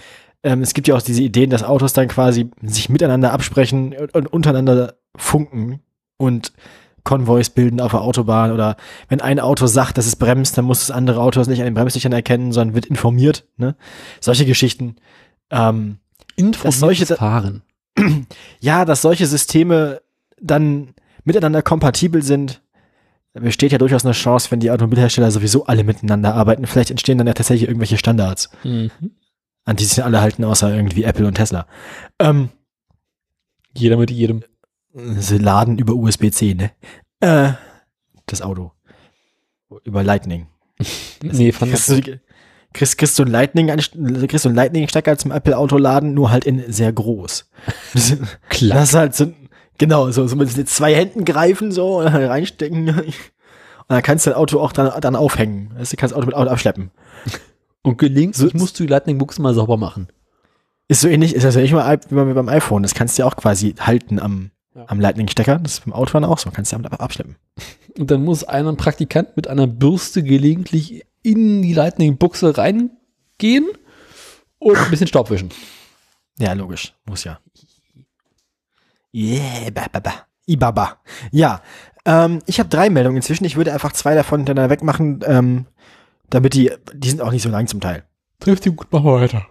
Ähm, 0.43 0.61
es 0.61 0.73
gibt 0.73 0.87
ja 0.87 0.95
auch 0.95 1.01
diese 1.01 1.23
Ideen, 1.23 1.49
dass 1.49 1.63
Autos 1.63 1.93
dann 1.93 2.07
quasi 2.07 2.51
sich 2.61 2.89
miteinander 2.89 3.33
absprechen 3.33 3.95
und, 3.95 4.13
und 4.13 4.27
untereinander 4.27 4.95
funken 5.15 5.81
und 6.17 6.53
Konvois 7.03 7.49
bilden 7.53 7.79
auf 7.79 7.91
der 7.91 8.01
Autobahn 8.01 8.51
oder 8.51 8.77
wenn 9.07 9.21
ein 9.21 9.39
Auto 9.39 9.67
sagt, 9.67 9.97
dass 9.97 10.05
es 10.05 10.15
bremst, 10.15 10.57
dann 10.57 10.65
muss 10.65 10.79
das 10.79 10.91
andere 10.91 11.21
Auto 11.21 11.39
es 11.39 11.47
nicht 11.47 11.59
an 11.59 11.65
den 11.65 11.73
Bremslichtern 11.73 12.11
erkennen, 12.11 12.51
sondern 12.51 12.75
wird 12.75 12.85
informiert. 12.85 13.45
Ne? 13.57 13.75
Solche 14.19 14.45
Geschichten. 14.45 14.95
Ähm, 15.49 15.97
Informiertes 16.35 16.79
solche, 16.79 17.15
Fahren. 17.15 17.63
Ja, 18.59 18.85
dass 18.85 19.01
solche 19.01 19.25
Systeme 19.25 20.01
dann 20.41 20.93
miteinander 21.23 21.61
kompatibel 21.61 22.23
sind, 22.23 22.61
besteht 23.33 23.71
ja 23.71 23.77
durchaus 23.77 24.05
eine 24.05 24.13
Chance, 24.13 24.51
wenn 24.51 24.59
die 24.59 24.71
Automobilhersteller 24.71 25.31
sowieso 25.31 25.65
alle 25.65 25.83
miteinander 25.83 26.33
arbeiten. 26.33 26.65
Vielleicht 26.65 26.91
entstehen 26.91 27.17
dann 27.17 27.27
ja 27.27 27.33
tatsächlich 27.33 27.67
irgendwelche 27.67 27.97
Standards, 27.97 28.49
mhm. 28.63 28.91
an 29.65 29.75
die 29.75 29.85
sich 29.85 30.03
alle 30.03 30.21
halten, 30.21 30.43
außer 30.43 30.73
irgendwie 30.73 31.03
Apple 31.03 31.27
und 31.27 31.35
Tesla. 31.35 31.67
Ähm, 32.19 32.49
Jeder 33.75 33.97
mit 33.97 34.11
jedem. 34.11 34.43
Sie 34.93 35.37
laden 35.37 35.77
über 35.77 35.93
USB-C, 35.93 36.55
ne? 36.55 36.71
Äh, 37.19 37.53
das 38.25 38.41
Auto. 38.41 38.71
Über 39.83 40.03
Lightning. 40.03 40.47
nee, 41.21 41.51
von 41.51 41.69
kriegst 41.69 41.89
du, 41.89 42.19
kriegst, 42.73 42.97
kriegst 42.97 43.19
du 43.19 43.23
einen 43.23 43.31
Lightning, 43.31 43.67
kriegst 43.67 44.45
du 44.45 44.49
einen 44.49 44.55
Lightning-Stecker 44.55 45.17
zum 45.17 45.31
Apple-Auto 45.31 45.77
laden, 45.77 46.13
nur 46.13 46.31
halt 46.31 46.45
in 46.45 46.71
sehr 46.71 46.91
groß. 46.91 47.49
Klar. 48.49 48.79
Das 48.79 48.89
ist 48.89 48.95
halt 48.95 49.15
so, 49.15 49.31
Genau, 49.79 50.11
so, 50.11 50.27
so 50.27 50.35
mit 50.35 50.69
zwei 50.69 50.93
Händen 50.93 51.25
greifen, 51.25 51.71
so, 51.71 51.99
reinstecken. 51.99 52.89
Und 52.89 53.13
dann 53.87 54.03
kannst 54.03 54.25
du 54.25 54.29
dein 54.29 54.37
Auto 54.37 54.59
auch 54.59 54.73
dann, 54.73 54.91
dann 55.01 55.15
aufhängen. 55.15 55.71
Also, 55.77 55.91
du 55.91 55.97
kannst 55.97 56.11
das 56.11 56.13
Auto 56.13 56.27
mit 56.27 56.35
Auto 56.35 56.51
abschleppen. 56.51 56.91
Und 57.81 57.97
gelingt, 57.97 58.35
so, 58.35 58.49
musst 58.53 58.77
du 58.77 58.83
die 58.83 58.89
Lightning-Buchse 58.89 59.41
mal 59.41 59.53
sauber 59.53 59.77
machen. 59.77 60.09
Ist 60.89 61.01
so 61.01 61.07
ähnlich, 61.07 61.33
ist 61.33 61.43
das 61.45 61.55
ja 61.55 61.61
nicht 61.61 61.71
mal 61.71 61.99
wie 62.09 62.33
beim 62.33 62.49
iPhone. 62.49 62.83
Das 62.83 62.93
kannst 62.93 63.17
du 63.17 63.21
ja 63.21 63.27
auch 63.27 63.37
quasi 63.37 63.73
halten 63.79 64.19
am, 64.19 64.51
ja. 64.75 64.85
am 64.87 64.99
Lightning-Stecker. 64.99 65.59
Das 65.59 65.73
ist 65.73 65.85
beim 65.85 65.93
Auto 65.93 66.13
dann 66.13 66.25
auch 66.25 66.37
so. 66.37 66.51
Kannst 66.51 66.71
du 66.71 66.77
damit 66.77 66.99
abschleppen. 66.99 67.35
Und 67.97 68.11
dann 68.11 68.23
muss 68.23 68.43
einer, 68.43 68.71
ein 68.71 68.77
Praktikant 68.77 69.35
mit 69.35 69.47
einer 69.47 69.67
Bürste 69.67 70.23
gelegentlich 70.23 71.05
in 71.21 71.61
die 71.61 71.73
Lightning-Buchse 71.73 72.57
reingehen 72.57 73.67
und 74.57 74.77
ein 74.77 74.89
bisschen 74.89 75.07
Staub 75.07 75.29
wischen. 75.29 75.49
Ja, 76.37 76.53
logisch. 76.53 76.93
Muss 77.05 77.23
ja. 77.23 77.39
Yeah, 79.13 79.71
ba, 79.73 79.87
ba, 79.91 79.99
ba. 79.99 80.13
Ibaba. 80.45 80.97
Ja, 81.31 81.61
ähm, 82.05 82.39
ich 82.47 82.59
habe 82.59 82.69
drei 82.69 82.89
Meldungen 82.89 83.17
inzwischen. 83.17 83.45
Ich 83.45 83.55
würde 83.55 83.73
einfach 83.73 83.91
zwei 83.91 84.15
davon 84.15 84.39
hintereinander 84.39 84.71
wegmachen, 84.71 85.19
ähm, 85.25 85.65
damit 86.29 86.53
die, 86.53 86.71
die 86.93 87.09
sind 87.09 87.21
auch 87.21 87.31
nicht 87.31 87.43
so 87.43 87.49
lang 87.49 87.67
zum 87.67 87.81
Teil. 87.81 88.03
Trifft 88.39 88.65
die 88.65 88.71
gut, 88.71 88.91
machen 88.91 89.05
wir 89.05 89.21
weiter. 89.21 89.45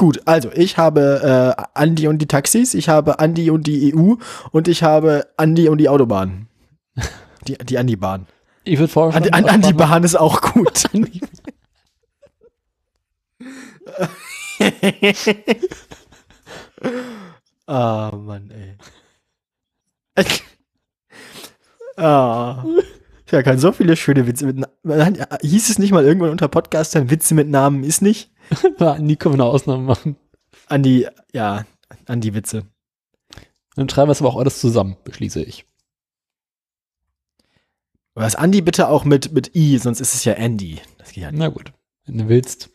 Gut, 0.00 0.22
also 0.24 0.50
ich 0.54 0.78
habe 0.78 1.54
äh, 1.58 1.62
Andi 1.74 2.08
und 2.08 2.20
die 2.20 2.26
Taxis, 2.26 2.72
ich 2.72 2.88
habe 2.88 3.18
Andi 3.18 3.50
und 3.50 3.66
die 3.66 3.94
EU 3.94 4.14
und 4.50 4.66
ich 4.66 4.82
habe 4.82 5.26
Andi 5.36 5.68
und 5.68 5.76
die 5.76 5.90
Autobahn. 5.90 6.48
Die, 7.46 7.56
die 7.56 7.78
Andi-Bahn. 7.78 8.26
Ich 8.64 8.78
würde 8.78 8.90
vorschlagen. 8.90 9.32
Andi, 9.32 9.50
Andi 9.50 9.72
Bahn 9.74 10.04
ist 10.04 10.14
auch 10.14 10.40
gut. 10.40 10.84
Ah, 17.66 18.10
oh, 18.10 18.16
Mann, 18.16 18.50
ey. 18.50 18.76
Ah. 21.96 22.64
Ja, 23.30 23.42
kann 23.42 23.58
so 23.58 23.72
viele 23.72 23.96
schöne 23.96 24.26
Witze 24.26 24.46
mit 24.46 24.56
Namen. 24.56 25.18
Hieß 25.42 25.68
es 25.68 25.78
nicht 25.78 25.92
mal 25.92 26.04
irgendwann 26.04 26.30
unter 26.30 26.48
Podcastern, 26.48 27.10
Witze 27.10 27.34
mit 27.34 27.48
Namen 27.48 27.84
ist 27.84 28.00
nicht? 28.00 28.29
An 28.78 29.06
die 29.06 29.16
können 29.16 29.36
wir 29.36 29.44
eine 29.44 29.52
Ausnahme 29.52 29.82
machen. 29.82 30.16
An 30.66 30.82
die, 30.82 31.06
ja, 31.32 31.64
an 32.06 32.20
die 32.20 32.34
Witze. 32.34 32.66
Dann 33.76 33.88
schreiben 33.88 34.08
wir 34.08 34.12
es 34.12 34.20
aber 34.20 34.30
auch 34.30 34.36
alles 34.38 34.60
zusammen, 34.60 34.96
beschließe 35.04 35.42
ich. 35.42 35.64
Das 38.14 38.34
Andi 38.34 38.60
bitte 38.60 38.88
auch 38.88 39.04
mit, 39.04 39.32
mit 39.32 39.54
I, 39.56 39.78
sonst 39.78 40.00
ist 40.00 40.14
es 40.14 40.24
ja 40.24 40.34
Andy. 40.34 40.78
Das 40.98 41.12
geht 41.12 41.22
ja 41.22 41.30
nicht. 41.30 41.38
Na 41.38 41.48
gut, 41.48 41.72
wenn 42.04 42.18
du 42.18 42.28
willst. 42.28 42.68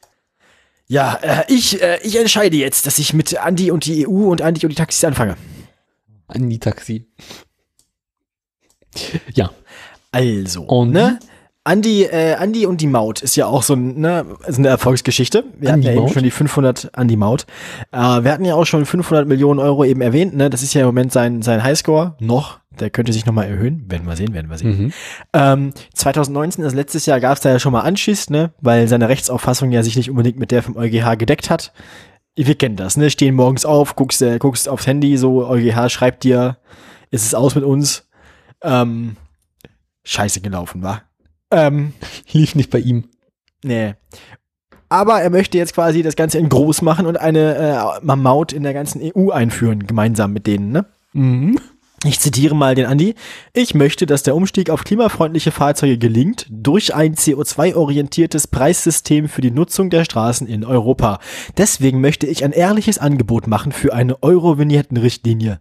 Ja, 0.88 1.16
äh, 1.22 1.44
ich, 1.48 1.82
äh, 1.82 2.00
ich 2.04 2.16
entscheide 2.16 2.58
jetzt, 2.58 2.86
dass 2.88 3.00
ich 3.00 3.14
mit 3.14 3.38
Andi 3.38 3.72
und 3.72 3.86
die 3.86 4.08
EU 4.08 4.32
und 4.32 4.42
Andi 4.42 4.66
und 4.66 4.70
die 4.70 4.76
Taxis 4.76 5.04
anfange. 5.04 5.38
An 6.28 6.50
die 6.50 6.60
Taxi. 6.60 7.06
Ja. 9.34 9.52
Also, 10.12 10.64
Und? 10.64 10.92
ne? 10.92 11.20
Andi, 11.68 12.04
äh, 12.04 12.36
Andi 12.36 12.68
und 12.68 12.80
die 12.80 12.86
Maut 12.86 13.24
ist 13.24 13.36
ja 13.36 13.48
auch 13.48 13.64
so 13.64 13.74
ein, 13.74 14.00
ne, 14.00 14.24
ist 14.46 14.60
eine 14.60 14.68
Erfolgsgeschichte. 14.68 15.44
Wir 15.58 15.70
Andi 15.70 15.70
hatten 15.70 15.82
ja 15.82 15.92
eben 15.94 16.02
Maut? 16.02 16.14
schon 16.14 16.24
die 16.24 16.30
500, 16.30 16.92
Andi 16.94 17.16
Maut. 17.16 17.48
Äh, 17.92 17.98
wir 17.98 18.32
hatten 18.32 18.46
ja 18.46 18.54
auch 18.54 18.66
schon 18.66 18.86
500 18.86 19.28
Millionen 19.28 19.60
Euro 19.60 19.84
eben 19.84 20.02
erwähnt, 20.02 20.36
ne? 20.36 20.52
Das 20.52 20.62
ist 20.62 20.76
ja 20.76 20.82
im 20.82 20.88
Moment 20.88 21.12
sein, 21.12 21.42
sein 21.42 21.64
Highscore. 21.64 22.16
Noch. 22.20 22.60
Der 22.80 22.92
könnte 22.92 23.14
sich 23.14 23.26
nochmal 23.26 23.48
erhöhen. 23.48 23.84
Werden 23.90 24.06
wir 24.06 24.16
sehen, 24.16 24.34
werden 24.36 24.50
wir 24.52 24.60
sehen. 24.60 24.78
Mhm. 24.78 24.94
Ähm, 25.34 25.74
2019, 25.96 26.64
also 26.64 26.76
letztes 26.76 27.08
Jahr, 27.08 27.20
gab 27.20 27.34
es 27.34 27.42
da 27.42 27.50
ja 27.50 27.58
schon 27.58 27.72
mal 27.72 27.82
Anschiss, 27.82 28.30
ne? 28.30 28.52
Weil 28.62 28.88
seine 28.88 29.10
Rechtsauffassung 29.10 29.72
ja 29.72 29.82
sich 29.82 29.96
nicht 29.96 30.12
unbedingt 30.12 30.38
mit 30.38 30.52
der 30.52 30.62
vom 30.62 30.78
EuGH 30.78 31.18
gedeckt 31.18 31.50
hat. 31.50 31.74
Wir 32.36 32.56
kennen 32.56 32.76
das, 32.76 32.96
ne? 32.96 33.10
Stehen 33.10 33.34
morgens 33.34 33.66
auf, 33.66 33.96
guckst, 33.96 34.22
äh, 34.22 34.38
guckst 34.38 34.70
aufs 34.70 34.86
Handy, 34.86 35.18
so 35.18 35.48
EuGH 35.48 35.90
schreibt 35.90 36.26
dir, 36.26 36.58
ist 37.10 37.26
es 37.26 37.34
aus 37.34 37.56
mit 37.56 37.64
uns. 37.64 38.08
Ähm, 38.62 39.16
scheiße 40.04 40.42
gelaufen, 40.42 40.84
war. 40.84 41.02
Ähm, 41.56 41.94
Lief 42.32 42.56
nicht 42.56 42.70
bei 42.70 42.80
ihm. 42.80 43.06
nee. 43.64 43.94
Aber 44.88 45.20
er 45.20 45.32
möchte 45.32 45.58
jetzt 45.58 45.74
quasi 45.74 46.04
das 46.04 46.16
Ganze 46.16 46.38
in 46.38 46.48
groß 46.48 46.84
machen 46.84 47.08
und 47.08 47.18
eine 47.20 48.00
äh, 48.04 48.16
Maut 48.16 48.54
in 48.54 48.62
der 48.62 48.74
ganzen 48.74 49.02
EU 49.04 49.32
einführen, 49.32 49.88
gemeinsam 49.88 50.32
mit 50.32 50.46
denen, 50.46 50.72
ne? 50.72 50.86
Mhm. 51.14 51.60
Ich 52.06 52.20
zitiere 52.20 52.56
mal 52.56 52.76
den 52.76 52.86
Andi. 52.86 53.16
Ich 53.54 53.74
möchte, 53.74 54.06
dass 54.06 54.22
der 54.22 54.36
Umstieg 54.36 54.70
auf 54.70 54.84
klimafreundliche 54.84 55.52
Fahrzeuge 55.52 55.98
gelingt 55.98 56.46
durch 56.52 56.94
ein 56.94 57.16
CO2-orientiertes 57.16 58.48
Preissystem 58.48 59.28
für 59.28 59.42
die 59.42 59.50
Nutzung 59.50 59.90
der 59.90 60.06
Straßen 60.06 60.46
in 60.46 60.64
Europa. 60.64 61.20
Deswegen 61.58 62.02
möchte 62.02 62.28
ich 62.28 62.44
ein 62.44 62.52
ehrliches 62.52 63.00
Angebot 63.00 63.48
machen 63.48 63.72
für 63.72 63.92
eine 63.94 64.22
Euro-Vignetten-Richtlinie, 64.22 65.60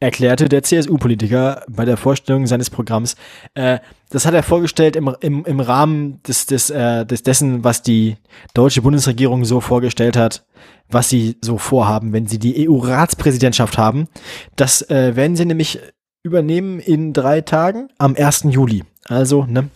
erklärte 0.00 0.48
der 0.48 0.62
CSU-Politiker 0.62 1.64
bei 1.68 1.84
der 1.84 1.96
Vorstellung 1.96 2.46
seines 2.46 2.70
Programms. 2.70 3.16
Äh, 3.54 3.78
das 4.10 4.26
hat 4.26 4.34
er 4.34 4.42
vorgestellt 4.42 4.96
im, 4.96 5.14
im, 5.20 5.44
im 5.44 5.60
Rahmen 5.60 6.22
des, 6.22 6.46
des, 6.46 6.70
äh, 6.70 7.04
des 7.04 7.22
dessen, 7.22 7.64
was 7.64 7.82
die 7.82 8.16
deutsche 8.54 8.82
Bundesregierung 8.82 9.44
so 9.44 9.60
vorgestellt 9.60 10.16
hat, 10.16 10.46
was 10.88 11.08
sie 11.08 11.36
so 11.40 11.58
vorhaben, 11.58 12.12
wenn 12.12 12.26
sie 12.26 12.38
die 12.38 12.68
EU-Ratspräsidentschaft 12.68 13.76
haben. 13.76 14.08
Das 14.56 14.88
äh, 14.88 15.16
werden 15.16 15.36
sie 15.36 15.44
nämlich 15.44 15.80
übernehmen 16.22 16.78
in 16.78 17.12
drei 17.12 17.40
Tagen 17.40 17.88
am 17.98 18.14
1. 18.14 18.44
Juli. 18.50 18.84
Also, 19.08 19.44
ne? 19.44 19.68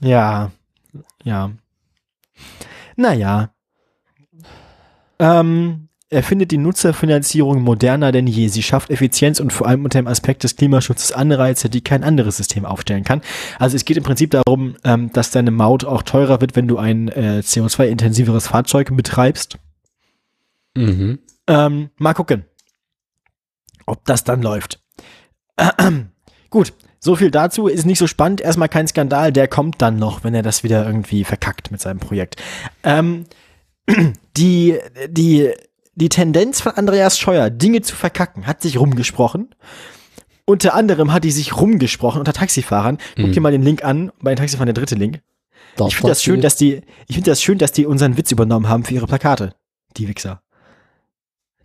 Ja. 0.00 0.50
Ja. 1.24 1.50
Naja. 2.96 3.50
Ähm, 5.18 5.85
er 6.08 6.22
findet 6.22 6.52
die 6.52 6.58
Nutzerfinanzierung 6.58 7.62
moderner 7.62 8.12
denn 8.12 8.26
je. 8.26 8.46
Sie 8.48 8.62
schafft 8.62 8.90
Effizienz 8.90 9.40
und 9.40 9.52
vor 9.52 9.66
allem 9.66 9.84
unter 9.84 10.00
dem 10.00 10.06
Aspekt 10.06 10.44
des 10.44 10.54
Klimaschutzes 10.54 11.12
Anreize, 11.12 11.68
die 11.68 11.80
kein 11.80 12.04
anderes 12.04 12.36
System 12.36 12.64
aufstellen 12.64 13.02
kann. 13.02 13.22
Also 13.58 13.74
es 13.74 13.84
geht 13.84 13.96
im 13.96 14.04
Prinzip 14.04 14.30
darum, 14.30 14.76
ähm, 14.84 15.12
dass 15.12 15.30
deine 15.30 15.50
Maut 15.50 15.84
auch 15.84 16.02
teurer 16.02 16.40
wird, 16.40 16.54
wenn 16.54 16.68
du 16.68 16.78
ein 16.78 17.08
äh, 17.08 17.42
CO2-intensiveres 17.44 18.48
Fahrzeug 18.48 18.96
betreibst. 18.96 19.58
Mhm. 20.76 21.18
Ähm, 21.48 21.90
mal 21.96 22.14
gucken, 22.14 22.44
ob 23.86 24.04
das 24.04 24.22
dann 24.22 24.42
läuft. 24.42 24.80
Gut, 26.50 26.72
so 27.00 27.16
viel 27.16 27.32
dazu. 27.32 27.66
Ist 27.66 27.84
nicht 27.84 27.98
so 27.98 28.06
spannend. 28.06 28.40
Erstmal 28.40 28.68
kein 28.68 28.86
Skandal. 28.86 29.32
Der 29.32 29.48
kommt 29.48 29.82
dann 29.82 29.98
noch, 29.98 30.22
wenn 30.22 30.34
er 30.34 30.42
das 30.42 30.62
wieder 30.62 30.86
irgendwie 30.86 31.24
verkackt 31.24 31.72
mit 31.72 31.80
seinem 31.80 31.98
Projekt. 31.98 32.36
Ähm, 32.84 33.24
die, 34.36 34.78
die, 35.08 35.50
die 35.96 36.08
Tendenz 36.08 36.60
von 36.60 36.72
Andreas 36.72 37.18
Scheuer, 37.18 37.50
Dinge 37.50 37.80
zu 37.80 37.96
verkacken, 37.96 38.46
hat 38.46 38.62
sich 38.62 38.78
rumgesprochen. 38.78 39.54
Unter 40.44 40.74
anderem 40.74 41.12
hat 41.12 41.24
die 41.24 41.32
sich 41.32 41.56
rumgesprochen 41.56 42.20
unter 42.20 42.32
Taxifahrern. 42.32 42.98
Guck 43.16 43.26
Mhm. 43.26 43.32
dir 43.32 43.40
mal 43.40 43.50
den 43.52 43.62
Link 43.62 43.84
an. 43.84 44.12
Bei 44.20 44.32
den 44.32 44.36
Taxifahrern 44.36 44.66
der 44.66 44.74
dritte 44.74 44.94
Link. 44.94 45.20
Das 45.76 45.88
Ich 45.88 45.96
finde 45.96 46.10
das 46.12 46.22
schön, 46.22 46.40
dass 46.40 46.56
die, 46.56 46.82
ich 47.08 47.16
finde 47.16 47.30
das 47.30 47.42
schön, 47.42 47.58
dass 47.58 47.72
die 47.72 47.84
unseren 47.86 48.16
Witz 48.16 48.30
übernommen 48.30 48.68
haben 48.68 48.84
für 48.84 48.94
ihre 48.94 49.06
Plakate. 49.06 49.54
Die 49.96 50.06
Wichser. 50.08 50.42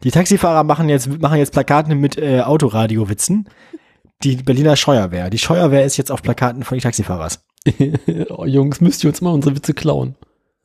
Die 0.03 0.09
Taxifahrer 0.11 0.63
machen 0.63 0.89
jetzt, 0.89 1.07
machen 1.19 1.37
jetzt 1.37 1.51
Plakate 1.53 1.93
mit 1.93 2.17
äh, 2.17 2.41
Autoradio-Witzen. 2.41 3.47
Die 4.23 4.37
Berliner 4.37 4.75
Scheuerwehr. 4.75 5.29
Die 5.29 5.37
Scheuerwehr 5.37 5.85
ist 5.85 5.97
jetzt 5.97 6.11
auf 6.11 6.23
Plakaten 6.23 6.63
von 6.63 6.77
den 6.77 6.81
Taxifahrers. 6.81 7.43
oh, 8.29 8.45
Jungs, 8.45 8.81
müsst 8.81 9.03
ihr 9.03 9.09
uns 9.09 9.21
mal 9.21 9.31
unsere 9.31 9.55
Witze 9.55 9.73
klauen. 9.73 10.15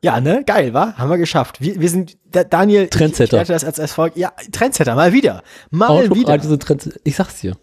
Ja, 0.02 0.20
ne? 0.20 0.44
Geil, 0.44 0.72
wa? 0.74 0.94
Haben 0.96 1.10
wir 1.10 1.18
geschafft. 1.18 1.60
Wir, 1.60 1.80
wir 1.80 1.88
sind, 1.88 2.18
da, 2.24 2.44
Daniel, 2.44 2.84
ich- 2.84 2.90
Trendsetter. 2.90 3.36
Ich 3.36 3.48
werte 3.48 3.52
das 3.54 3.64
als 3.64 3.78
Erfolg. 3.78 4.16
Ja, 4.16 4.32
Trendsetter, 4.52 4.94
mal 4.94 5.12
wieder. 5.12 5.42
Mal 5.70 5.88
Autoradio 5.88 6.16
wieder. 6.16 6.40
sind 6.40 6.62
Trends. 6.62 6.90
Ich 7.04 7.16
sag's 7.16 7.40
dir. 7.40 7.56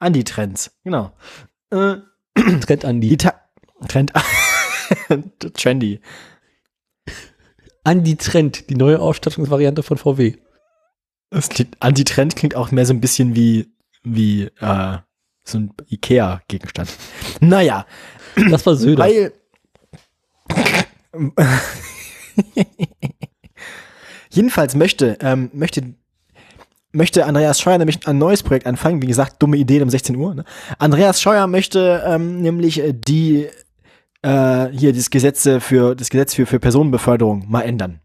Andi-Trends, 0.00 0.72
genau. 0.82 1.12
Äh, 1.70 1.96
Trend 2.60 2.84
Andi. 2.84 3.16
Trend. 3.88 4.12
Trendy. 5.54 6.00
Andi 7.84 8.16
Trend, 8.16 8.68
die 8.70 8.74
neue 8.74 8.98
Ausstattungsvariante 9.00 9.82
von 9.82 9.96
VW. 9.98 10.36
Das 11.30 11.48
klingt, 11.48 11.76
Anti-Trend 11.80 12.36
klingt 12.36 12.54
auch 12.54 12.70
mehr 12.70 12.86
so 12.86 12.92
ein 12.92 13.00
bisschen 13.00 13.34
wie, 13.34 13.72
wie, 14.02 14.44
äh, 14.60 14.98
so 15.44 15.58
ein 15.58 15.74
Ikea-Gegenstand. 15.88 16.90
Naja, 17.40 17.86
Das 18.50 18.64
war 18.66 18.74
Söder. 18.76 19.04
weil. 19.04 19.32
Jedenfalls 24.30 24.74
möchte, 24.74 25.18
ähm, 25.20 25.50
möchte, 25.52 25.94
möchte 26.92 27.26
Andreas 27.26 27.60
Scheuer 27.60 27.78
nämlich 27.78 28.06
ein 28.06 28.18
neues 28.18 28.42
Projekt 28.42 28.66
anfangen. 28.66 29.00
Wie 29.02 29.06
gesagt, 29.06 29.42
dumme 29.42 29.56
Idee 29.56 29.80
um 29.82 29.90
16 29.90 30.16
Uhr. 30.16 30.34
Ne? 30.34 30.44
Andreas 30.78 31.22
Scheuer 31.22 31.46
möchte 31.46 32.02
ähm, 32.06 32.42
nämlich 32.42 32.80
äh, 32.80 32.92
die 32.92 33.46
äh, 34.22 34.68
hier 34.72 34.92
das 34.92 35.10
Gesetz 35.10 35.48
für 35.60 35.94
das 35.94 36.10
Gesetz 36.10 36.34
für, 36.34 36.46
für 36.46 36.58
Personenbeförderung 36.58 37.44
mal 37.48 37.62
ändern. 37.62 38.00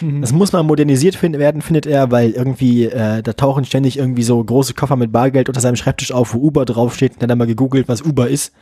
Mhm. 0.00 0.20
Das 0.20 0.32
muss 0.32 0.52
mal 0.52 0.62
modernisiert 0.62 1.14
finden, 1.14 1.38
werden, 1.38 1.62
findet 1.62 1.86
er, 1.86 2.10
weil 2.10 2.30
irgendwie, 2.30 2.86
äh, 2.86 3.22
da 3.22 3.32
tauchen 3.32 3.64
ständig 3.64 3.98
irgendwie 3.98 4.22
so 4.22 4.42
große 4.42 4.74
Koffer 4.74 4.96
mit 4.96 5.12
Bargeld 5.12 5.48
unter 5.48 5.60
seinem 5.60 5.76
Schreibtisch 5.76 6.12
auf, 6.12 6.34
wo 6.34 6.38
Uber 6.38 6.64
draufsteht. 6.64 7.12
Und 7.14 7.22
dann 7.22 7.30
hat 7.30 7.34
er 7.34 7.38
mal 7.38 7.46
gegoogelt, 7.46 7.88
was 7.88 8.02
Uber 8.02 8.28
ist. 8.28 8.52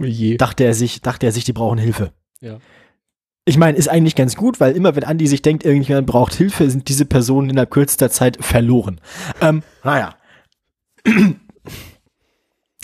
Je. 0.00 0.36
Dachte 0.36 0.64
er 0.64 0.74
sich, 0.74 1.00
dachte 1.00 1.26
er 1.26 1.32
sich, 1.32 1.44
die 1.44 1.52
brauchen 1.52 1.78
Hilfe. 1.78 2.12
Ja. 2.40 2.58
Ich 3.44 3.56
meine, 3.58 3.78
ist 3.78 3.88
eigentlich 3.88 4.16
ganz 4.16 4.34
gut, 4.34 4.58
weil 4.58 4.74
immer 4.74 4.96
wenn 4.96 5.04
Andi 5.04 5.26
sich 5.28 5.40
denkt, 5.40 5.64
irgendjemand 5.64 6.06
braucht 6.06 6.34
Hilfe, 6.34 6.68
sind 6.68 6.88
diese 6.88 7.04
Personen 7.04 7.48
innerhalb 7.50 7.70
kürzester 7.70 8.10
Zeit 8.10 8.38
verloren. 8.44 9.00
Ähm, 9.40 9.62
naja. 9.84 10.16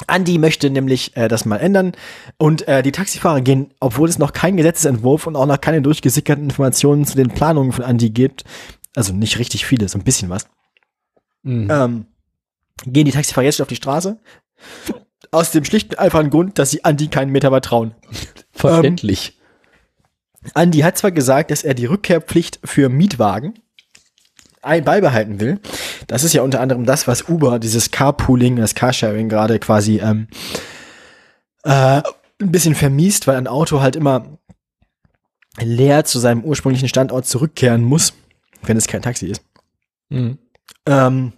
Andi 0.07 0.39
möchte 0.39 0.69
nämlich 0.71 1.17
äh, 1.17 1.29
das 1.29 1.45
mal 1.45 1.59
ändern 1.59 1.93
und 2.37 2.67
äh, 2.67 2.83
die 2.83 2.93
Taxifahrer 2.93 3.41
gehen, 3.41 3.73
obwohl 3.81 4.09
es 4.09 4.19
noch 4.19 4.33
keinen 4.33 4.57
Gesetzesentwurf 4.57 5.27
und 5.27 5.37
auch 5.37 5.47
noch 5.47 5.61
keine 5.61 5.81
durchgesickerten 5.83 6.45
Informationen 6.45 7.05
zu 7.05 7.17
den 7.17 7.29
Planungen 7.29 7.73
von 7.73 7.85
Andi 7.85 8.11
gibt, 8.11 8.45
also 8.97 9.13
nicht 9.13 9.39
richtig 9.39 9.65
viele, 9.65 9.89
so 9.89 9.99
ein 9.99 10.05
bisschen 10.05 10.29
was, 10.31 10.47
Mhm. 11.45 11.69
ähm, 11.71 12.07
gehen 12.85 13.05
die 13.05 13.11
Taxifahrer 13.13 13.45
jetzt 13.45 13.57
schon 13.57 13.65
auf 13.65 13.69
die 13.69 13.77
Straße. 13.77 14.19
Aus 15.33 15.51
dem 15.51 15.65
schlichten, 15.65 15.97
einfachen 15.97 16.31
Grund, 16.31 16.59
dass 16.59 16.71
sie 16.71 16.85
Andi 16.85 17.09
keinen 17.09 17.33
Meter 17.33 17.51
vertrauen. 17.51 17.95
Verständlich. 18.53 19.39
Andi 20.55 20.81
hat 20.81 20.99
zwar 20.99 21.13
gesagt, 21.13 21.51
dass 21.51 21.63
er 21.63 21.75
die 21.75 21.87
Rückkehrpflicht 21.87 22.61
für 22.65 22.89
Mietwagen 22.89 23.55
beibehalten 24.63 25.41
will. 25.41 25.61
Das 26.07 26.25
ist 26.25 26.35
ja 26.35 26.43
unter 26.43 26.61
anderem 26.61 26.87
das, 26.87 27.09
was 27.09 27.29
Uber, 27.29 27.59
dieses 27.59 27.91
Carpooling, 27.91 28.57
das 28.57 28.75
Carsharing 28.75 29.29
gerade 29.29 29.59
quasi 29.59 29.99
ähm, 29.99 30.29
äh, 31.65 32.03
ein 32.41 32.53
bisschen 32.53 32.75
vermiest, 32.75 33.27
weil 33.27 33.37
ein 33.37 33.49
Auto 33.49 33.81
halt 33.81 33.97
immer 33.97 34.39
leer 35.61 36.05
zu 36.05 36.19
seinem 36.19 36.45
ursprünglichen 36.45 36.89
Standort 36.89 37.27
zurückkehren 37.27 37.83
muss, 37.83 38.15
wenn 38.63 38.77
es 38.77 38.87
kein 38.87 39.03
Taxi 39.03 39.27
ist. 39.27 39.43
Mhm. 40.09 40.39
Ähm, 40.87 41.33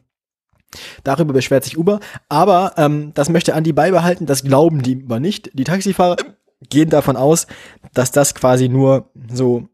darüber 1.03 1.33
beschwert 1.33 1.65
sich 1.65 1.79
Uber, 1.79 2.01
aber 2.29 2.75
ähm, 2.77 3.13
das 3.15 3.29
möchte 3.29 3.55
Andi 3.55 3.73
beibehalten, 3.73 4.27
das 4.27 4.45
glauben 4.45 4.83
die 4.83 5.03
aber 5.05 5.21
nicht. 5.21 5.51
Die 5.55 5.65
Taxifahrer 5.65 6.17
gehen 6.69 6.91
davon 6.91 7.17
aus, 7.17 7.47
dass 7.93 8.11
das 8.11 8.35
quasi 8.35 8.69
nur 8.69 9.11
so 9.33 9.69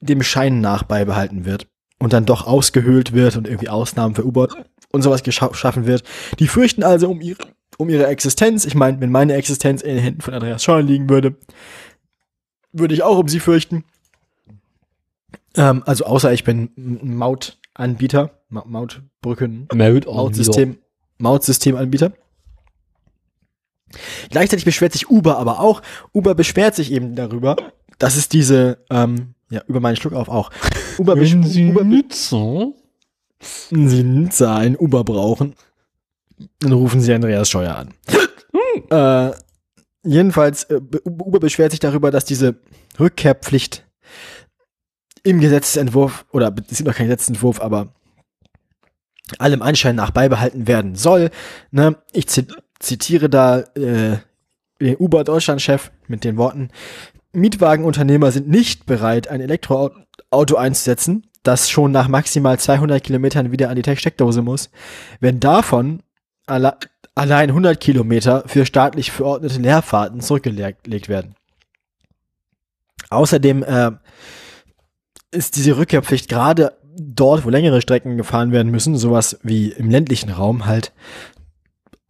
dem 0.00 0.22
Schein 0.22 0.60
nach 0.60 0.82
beibehalten 0.82 1.44
wird 1.44 1.66
und 1.98 2.12
dann 2.12 2.26
doch 2.26 2.46
ausgehöhlt 2.46 3.12
wird 3.12 3.36
und 3.36 3.46
irgendwie 3.46 3.68
Ausnahmen 3.68 4.14
für 4.14 4.24
Uber 4.24 4.48
und 4.90 5.02
sowas 5.02 5.22
geschaffen 5.22 5.86
wird. 5.86 6.04
Die 6.38 6.48
fürchten 6.48 6.82
also 6.82 7.10
um 7.10 7.20
ihre 7.20 7.38
um 7.78 7.88
ihre 7.88 8.06
Existenz. 8.06 8.64
Ich 8.64 8.74
meine, 8.74 9.00
wenn 9.00 9.10
meine 9.10 9.34
Existenz 9.34 9.82
in 9.82 9.96
den 9.96 10.04
Händen 10.04 10.20
von 10.20 10.34
Andreas 10.34 10.62
Scheuer 10.62 10.82
liegen 10.82 11.08
würde, 11.08 11.36
würde 12.72 12.94
ich 12.94 13.02
auch 13.02 13.18
um 13.18 13.28
sie 13.28 13.40
fürchten. 13.40 13.84
Ähm, 15.56 15.82
also 15.86 16.04
außer 16.04 16.32
ich 16.32 16.44
bin 16.44 16.70
Mautanbieter, 17.02 18.30
Ma 18.48 18.64
Mautbrücken, 18.66 19.68
Maut 19.74 20.06
Mautsystem, 20.06 20.78
Mautsystemanbieter. 21.18 22.12
Gleichzeitig 24.30 24.64
beschwert 24.64 24.92
sich 24.92 25.10
Uber 25.10 25.38
aber 25.38 25.60
auch. 25.60 25.82
Uber 26.12 26.34
beschwert 26.34 26.74
sich 26.74 26.92
eben 26.92 27.14
darüber, 27.14 27.56
dass 27.98 28.16
es 28.16 28.28
diese, 28.28 28.78
ähm, 28.90 29.34
ja, 29.50 29.62
über 29.66 29.80
meinen 29.80 29.96
Schluck 29.96 30.14
auf 30.14 30.28
auch. 30.28 30.50
Uber 30.98 31.16
Wenn 31.16 31.42
Sie 31.42 31.70
Uber 31.70 31.84
Nutzer 31.84 32.72
Sie 33.70 34.02
Nutzer 34.02 34.54
ein 34.54 34.76
Uber 34.76 35.04
brauchen, 35.04 35.54
dann 36.60 36.72
rufen 36.72 37.00
Sie 37.00 37.12
Andreas 37.12 37.50
Scheuer 37.50 37.76
an. 37.76 37.94
äh, 38.90 39.34
jedenfalls, 40.04 40.64
äh, 40.64 40.80
Uber 41.04 41.40
beschwert 41.40 41.72
sich 41.72 41.80
darüber, 41.80 42.10
dass 42.10 42.24
diese 42.24 42.56
Rückkehrpflicht 42.98 43.84
im 45.24 45.40
Gesetzentwurf, 45.40 46.24
oder 46.32 46.54
es 46.66 46.80
ist 46.80 46.86
noch 46.86 46.94
kein 46.94 47.06
Gesetzentwurf, 47.06 47.60
aber 47.60 47.94
allem 49.38 49.62
Anschein 49.62 49.96
nach 49.96 50.10
beibehalten 50.10 50.66
werden 50.66 50.94
soll. 50.94 51.30
Ne? 51.70 51.96
Ich 52.12 52.28
zit 52.28 52.54
zitiere 52.82 53.30
da 53.30 53.60
äh, 53.74 54.18
den 54.80 54.96
Uber 54.98 55.24
Deutschland-Chef 55.24 55.90
mit 56.08 56.24
den 56.24 56.36
Worten, 56.36 56.70
Mietwagenunternehmer 57.32 58.30
sind 58.30 58.48
nicht 58.48 58.84
bereit, 58.84 59.28
ein 59.28 59.40
Elektroauto 59.40 60.56
einzusetzen, 60.56 61.26
das 61.42 61.70
schon 61.70 61.90
nach 61.90 62.08
maximal 62.08 62.58
200 62.58 63.02
Kilometern 63.02 63.52
wieder 63.52 63.70
an 63.70 63.80
die 63.80 63.96
Steckdose 63.96 64.42
muss, 64.42 64.70
wenn 65.20 65.40
davon 65.40 66.02
alle 66.46 66.76
allein 67.14 67.50
100 67.50 67.78
Kilometer 67.78 68.44
für 68.46 68.64
staatlich 68.64 69.12
verordnete 69.12 69.60
Leerfahrten 69.60 70.20
zurückgelegt 70.20 71.08
werden. 71.08 71.34
Außerdem 73.10 73.62
äh, 73.62 73.90
ist 75.30 75.56
diese 75.56 75.76
Rückkehrpflicht 75.76 76.28
gerade 76.28 76.72
dort, 76.96 77.44
wo 77.44 77.50
längere 77.50 77.82
Strecken 77.82 78.16
gefahren 78.16 78.52
werden 78.52 78.70
müssen, 78.70 78.96
sowas 78.96 79.38
wie 79.42 79.72
im 79.72 79.90
ländlichen 79.90 80.30
Raum 80.30 80.66
halt, 80.66 80.92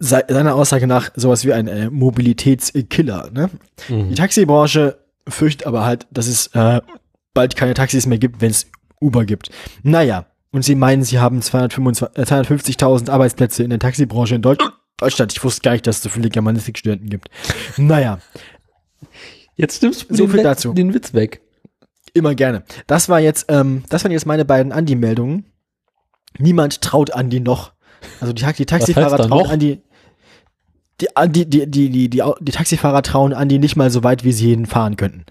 seiner 0.05 0.55
Aussage 0.55 0.87
nach 0.87 1.11
sowas 1.15 1.45
wie 1.45 1.53
ein 1.53 1.69
äh, 1.69 1.89
Mobilitätskiller. 1.91 3.31
Ne? 3.33 3.51
Mhm. 3.89 4.09
Die 4.11 4.15
Taxibranche 4.15 4.99
fürchtet 5.29 5.67
aber 5.67 5.85
halt, 5.85 6.07
dass 6.11 6.27
es 6.27 6.49
äh, 6.49 6.81
bald 7.35 7.57
keine 7.57 7.75
Taxis 7.75 8.07
mehr 8.07 8.19
gibt, 8.19 8.41
wenn 8.41 8.51
es 8.51 8.67
Uber 9.01 9.25
gibt. 9.25 9.51
Naja, 9.83 10.27
und 10.51 10.65
sie 10.65 10.75
meinen, 10.75 11.03
sie 11.05 11.19
haben 11.21 11.41
225 11.41 12.19
äh, 12.19 12.23
250.000 12.23 13.11
Arbeitsplätze 13.11 13.63
in 13.63 13.71
der 13.71 13.79
Taxibranche 13.79 14.35
in 14.35 14.43
Deutsch 14.43 14.65
Deutschland. 14.99 15.33
Ich 15.33 15.43
wusste 15.43 15.63
gar 15.63 15.73
nicht, 15.73 15.87
dass 15.87 15.97
es 15.97 16.03
so 16.03 16.09
viele 16.09 16.29
Germanistikstudenten 16.29 17.09
gibt. 17.09 17.29
Naja, 17.77 18.19
Jetzt 19.57 19.77
stimmst 19.77 20.09
du 20.11 20.15
So 20.15 20.27
den, 20.27 20.43
dazu. 20.45 20.73
den 20.73 20.95
Witz 20.95 21.13
weg. 21.15 21.41
immer 22.15 22.35
gerne. 22.35 22.65
Das 22.87 23.09
war 23.09 23.21
jetzt, 23.21 23.47
ähm, 23.49 23.85
das 23.89 24.05
waren 24.05 24.13
jetzt 24.13 24.27
meine 24.27 24.45
beiden 24.45 24.73
Andi-Meldungen. 24.73 25.45
Niemand 26.39 26.81
traut 26.81 27.13
Andi 27.13 27.41
noch. 27.41 27.73
Also 28.21 28.33
die, 28.33 28.45
die 28.45 28.67
Taxifahrer 28.67 29.19
trauen? 29.29 29.51
Andi. 29.51 29.81
Die, 31.03 31.17
Andi, 31.17 31.45
die, 31.47 31.69
die, 31.71 31.91
die, 31.91 32.09
die, 32.09 32.23
Au- 32.23 32.37
die 32.41 32.53
Taxifahrer 32.53 33.03
trauen 33.03 33.33
Andi 33.35 33.59
nicht 33.59 33.75
mal 33.77 33.91
so 33.91 34.03
weit, 34.05 34.23
wie 34.25 34.33
sie 34.33 34.47
jeden 34.47 34.67
fahren 34.67 34.97
könnten. 34.97 35.27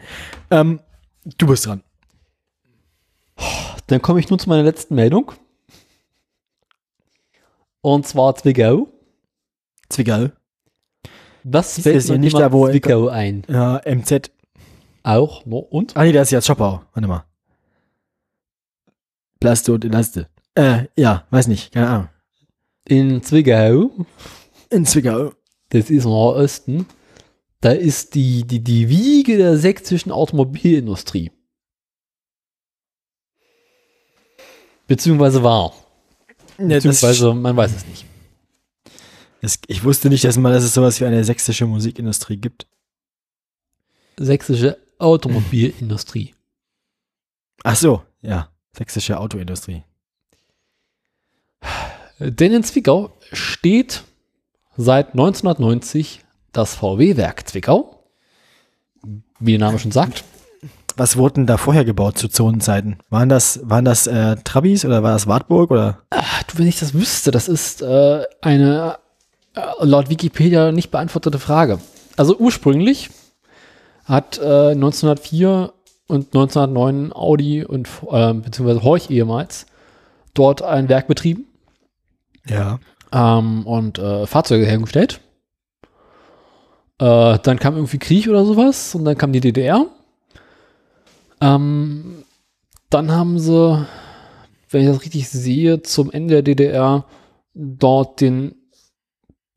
Ähm, 0.52 0.82
du 1.38 1.48
bist 1.48 1.66
dran. 1.66 1.82
Dann 3.88 4.02
komme 4.02 4.20
ich 4.20 4.30
nun 4.30 4.38
zu 4.38 4.50
meiner 4.50 4.64
letzten 4.64 4.96
Meldung. 4.96 5.32
Und 7.82 8.06
zwar 8.06 8.36
Zwickau. 8.36 8.88
Zwickau. 9.90 10.28
Was 11.44 11.78
Ist 11.78 11.84
fällt 11.84 12.08
mir 12.10 12.20
nicht 12.20 12.38
da, 12.38 12.52
wo- 12.52 12.68
Zwickau 12.70 13.08
ein? 13.08 13.44
Ja, 13.48 13.82
MZ. 13.86 14.30
Auch, 15.04 15.46
no, 15.46 15.58
und? 15.60 15.98
Ah 15.98 16.04
nee, 16.04 16.12
das 16.12 16.28
ist 16.28 16.32
ja 16.32 16.42
Schoppau. 16.42 16.84
Warte 16.94 17.08
mal. 17.08 17.24
Plaste 19.40 19.74
und 19.74 19.84
Elaste. 19.86 20.28
Äh, 20.54 20.86
ja, 20.96 21.26
weiß 21.32 21.48
nicht, 21.48 21.72
keine 21.74 21.90
Ahnung. 21.90 22.10
In 22.88 23.24
Zwickau, 23.24 23.90
In 24.70 24.86
Zwickau. 24.86 25.32
Das 25.72 25.90
ist 25.90 26.06
im 26.06 26.12
Osten, 26.12 26.86
da 27.62 27.72
ist 27.72 28.16
die, 28.16 28.44
die, 28.44 28.60
die 28.60 28.90
Wiege 28.90 29.38
der 29.38 29.58
sächsischen 29.58 30.12
Automobilindustrie. 30.12 31.32
Beziehungsweise 34.88 35.42
war. 35.44 35.74
Ja, 36.58 36.68
Beziehungsweise, 36.68 37.34
man 37.34 37.56
weiß 37.56 37.76
es 37.76 37.88
nicht. 37.88 38.06
das, 39.42 39.60
ich 39.68 39.84
wusste 39.84 40.10
nicht, 40.10 40.24
dass, 40.26 40.38
mal, 40.38 40.54
dass 40.54 40.64
es 40.64 40.74
sowas 40.74 41.00
wie 41.00 41.06
eine 41.06 41.24
sächsische 41.24 41.66
Musikindustrie 41.66 42.38
gibt. 42.38 42.68
Sächsische 44.18 44.78
Automobilindustrie. 44.98 46.36
Ach 47.64 47.76
so, 47.76 48.04
ja. 48.22 48.50
Sächsische 48.74 49.20
Autoindustrie. 49.20 49.84
Denn 52.20 52.54
in 52.54 52.64
Zwickau 52.64 53.18
steht 53.32 54.04
seit 54.78 55.12
1990 55.12 56.24
das 56.52 56.76
VW-Werk 56.76 57.48
Zwickau. 57.48 58.04
Wie 59.40 59.52
der 59.52 59.60
Name 59.60 59.80
schon 59.80 59.92
sagt. 59.92 60.24
Was 60.98 61.18
wurden 61.18 61.48
da 61.48 61.58
vorher 61.58 61.86
gebaut 61.86 62.18
zu 62.18 62.28
Zonenzeiten? 62.28 62.98
Waren 63.10 63.30
das, 63.30 63.62
waren 63.64 63.86
das 63.86 64.08
äh, 64.08 64.36
Trabis 64.44 64.86
oder 64.86 65.04
war 65.04 65.14
das 65.14 65.26
Wartburg 65.26 65.72
oder? 65.72 66.00
Ach, 66.10 66.44
du, 66.44 66.58
wenn 66.58 66.68
ich 66.68 66.80
das 66.80 66.94
wüsste, 66.94 67.32
das 67.32 67.48
ist 67.48 67.82
äh, 67.82 68.24
eine 68.42 68.98
äh, 69.56 69.62
laut 69.82 70.10
Wikipedia 70.10 70.72
nicht 70.72 70.92
beantwortete 70.92 71.40
Frage. 71.40 71.80
Also 72.18 72.38
ursprünglich 72.38 73.10
hat 74.06 74.38
äh, 74.40 74.72
1904 74.72 75.74
und 76.08 76.28
1909 76.36 77.14
Audi 77.14 77.64
und 77.64 77.88
äh, 78.12 78.34
beziehungsweise 78.34 78.84
Horch 78.84 79.10
ehemals 79.10 79.66
dort 80.34 80.62
ein 80.62 80.90
Werk 80.90 81.08
betrieben 81.08 81.46
Ja. 82.46 82.80
Ähm, 83.12 83.66
und 83.66 84.00
äh, 84.00 84.26
Fahrzeuge 84.26 84.66
hergestellt. 84.66 85.20
Äh, 87.00 87.40
dann 87.40 87.60
kam 87.60 87.76
irgendwie 87.76 87.98
Krieg 87.98 88.28
oder 88.28 88.46
sowas 88.46 88.94
und 88.96 89.06
dann 89.06 89.18
kam 89.18 89.34
die 89.34 89.40
DDR. 89.40 89.88
Ähm, 91.42 92.24
dann 92.90 93.12
haben 93.12 93.40
sie, 93.40 93.88
wenn 94.70 94.82
ich 94.82 94.88
das 94.88 95.02
richtig 95.02 95.30
sehe, 95.30 95.82
zum 95.82 96.12
Ende 96.12 96.36
der 96.36 96.44
DDR 96.44 97.06
dort 97.54 98.22
den 98.22 98.56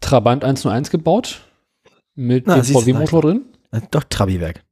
Trabant 0.00 0.44
101 0.44 0.90
gebaut 0.90 1.42
mit 2.14 2.46
Na, 2.46 2.56
dem 2.56 2.64
VW-Motor 2.64 3.22
drin. 3.22 3.44
Äh, 3.72 3.80
Doch, 3.90 4.04
Trabi-Werk. 4.04 4.64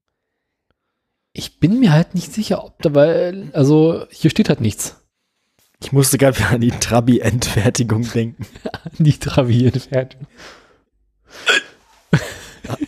Ich 1.35 1.61
bin 1.61 1.81
mir 1.81 1.93
halt 1.93 2.15
nicht 2.15 2.33
sicher, 2.33 2.65
ob 2.65 2.81
da, 2.83 2.95
weil, 2.95 3.51
also 3.55 4.05
hier 4.11 4.31
steht 4.31 4.49
halt 4.49 4.61
nichts. 4.61 5.02
Ich 5.83 5.91
musste 5.91 6.17
gerade 6.17 6.47
an 6.47 6.61
die 6.61 6.71
Trabi-Endfertigung 6.71 8.09
denken. 8.13 8.47
Die 8.99 9.19
Trabi 9.19 9.67
entfernt. 9.67 10.17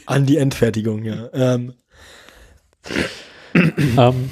An 0.06 0.26
die 0.26 0.36
Endfertigung, 0.36 1.02
ja. 1.02 1.28
Ähm, 1.32 1.74
ähm, 3.96 4.30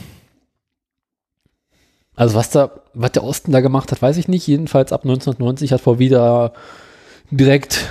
also 2.15 2.37
was 2.37 2.51
da, 2.51 2.83
was 2.95 3.13
der 3.13 3.25
Osten 3.25 3.51
da 3.51 3.61
gemacht 3.61 3.91
hat, 3.91 4.01
weiß 4.01 4.17
ich 4.17 4.29
nicht. 4.29 4.47
Jedenfalls 4.47 4.93
ab 4.93 5.03
1990 5.03 5.73
hat 5.73 5.81
VW 5.81 6.09
da 6.09 6.53
direkt 7.31 7.89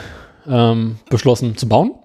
ähm, 0.47 0.99
beschlossen 1.09 1.57
zu 1.57 1.67
bauen. 1.67 1.95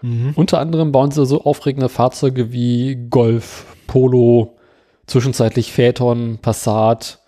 mhm. 0.00 0.32
Unter 0.36 0.58
anderem 0.58 0.90
bauen 0.90 1.10
sie 1.10 1.26
so 1.26 1.44
aufregende 1.44 1.90
Fahrzeuge 1.90 2.50
wie 2.50 3.08
Golf, 3.10 3.66
Polo, 3.86 4.56
zwischenzeitlich 5.06 5.72
Phaeton, 5.72 6.38
Passat, 6.40 7.20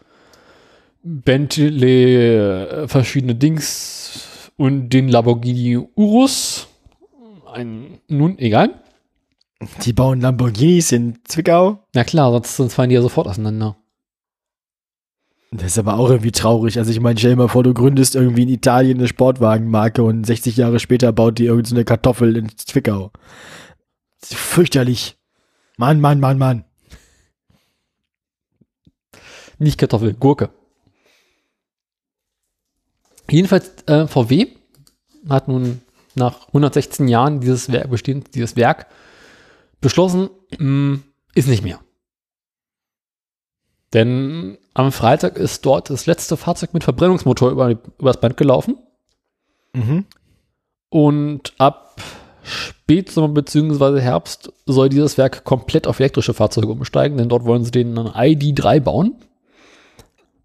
Bentley, 1.02 2.16
äh, 2.16 2.88
verschiedene 2.88 3.34
Dings 3.34 4.50
und 4.56 4.90
den 4.90 5.08
Lamborghini 5.08 5.78
Urus. 5.94 6.68
Ein, 7.52 7.98
nun, 8.08 8.38
egal. 8.38 8.82
Die 9.82 9.92
bauen 9.92 10.20
Lamborghinis 10.20 10.92
in 10.92 11.18
Zwickau. 11.24 11.80
Na 11.94 12.04
klar, 12.04 12.32
sonst, 12.32 12.56
sonst 12.56 12.74
fallen 12.74 12.90
die 12.90 12.94
ja 12.94 13.02
sofort 13.02 13.26
auseinander. 13.26 13.76
Das 15.52 15.72
ist 15.72 15.78
aber 15.78 15.98
auch 15.98 16.10
irgendwie 16.10 16.30
traurig. 16.30 16.78
Also 16.78 16.92
ich 16.92 17.00
meine, 17.00 17.18
stell 17.18 17.30
dir 17.30 17.36
mal 17.36 17.48
vor, 17.48 17.64
du 17.64 17.74
gründest 17.74 18.14
irgendwie 18.14 18.44
in 18.44 18.48
Italien 18.48 18.98
eine 18.98 19.08
Sportwagenmarke 19.08 20.02
und 20.02 20.24
60 20.24 20.56
Jahre 20.56 20.78
später 20.78 21.12
baut 21.12 21.38
die 21.38 21.46
irgendeine 21.46 21.68
so 21.68 21.74
eine 21.74 21.84
Kartoffel 21.84 22.36
in 22.36 22.56
Zwickau. 22.56 23.10
Fürchterlich. 24.22 25.18
Mann, 25.76 26.00
Mann, 26.00 26.20
Mann, 26.20 26.38
Mann. 26.38 26.64
Nicht 29.58 29.78
Kartoffel, 29.78 30.14
Gurke. 30.14 30.50
Jedenfalls 33.30 33.70
äh, 33.86 34.06
VW 34.06 34.48
hat 35.28 35.48
nun 35.48 35.80
nach 36.14 36.48
116 36.48 37.08
Jahren 37.08 37.40
dieses 37.40 37.70
Werk 37.70 37.90
bestehen, 37.90 38.24
dieses 38.34 38.56
Werk 38.56 38.86
beschlossen, 39.80 40.30
mh, 40.58 41.00
ist 41.34 41.48
nicht 41.48 41.62
mehr. 41.62 41.80
Denn 43.92 44.58
am 44.74 44.92
Freitag 44.92 45.36
ist 45.36 45.66
dort 45.66 45.90
das 45.90 46.06
letzte 46.06 46.36
Fahrzeug 46.36 46.74
mit 46.74 46.84
Verbrennungsmotor 46.84 47.50
über, 47.50 47.70
über 47.70 48.12
das 48.12 48.20
Band 48.20 48.36
gelaufen. 48.36 48.76
Mhm. 49.72 50.04
Und 50.88 51.54
ab 51.58 52.00
Spätsommer 52.42 53.28
bzw. 53.28 54.00
Herbst 54.00 54.52
soll 54.66 54.88
dieses 54.88 55.18
Werk 55.18 55.44
komplett 55.44 55.86
auf 55.86 56.00
elektrische 56.00 56.34
Fahrzeuge 56.34 56.68
umsteigen, 56.68 57.18
denn 57.18 57.28
dort 57.28 57.44
wollen 57.44 57.64
sie 57.64 57.70
den 57.70 57.96
ID3 57.98 58.80
bauen. 58.80 59.16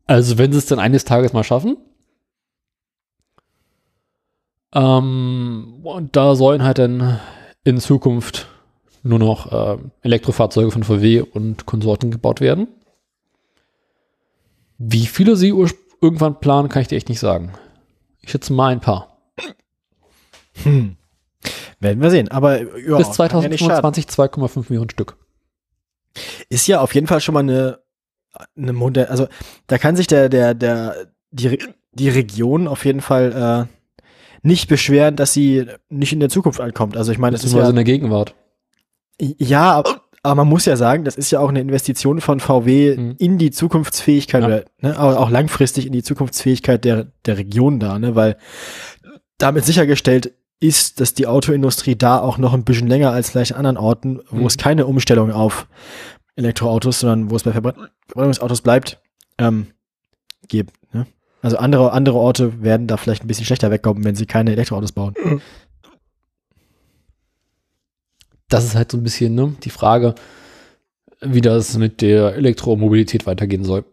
Also 0.05 0.37
wenn 0.37 0.51
sie 0.51 0.59
es 0.59 0.67
dann 0.67 0.79
eines 0.79 1.05
Tages 1.05 1.33
mal 1.33 1.43
schaffen. 1.43 1.77
Ähm, 4.75 5.79
und 5.83 6.15
da 6.15 6.35
sollen 6.35 6.63
halt 6.63 6.77
dann 6.77 7.19
in 7.63 7.79
Zukunft 7.79 8.47
nur 9.03 9.19
noch 9.19 9.51
äh, 9.51 9.77
Elektrofahrzeuge 10.01 10.71
von 10.71 10.83
VW 10.83 11.21
und 11.21 11.65
Konsorten 11.65 12.11
gebaut 12.11 12.41
werden. 12.41 12.67
Wie 14.77 15.05
viele 15.05 15.37
sie 15.37 15.53
irgendwann 16.01 16.39
planen, 16.39 16.69
kann 16.69 16.81
ich 16.81 16.89
dir 16.89 16.97
echt 16.97 17.09
nicht 17.09 17.19
sagen. 17.19 17.53
Ich 18.21 18.31
schätze 18.31 18.51
mal 18.51 18.71
ein 18.71 18.81
paar. 18.81 19.17
Hm. 20.63 20.97
Werden 21.79 22.01
wir 22.01 22.09
sehen. 22.09 22.29
Aber 22.29 22.61
ja, 22.79 22.97
bis 22.97 23.11
2025 23.11 24.05
2,5 24.05 24.65
Millionen 24.69 24.89
Stück. 24.89 25.17
Ist 26.49 26.67
ja 26.67 26.81
auf 26.81 26.95
jeden 26.95 27.07
Fall 27.07 27.21
schon 27.21 27.33
mal 27.33 27.41
eine, 27.41 27.79
eine 28.57 28.73
Modell. 28.73 29.05
Also 29.05 29.27
da 29.67 29.77
kann 29.77 29.95
sich 29.95 30.07
der, 30.07 30.29
der, 30.29 30.53
der, 30.53 31.07
die, 31.31 31.59
die 31.91 32.09
Region 32.09 32.67
auf 32.67 32.85
jeden 32.85 33.01
Fall 33.01 33.67
äh, 33.69 33.74
nicht 34.45 34.67
beschweren, 34.67 35.15
dass 35.15 35.33
sie 35.33 35.65
nicht 35.89 36.13
in 36.13 36.19
der 36.19 36.29
Zukunft 36.29 36.61
ankommt. 36.61 36.95
Also 36.95 37.11
ich 37.11 37.17
meine, 37.17 37.33
das, 37.33 37.41
das 37.41 37.51
ist 37.51 37.57
ja 37.57 37.67
in 37.67 37.75
der 37.75 37.83
Gegenwart. 37.83 38.35
Ja, 39.19 39.71
aber, 39.71 40.01
aber, 40.21 40.35
man 40.35 40.47
muss 40.47 40.65
ja 40.65 40.75
sagen, 40.75 41.03
das 41.03 41.15
ist 41.15 41.31
ja 41.31 41.39
auch 41.39 41.49
eine 41.49 41.61
Investition 41.61 42.21
von 42.21 42.39
VW 42.39 42.95
mhm. 42.95 43.15
in 43.17 43.37
die 43.37 43.49
Zukunftsfähigkeit, 43.49 44.41
ja. 44.41 44.47
oder, 44.47 44.65
ne, 44.81 44.97
aber 44.97 45.19
auch 45.19 45.29
langfristig 45.29 45.87
in 45.87 45.93
die 45.93 46.03
Zukunftsfähigkeit 46.03 46.85
der, 46.85 47.07
der 47.25 47.37
Region 47.37 47.79
da, 47.79 47.97
ne, 47.97 48.15
weil 48.15 48.37
damit 49.37 49.65
sichergestellt 49.65 50.33
ist, 50.59 50.99
dass 50.99 51.13
die 51.13 51.27
Autoindustrie 51.27 51.95
da 51.95 52.19
auch 52.19 52.37
noch 52.37 52.53
ein 52.53 52.63
bisschen 52.63 52.87
länger 52.87 53.11
als 53.11 53.31
vielleicht 53.31 53.53
an 53.53 53.65
anderen 53.65 53.77
Orten, 53.77 54.19
wo 54.29 54.41
mhm. 54.41 54.45
es 54.45 54.57
keine 54.57 54.85
Umstellung 54.85 55.31
auf 55.31 55.67
Elektroautos, 56.35 56.99
sondern 56.99 57.31
wo 57.31 57.35
es 57.35 57.43
bei 57.43 57.51
Verbrennungsautos 57.51 58.61
bleibt, 58.61 59.01
ähm, 59.37 59.67
gibt. 60.47 60.73
Ne? 60.93 61.07
Also 61.45 61.57
andere, 61.57 61.91
andere 61.91 62.17
Orte 62.17 62.63
werden 62.63 62.87
da 62.87 62.97
vielleicht 62.97 63.23
ein 63.23 63.27
bisschen 63.27 63.45
schlechter 63.45 63.69
wegkommen, 63.69 64.03
wenn 64.03 64.15
sie 64.15 64.25
keine 64.25 64.51
Elektroautos 64.53 64.93
bauen. 64.93 65.13
Das 68.49 68.65
ist 68.65 68.73
halt 68.73 68.91
so 68.91 68.97
ein 68.97 69.03
bisschen 69.03 69.35
ne, 69.35 69.55
die 69.63 69.69
Frage, 69.69 70.15
wie 71.21 71.41
das 71.41 71.77
mit 71.77 72.01
der 72.01 72.33
Elektromobilität 72.33 73.27
weitergehen 73.27 73.63
soll. 73.63 73.85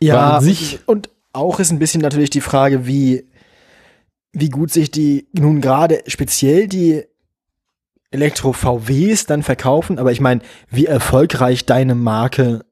Ja, 0.00 0.40
sich 0.40 0.78
und 0.86 1.10
auch 1.34 1.60
ist 1.60 1.70
ein 1.70 1.78
bisschen 1.78 2.00
natürlich 2.00 2.30
die 2.30 2.40
Frage, 2.40 2.86
wie 2.86 3.28
wie 4.32 4.48
gut 4.48 4.70
sich 4.72 4.90
die 4.90 5.28
nun 5.34 5.60
gerade 5.60 6.02
speziell 6.06 6.66
die 6.66 7.04
Elektro-VWs 8.10 9.26
dann 9.26 9.42
verkaufen, 9.42 9.98
aber 9.98 10.12
ich 10.12 10.20
meine, 10.22 10.40
wie 10.70 10.86
erfolgreich 10.86 11.66
deine 11.66 11.94
Marke 11.94 12.64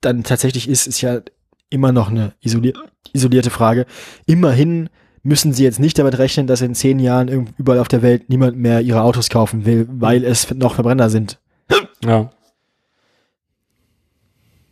dann 0.00 0.22
tatsächlich 0.22 0.66
ist, 0.66 0.86
ist 0.86 1.02
ja 1.02 1.20
immer 1.68 1.92
noch 1.92 2.08
eine 2.08 2.32
isolier 2.40 2.72
isolierte 3.18 3.50
Frage. 3.50 3.86
Immerhin 4.26 4.88
müssen 5.22 5.52
sie 5.52 5.64
jetzt 5.64 5.80
nicht 5.80 5.98
damit 5.98 6.18
rechnen, 6.18 6.46
dass 6.46 6.62
in 6.62 6.74
zehn 6.74 6.98
Jahren 6.98 7.48
überall 7.58 7.80
auf 7.80 7.88
der 7.88 8.02
Welt 8.02 8.28
niemand 8.28 8.56
mehr 8.56 8.80
ihre 8.80 9.02
Autos 9.02 9.28
kaufen 9.28 9.66
will, 9.66 9.86
weil 9.90 10.24
es 10.24 10.52
noch 10.54 10.74
Verbrenner 10.74 11.10
sind. 11.10 11.38
Ja. 12.04 12.30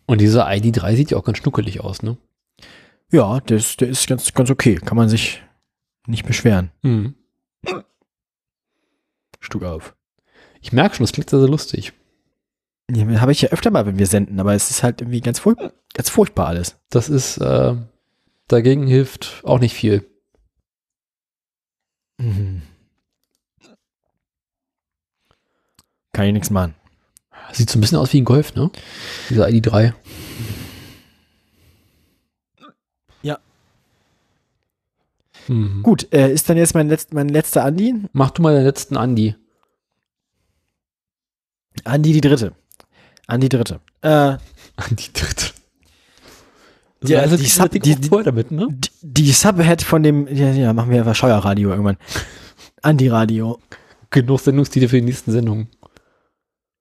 Und 0.07 0.21
dieser 0.21 0.49
ID3 0.49 0.95
sieht 0.95 1.11
ja 1.11 1.19
auch 1.19 1.25
ganz 1.25 1.39
schnuckelig 1.39 1.81
aus, 1.81 2.03
ne? 2.03 2.17
Ja, 3.11 3.41
das, 3.41 3.77
der 3.77 3.89
ist 3.89 4.07
ganz, 4.09 4.33
ganz 4.33 4.51
okay. 4.51 4.77
Kann 4.77 4.97
man 4.97 5.09
sich 5.09 5.43
nicht 6.07 6.27
beschweren. 6.27 6.71
Mhm. 6.83 7.15
Stück 9.41 9.65
auf. 9.65 9.97
Ich 10.61 10.73
merke 10.73 10.97
schon, 10.97 11.05
das 11.05 11.13
klingt 11.13 11.31
sehr, 11.31 11.41
sehr 11.41 11.49
lustig. 11.49 11.93
Ja, 12.91 13.21
habe 13.21 13.33
ich 13.33 13.43
ja 13.43 13.49
öfter 13.51 13.71
mal, 13.71 13.87
wenn 13.87 13.99
wir 13.99 14.07
senden, 14.07 14.39
aber 14.39 14.55
es 14.55 14.71
ist 14.71 14.83
halt 14.83 15.01
irgendwie 15.01 15.21
ganz, 15.21 15.41
furch 15.41 15.57
ganz 15.93 16.09
furchtbar 16.09 16.47
alles. 16.47 16.79
Das 16.89 17.09
ist, 17.09 17.39
äh, 17.39 17.75
dagegen 18.49 18.87
hilft 18.87 19.43
auch 19.45 19.59
nicht 19.59 19.75
viel. 19.75 20.09
Mhm. 22.19 22.63
Kann 26.13 26.27
ich 26.27 26.33
nichts 26.33 26.51
machen. 26.51 26.75
Sieht 27.53 27.71
so 27.71 27.79
ein 27.79 27.81
bisschen 27.81 27.99
aus 27.99 28.13
wie 28.13 28.21
ein 28.21 28.25
Golf, 28.25 28.55
ne? 28.55 28.71
Dieser 29.29 29.47
ID3. 29.47 29.95
Mhm. 35.49 35.83
Gut, 35.83 36.13
äh, 36.13 36.33
ist 36.33 36.49
dann 36.49 36.57
jetzt 36.57 36.75
mein, 36.75 36.89
letzt, 36.89 37.13
mein 37.13 37.29
letzter 37.29 37.65
Andi? 37.65 37.95
Mach 38.13 38.31
du 38.31 38.43
mal 38.43 38.55
den 38.55 38.65
letzten 38.65 38.97
Andi. 38.97 39.37
Andi 41.85 42.13
die 42.13 42.21
dritte. 42.21 42.55
Andi 43.27 43.49
dritte. 43.49 43.81
Äh, 44.03 44.39
Andi 44.77 45.13
dritte. 45.13 45.46
Ja, 47.03 47.21
also 47.21 47.37
die, 47.37 47.43
die, 47.43 47.49
Sub, 47.49 47.71
die, 47.71 47.81
die, 47.81 48.09
damit, 48.25 48.51
ne? 48.51 48.69
die, 48.71 48.91
die 49.03 49.33
Subhead 49.33 49.83
von 49.83 50.03
dem, 50.03 50.27
ja, 50.29 50.51
ja, 50.51 50.73
machen 50.73 50.91
wir 50.91 50.99
einfach 50.99 51.15
Scheuerradio 51.15 51.71
irgendwann. 51.71 51.99
Andi-Radio. 52.83 53.59
Genug 54.11 54.41
Sendungstitel 54.41 54.89
für 54.89 54.97
die 54.97 55.07
nächsten 55.07 55.31
Sendungen. 55.31 55.69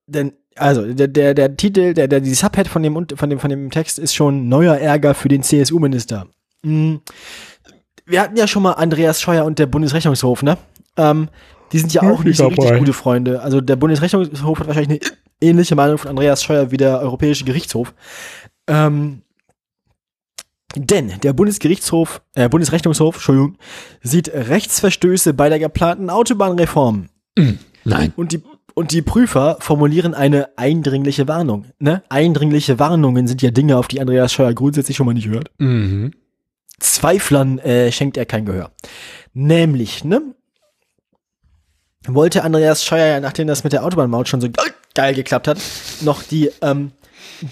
Denn, 0.07 0.33
also, 0.55 0.93
der, 0.93 1.07
der, 1.07 1.33
der 1.33 1.57
Titel, 1.57 1.93
der, 1.93 2.07
der, 2.07 2.21
die 2.21 2.33
Subhead 2.33 2.67
von 2.67 2.81
dem, 2.81 3.07
von 3.15 3.29
dem, 3.29 3.39
von 3.39 3.49
dem 3.49 3.71
Text 3.71 3.99
ist 3.99 4.15
schon 4.15 4.47
neuer 4.47 4.77
Ärger 4.77 5.13
für 5.13 5.27
den 5.27 5.43
CSU-Minister. 5.43 6.27
Mhm 6.63 7.01
wir 8.05 8.21
hatten 8.21 8.37
ja 8.37 8.47
schon 8.47 8.63
mal 8.63 8.73
Andreas 8.73 9.21
Scheuer 9.21 9.45
und 9.45 9.59
der 9.59 9.65
Bundesrechnungshof, 9.65 10.43
ne? 10.43 10.57
Ähm, 10.97 11.29
die 11.71 11.79
sind 11.79 11.93
ja 11.93 12.03
auch 12.03 12.23
nicht 12.23 12.37
so 12.37 12.47
richtig 12.47 12.77
gute 12.77 12.93
Freunde. 12.93 13.41
Also 13.41 13.59
der 13.59 13.75
Bundesrechnungshof 13.75 14.59
hat 14.59 14.67
wahrscheinlich 14.67 15.01
eine 15.01 15.17
ähnliche 15.41 15.75
Meinung 15.75 15.97
von 15.97 16.09
Andreas 16.09 16.43
Scheuer 16.43 16.71
wie 16.71 16.77
der 16.77 16.99
Europäische 16.99 17.43
Gerichtshof. 17.43 17.93
Ähm, 18.67 19.23
denn 20.75 21.13
der 21.21 21.33
Bundesgerichtshof, 21.33 22.21
äh, 22.33 22.49
Bundesrechnungshof, 22.49 23.15
Entschuldigung, 23.15 23.57
sieht 24.01 24.29
Rechtsverstöße 24.33 25.33
bei 25.33 25.49
der 25.49 25.59
geplanten 25.59 26.09
Autobahnreform. 26.09 27.09
Mhm. 27.37 27.59
Nein. 27.83 28.13
Und 28.15 28.31
die, 28.33 28.41
und 28.73 28.91
die 28.91 29.01
Prüfer 29.01 29.57
formulieren 29.59 30.13
eine 30.13 30.57
eindringliche 30.57 31.27
Warnung. 31.27 31.65
Ne? 31.79 32.03
Eindringliche 32.09 32.79
Warnungen 32.79 33.27
sind 33.27 33.41
ja 33.41 33.51
Dinge, 33.51 33.77
auf 33.77 33.87
die 33.87 34.01
Andreas 34.01 34.33
Scheuer 34.33 34.53
grundsätzlich 34.53 34.97
schon 34.97 35.05
mal 35.05 35.13
nicht 35.13 35.27
hört. 35.27 35.49
Mhm. 35.59 36.11
Zweiflern 36.79 37.59
äh, 37.59 37.91
schenkt 37.91 38.17
er 38.17 38.25
kein 38.25 38.45
Gehör. 38.45 38.71
Nämlich, 39.33 40.03
ne? 40.03 40.21
Wollte 42.07 42.43
Andreas 42.43 42.83
Scheuer 42.83 43.05
ja, 43.07 43.19
nachdem 43.19 43.47
das 43.47 43.63
mit 43.63 43.73
der 43.73 43.83
Autobahnmaut 43.83 44.27
schon 44.27 44.41
so 44.41 44.49
geil 44.93 45.15
geklappt 45.15 45.47
hat, 45.47 45.57
noch 46.01 46.21
die 46.21 46.51
ähm, 46.61 46.91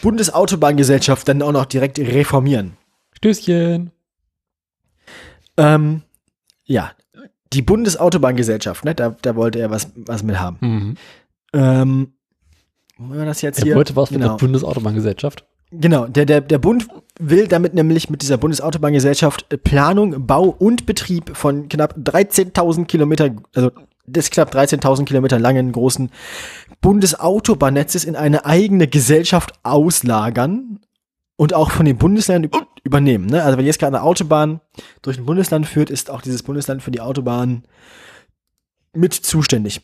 Bundesautobahngesellschaft 0.01 1.27
dann 1.27 1.41
auch 1.41 1.51
noch 1.51 1.65
direkt 1.65 1.99
reformieren. 1.99 2.77
Stößchen. 3.23 3.91
Ähm, 5.55 6.01
ja, 6.65 6.91
die 7.53 7.61
Bundesautobahngesellschaft, 7.61 8.83
ne, 8.83 8.95
da, 8.95 9.15
da 9.21 9.35
wollte 9.37 9.59
er 9.59 9.69
was, 9.69 9.91
was 9.95 10.23
mit 10.23 10.39
haben. 10.39 10.57
Mhm. 10.59 10.95
Ähm, 11.53 12.13
wollen 12.97 13.19
wir 13.19 13.25
das 13.25 13.41
jetzt 13.41 13.59
er 13.59 13.63
hier? 13.63 13.73
Er 13.73 13.77
wollte 13.77 13.95
was 13.95 14.09
genau. 14.09 14.19
mit 14.19 14.41
der 14.41 14.45
Bundesautobahngesellschaft. 14.45 15.45
Genau, 15.71 16.07
der, 16.07 16.25
der, 16.25 16.41
der 16.41 16.57
Bund 16.57 16.87
will 17.17 17.47
damit 17.47 17.73
nämlich 17.73 18.09
mit 18.09 18.21
dieser 18.21 18.37
Bundesautobahngesellschaft 18.37 19.47
Planung, 19.63 20.27
Bau 20.27 20.43
und 20.43 20.85
Betrieb 20.85 21.35
von 21.35 21.69
knapp 21.69 21.95
13.000 21.97 22.85
Kilometer, 22.85 23.31
also 23.55 23.71
des 24.05 24.31
knapp 24.31 24.53
13.000 24.53 25.05
Kilometer 25.05 25.39
langen 25.39 25.71
großen 25.71 26.11
Bundesautobahnnetzes 26.81 28.03
in 28.03 28.17
eine 28.17 28.45
eigene 28.45 28.87
Gesellschaft 28.87 29.53
auslagern 29.63 30.79
und 31.35 31.53
auch 31.53 31.71
von 31.71 31.85
den 31.85 31.97
Bundesländern 31.97 32.51
übernehmen. 32.83 33.25
Ne? 33.25 33.43
Also 33.43 33.57
wenn 33.57 33.65
jetzt 33.65 33.79
gerade 33.79 33.97
eine 33.97 34.05
Autobahn 34.05 34.61
durch 35.01 35.17
ein 35.17 35.25
Bundesland 35.25 35.67
führt, 35.67 35.89
ist 35.89 36.09
auch 36.09 36.21
dieses 36.21 36.43
Bundesland 36.43 36.83
für 36.83 36.91
die 36.91 37.01
Autobahn 37.01 37.63
mit 38.93 39.13
zuständig. 39.13 39.81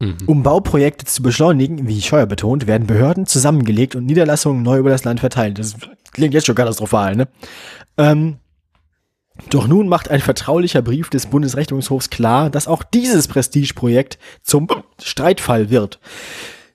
Mhm. 0.00 0.16
Um 0.26 0.42
Bauprojekte 0.42 1.04
zu 1.04 1.22
beschleunigen, 1.22 1.86
wie 1.86 2.02
Scheuer 2.02 2.26
betont, 2.26 2.66
werden 2.66 2.86
Behörden 2.86 3.26
zusammengelegt 3.26 3.94
und 3.94 4.06
Niederlassungen 4.06 4.62
neu 4.62 4.78
über 4.78 4.90
das 4.90 5.04
Land 5.04 5.20
verteilt. 5.20 5.58
Das 5.58 5.76
klingt 6.10 6.34
jetzt 6.34 6.46
schon 6.46 6.56
katastrophal, 6.56 7.14
ne? 7.14 7.28
Ähm, 7.96 8.38
doch 9.50 9.66
nun 9.66 9.88
macht 9.88 10.10
ein 10.10 10.20
vertraulicher 10.20 10.82
Brief 10.82 11.08
des 11.08 11.26
Bundesrechnungshofs 11.26 12.10
klar, 12.10 12.50
dass 12.50 12.68
auch 12.68 12.82
dieses 12.82 13.28
Prestigeprojekt 13.28 14.18
zum 14.42 14.68
Streitfall 15.00 15.70
wird. 15.70 16.00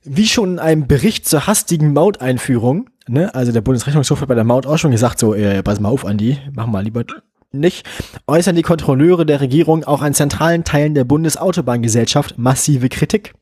Wie 0.10 0.28
schon 0.28 0.54
in 0.54 0.60
einem 0.60 0.88
Bericht 0.88 1.28
zur 1.28 1.48
hastigen 1.48 1.94
Mauteinführung, 1.94 2.90
ne, 3.08 3.34
also 3.36 3.52
der 3.52 3.62
Bundesrechnungshof 3.62 4.22
hat 4.22 4.28
bei 4.30 4.36
der 4.36 4.44
Maut 4.44 4.66
auch 4.66 4.78
schon 4.78 4.92
gesagt, 4.92 5.20
so, 5.20 5.34
äh, 5.34 5.62
pass 5.64 5.80
mal 5.80 5.90
auf, 5.90 6.06
Andi, 6.06 6.38
mach 6.54 6.68
mal 6.68 6.84
lieber 6.84 7.04
nicht, 7.52 7.86
äußern 8.28 8.56
die 8.56 8.62
Kontrolleure 8.62 9.26
der 9.26 9.42
Regierung 9.42 9.84
auch 9.84 10.02
an 10.02 10.14
zentralen 10.14 10.64
Teilen 10.64 10.94
der 10.94 11.04
Bundesautobahngesellschaft 11.04 12.38
massive 12.38 12.90
Kritik. 12.90 13.34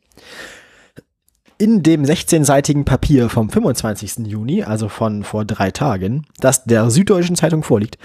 In 1.57 1.83
dem 1.83 2.03
16-seitigen 2.03 2.83
Papier 2.83 3.29
vom 3.29 3.49
25. 3.49 4.27
Juni, 4.27 4.63
also 4.63 4.89
von 4.89 5.23
vor 5.23 5.45
drei 5.45 5.71
Tagen, 5.71 6.25
das 6.39 6.65
der 6.65 6.89
Süddeutschen 6.89 7.35
Zeitung 7.35 7.63
vorliegt, 7.63 7.97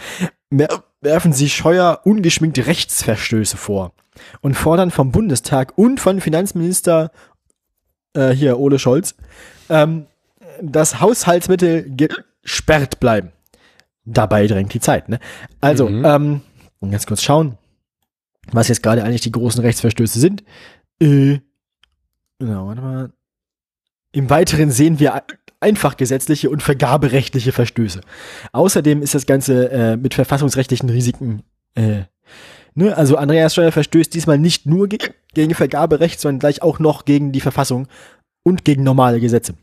werfen 1.01 1.33
sie 1.33 1.49
Scheuer 1.49 2.01
ungeschminkte 2.05 2.67
Rechtsverstöße 2.67 3.57
vor 3.57 3.93
und 4.41 4.55
fordern 4.55 4.91
vom 4.91 5.13
Bundestag 5.13 5.77
und 5.77 6.01
von 6.01 6.21
Finanzminister 6.21 7.11
äh, 8.15 8.31
hier 8.31 8.59
Ole 8.59 8.79
Scholz, 8.79 9.15
ähm, 9.69 10.07
dass 10.63 11.01
Haushaltsmittel 11.01 11.91
gesperrt 11.97 13.01
bleiben. 13.01 13.33
Dabei 14.05 14.47
drängt 14.47 14.75
die 14.75 14.81
Zeit. 14.81 15.09
Ne? 15.09 15.21
Also, 15.61 15.89
Mhm. 15.89 16.05
ähm, 16.05 16.41
ganz 16.91 17.07
kurz 17.07 17.23
schauen, 17.23 17.59
was 18.53 18.69
jetzt 18.69 18.83
gerade 18.83 19.05
eigentlich 19.05 19.21
die 19.21 19.33
großen 19.33 19.61
Rechtsverstöße 19.61 20.19
sind. 20.19 20.43
Äh, 21.01 21.39
genau, 22.39 22.67
warte 22.69 22.81
mal. 22.81 23.13
Im 24.13 24.29
Weiteren 24.29 24.71
sehen 24.71 24.99
wir 24.99 25.23
einfach 25.61 25.97
gesetzliche 25.97 26.51
und 26.51 26.63
vergaberechtliche 26.63 27.53
Verstöße. 27.53 28.01
Außerdem 28.53 29.03
ist 29.03 29.15
das 29.15 29.27
Ganze 29.27 29.71
äh, 29.71 29.97
mit 29.97 30.15
verfassungsrechtlichen 30.15 30.89
Risiken. 30.89 31.43
Äh, 31.75 32.05
ne? 32.75 32.97
Also 32.97 33.17
Andreas 33.17 33.53
Steuer 33.53 33.73
verstößt 33.73 34.13
diesmal 34.15 34.39
nicht 34.39 34.67
nur 34.67 34.89
ge 34.89 34.99
gegen 35.35 35.55
Vergaberecht, 35.55 36.21
sondern 36.21 36.41
gleich 36.41 36.63
auch 36.63 36.79
noch 36.79 37.05
gegen 37.05 37.33
die 37.33 37.41
Verfassung 37.41 37.87
und 38.43 38.65
gegen 38.65 38.83
normale 38.83 39.21
Gesetze. 39.21 39.55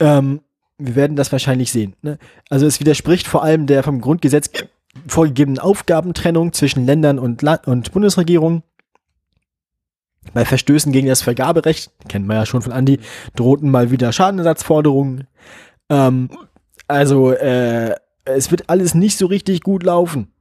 Ähm, 0.00 0.40
wir 0.78 0.96
werden 0.96 1.16
das 1.16 1.32
wahrscheinlich 1.32 1.72
sehen. 1.72 1.94
Ne? 2.02 2.18
Also 2.50 2.66
es 2.66 2.80
widerspricht 2.80 3.26
vor 3.26 3.42
allem 3.42 3.66
der 3.66 3.82
vom 3.82 4.00
Grundgesetz 4.00 4.50
vorgegebenen 5.06 5.58
Aufgabentrennung 5.58 6.52
zwischen 6.52 6.86
Ländern 6.86 7.18
und, 7.18 7.42
La 7.42 7.60
und 7.66 7.92
Bundesregierung. 7.92 8.62
Bei 10.34 10.44
Verstößen 10.44 10.92
gegen 10.92 11.08
das 11.08 11.22
Vergaberecht, 11.22 11.90
kennt 12.08 12.26
man 12.26 12.36
ja 12.36 12.46
schon 12.46 12.62
von 12.62 12.72
Andi, 12.72 13.00
drohten 13.34 13.70
mal 13.70 13.90
wieder 13.90 14.12
Schadenersatzforderungen. 14.12 15.26
Ähm, 15.88 16.30
also 16.86 17.32
äh, 17.32 17.94
es 18.24 18.50
wird 18.50 18.68
alles 18.68 18.94
nicht 18.94 19.16
so 19.16 19.26
richtig 19.26 19.62
gut 19.62 19.84
laufen. 19.84 20.32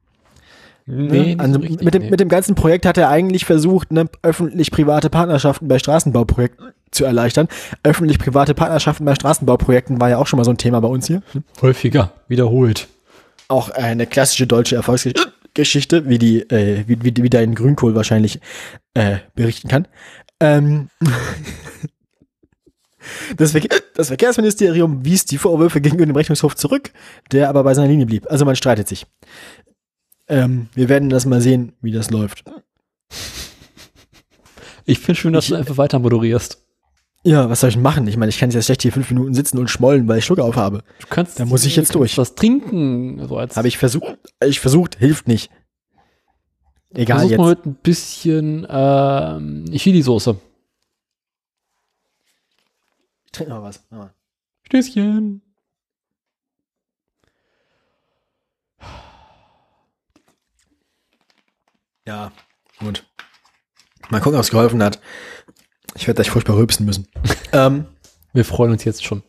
Nee, 0.90 1.36
ne? 1.36 1.44
also 1.44 1.60
mit, 1.60 1.94
dem, 1.94 2.10
mit 2.10 2.20
dem 2.22 2.30
ganzen 2.30 2.56
Projekt 2.56 2.86
hat 2.86 2.98
er 2.98 3.10
eigentlich 3.10 3.44
versucht, 3.44 3.92
ne, 3.92 4.10
öffentlich-private 4.24 5.10
Partnerschaften 5.10 5.68
bei 5.68 5.80
Straßenbauprojekten 5.80 6.72
zu 6.92 7.04
erleichtern. 7.04 7.50
Öffentlich-private 7.84 8.54
Partnerschaften 8.54 9.04
bei 9.04 9.14
Straßenbauprojekten 9.14 10.00
war 10.00 10.10
ja 10.10 10.18
auch 10.18 10.28
schon 10.28 10.38
mal 10.38 10.46
so 10.46 10.52
ein 10.52 10.58
Thema 10.58 10.80
bei 10.80 10.88
uns 10.88 11.08
hier. 11.08 11.24
Häufiger, 11.62 12.14
wiederholt. 12.30 12.88
Auch 13.50 13.70
eine 13.70 14.08
klassische 14.08 14.48
deutsche 14.48 14.78
Erfolgsgeschichte, 14.78 16.08
wie 16.08 16.20
die, 16.20 16.50
äh, 16.50 16.86
wie, 16.88 17.04
wie, 17.04 17.14
wie 17.22 17.30
dein 17.30 17.54
Grünkohl 17.54 17.94
wahrscheinlich 17.94 18.40
äh, 18.94 19.18
berichten 19.36 19.68
kann. 19.68 19.90
Ähm, 20.40 20.88
das, 23.38 23.52
Verke 23.52 23.68
das 23.94 24.08
Verkehrsministerium 24.08 25.04
wies 25.04 25.26
die 25.26 25.38
Vorwürfe 25.38 25.82
gegenüber 25.82 26.06
dem 26.06 26.16
Rechnungshof 26.16 26.56
zurück, 26.56 26.92
der 27.34 27.50
aber 27.50 27.66
bei 27.66 27.74
seiner 27.74 27.90
Linie 27.90 28.06
blieb. 28.06 28.26
Also 28.32 28.46
man 28.46 28.56
streitet 28.56 28.88
sich. 28.88 29.06
Ähm, 30.30 30.68
wir 30.74 30.90
werden 30.90 31.10
das 31.10 31.26
mal 31.26 31.42
sehen, 31.42 31.74
wie 31.82 31.92
das 31.92 32.10
läuft. 32.12 32.44
Ich 34.86 35.00
finde 35.00 35.20
schön, 35.20 35.34
dass 35.34 35.46
Ich- 35.46 35.50
du 35.50 35.56
einfach 35.56 35.78
weiter 35.78 36.00
moderierst. 36.00 36.64
Ja, 37.24 37.50
was 37.50 37.60
soll 37.62 37.70
ich 37.72 37.78
machen? 37.78 38.08
Ich 38.08 38.16
meine, 38.16 38.30
ich 38.30 38.38
kann 38.38 38.52
jetzt 38.52 38.66
schlecht 38.66 38.84
hier 38.84 38.94
fünf 38.94 39.10
Minuten 39.10 39.34
sitzen 39.34 39.58
und 39.58 39.70
schmollen, 39.70 40.08
weil 40.08 40.20
ich 40.20 40.26
Schluck 40.26 40.40
auf 40.40 40.56
habe. 40.56 40.84
Du 41.00 41.08
kannst, 41.10 41.40
Da 41.40 41.46
muss 41.46 41.66
ich 41.66 41.76
jetzt 41.76 41.94
du 41.94 42.00
durch. 42.00 42.18
Was 42.18 42.36
trinken, 42.36 43.28
so 43.28 43.40
Habe 43.42 43.68
ich 43.68 43.78
versucht, 43.78 44.18
ich 44.46 44.60
versucht, 44.62 44.98
hilft 44.98 45.28
nicht. 45.28 45.50
Egal 46.94 47.18
Versuch 47.20 47.32
jetzt. 47.32 47.40
mal 47.40 47.50
mit 47.50 47.66
ein 47.66 47.76
bisschen 47.76 48.66
ähm, 48.70 49.66
Chili-Soße. 49.74 50.40
Trink 53.34 53.50
mal 53.50 53.62
was. 53.62 53.84
Ja. 53.92 54.14
Stößchen. 54.64 55.42
Ja, 62.08 62.32
gut. 62.80 63.04
Mal 64.10 64.22
gucken, 64.22 64.38
ob 64.38 64.44
es 64.44 64.50
geholfen 64.50 64.82
hat. 64.82 65.02
Ich 65.96 66.08
werde 66.08 66.16
gleich 66.16 66.32
furchtbar 66.32 66.56
rülpsen 66.56 66.86
müssen. 66.86 67.06
ähm, 67.52 67.86
Wir 68.32 68.46
freuen 68.46 68.72
uns 68.72 68.86
jetzt 68.86 69.04
schon. 69.04 69.24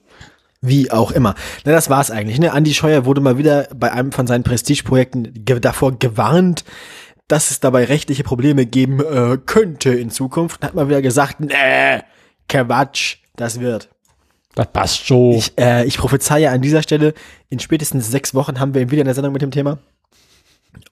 wie 0.60 0.92
auch 0.92 1.10
immer. 1.10 1.34
Na, 1.64 1.72
das 1.72 1.90
war's 1.90 2.12
eigentlich. 2.12 2.38
Ne? 2.38 2.52
Andi 2.52 2.72
Scheuer 2.74 3.04
wurde 3.04 3.20
mal 3.20 3.36
wieder 3.36 3.66
bei 3.74 3.90
einem 3.90 4.12
von 4.12 4.28
seinen 4.28 4.44
Prestigeprojekten 4.44 5.44
ge 5.44 5.58
davor 5.58 5.98
gewarnt, 5.98 6.64
dass 7.26 7.50
es 7.50 7.58
dabei 7.58 7.84
rechtliche 7.84 8.22
Probleme 8.22 8.64
geben 8.64 9.00
äh, 9.00 9.38
könnte 9.44 9.90
in 9.90 10.10
Zukunft. 10.10 10.60
Und 10.60 10.68
hat 10.68 10.74
mal 10.74 10.88
wieder 10.88 11.02
gesagt, 11.02 11.40
nee, 11.40 12.02
Quatsch, 12.48 13.16
das 13.34 13.58
wird. 13.58 13.88
Das 14.54 14.70
passt 14.72 15.04
schon. 15.04 15.32
Ich, 15.32 15.58
äh, 15.58 15.84
ich 15.84 15.98
prophezeie 15.98 16.50
an 16.50 16.62
dieser 16.62 16.82
Stelle, 16.82 17.14
in 17.50 17.58
spätestens 17.58 18.08
sechs 18.08 18.34
Wochen 18.34 18.60
haben 18.60 18.72
wir 18.74 18.82
ihn 18.82 18.92
wieder 18.92 19.02
in 19.02 19.06
der 19.06 19.14
Sendung 19.14 19.32
mit 19.32 19.42
dem 19.42 19.50
Thema. 19.50 19.78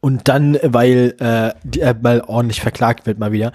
Und 0.00 0.28
dann, 0.28 0.58
weil 0.62 1.14
äh, 1.18 1.52
die, 1.64 1.80
er 1.80 1.94
mal 1.94 2.22
ordentlich 2.22 2.60
verklagt 2.60 3.06
wird, 3.06 3.18
mal 3.18 3.32
wieder. 3.32 3.52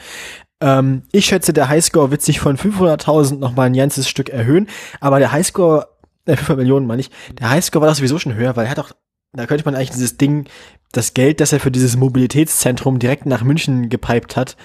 Ähm, 0.60 1.04
ich 1.12 1.26
schätze, 1.26 1.54
der 1.54 1.70
Highscore 1.70 2.12
wird 2.12 2.22
sich 2.22 2.40
von 2.40 2.58
500.000 2.58 3.38
nochmal 3.38 3.68
ein 3.68 3.74
ganzes 3.74 4.08
Stück 4.08 4.30
erhöhen. 4.30 4.68
Aber 5.00 5.20
der 5.20 5.32
Highscore, 5.32 5.88
äh, 6.26 6.36
500 6.36 6.58
Millionen 6.58 6.88
meine 6.88 7.02
ich, 7.02 7.10
der 7.40 7.50
Highscore 7.50 7.82
war 7.82 7.90
doch 7.90 7.98
sowieso 7.98 8.20
schon 8.20 8.36
höher, 8.36 8.56
weil 8.56 8.66
er 8.66 8.72
hat 8.72 8.78
doch, 8.78 8.92
da 9.34 9.46
könnte 9.48 9.66
man 9.66 9.76
eigentlich 9.76 9.92
dieses 9.92 10.18
Ding, 10.18 10.46
das 10.92 11.14
Geld, 11.14 11.40
das 11.40 11.54
er 11.54 11.60
für 11.60 11.72
dieses 11.72 11.96
Mobilitätszentrum 11.96 13.00
direkt 13.00 13.26
nach 13.26 13.44
München 13.44 13.88
gepiped 13.90 14.36
hat, 14.36 14.58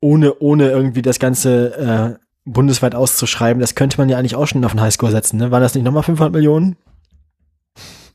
ohne, 0.00 0.34
ohne 0.38 0.70
irgendwie 0.70 1.02
das 1.02 1.18
Ganze 1.18 2.18
äh, 2.18 2.22
bundesweit 2.44 2.94
auszuschreiben, 2.94 3.60
das 3.60 3.74
könnte 3.74 3.98
man 3.98 4.08
ja 4.08 4.18
eigentlich 4.18 4.34
auch 4.34 4.46
schon 4.46 4.64
auf 4.64 4.72
den 4.72 4.80
Highscore 4.80 5.12
setzen. 5.12 5.36
Ne? 5.36 5.50
Waren 5.50 5.62
das 5.62 5.74
nicht 5.74 5.84
nochmal 5.84 6.02
500 6.02 6.32
Millionen? 6.32 6.76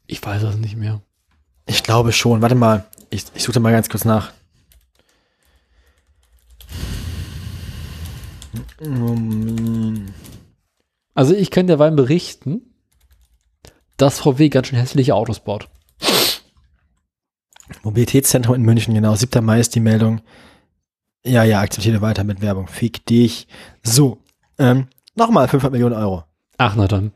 Ich 0.06 0.24
weiß 0.24 0.42
das 0.42 0.58
nicht 0.58 0.78
mehr. 0.78 1.02
Ich 1.68 1.84
glaube 1.84 2.12
schon. 2.14 2.42
Warte 2.42 2.56
mal, 2.56 2.86
ich, 3.10 3.26
ich 3.36 3.44
suche 3.44 3.60
mal 3.60 3.72
ganz 3.72 3.90
kurz 3.90 4.06
nach. 4.06 4.32
Also 11.14 11.34
ich 11.34 11.52
kann 11.52 11.68
derweil 11.68 11.92
berichten, 11.92 12.62
dass 13.98 14.20
VW 14.20 14.50
ganz 14.50 14.68
schön 14.68 14.80
hässliche 14.80 15.16
Autos 15.16 15.40
baut. 15.40 15.70
Mobilitätszentrum 17.84 18.56
in 18.56 18.62
München, 18.62 18.94
genau. 18.94 19.16
7. 19.16 19.44
Mai 19.44 19.60
ist 19.60 19.76
die 19.76 19.80
Meldung. 19.80 20.22
Ja, 21.26 21.44
ja, 21.44 21.60
akzeptiere 21.60 22.02
weiter 22.02 22.24
mit 22.24 22.42
Werbung. 22.42 22.68
Fick 22.68 23.06
dich. 23.06 23.48
So, 23.84 24.22
ähm, 24.58 24.88
nochmal 25.16 25.48
500 25.48 25.72
Millionen 25.74 25.96
Euro. 25.96 26.24
Ach, 26.58 26.76
na 26.76 26.88
dann. 26.88 27.12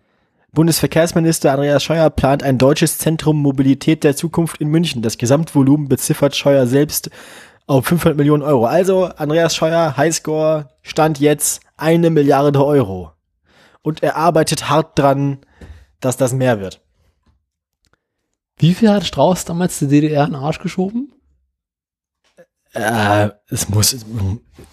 Bundesverkehrsminister 0.53 1.53
Andreas 1.53 1.81
Scheuer 1.81 2.09
plant 2.09 2.43
ein 2.43 2.57
deutsches 2.57 2.97
Zentrum 2.97 3.41
Mobilität 3.41 4.03
der 4.03 4.17
Zukunft 4.17 4.59
in 4.59 4.67
München. 4.67 5.01
Das 5.01 5.17
Gesamtvolumen 5.17 5.87
beziffert 5.87 6.35
Scheuer 6.35 6.67
selbst 6.67 7.09
auf 7.67 7.85
500 7.85 8.17
Millionen 8.17 8.43
Euro. 8.43 8.65
Also 8.65 9.05
Andreas 9.05 9.55
Scheuer, 9.55 9.95
Highscore, 9.95 10.67
stand 10.81 11.19
jetzt 11.19 11.61
eine 11.77 12.09
Milliarde 12.09 12.63
Euro. 12.63 13.13
Und 13.81 14.03
er 14.03 14.17
arbeitet 14.17 14.69
hart 14.69 14.99
dran, 14.99 15.39
dass 16.01 16.17
das 16.17 16.33
mehr 16.33 16.59
wird. 16.59 16.81
Wie 18.57 18.73
viel 18.73 18.89
hat 18.91 19.05
Strauß 19.05 19.45
damals 19.45 19.79
die 19.79 19.87
DDR 19.87 20.25
in 20.25 20.33
den 20.33 20.41
Arsch 20.41 20.59
geschoben? 20.59 21.13
Äh, 22.73 23.29
es 23.47 23.69
muss, 23.69 23.93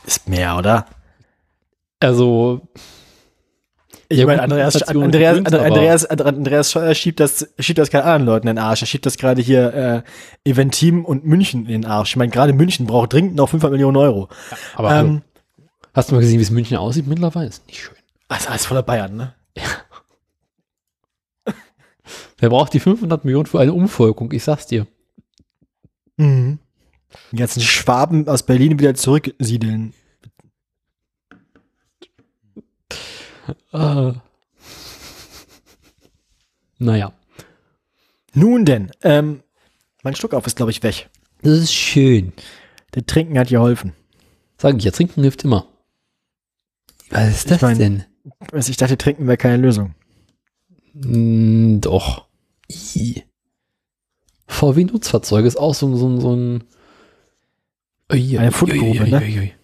ist 0.04 0.28
mehr, 0.28 0.56
oder? 0.56 0.86
Also, 2.00 2.68
Ich 4.10 4.18
Ja, 4.20 4.26
meine, 4.26 4.40
Andreas, 4.42 4.82
Andreas, 4.84 5.36
aber- 5.52 5.64
Andreas, 5.66 6.04
Andreas 6.06 6.70
Scheuer 6.72 6.94
schiebt 6.94 7.20
das, 7.20 7.46
schiebt 7.58 7.78
das 7.78 7.90
keinen 7.90 8.02
anderen 8.04 8.24
Leuten 8.24 8.48
in 8.48 8.56
den 8.56 8.62
Arsch. 8.64 8.80
Er 8.82 8.86
schiebt 8.86 9.04
das 9.04 9.18
gerade 9.18 9.42
hier 9.42 9.74
äh, 10.44 10.48
Eventim 10.50 11.04
und 11.04 11.26
München 11.26 11.66
in 11.66 11.82
den 11.82 11.84
Arsch. 11.84 12.10
Ich 12.12 12.16
meine, 12.16 12.30
gerade 12.30 12.54
München 12.54 12.86
braucht 12.86 13.12
dringend 13.12 13.34
noch 13.34 13.50
500 13.50 13.72
Millionen 13.72 13.98
Euro. 13.98 14.28
aber 14.74 14.90
hallo. 14.90 15.08
Ähm, 15.08 15.22
hast 15.92 16.10
du 16.10 16.14
mal 16.14 16.20
gesehen, 16.20 16.38
wie 16.38 16.42
es 16.42 16.50
München 16.50 16.78
aussieht 16.78 17.06
mittlerweile? 17.06 17.48
Ist 17.48 17.66
nicht 17.66 17.80
schön. 17.82 17.96
also 18.28 18.48
alles 18.48 18.64
voller 18.64 18.82
Bayern, 18.82 19.14
ne? 19.14 19.34
Wer 22.38 22.50
braucht 22.50 22.72
die 22.72 22.80
500 22.80 23.24
Millionen 23.24 23.46
für 23.46 23.60
eine 23.60 23.72
Umvolkung? 23.72 24.32
Ich 24.32 24.44
sag's 24.44 24.66
dir. 24.66 24.86
Mhm. 26.16 26.58
Die 27.32 27.36
ganzen 27.36 27.60
Schwaben 27.60 28.28
aus 28.28 28.42
Berlin 28.44 28.78
wieder 28.78 28.94
zurücksiedeln. 28.94 29.92
Äh. 33.72 34.12
Naja. 36.78 37.12
Nun 38.34 38.64
denn, 38.64 38.92
ähm, 39.02 39.42
mein 40.02 40.14
Schluckauf 40.14 40.46
ist, 40.46 40.56
glaube 40.56 40.70
ich, 40.70 40.82
weg. 40.82 41.08
Das 41.42 41.58
ist 41.58 41.72
schön. 41.72 42.32
Der 42.94 43.04
Trinken 43.04 43.38
hat 43.38 43.48
geholfen. 43.48 43.94
Sag 44.58 44.76
ich 44.76 44.84
ja, 44.84 44.90
trinken 44.90 45.22
hilft 45.22 45.44
immer. 45.44 45.66
Was 47.10 47.28
ist 47.30 47.50
das 47.50 47.62
mein- 47.62 47.78
denn? 47.78 48.04
Also 48.52 48.70
ich 48.70 48.76
dachte, 48.76 48.98
Trinken 48.98 49.26
wäre 49.26 49.36
keine 49.38 49.56
Lösung. 49.56 49.94
Mm, 50.94 51.80
doch. 51.80 52.26
I. 52.70 53.22
VW-Nutzfahrzeuge 54.46 55.48
ist 55.48 55.56
auch 55.58 55.74
so, 55.74 55.94
so, 55.96 56.20
so 56.20 56.34
ein. 56.36 56.64
Ui, 58.12 58.38
Eine 58.38 58.52
Fundgrube, 58.52 59.08
ne? 59.08 59.18
ui, 59.20 59.38
ui. 59.38 59.54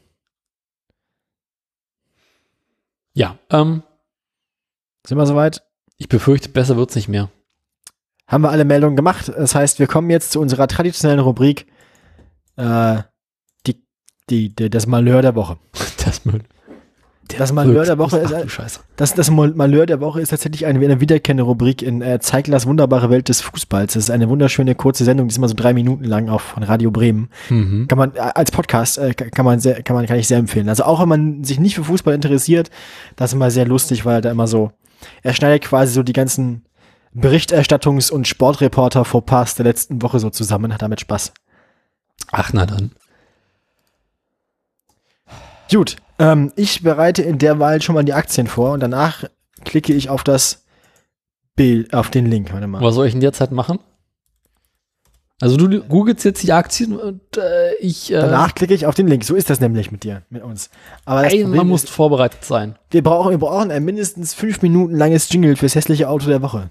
Ja, 3.15 3.39
ähm, 3.51 3.83
Sind 5.07 5.19
wir 5.19 5.27
soweit? 5.27 5.63
ich 5.97 6.09
befürchte, 6.09 6.49
besser 6.49 6.77
wird's 6.77 6.97
nicht 6.97 7.09
mehr. 7.09 7.31
haben 8.27 8.43
wir 8.43 8.51
alle 8.51 8.65
Meldungen 8.65 8.97
gemacht. 8.97 9.29
Das 9.29 9.55
heißt, 9.55 9.79
wir 9.79 9.87
kommen 9.87 10.11
jetzt 10.11 10.33
zu 10.33 10.41
unserer 10.41 10.67
traditionellen 10.67 11.21
Rubrik, 11.21 11.67
äh, 12.57 13.03
die, 13.67 13.87
die, 14.29 14.55
die, 14.55 14.71
das 14.71 14.87
Malheur 14.87 15.23
der 15.23 15.35
Woche. 15.35 15.59
Das 16.05 16.21
Müll. 17.31 17.39
Das 17.39 17.53
Malheur 17.53 17.85
der 17.85 17.99
Woche 17.99 18.23
Ach, 18.25 18.31
ist, 18.31 18.45
du 18.45 18.49
Scheiße. 18.49 18.81
das, 18.97 19.15
das 19.15 19.31
Mal- 19.31 19.53
Malheur 19.55 19.87
der 19.87 20.01
Woche 20.01 20.21
ist 20.21 20.29
tatsächlich 20.29 20.67
eine, 20.67 20.79
eine 20.79 21.01
wiederkehrende 21.01 21.43
Rubrik 21.43 21.83
in 21.83 22.03
äh, 22.03 22.21
Zeiglers 22.21 22.67
wunderbare 22.67 23.11
Welt 23.11 23.29
des 23.29 23.41
Fußballs. 23.41 23.95
Das 23.95 24.05
ist 24.05 24.11
eine 24.11 24.29
wunderschöne 24.29 24.75
kurze 24.75 25.05
Sendung, 25.05 25.29
die 25.29 25.33
ist 25.33 25.39
immer 25.39 25.49
so 25.49 25.55
drei 25.55 25.73
Minuten 25.75 26.05
lang 26.05 26.29
auf 26.29 26.43
von 26.43 26.63
Radio 26.63 26.91
Bremen. 26.91 27.29
Mhm. 27.49 27.89
Kann 27.89 27.99
man 27.99 28.15
äh, 28.15 28.21
als 28.21 28.51
Podcast 28.51 28.99
äh, 28.99 29.15
kann 29.15 29.45
man 29.45 29.59
sehr, 29.61 29.83
kann 29.83 29.97
man 29.97 30.07
kann 30.07 30.19
ich 30.19 30.29
sehr 30.29 30.39
empfehlen. 30.39 30.69
Also 30.69 30.85
auch 30.85 31.01
wenn 31.01 31.09
man 31.09 31.45
sich 31.45 31.59
nicht 31.59 31.75
für 31.75 31.85
Fußball 31.85 32.15
interessiert, 32.15 32.71
das 33.17 33.31
ist 33.31 33.35
immer 33.35 33.51
sehr 33.51 33.67
lustig, 33.67 34.05
weil 34.05 34.17
er 34.17 34.21
da 34.21 34.31
immer 34.31 34.47
so 34.47 34.73
er 35.23 35.35
schneidet 35.35 35.63
quasi 35.63 35.93
so 35.93 36.03
die 36.03 36.13
ganzen 36.13 36.65
Berichterstattungs- 37.15 38.11
und 38.11 38.27
Sportreporter 38.27 39.05
vor 39.05 39.25
Pass 39.25 39.55
der 39.55 39.65
letzten 39.65 40.03
Woche 40.03 40.19
so 40.19 40.31
zusammen, 40.31 40.73
hat 40.75 40.83
damit 40.83 41.01
Spaß. 41.01 41.33
Ach, 42.33 42.51
na 42.53 42.67
dann. 42.67 42.91
Gut, 45.71 45.97
ähm, 46.19 46.53
ich 46.57 46.83
bereite 46.83 47.23
in 47.23 47.39
der 47.39 47.59
Wahl 47.59 47.83
schon 47.83 47.95
mal 47.95 48.05
die 48.05 48.13
Aktien 48.13 48.47
vor 48.47 48.73
und 48.73 48.81
danach 48.81 49.25
klicke 49.65 49.93
ich 49.93 50.09
auf 50.11 50.25
das 50.25 50.65
Bild, 51.57 51.95
auf 51.95 52.11
den 52.11 52.27
Link. 52.27 52.53
Warte 52.53 52.67
mal. 52.67 52.83
Was 52.83 52.95
soll 52.95 53.07
ich 53.07 53.15
in 53.15 53.21
der 53.21 53.33
Zeit 53.33 53.51
machen? 53.53 53.79
Also 55.41 55.57
du 55.57 55.81
googelst 55.83 56.25
jetzt 56.25 56.43
die 56.45 56.53
Aktien 56.53 56.97
und 56.97 57.21
äh, 57.37 57.75
ich 57.81 58.11
äh, 58.13 58.15
Danach 58.15 58.55
klicke 58.55 58.73
ich 58.73 58.87
auf 58.87 58.95
den 58.95 59.09
Link. 59.09 59.25
So 59.25 59.35
ist 59.35 59.51
das 59.51 59.59
nämlich 59.61 59.91
mit 59.91 60.05
dir, 60.05 60.23
mit 60.31 60.43
uns. 60.43 60.71
Aber 61.05 61.23
das 61.23 61.33
ey, 61.33 61.45
man 61.45 61.67
muss 61.67 61.89
vorbereitet 61.89 62.45
sein. 62.45 62.77
wir 62.91 63.03
brauchen, 63.03 63.31
wir 63.31 63.39
brauchen 63.39 63.71
ein 63.73 63.85
mindestens 63.85 64.33
fünf 64.33 64.63
Minuten 64.63 64.97
langes 64.97 65.29
Jingle 65.33 65.57
fürs 65.57 65.75
hässliche 65.75 66.09
Auto 66.09 66.29
der 66.29 66.41
Woche. 66.41 66.71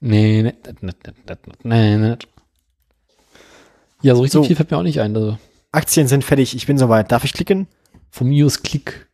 Nee, 0.00 0.42
nee, 0.42 0.52
nee, 0.62 0.92
nee, 1.22 1.36
nee, 1.62 1.96
nee. 1.96 2.16
Ja, 4.02 4.16
so 4.16 4.22
richtig 4.22 4.32
So. 4.32 4.44
viel 4.44 4.56
fällt 4.56 4.72
mir 4.72 4.78
auch 4.78 4.82
nicht 4.82 5.00
ein. 5.00 5.14
Also 5.16 5.38
Aktien 5.70 6.08
sind 6.08 6.24
fertig. 6.24 6.56
Ich 6.56 6.66
bin 6.66 6.76
soweit. 6.78 7.12
Darf 7.12 7.22
ich 7.24 7.32
klicken? 7.32 7.68
Von 8.12 8.28
mir 8.28 8.46
aus 8.46 8.62
Klick. 8.62 9.08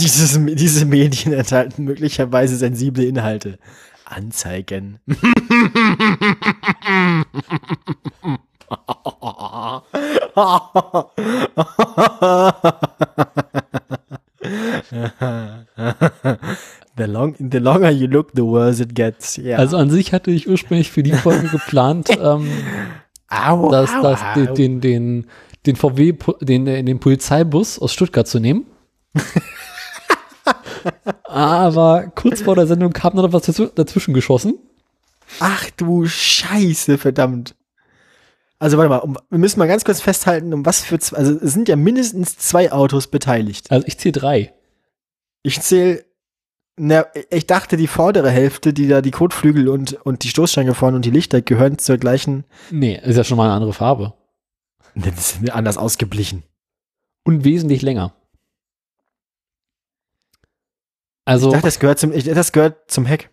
Dieses, 0.00 0.36
diese 0.56 0.84
Medien 0.84 1.32
enthalten 1.32 1.84
möglicherweise 1.84 2.56
sensible 2.56 3.04
Inhalte. 3.04 3.60
Anzeigen. 4.04 4.98
the, 16.98 17.04
long, 17.04 17.34
the 17.38 17.58
longer 17.58 17.90
you 17.90 18.06
look, 18.06 18.32
the 18.34 18.42
worse 18.42 18.82
it 18.82 18.94
gets. 18.94 19.36
Ja. 19.36 19.56
Also 19.58 19.76
an 19.76 19.90
sich 19.90 20.12
hatte 20.12 20.30
ich 20.30 20.48
ursprünglich 20.48 20.90
für 20.90 21.02
die 21.02 21.12
Folge 21.12 21.48
geplant, 21.52 22.10
ähm, 22.20 22.48
au, 23.28 23.70
dass, 23.70 23.90
au, 23.94 24.02
dass 24.02 24.20
au. 24.22 24.52
den, 24.54 24.80
den, 24.80 25.26
den, 25.66 25.76
VW, 25.76 26.14
den, 26.40 26.66
äh, 26.66 26.82
den 26.82 27.00
Polizeibus 27.00 27.78
aus 27.78 27.92
Stuttgart 27.92 28.26
zu 28.28 28.40
nehmen. 28.40 28.66
Aber 31.24 32.10
kurz 32.14 32.42
vor 32.42 32.54
der 32.56 32.66
Sendung 32.66 32.92
kam 32.92 33.14
noch 33.16 33.32
was 33.32 33.48
dazw- 33.48 33.72
dazwischen 33.74 34.14
geschossen. 34.14 34.58
Ach 35.40 35.68
du 35.76 36.06
Scheiße, 36.06 36.96
verdammt. 36.98 37.54
Also 38.58 38.76
warte 38.78 38.88
mal, 38.88 38.96
um, 38.98 39.16
wir 39.30 39.38
müssen 39.38 39.58
mal 39.58 39.68
ganz 39.68 39.84
kurz 39.84 40.00
festhalten, 40.00 40.52
um 40.54 40.64
was 40.66 40.80
für, 40.82 40.98
z- 40.98 41.14
also 41.16 41.32
es 41.34 41.52
sind 41.52 41.68
ja 41.68 41.76
mindestens 41.76 42.38
zwei 42.38 42.72
Autos 42.72 43.06
beteiligt. 43.08 43.70
Also 43.70 43.86
ich 43.86 43.98
zähle 43.98 44.12
drei. 44.12 44.54
Ich 45.42 45.60
zähle, 45.60 46.04
na, 46.78 47.06
ich 47.30 47.46
dachte, 47.46 47.76
die 47.76 47.86
vordere 47.86 48.30
Hälfte, 48.30 48.72
die 48.72 48.88
da 48.88 49.00
die 49.00 49.10
Kotflügel 49.10 49.68
und, 49.68 49.94
und 50.04 50.24
die 50.24 50.28
Stoßstange 50.28 50.74
vorne 50.74 50.96
und 50.96 51.04
die 51.04 51.10
Lichter 51.10 51.42
gehören 51.42 51.78
zur 51.78 51.98
gleichen, 51.98 52.44
Nee, 52.70 53.00
ist 53.04 53.16
ja 53.16 53.24
schon 53.24 53.36
mal 53.36 53.44
eine 53.44 53.54
andere 53.54 53.72
Farbe. 53.72 54.14
Das 54.94 55.34
ist 55.36 55.50
anders 55.50 55.76
ausgeblichen. 55.76 56.42
Und 57.24 57.44
wesentlich 57.44 57.82
länger. 57.82 58.14
Also, 61.24 61.48
Ich 61.48 61.52
dachte, 61.52 61.66
das 61.66 61.78
gehört 61.78 61.98
zum, 61.98 62.12
ich, 62.12 62.24
das 62.24 62.52
gehört 62.52 62.90
zum 62.90 63.04
Heck. 63.06 63.30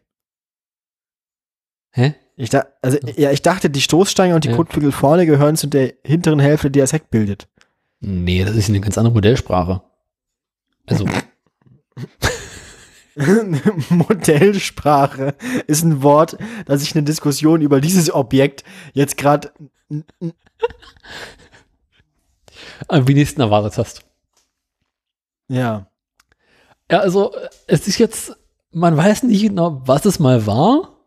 hä? 1.91 2.13
Ich 2.37 2.49
da, 2.49 2.65
also, 2.81 2.97
ja, 3.15 3.31
ich 3.31 3.41
dachte, 3.41 3.69
die 3.69 3.79
Stoßstange 3.79 4.35
und 4.35 4.43
die 4.43 4.49
Ja. 4.49 4.55
Kotflügel 4.57 4.91
vorne 4.91 5.25
gehören 5.25 5.55
zu 5.55 5.67
der 5.67 5.93
hinteren 6.03 6.39
Hälfte, 6.41 6.69
die 6.69 6.79
das 6.79 6.91
Heck 6.91 7.09
bildet. 7.09 7.47
Nee, 8.01 8.43
das 8.43 8.57
ist 8.57 8.67
eine 8.67 8.81
ganz 8.81 8.97
andere 8.97 9.13
Modellsprache. 9.13 9.81
Also, 10.87 11.05
Modellsprache 13.89 15.35
ist 15.67 15.83
ein 15.83 16.03
Wort, 16.03 16.37
das 16.65 16.83
ich 16.83 16.95
eine 16.95 17.03
Diskussion 17.03 17.61
über 17.61 17.79
dieses 17.79 18.13
Objekt 18.13 18.63
jetzt 18.93 19.17
gerade 19.17 19.51
am 22.87 23.07
wenigsten 23.07 23.41
erwartet 23.41 23.77
hast. 23.77 24.01
ja. 25.47 25.87
Ja, 26.91 26.99
also, 26.99 27.33
es 27.65 27.87
ist 27.87 27.97
jetzt, 27.97 28.35
man 28.71 28.95
weiß 28.95 29.23
nicht 29.23 29.41
genau, 29.41 29.81
was 29.85 30.05
es 30.05 30.19
mal 30.19 30.45
war, 30.45 30.99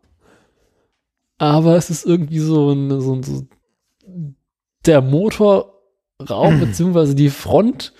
aber 1.37 1.77
es 1.77 1.89
ist 1.89 2.05
irgendwie 2.05 2.39
so 2.39 2.71
ein, 2.71 2.99
so 2.99 3.15
ein, 3.15 3.23
so 3.23 3.47
der 4.85 5.01
Motorraum 5.01 5.69
beziehungsweise 6.59 7.15
die 7.15 7.29
Front 7.29 7.93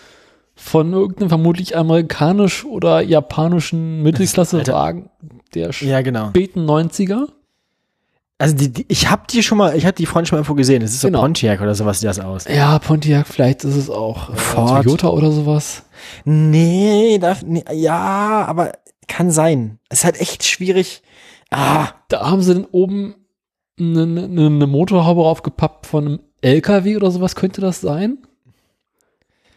von 0.59 0.91
irgendeinem 0.93 1.29
vermutlich 1.29 1.75
amerikanisch 1.77 2.65
oder 2.65 3.01
japanischen 3.01 4.03
Mittelklassewagen 4.03 5.09
der 5.53 5.71
Ja, 5.79 6.01
genau. 6.01 6.29
späten 6.29 6.65
90er. 6.69 7.27
Also 8.37 8.55
die, 8.55 8.71
die, 8.71 8.85
ich 8.87 9.09
habe 9.09 9.23
die 9.29 9.43
schon 9.43 9.57
mal, 9.57 9.75
ich 9.75 9.85
habe 9.85 9.95
die 9.95 10.05
Front 10.05 10.27
schon 10.27 10.37
mal 10.37 10.41
irgendwo 10.41 10.53
gesehen. 10.55 10.81
Das 10.81 10.91
ist 10.91 11.01
so 11.01 11.07
Genau. 11.07 11.21
Pontiac 11.21 11.59
oder 11.61 11.75
sowas, 11.75 11.99
sieht 11.99 12.09
das 12.09 12.19
aus. 12.19 12.45
Ja, 12.47 12.79
Pontiac, 12.79 13.27
vielleicht 13.27 13.63
ist 13.65 13.75
es 13.75 13.89
auch 13.89 14.29
äh, 14.29 14.35
Ford. 14.35 14.83
Toyota 14.85 15.09
oder 15.09 15.31
sowas. 15.31 15.83
Nee, 16.23 17.17
darf, 17.19 17.43
nee, 17.43 17.63
ja, 17.73 18.45
aber 18.47 18.71
kann 19.07 19.31
sein. 19.31 19.79
Es 19.89 19.99
ist 19.99 20.05
halt 20.05 20.21
echt 20.21 20.45
schwierig. 20.45 21.01
Ah, 21.51 21.87
Da 22.09 22.29
haben 22.29 22.41
sie 22.41 22.53
dann 22.53 22.65
oben 22.71 23.15
eine, 23.79 24.03
eine, 24.03 24.45
eine 24.45 24.67
Motorhaube 24.67 25.21
aufgepappt 25.23 25.85
von 25.87 26.05
einem 26.05 26.19
LKW 26.41 26.95
oder 26.95 27.11
sowas, 27.11 27.35
könnte 27.35 27.59
das 27.59 27.81
sein? 27.81 28.19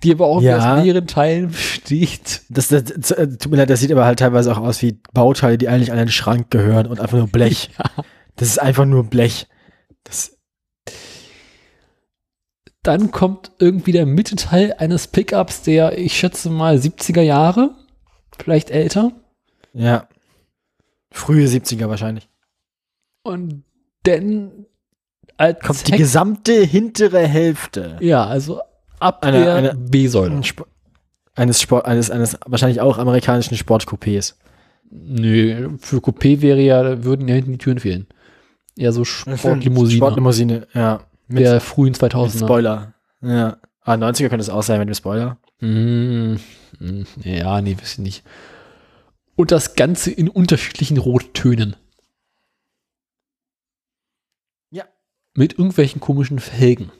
Die 0.03 0.13
aber 0.13 0.27
auch 0.27 0.41
Ja. 0.43 0.77
aus 0.77 0.83
mehreren 0.85 1.07
Teilen 1.07 1.49
besteht. 1.51 2.43
das, 2.49 2.69
das, 2.69 2.85
das 2.85 3.11
äh, 3.13 3.29
tut 3.37 3.51
mir 3.51 3.59
leid, 3.59 3.71
das 3.71 3.81
sieht 3.81 3.93
aber 3.93 4.05
halt 4.05 4.19
teilweise 4.19 4.51
auch 4.53 4.59
aus 4.59 4.83
wie 4.83 4.99
Bauteile, 5.13 5.59
die 5.59 5.69
eigentlich 5.69 5.93
an 5.93 5.99
den 5.99 6.09
Schrank 6.09 6.51
gehören 6.51 6.87
und 6.87 7.01
einfach 7.01 7.19
nur 7.19 7.29
Blech. 7.29 7.71
Das 8.37 8.49
ist 8.49 8.59
einfach 8.59 8.87
nur 8.87 9.05
Blech. 9.05 9.47
Das, 10.05 10.39
Dann 12.83 13.11
kommt 13.11 13.53
irgendwie 13.59 13.93
der 13.93 14.07
Mittelteil 14.07 14.75
eines 14.79 15.07
Pickups, 15.07 15.63
der, 15.63 15.99
ich 15.99 16.17
schätze 16.19 16.51
mal, 16.51 16.77
70er 16.77 17.21
Jahre, 17.23 17.75
vielleicht 18.39 18.71
älter. 18.71 19.13
ja. 19.73 20.09
Frühe 21.15 21.47
70er 21.47 21.91
wahrscheinlich. 21.91 22.27
Und 23.23 23.65
dann 24.05 24.65
als 25.37 25.61
Kommt 25.61 25.87
die 25.87 25.93
Heck- 25.93 25.99
gesamte 25.99 26.55
hintere 26.65 27.27
Hälfte 27.29 27.99
Ja, 28.01 28.25
also 28.27 28.63
ab 29.03 29.25
Eine- 29.25 29.45
der 29.45 29.55
eine- 29.55 29.75
B-Säule. 29.75 30.41
Sp- 30.47 30.67
eines 31.35 31.61
Sport, 31.63 31.87
eines, 31.87 32.11
eines 32.11 32.37
wahrscheinlich 32.47 32.81
auch 32.81 32.99
amerikanischen 32.99 33.57
Sportcoupés. 33.57 34.35
Nö, 34.91 35.71
für 35.79 35.97
Coupé 35.99 36.43
wäre 36.43 36.61
ja, 36.61 37.05
würden 37.05 37.27
ja 37.29 37.35
hinten 37.35 37.53
die 37.53 37.59
Türen 37.59 37.79
fehlen. 37.79 38.07
Eher 38.77 38.93
so 38.93 39.05
Sportlimousine 39.05 39.97
Sportlimousine, 39.97 40.67
ja. 40.75 41.01
Mit, 41.29 41.41
der 41.45 41.61
frühen 41.63 41.93
mit 41.93 41.97
2000er. 42.03 42.39
Spoiler. 42.45 42.95
Ja. 43.23 43.57
Ah, 43.81 43.95
90er 43.95 44.29
könnte 44.29 44.43
es 44.43 44.51
auch 44.51 44.63
sein 44.63 44.79
mit 44.81 44.89
dem 44.89 44.95
Spoiler. 44.95 45.39
Mm, 45.61 46.35
mm, 46.79 47.05
ja, 47.25 47.61
nee, 47.63 47.77
weiß 47.79 47.93
ich 47.95 47.99
nicht. 47.99 48.25
Und 49.35 49.51
das 49.51 49.75
Ganze 49.75 50.11
in 50.11 50.29
unterschiedlichen 50.29 50.99
Rottönen. 50.99 51.77
Ja. 54.71 54.85
Mit 55.35 55.55
irgendwelchen 55.55 56.01
komischen 56.01 56.39
Felgen. 56.39 56.93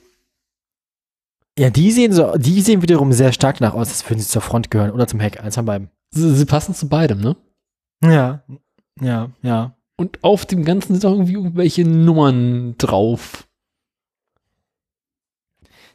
Ja, 1.57 1.69
die 1.69 1.91
sehen 1.91 2.13
so, 2.13 2.35
die 2.37 2.61
sehen 2.61 2.81
wiederum 2.81 3.13
sehr 3.13 3.31
stark 3.31 3.61
nach 3.61 3.73
aus, 3.73 3.89
als 3.89 4.09
würden 4.09 4.19
sie 4.19 4.27
zur 4.27 4.41
Front 4.41 4.71
gehören 4.71 4.91
oder 4.91 5.07
zum 5.07 5.19
Heck, 5.19 5.39
eins 5.39 5.55
von 5.55 5.65
beiden. 5.65 5.89
Sie, 6.11 6.33
sie 6.35 6.45
passen 6.45 6.73
zu 6.73 6.89
beidem, 6.89 7.21
ne? 7.21 7.35
Ja, 8.03 8.43
ja, 8.99 9.29
ja. 9.41 9.75
Und 9.95 10.23
auf 10.23 10.45
dem 10.45 10.65
Ganzen 10.65 10.93
sind 10.93 11.05
auch 11.05 11.11
irgendwie 11.11 11.33
irgendwelche 11.33 11.85
Nummern 11.85 12.75
drauf. 12.77 13.47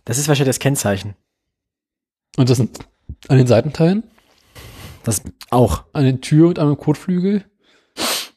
Das 0.05 0.17
ist 0.19 0.29
wahrscheinlich 0.29 0.49
das 0.51 0.61
Kennzeichen. 0.61 1.15
Und 2.37 2.49
das 2.49 2.57
sind 2.59 2.79
an 3.29 3.37
den 3.37 3.47
Seitenteilen, 3.49 4.05
Das 5.03 5.23
auch. 5.51 5.85
an 5.93 6.05
den 6.05 6.21
Tür 6.21 6.49
und 6.49 6.59
an 6.59 6.69
dem 6.69 6.77
Kotflügel. 6.79 7.45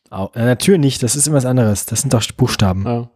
auch. 0.10 0.36
Äh, 0.36 0.56
Tür 0.58 0.80
nicht, 0.80 1.04
das 1.04 1.16
ist 1.16 1.28
immer 1.28 1.38
was 1.38 1.46
anderes. 1.46 1.86
Das 1.86 2.02
sind 2.02 2.14
doch 2.14 2.24
Buchstaben. 2.32 2.84
Ja. 2.86 3.10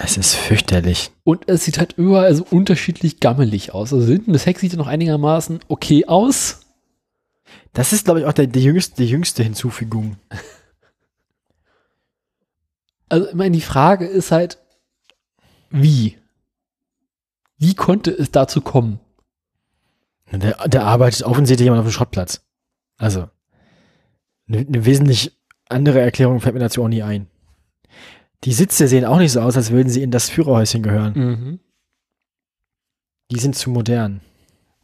Es 0.00 0.16
ist 0.16 0.34
fürchterlich. 0.34 1.10
Und 1.24 1.48
es 1.48 1.64
sieht 1.64 1.78
halt 1.78 1.94
überall 1.98 2.32
so 2.32 2.46
unterschiedlich 2.48 3.18
gammelig 3.18 3.74
aus. 3.74 3.92
Also 3.92 4.06
hinten 4.06 4.32
das 4.32 4.46
Heck 4.46 4.58
sieht 4.60 4.72
ja 4.72 4.78
noch 4.78 4.86
einigermaßen 4.86 5.58
okay 5.66 6.06
aus. 6.06 6.60
Das 7.72 7.92
ist, 7.92 8.04
glaube 8.04 8.20
ich, 8.20 8.26
auch 8.26 8.32
der, 8.32 8.46
die, 8.46 8.62
jüngste, 8.62 8.96
die 9.02 9.08
jüngste 9.08 9.42
Hinzufügung. 9.42 10.16
Also, 13.10 13.28
ich 13.28 13.34
meine, 13.34 13.52
die 13.52 13.62
Frage 13.62 14.04
ist 14.04 14.32
halt, 14.32 14.58
wie? 15.70 16.18
Wie 17.56 17.74
konnte 17.74 18.10
es 18.10 18.30
dazu 18.30 18.60
kommen? 18.60 19.00
Der, 20.30 20.68
der 20.68 20.84
arbeitet 20.84 21.22
offensichtlich 21.22 21.64
jemand 21.64 21.80
auf 21.80 21.86
dem 21.86 21.92
Schrottplatz. 21.92 22.42
Also, 22.98 23.30
eine, 24.46 24.58
eine 24.58 24.84
wesentlich 24.84 25.38
andere 25.70 26.00
Erklärung 26.00 26.40
fällt 26.40 26.54
mir 26.54 26.60
dazu 26.60 26.82
auch 26.82 26.88
nie 26.88 27.02
ein. 27.02 27.28
Die 28.44 28.52
Sitze 28.52 28.86
sehen 28.86 29.04
auch 29.04 29.18
nicht 29.18 29.32
so 29.32 29.40
aus, 29.40 29.56
als 29.56 29.70
würden 29.70 29.88
sie 29.88 30.02
in 30.02 30.10
das 30.10 30.30
Führerhäuschen 30.30 30.82
gehören. 30.82 31.12
Mhm. 31.14 31.60
Die 33.30 33.40
sind 33.40 33.56
zu 33.56 33.70
modern. 33.70 34.20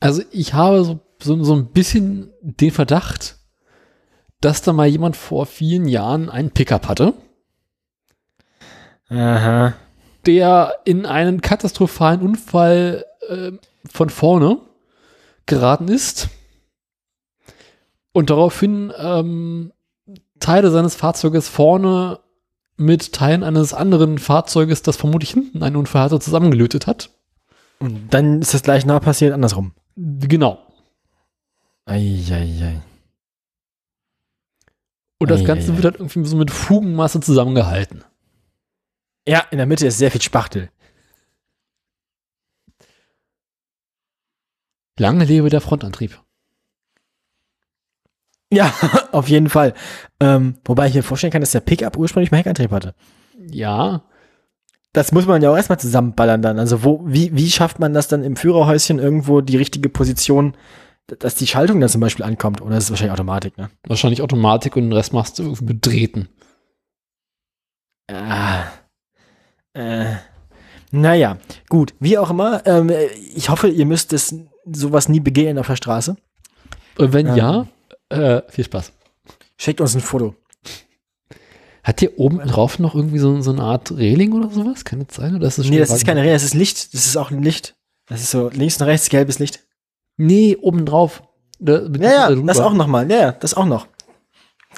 Also 0.01 0.22
ich 0.32 0.55
habe 0.55 0.85
so, 0.85 1.01
so, 1.22 1.43
so 1.44 1.55
ein 1.55 1.72
bisschen 1.72 2.32
den 2.43 2.72
Verdacht, 2.72 3.39
dass 4.40 4.60
da 4.60 4.72
mal 4.72 4.86
jemand 4.86 5.16
vor 5.16 5.47
vielen 5.47 5.86
Jahren 5.86 6.28
einen 6.28 6.51
Pickup 6.51 6.89
hatte, 6.89 7.14
Aha. 9.09 9.74
der 10.26 10.74
in 10.85 11.06
einen 11.06 11.40
katastrophalen 11.40 12.20
Unfall 12.20 13.06
äh, 13.28 13.52
von 13.90 14.10
vorne 14.10 14.59
geraten 15.47 15.89
ist 15.89 16.28
und 18.12 18.31
daraufhin 18.31 18.93
ähm, 18.98 19.72
Teile 20.40 20.70
seines 20.70 20.94
Fahrzeuges 20.94 21.48
vorne 21.48 22.20
mit 22.76 23.12
Teilen 23.12 23.42
eines 23.42 23.72
anderen 23.72 24.18
Fahrzeuges, 24.18 24.82
das 24.82 24.96
vermutlich 24.96 25.30
hinten 25.30 25.62
einen 25.62 25.76
Unfall 25.76 26.02
hatte, 26.02 26.20
zusammengelötet 26.20 26.86
hat. 26.86 27.10
Und 27.78 28.12
dann 28.12 28.40
ist 28.40 28.55
das 28.55 28.62
gleich 28.62 28.84
nah 28.86 29.01
passiert, 29.01 29.32
andersrum. 29.32 29.72
Genau. 29.96 30.59
Eieiei. 31.86 32.82
Und 35.18 35.30
das 35.30 35.42
Ei, 35.42 35.44
Ganze 35.44 35.72
ei, 35.72 35.76
wird 35.76 35.84
halt 35.84 35.96
irgendwie 35.96 36.24
so 36.24 36.36
mit 36.36 36.51
Fugenmasse 36.51 37.20
zusammengehalten. 37.20 38.05
Ja, 39.26 39.40
in 39.51 39.59
der 39.59 39.66
Mitte 39.66 39.86
ist 39.86 39.98
sehr 39.98 40.10
viel 40.10 40.22
Spachtel. 40.22 40.70
Lange 44.98 45.24
lebe 45.24 45.51
der 45.51 45.60
Frontantrieb. 45.60 46.23
Ja, 48.55 48.72
auf 49.12 49.28
jeden 49.28 49.48
Fall. 49.48 49.74
Ähm, 50.20 50.56
wobei 50.64 50.89
ich 50.89 50.94
mir 50.94 51.02
vorstellen 51.02 51.32
kann, 51.32 51.43
dass 51.43 51.51
der 51.52 51.60
Pickup 51.60 51.97
ursprünglich 51.97 52.31
mal 52.31 52.39
Heckantrieb 52.39 52.70
hatte. 52.70 52.94
Ja, 53.51 54.02
Das 54.93 55.10
muss 55.12 55.26
man 55.26 55.43
ja 55.43 55.51
auch 55.51 55.56
erstmal 55.56 55.81
zusammenballern 55.81 56.40
dann. 56.40 56.59
Also 56.59 56.85
wo, 56.85 57.02
wie, 57.05 57.35
wie 57.35 57.51
schafft 57.51 57.81
man 57.81 57.93
das 57.94 58.06
dann 58.09 58.22
im 58.22 58.36
Führerhäuschen 58.36 58.98
irgendwo 59.01 59.40
die 59.40 59.56
richtige 59.56 59.89
Position, 59.89 60.56
dass 61.06 61.35
die 61.35 61.47
Schaltung 61.48 61.81
dann 61.81 61.89
zum 61.90 62.01
Beispiel 62.01 62.24
ankommt? 62.24 62.62
Oder 62.62 62.76
ist 62.76 62.85
es 62.85 62.90
wahrscheinlich 62.90 63.12
Automatik, 63.12 63.59
ne? 63.59 63.70
wahrscheinlich 63.86 64.22
Automatik 64.22 64.76
und 64.76 64.85
den 64.85 64.93
Rest 64.93 65.12
machst 65.12 65.39
du 65.39 65.43
irgendwie 65.43 65.64
mit 65.64 65.85
Drähten. 65.85 66.28
Ah. 68.10 68.64
Äh. 69.74 70.14
Naja, 70.93 71.39
gut. 71.68 71.94
Wie 71.98 72.16
auch 72.18 72.31
immer, 72.31 72.64
ähm, 72.66 72.93
ich 73.35 73.48
hoffe, 73.48 73.68
ihr 73.68 73.86
müsst 73.86 74.12
es 74.12 74.35
sowas 74.64 75.09
nie 75.09 75.20
begehen 75.20 75.59
auf 75.59 75.66
der 75.66 75.76
Straße. 75.76 76.16
Und 76.98 77.12
wenn 77.12 77.26
Ähm. 77.26 77.36
ja, 77.36 77.66
äh, 78.15 78.43
viel 78.51 78.65
Spaß. 78.65 78.93
Schickt 79.57 79.81
uns 79.81 79.95
ein 79.95 80.01
Foto. 80.01 80.35
Hat 81.82 82.01
hier 82.01 82.19
oben 82.19 82.39
drauf 82.39 82.78
noch 82.78 82.95
irgendwie 82.95 83.19
so, 83.19 83.41
so 83.43 83.53
eine 83.53 83.62
Art 83.62 83.93
Reling 83.93 84.32
oder 84.32 84.49
sowas? 84.49 84.85
Kann 84.85 85.05
das 85.07 85.16
sein? 85.16 85.36
Oder 85.36 85.49
ist 85.49 85.59
das 85.59 85.69
Nee, 85.69 85.78
das 85.78 85.91
ist 85.91 86.07
keine 86.07 86.23
Rede, 86.23 86.32
das 86.32 86.45
ist 86.45 86.55
Licht. 86.55 86.95
Das 86.95 87.07
ist 87.07 87.16
auch 87.16 87.31
ein 87.31 87.43
Licht. 87.43 87.77
Das 88.07 88.23
ist 88.23 88.31
so 88.31 88.49
links 88.49 88.81
und 88.81 88.86
rechts 88.86 89.09
gelbes 89.11 89.39
Licht. 89.39 89.66
Nee, 90.16 90.57
oben 90.57 90.86
drauf. 90.86 91.23
Da, 91.59 91.86
Ja, 91.86 92.31
ja, 92.31 92.35
das 92.35 92.61
auch 92.61 92.74
nochmal. 92.74 93.11
Ja, 93.11 93.19
ja, 93.19 93.32
das 93.32 93.55
auch 93.55 93.66
noch. 93.66 93.86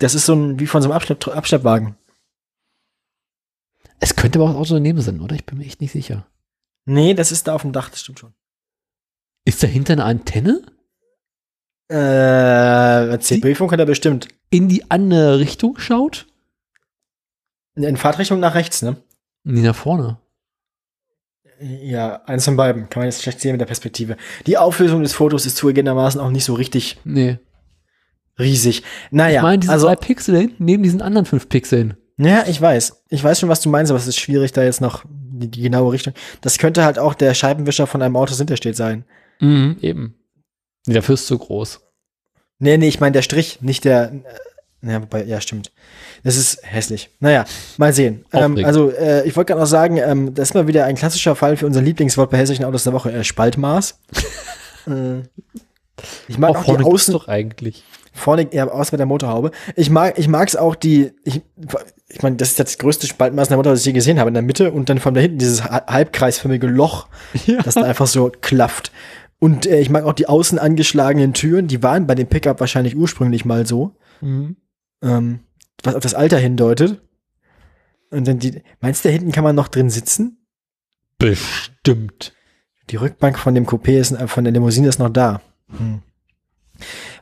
Das 0.01 0.15
ist 0.15 0.27
so 0.27 0.35
ein, 0.35 0.59
wie 0.61 0.67
von 0.67 0.83
so 0.83 0.89
einem 0.89 0.97
Abschlepp, 0.97 1.27
Abschleppwagen. 1.29 1.97
Es 3.99 4.15
könnte 4.15 4.39
aber 4.39 4.51
auch 4.51 4.57
Auto 4.57 4.75
daneben 4.75 5.01
sein, 5.01 5.21
oder? 5.21 5.35
Ich 5.35 5.47
bin 5.47 5.59
mir 5.59 5.65
echt 5.65 5.81
nicht 5.81 5.93
sicher. 5.93 6.27
Nee, 6.85 7.15
das 7.15 7.33
ist 7.33 7.49
da 7.49 7.55
auf 7.55 7.63
dem 7.63 7.73
Dach, 7.73 7.89
das 7.89 8.01
stimmt 8.01 8.19
schon. 8.19 8.35
Ist 9.45 9.63
dahinter 9.63 9.95
eine 9.95 10.05
Antenne? 10.05 10.63
Äh, 11.89 13.19
CB-Funk 13.19 13.73
hat 13.73 13.79
er 13.81 13.87
bestimmt. 13.87 14.29
In 14.51 14.69
die 14.69 14.91
andere 14.91 15.39
Richtung 15.39 15.79
schaut? 15.79 16.27
In 17.75 17.97
Fahrtrichtung 17.97 18.41
nach 18.41 18.55
rechts, 18.55 18.83
ne? 18.83 18.97
Nee, 19.45 19.61
nach 19.63 19.77
vorne. 19.77 20.19
Ja, 21.61 22.23
eins 22.27 22.45
von 22.45 22.57
beiden. 22.57 22.89
Kann 22.91 23.01
man 23.01 23.09
jetzt 23.09 23.23
schlecht 23.23 23.41
sehen 23.41 23.53
mit 23.53 23.61
der 23.61 23.67
Perspektive. 23.67 24.17
Die 24.47 24.59
Auflösung 24.59 25.03
des 25.03 25.15
Fotos 25.15 25.47
ist 25.47 25.57
zugegebenermaßen 25.57 26.21
auch 26.21 26.31
nicht 26.31 26.45
so 26.45 26.55
richtig 26.55 26.99
Nee. 27.05 27.39
riesig. 28.39 28.83
Naja, 29.11 29.39
ich 29.39 29.43
meine, 29.43 29.59
diese 29.61 29.73
also, 29.73 29.87
drei 29.87 29.97
Pixel 29.97 30.35
da 30.35 30.41
hinten 30.41 30.65
neben 30.65 30.83
diesen 30.83 31.01
anderen 31.01 31.25
fünf 31.25 31.49
Pixeln. 31.49 31.97
ja, 32.19 32.45
ich 32.47 32.61
weiß. 32.61 33.05
Ich 33.09 33.23
weiß 33.25 33.41
schon, 33.41 33.49
was 33.49 33.61
du 33.63 33.71
meinst, 33.71 33.91
aber 33.91 33.99
es 33.99 34.07
ist 34.07 34.19
schwierig, 34.19 34.53
da 34.53 34.65
jetzt 34.65 34.81
noch 34.83 35.05
die, 35.09 35.51
die 35.51 35.63
genaue 35.63 35.93
Richtung. 35.93 36.13
Das 36.43 36.59
könnte 36.59 36.85
halt 36.85 36.99
auch 36.99 37.15
der 37.15 37.33
Scheibenwischer 37.33 37.87
von 37.87 38.03
einem 38.03 38.17
Auto, 38.17 38.31
das 38.31 38.39
hinter 38.39 38.57
steht, 38.57 38.77
sein. 38.77 39.05
Mhm, 39.41 39.77
eben. 39.81 40.16
Nee, 40.87 40.95
dafür 40.95 41.15
ist 41.15 41.27
zu 41.27 41.39
groß. 41.39 41.81
Nee, 42.59 42.77
nee, 42.79 42.89
ich 42.89 43.01
meine 43.01 43.13
der 43.13 43.23
Strich, 43.23 43.61
nicht 43.61 43.85
der. 43.85 44.13
Äh, 44.83 44.93
ja, 44.93 45.03
wobei, 45.03 45.25
ja, 45.25 45.41
stimmt. 45.41 45.73
Das 46.23 46.37
ist 46.37 46.59
hässlich. 46.63 47.11
Naja, 47.21 47.45
mal 47.77 47.93
sehen. 47.93 48.25
Ähm, 48.33 48.63
also, 48.65 48.91
äh, 48.91 49.27
ich 49.27 49.35
wollte 49.37 49.49
gerade 49.53 49.61
noch 49.61 49.67
sagen, 49.69 49.97
ähm, 49.99 50.35
das 50.35 50.51
ist 50.51 50.55
mal 50.55 50.67
wieder 50.69 50.85
ein 50.85 50.95
klassischer 50.95 51.35
Fall 51.35 51.57
für 51.57 51.67
unser 51.67 51.83
Lieblingswort 51.83 52.31
bei 52.31 52.39
hässlichen 52.39 52.65
Autos 52.65 52.85
der 52.85 52.93
Woche, 52.93 53.13
äh, 53.13 53.25
Spaltmaß. 53.25 53.99
äh, 54.87 55.21
ich 56.29 56.39
mag 56.39 56.51
auch, 56.51 56.65
vorne 56.65 56.85
die 56.85 56.91
Außen, 56.91 57.13
doch 57.13 57.27
eigentlich. 57.29 57.85
vorne, 58.13 58.49
ja, 58.53 58.69
aus 58.69 58.93
mit 58.93 58.99
der 58.99 59.07
Motorhaube. 59.07 59.51
Ich 59.75 59.91
mag, 59.91 60.19
ich 60.19 60.29
mag's 60.29 60.57
auch 60.57 60.75
die, 60.75 61.13
ich, 61.25 61.43
ich 62.09 62.23
meine, 62.23 62.37
das 62.37 62.51
ist 62.51 62.61
das 62.61 62.79
größte 62.79 63.07
Spaltmaß 63.07 63.49
in 63.49 63.51
der 63.51 63.57
Motorhaube, 63.59 63.75
das 63.77 63.81
ich 63.83 63.87
je 63.87 63.93
gesehen 63.93 64.19
habe, 64.19 64.29
in 64.29 64.35
der 64.35 64.43
Mitte 64.43 64.71
und 64.73 64.89
dann 64.89 64.99
von 65.01 65.15
da 65.15 65.21
hinten 65.21 65.39
dieses 65.39 65.65
ha- 65.65 65.85
halbkreisförmige 65.87 66.67
Loch, 66.69 67.09
Ja. 67.47 67.61
das 67.63 67.75
dann 67.75 67.85
einfach 67.85 68.07
so 68.07 68.31
klafft. 68.41 68.93
Und 69.39 69.67
äh, 69.67 69.81
ich 69.81 69.91
mag 69.91 70.05
auch 70.05 70.13
die 70.15 70.29
außen 70.29 70.59
angeschlagenen 70.59 71.35
Türen, 71.35 71.67
die 71.69 71.83
waren 71.83 72.07
bei 72.07 72.15
dem 72.15 72.27
Pickup 72.27 72.61
wahrscheinlich 72.61 72.97
ursprünglich 72.97 73.45
mal 73.45 73.67
so, 73.67 73.95
Mhm. 74.23 74.57
ähm, 75.03 75.41
was 75.83 75.95
auf 75.95 76.03
das 76.03 76.15
Alter 76.15 76.39
hindeutet. 76.39 77.01
Und 78.11 78.27
dann 78.27 78.39
die, 78.39 78.63
meinst 78.81 79.05
du, 79.05 79.09
da 79.09 79.13
hinten 79.13 79.33
kann 79.33 79.45
man 79.45 79.55
noch 79.57 79.69
drin 79.69 79.91
sitzen? 79.91 80.39
Bestimmt. 81.19 82.33
Die 82.91 82.97
Rückbank 82.97 83.39
von 83.39 83.55
dem 83.55 83.67
Coupé 83.67 83.99
ist, 83.99 84.13
äh, 84.13 84.29
von 84.29 84.45
der 84.45 84.53
Limousine 84.53 84.89
ist 84.89 84.99
noch 84.99 85.11
da. 85.11 85.41
Hm. 85.77 86.01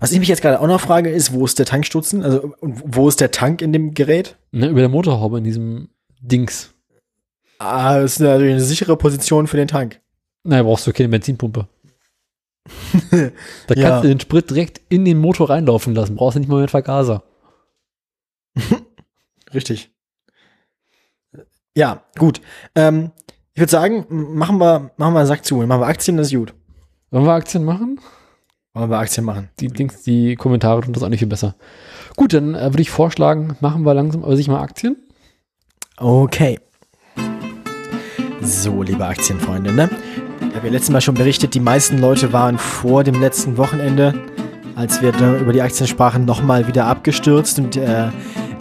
Was 0.01 0.13
ich 0.13 0.19
mich 0.19 0.29
jetzt 0.29 0.43
gerade 0.43 0.61
auch 0.61 0.67
noch 0.67 0.81
frage, 0.81 1.11
ist, 1.11 1.33
wo 1.33 1.45
ist 1.45 1.59
der 1.59 1.67
Tankstutzen? 1.67 2.23
Also, 2.23 2.55
wo 2.61 3.09
ist 3.09 3.21
der 3.21 3.31
Tank 3.31 3.63
in 3.63 3.73
dem 3.73 3.95
Gerät? 3.95 4.37
Ne, 4.51 4.69
über 4.69 4.81
der 4.81 4.89
Motorhaube 4.89 5.39
in 5.39 5.45
diesem 5.45 5.89
Dings. 6.21 6.75
Ah, 7.59 8.01
das 8.01 8.15
ist 8.15 8.19
natürlich 8.21 8.53
eine 8.53 8.61
sichere 8.61 8.97
Position 8.97 9.47
für 9.47 9.57
den 9.57 9.69
Tank. 9.69 10.01
Naja, 10.43 10.65
brauchst 10.65 10.87
du 10.87 10.93
keine 10.93 11.09
Benzinpumpe. 11.09 11.69
Da 13.11 13.75
Ja. 13.75 13.89
kannst 13.89 14.05
du 14.05 14.09
den 14.09 14.21
Sprit 14.21 14.51
direkt 14.51 14.81
in 14.89 15.05
den 15.05 15.19
Motor 15.19 15.51
reinlaufen 15.51 15.95
lassen. 15.95 16.17
Brauchst 16.17 16.37
du 16.37 16.41
nicht 16.41 16.49
mal 16.49 16.61
mit 16.61 16.71
Vergaser. 16.71 17.23
Richtig. 19.55 19.91
Ja, 21.77 22.03
gut. 22.19 22.41
Ähm, 22.75 23.11
ich 23.53 23.61
würde 23.61 23.71
sagen, 23.71 24.07
machen 24.09 24.59
wir, 24.59 24.91
machen 24.97 25.15
wir 25.15 25.21
einen 25.21 25.27
Sack 25.29 25.45
zu. 25.45 25.57
Machen 25.57 25.81
wir 25.81 25.87
Aktien, 25.87 26.17
das 26.17 26.29
ist 26.29 26.39
gut. 26.39 26.55
Wollen 27.11 27.25
wir 27.25 27.33
Aktien 27.33 27.65
machen? 27.65 28.01
Wollen 28.73 28.91
wir 28.91 28.99
Aktien 28.99 29.25
machen. 29.25 29.51
Die 29.61 29.69
Dings, 29.69 30.03
die 30.03 30.35
Kommentare 30.35 30.81
tun 30.81 30.93
das 30.93 31.03
auch 31.03 31.09
nicht 31.09 31.21
viel 31.21 31.29
besser. 31.29 31.55
Gut, 32.17 32.33
dann 32.33 32.55
äh, 32.55 32.65
würde 32.73 32.83
ich 32.83 32.91
vorschlagen, 32.91 33.57
machen 33.61 33.83
wir 33.85 33.95
langsam 33.95 34.25
aber 34.25 34.37
sich 34.37 34.49
mal 34.49 34.61
Aktien. 34.61 34.97
Okay. 35.97 36.59
So, 38.41 38.83
liebe 38.83 39.07
Aktienfreunde, 39.07 39.73
ne? 39.73 39.89
Ich 40.55 40.57
habe 40.57 40.69
ja 40.69 40.75
letztes 40.75 40.91
Mal 40.93 41.01
schon 41.01 41.17
berichtet, 41.17 41.55
die 41.55 41.61
meisten 41.61 41.99
Leute 41.99 42.33
waren 42.33 42.59
vor 42.59 43.03
dem 43.03 43.21
letzten 43.21 43.57
Wochenende, 43.57 44.15
als 44.77 45.03
wir 45.03 45.13
über 45.41 45.53
die 45.53 45.61
Aktien 45.61 45.89
sprachen, 45.89 46.25
nochmal 46.25 46.69
wieder 46.69 46.87
abgestürzt. 46.87 47.59
Und 47.59 47.77
äh, 47.77 48.07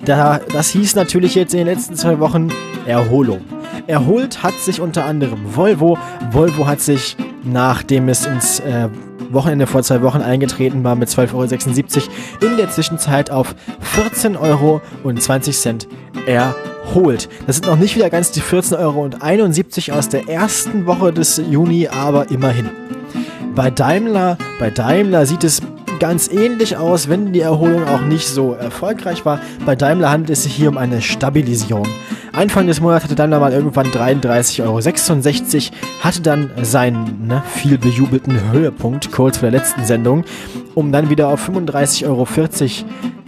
da, 0.03 0.39
das 0.51 0.69
hieß 0.69 0.95
natürlich 0.95 1.35
jetzt 1.35 1.53
in 1.53 1.59
den 1.59 1.67
letzten 1.67 1.95
zwei 1.95 2.17
Wochen 2.17 2.49
Erholung. 2.87 3.41
Erholt 3.85 4.41
hat 4.41 4.55
sich 4.55 4.81
unter 4.81 5.05
anderem 5.05 5.55
Volvo. 5.55 5.99
Volvo 6.31 6.65
hat 6.65 6.81
sich, 6.81 7.15
nachdem 7.43 8.09
es 8.09 8.25
ins 8.25 8.59
äh, 8.61 8.89
Wochenende 9.29 9.67
vor 9.67 9.83
zwei 9.83 10.01
Wochen 10.01 10.21
eingetreten 10.21 10.83
war 10.83 10.95
mit 10.95 11.09
12,76 11.09 11.29
Euro, 12.41 12.53
in 12.53 12.57
der 12.57 12.71
Zwischenzeit 12.71 13.29
auf 13.29 13.53
14,20 13.95 14.41
Euro 14.41 14.81
erholt. 16.25 16.72
Das 17.47 17.57
sind 17.57 17.67
noch 17.67 17.77
nicht 17.77 17.95
wieder 17.95 18.09
ganz 18.09 18.31
die 18.31 18.41
14,71 18.41 19.89
Euro 19.89 19.99
aus 19.99 20.09
der 20.09 20.27
ersten 20.27 20.85
Woche 20.85 21.13
des 21.13 21.41
Juni, 21.49 21.87
aber 21.87 22.29
immerhin. 22.29 22.69
Bei 23.55 23.69
Daimler, 23.69 24.37
bei 24.59 24.69
Daimler 24.69 25.25
sieht 25.25 25.43
es 25.43 25.61
ganz 25.99 26.27
ähnlich 26.27 26.75
aus, 26.75 27.07
wenn 27.07 27.31
die 27.31 27.39
Erholung 27.39 27.87
auch 27.87 28.01
nicht 28.01 28.27
so 28.27 28.53
erfolgreich 28.53 29.25
war. 29.25 29.39
Bei 29.65 29.75
Daimler 29.75 30.11
handelt 30.11 30.31
es 30.31 30.43
sich 30.43 30.53
hier 30.53 30.69
um 30.69 30.77
eine 30.77 31.01
Stabilisierung. 31.01 31.87
Anfang 32.33 32.67
des 32.67 32.81
Monats 32.81 33.03
hatte 33.03 33.15
Daimler 33.15 33.39
mal 33.39 33.53
irgendwann 33.53 33.87
33,66 33.87 34.63
Euro, 34.63 35.77
hatte 36.03 36.21
dann 36.21 36.51
seinen 36.61 37.27
ne, 37.27 37.43
viel 37.47 37.77
bejubelten 37.77 38.51
Höhepunkt 38.51 39.11
kurz 39.11 39.37
vor 39.37 39.49
der 39.49 39.59
letzten 39.59 39.85
Sendung, 39.85 40.23
um 40.73 40.91
dann 40.91 41.09
wieder 41.09 41.27
auf 41.27 41.47
35,40 41.47 42.07
Euro 42.07 42.25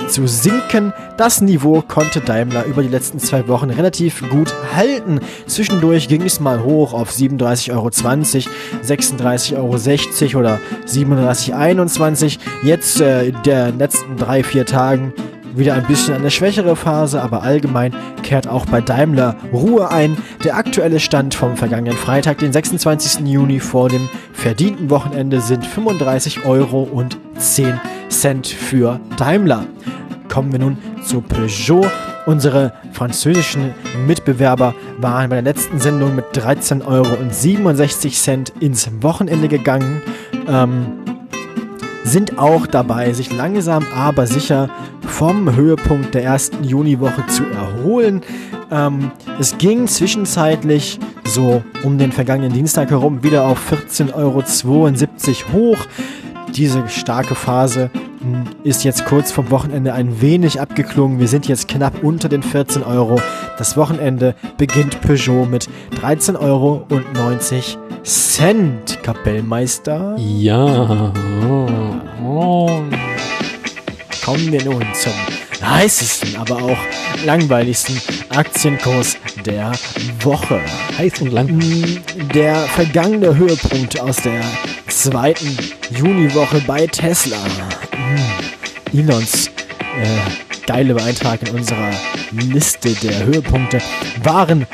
zu 0.07 0.27
sinken. 0.27 0.93
Das 1.17 1.41
Niveau 1.41 1.81
konnte 1.81 2.21
Daimler 2.21 2.65
über 2.65 2.83
die 2.83 2.89
letzten 2.89 3.19
zwei 3.19 3.47
Wochen 3.47 3.69
relativ 3.69 4.27
gut 4.29 4.53
halten. 4.73 5.19
Zwischendurch 5.47 6.07
ging 6.07 6.21
es 6.23 6.39
mal 6.39 6.63
hoch 6.63 6.93
auf 6.93 7.11
37,20 7.11 7.73
Euro, 7.73 7.87
36,60 7.87 9.55
Euro 10.35 10.39
oder 10.39 10.59
37,21 10.87 12.23
Euro. 12.23 12.65
Jetzt 12.65 13.01
äh, 13.01 13.27
in 13.27 13.41
den 13.43 13.77
letzten 13.77 14.17
drei, 14.17 14.43
vier 14.43 14.65
Tagen 14.65 15.13
wieder 15.57 15.73
ein 15.73 15.85
bisschen 15.85 16.15
eine 16.15 16.31
schwächere 16.31 16.75
Phase, 16.75 17.21
aber 17.21 17.43
allgemein 17.43 17.93
kehrt 18.23 18.47
auch 18.47 18.65
bei 18.65 18.81
Daimler 18.81 19.35
Ruhe 19.53 19.89
ein. 19.91 20.17
Der 20.43 20.57
aktuelle 20.57 20.99
Stand 20.99 21.33
vom 21.33 21.55
vergangenen 21.55 21.97
Freitag, 21.97 22.39
den 22.39 22.51
26. 22.51 23.25
Juni 23.27 23.59
vor 23.59 23.89
dem 23.89 24.09
verdienten 24.33 24.89
Wochenende, 24.89 25.41
sind 25.41 25.65
35 25.65 26.45
Euro 26.45 26.83
und 26.83 27.17
10 27.37 27.79
Cent 28.09 28.47
für 28.47 28.99
Daimler. 29.17 29.65
Kommen 30.29 30.51
wir 30.51 30.59
nun 30.59 30.77
zu 31.03 31.21
Peugeot. 31.21 31.87
Unsere 32.25 32.73
französischen 32.91 33.73
Mitbewerber 34.07 34.73
waren 34.97 35.29
bei 35.29 35.35
der 35.35 35.43
letzten 35.43 35.79
Sendung 35.79 36.15
mit 36.15 36.25
13,67 36.33 36.85
Euro 36.87 38.59
ins 38.59 38.89
Wochenende 39.01 39.47
gegangen. 39.47 40.01
Ähm, 40.47 41.04
sind 42.05 42.37
auch 42.37 42.67
dabei, 42.67 43.11
sich 43.13 43.35
langsam 43.35 43.85
aber 43.93 44.27
sicher 44.27 44.69
vom 45.01 45.55
Höhepunkt 45.55 46.13
der 46.13 46.23
ersten 46.23 46.63
Juniwoche 46.63 47.25
zu 47.27 47.43
erholen. 47.45 48.21
Ähm, 48.71 49.11
es 49.39 49.57
ging 49.57 49.87
zwischenzeitlich 49.87 50.99
so 51.25 51.63
um 51.83 51.97
den 51.97 52.11
vergangenen 52.11 52.53
Dienstag 52.53 52.91
herum 52.91 53.23
wieder 53.23 53.45
auf 53.45 53.71
14,72 53.71 54.13
Euro 54.13 54.43
hoch. 55.53 55.85
Diese 56.55 56.87
starke 56.87 57.35
Phase 57.35 57.89
hm, 58.21 58.45
ist 58.63 58.85
jetzt 58.85 59.05
kurz 59.05 59.29
vom 59.31 59.51
Wochenende 59.51 59.93
ein 59.93 60.21
wenig 60.21 60.61
abgeklungen. 60.61 61.19
Wir 61.19 61.27
sind 61.27 61.49
jetzt 61.49 61.67
knapp 61.67 62.01
unter 62.01 62.29
den 62.29 62.43
14 62.43 62.81
Euro. 62.83 63.19
Das 63.57 63.75
Wochenende 63.75 64.35
beginnt 64.57 65.01
Peugeot 65.01 65.45
mit 65.45 65.67
13,90 66.01 66.39
Euro. 66.39 66.87
Kapellmeister. 69.03 70.15
Ja. 70.17 71.11
Kommen 74.23 74.51
wir 74.51 74.63
nun 74.63 74.83
zum 74.93 75.13
heißesten, 75.61 76.37
aber 76.37 76.55
auch 76.55 76.77
langweiligsten 77.25 77.99
Aktienkurs 78.29 79.17
der 79.45 79.73
Woche. 80.21 80.61
Heiß 80.97 81.21
und 81.21 81.33
lang. 81.33 81.47
Mm, 81.47 82.01
der 82.33 82.55
vergangene 82.55 83.35
Höhepunkt 83.35 83.99
aus 83.99 84.17
der 84.17 84.41
zweiten 84.95 85.57
Juniwoche 85.91 86.61
bei 86.65 86.87
Tesla. 86.87 87.37
Mm, 87.97 88.97
Elons 88.97 89.47
äh, 89.47 90.65
geile 90.65 90.95
Beitrag 90.95 91.41
in 91.47 91.55
unserer 91.55 91.91
Liste 92.31 92.93
der 92.93 93.25
Höhepunkte 93.25 93.79
waren 94.23 94.65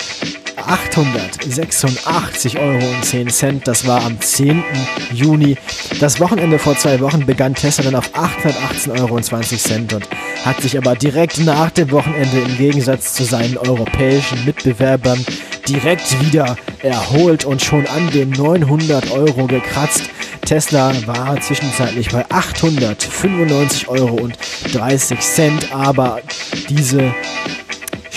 886,10 0.68 2.60
Euro. 2.60 3.60
Das 3.64 3.88
war 3.88 4.04
am 4.04 4.20
10. 4.20 4.64
Juni. 5.12 5.58
Das 6.00 6.20
Wochenende 6.20 6.60
vor 6.60 6.78
zwei 6.78 7.00
Wochen 7.00 7.26
begann 7.26 7.56
Tesla 7.56 7.86
dann 7.86 7.96
auf 7.96 8.14
818,20 8.14 9.00
Euro 9.00 9.16
und 9.16 9.30
hat 10.46 10.62
sich 10.62 10.78
aber 10.78 10.96
direkt 10.96 11.40
nach 11.40 11.72
dem 11.72 11.92
Wochenende 11.92 12.40
im 12.40 12.58
Gegensatz 12.58 13.14
zu 13.14 13.24
seinen 13.24 13.58
europäischen 13.58 14.44
Mitbewerbern 14.46 15.26
direkt 15.68 16.20
wieder 16.22 16.56
erholt 16.82 17.46
und 17.46 17.62
schon 17.62 17.86
an 17.88 18.10
den 18.12 18.32
900 18.32 19.12
Euro 19.12 19.46
gekratzt. 19.48 20.04
Tesla 20.46 20.92
war 21.06 21.40
zwischenzeitlich 21.40 22.10
bei 22.10 22.26
895,30 22.26 23.88
Euro 23.88 24.30
aber 25.72 26.22
diese 26.70 27.14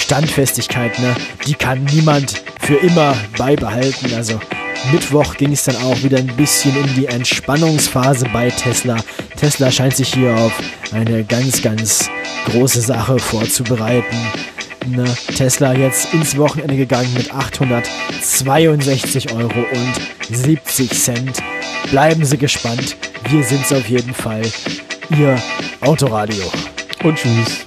Standfestigkeit, 0.04 0.98
ne, 0.98 1.14
die 1.46 1.54
kann 1.54 1.82
niemand 1.84 2.42
für 2.60 2.76
immer 2.76 3.16
beibehalten. 3.38 4.12
Also 4.14 4.38
Mittwoch 4.92 5.34
ging 5.36 5.52
es 5.52 5.64
dann 5.64 5.76
auch 5.76 6.02
wieder 6.02 6.18
ein 6.18 6.26
bisschen 6.36 6.76
in 6.76 6.94
die 6.94 7.06
Entspannungsphase 7.06 8.26
bei 8.30 8.50
Tesla. 8.50 8.96
Tesla 9.36 9.70
scheint 9.70 9.96
sich 9.96 10.12
hier 10.12 10.34
auf 10.36 10.52
eine 10.92 11.24
ganz, 11.24 11.62
ganz 11.62 12.10
große 12.50 12.82
Sache 12.82 13.18
vorzubereiten. 13.18 14.16
Ne, 14.86 15.06
Tesla 15.34 15.72
jetzt 15.72 16.12
ins 16.12 16.36
Wochenende 16.36 16.76
gegangen 16.76 17.12
mit 17.14 17.34
862 17.34 19.32
Euro 19.32 19.64
und 19.72 20.36
70 20.36 20.90
Cent. 20.90 21.42
Bleiben 21.90 22.26
Sie 22.26 22.36
gespannt. 22.36 22.96
Wir 23.30 23.42
sind's 23.42 23.72
auf 23.72 23.88
jeden 23.88 24.12
Fall. 24.12 24.42
Ihr 25.18 25.40
Autoradio. 25.80 26.44
Und 27.02 27.16
tschüss. 27.16 27.64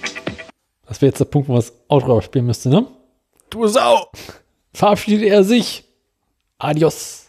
Das 0.87 1.01
wäre 1.01 1.09
jetzt 1.09 1.19
der 1.19 1.25
Punkt, 1.25 1.47
wo 1.47 1.53
man 1.53 1.61
das 1.61 1.73
Outro 1.89 2.21
spielen 2.21 2.45
müsste, 2.45 2.69
ne? 2.69 2.87
Du 3.49 3.67
Sau! 3.67 4.09
Verabschiedet 4.73 5.27
er 5.27 5.43
sich. 5.43 5.83
Adios. 6.57 7.26